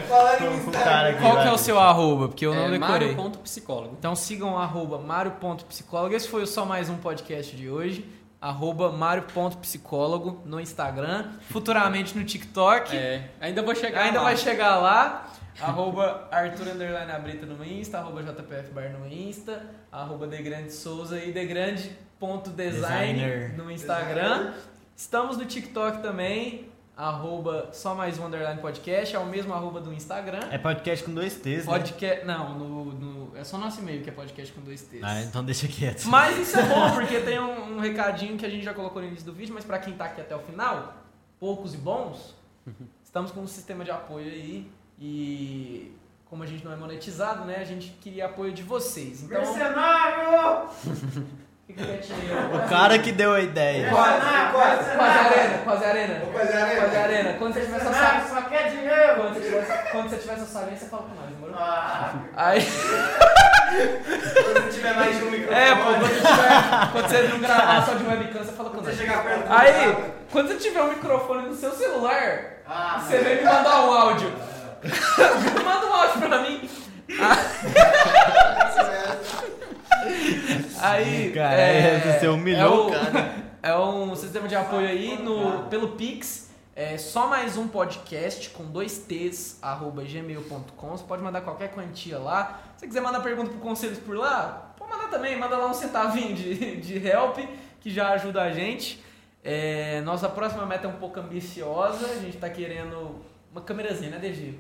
Falando 0.08 0.38
Com- 0.38 0.64
com 0.66 0.70
o 0.70 0.84
cara 0.84 1.10
aqui. 1.10 1.20
Qual 1.22 1.42
que 1.42 1.48
é 1.48 1.52
o 1.52 1.58
seu 1.58 1.80
arroba? 1.80 2.28
Porque 2.28 2.46
eu 2.46 2.54
não 2.54 2.66
é, 2.66 2.70
decorei. 2.72 3.16
Mário.psicólogo. 3.16 3.96
Então 3.98 4.16
sigam 4.16 4.54
o 4.54 4.58
arroba 4.58 5.00
mario.psicólogo. 5.00 6.14
Esse 6.16 6.28
foi 6.28 6.46
só 6.46 6.64
mais 6.66 6.90
um 6.90 6.98
podcast 6.98 7.56
de 7.56 7.68
hoje. 7.70 8.08
Arroba 8.40 8.92
mario.psicólogo 8.92 10.42
no 10.46 10.60
Instagram. 10.60 11.26
Futuramente 11.50 12.16
no 12.18 12.24
TikTok. 12.24 12.96
É, 12.96 13.30
ainda 13.42 13.62
vou 13.64 13.74
chegar 13.76 14.04
Ainda 14.04 14.20
lá. 14.20 14.26
vai 14.26 14.38
chegar 14.38 14.78
lá. 14.78 15.28
Arroba 15.62 16.28
Arthur 16.32 16.68
Underline 16.70 17.12
Abrita 17.12 17.46
no 17.46 17.64
Insta, 17.66 17.98
arroba 18.00 18.22
JPF 18.22 18.72
Bar 18.72 18.90
no 18.92 19.08
Insta, 19.08 19.66
arroba 19.92 20.28
Degrande 20.28 20.72
Souza 20.72 21.18
e 21.24 21.32
Degrande.design 21.32 23.14
Designer. 23.14 23.58
no 23.58 23.72
Instagram. 23.72 24.54
Estamos 24.96 25.38
no 25.38 25.46
TikTok 25.46 26.02
também, 26.02 26.70
arroba 26.96 27.70
só 27.74 27.96
mais 27.96 28.20
um 28.20 28.26
underline 28.28 28.60
podcast, 28.62 29.16
é 29.16 29.20
o 29.20 29.26
mesmo 29.26 29.54
arroba 29.54 29.80
do 29.82 29.92
Instagram. 29.94 30.42
É 30.52 30.58
podcast 30.60 31.04
com 31.06 31.14
dois 31.14 31.36
T's, 31.36 31.66
né? 31.66 31.72
Podcast. 31.72 32.26
Não, 32.26 32.58
no, 32.58 32.86
no- 32.94 33.38
é 33.38 33.44
só 33.44 33.58
nosso 33.58 33.80
e-mail 33.82 34.04
que 34.04 34.10
é 34.10 34.14
podcast 34.14 34.54
com 34.54 34.62
dois 34.62 34.82
T's. 34.84 35.04
Ah, 35.04 35.22
então 35.22 35.44
deixa 35.44 35.68
quieto. 35.68 36.04
Mas 36.06 36.38
isso 36.38 36.58
é 36.60 36.64
bom, 36.64 36.92
porque 36.96 37.20
tem 37.22 37.40
um, 37.40 37.78
um 37.78 37.80
recadinho 37.80 38.38
que 38.38 38.46
a 38.46 38.50
gente 38.50 38.64
já 38.64 38.74
colocou 38.76 39.02
no 39.02 39.08
início 39.08 39.26
do 39.26 39.34
vídeo, 39.34 39.54
mas 39.56 39.64
pra 39.66 39.80
quem 39.80 39.94
tá 39.94 40.06
aqui 40.06 40.22
até 40.22 40.36
o 40.36 40.40
final, 40.40 40.96
poucos 41.40 41.74
e 41.74 41.78
bons, 41.78 42.36
estamos 43.04 43.32
com 43.32 43.42
um 43.42 43.48
sistema 43.48 43.84
de 43.84 43.90
apoio 43.92 44.26
aí 44.28 44.72
e 45.00 45.94
como 46.26 46.44
a 46.44 46.46
gente 46.46 46.64
não 46.66 46.74
é 46.74 46.76
monetizado, 46.76 47.46
né, 47.46 47.58
a 47.60 47.64
gente 47.64 47.90
queria 48.02 48.26
apoio 48.26 48.52
de 48.52 48.64
vocês. 48.64 49.24
Então, 49.24 49.40
Mercenário! 49.42 50.70
O 51.70 52.70
cara 52.70 52.98
que 52.98 53.12
deu 53.12 53.34
a 53.34 53.42
ideia. 53.42 53.90
Quase, 53.90 54.22
quase. 54.54 54.96
Quase 54.96 55.20
arena, 55.20 55.58
quase 55.66 55.86
arena. 55.86 56.22
Quase 56.32 56.54
arena. 56.54 56.82
Quase 56.82 56.96
arena. 56.96 57.34
Quando 57.38 57.54
você 57.54 57.62
tiver 57.62 57.80
sua 57.82 57.94
saída, 57.94 58.26
só 58.30 58.42
quer 58.44 58.70
dinheiro! 58.72 59.16
quando 59.18 59.34
você 59.34 59.42
tiver, 59.42 59.92
quando 59.92 60.10
você 60.10 60.16
tiver 60.18 60.36
sua 60.38 60.46
você 60.78 60.86
fala 60.86 61.04
com 61.04 61.16
nós, 61.16 61.30
demorou? 61.30 61.56
Ah, 61.60 62.14
Aí, 62.38 62.62
quando 64.34 64.72
tiver 64.72 64.96
mais 64.96 65.18
de 65.18 65.24
um 65.26 65.32
microfone. 65.32 65.60
é, 65.60 65.76
pô, 65.76 65.84
quando, 65.84 66.08
tiver, 66.08 66.92
quando 66.94 67.08
você 67.10 67.22
não 67.28 67.40
gravar 67.40 67.86
só 67.86 67.94
de 67.96 68.06
webcam, 68.06 68.44
você 68.44 68.52
fala 68.54 68.70
com 68.70 68.76
Quando 68.78 68.86
nós. 68.86 68.96
Aí, 69.50 69.96
quando 70.32 70.48
você 70.48 70.56
tiver 70.56 70.82
um 70.84 70.90
microfone 70.90 71.50
no 71.50 71.56
seu 71.56 71.72
celular, 71.74 72.40
Ah, 72.66 73.04
você 73.06 73.18
vem 73.18 73.36
me 73.38 73.44
mandar 73.44 73.86
um 73.86 73.92
áudio. 73.92 74.32
Manda 75.64 75.86
um 75.88 75.94
áudio 75.94 76.28
pra 76.28 76.42
mim. 76.42 76.70
Aí, 80.80 81.32
Cara, 81.34 81.62
essa 81.62 82.20
você 82.20 82.28
humilhou 82.28 82.94
é 82.94 82.98
o 82.98 83.00
cara. 83.00 83.36
É 83.64 83.76
um 83.76 84.16
sistema 84.16 84.48
de 84.48 84.56
apoio 84.56 84.88
aí 84.88 85.18
no, 85.22 85.64
pelo 85.64 85.90
Pix. 85.90 86.48
É 86.76 86.96
só 86.98 87.26
mais 87.28 87.58
um 87.58 87.68
podcast 87.68 88.52
com 88.52 88.64
dois 88.66 89.00
T's, 89.00 89.58
arroba 89.64 90.04
gmail.com. 90.04 90.90
Você 90.90 91.04
pode 91.04 91.24
mandar 91.24 91.42
qualquer 91.42 91.70
quantia 91.74 92.20
lá. 92.20 92.62
Se 92.76 92.82
você 92.82 92.88
quiser 92.88 93.02
mandar 93.02 93.22
pergunta 93.22 93.50
pro 93.50 93.60
conselhos 93.60 93.98
por 93.98 94.16
lá, 94.16 94.76
pode 94.78 94.92
mandar 94.92 95.10
também. 95.10 95.38
Manda 95.38 95.58
lá 95.58 95.66
um 95.66 95.74
centavinho 95.74 96.36
de, 96.36 96.78
de 96.78 97.08
help, 97.08 97.40
que 97.82 97.90
já 97.90 98.10
ajuda 98.10 98.44
a 98.44 98.52
gente. 98.52 99.04
É, 99.44 100.02
nossa 100.02 100.30
próxima 100.30 100.66
meta 100.68 100.86
é 100.86 100.90
um 100.90 100.98
pouco 100.98 101.20
ambiciosa. 101.20 102.06
A 102.06 102.20
gente 102.20 102.38
tá 102.38 102.50
querendo 102.50 103.20
uma 103.58 103.62
câmerazinha, 103.64 104.12
né, 104.12 104.20
DG? 104.20 104.54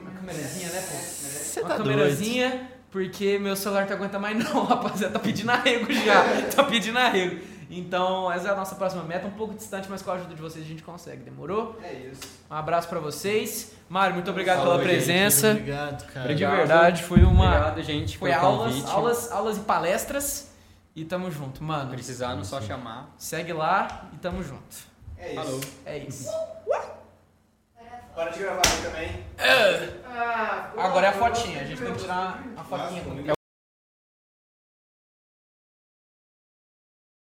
Uma 0.00 0.10
câmerazinha, 0.10 0.68
né, 0.70 0.80
pô? 0.80 0.96
Você 0.96 1.60
uma 1.60 1.68
tá 1.68 1.76
doido. 1.76 1.90
câmerazinha, 1.90 2.70
porque 2.90 3.38
meu 3.38 3.54
celular 3.54 3.86
não 3.86 3.92
aguenta 3.96 4.18
mais 4.18 4.38
não, 4.38 4.64
rapaziada. 4.64 5.12
Tá 5.12 5.18
pedindo 5.18 5.50
arrego 5.50 5.92
já. 5.92 6.24
tá 6.54 6.64
pedindo 6.64 6.98
arrego. 6.98 7.40
Então, 7.70 8.30
essa 8.30 8.48
é 8.48 8.50
a 8.50 8.54
nossa 8.56 8.74
próxima 8.74 9.02
meta, 9.02 9.26
um 9.26 9.30
pouco 9.30 9.54
distante, 9.54 9.88
mas 9.88 10.02
com 10.02 10.10
a 10.10 10.14
ajuda 10.14 10.34
de 10.34 10.40
vocês 10.42 10.64
a 10.64 10.68
gente 10.68 10.82
consegue. 10.82 11.22
Demorou? 11.22 11.78
É 11.82 11.92
isso. 11.92 12.20
Um 12.50 12.54
abraço 12.54 12.88
pra 12.88 13.00
vocês. 13.00 13.72
Mário, 13.88 14.14
muito 14.14 14.30
obrigado 14.30 14.58
Falou, 14.58 14.78
pela 14.78 14.84
gente. 14.84 14.94
presença. 14.94 15.50
Obrigado, 15.52 16.06
cara. 16.06 16.26
De 16.26 16.32
Obrigado. 16.44 16.56
verdade, 16.56 17.02
foi 17.02 17.22
uma. 17.22 17.46
Obrigado, 17.48 17.82
gente, 17.82 18.18
Foi 18.18 18.30
pelo 18.30 18.42
aulas, 18.44 18.72
convite. 18.74 18.90
aulas, 18.90 19.32
aulas 19.32 19.56
e 19.56 19.60
palestras. 19.60 20.52
E 20.94 21.04
tamo 21.04 21.30
junto, 21.30 21.64
mano. 21.64 21.90
Precisando, 21.90 22.44
só 22.44 22.60
chamar. 22.60 23.14
Segue 23.16 23.54
lá 23.54 24.06
e 24.12 24.16
tamo 24.18 24.42
junto. 24.42 24.76
É 25.16 25.28
isso. 25.32 25.34
Falou. 25.42 25.60
É 25.86 25.98
isso. 25.98 26.30
Para 28.14 28.30
de 28.30 28.40
gravar 28.40 28.62
aí 28.66 28.82
também. 28.82 29.24
Agora 30.76 31.06
é 31.06 31.08
a 31.08 31.12
fotinha. 31.12 31.60
A 31.62 31.64
gente 31.64 31.80
tem 31.80 31.92
que 31.94 32.00
tirar 32.00 32.42
a 32.56 32.64
fotinha. 32.64 33.41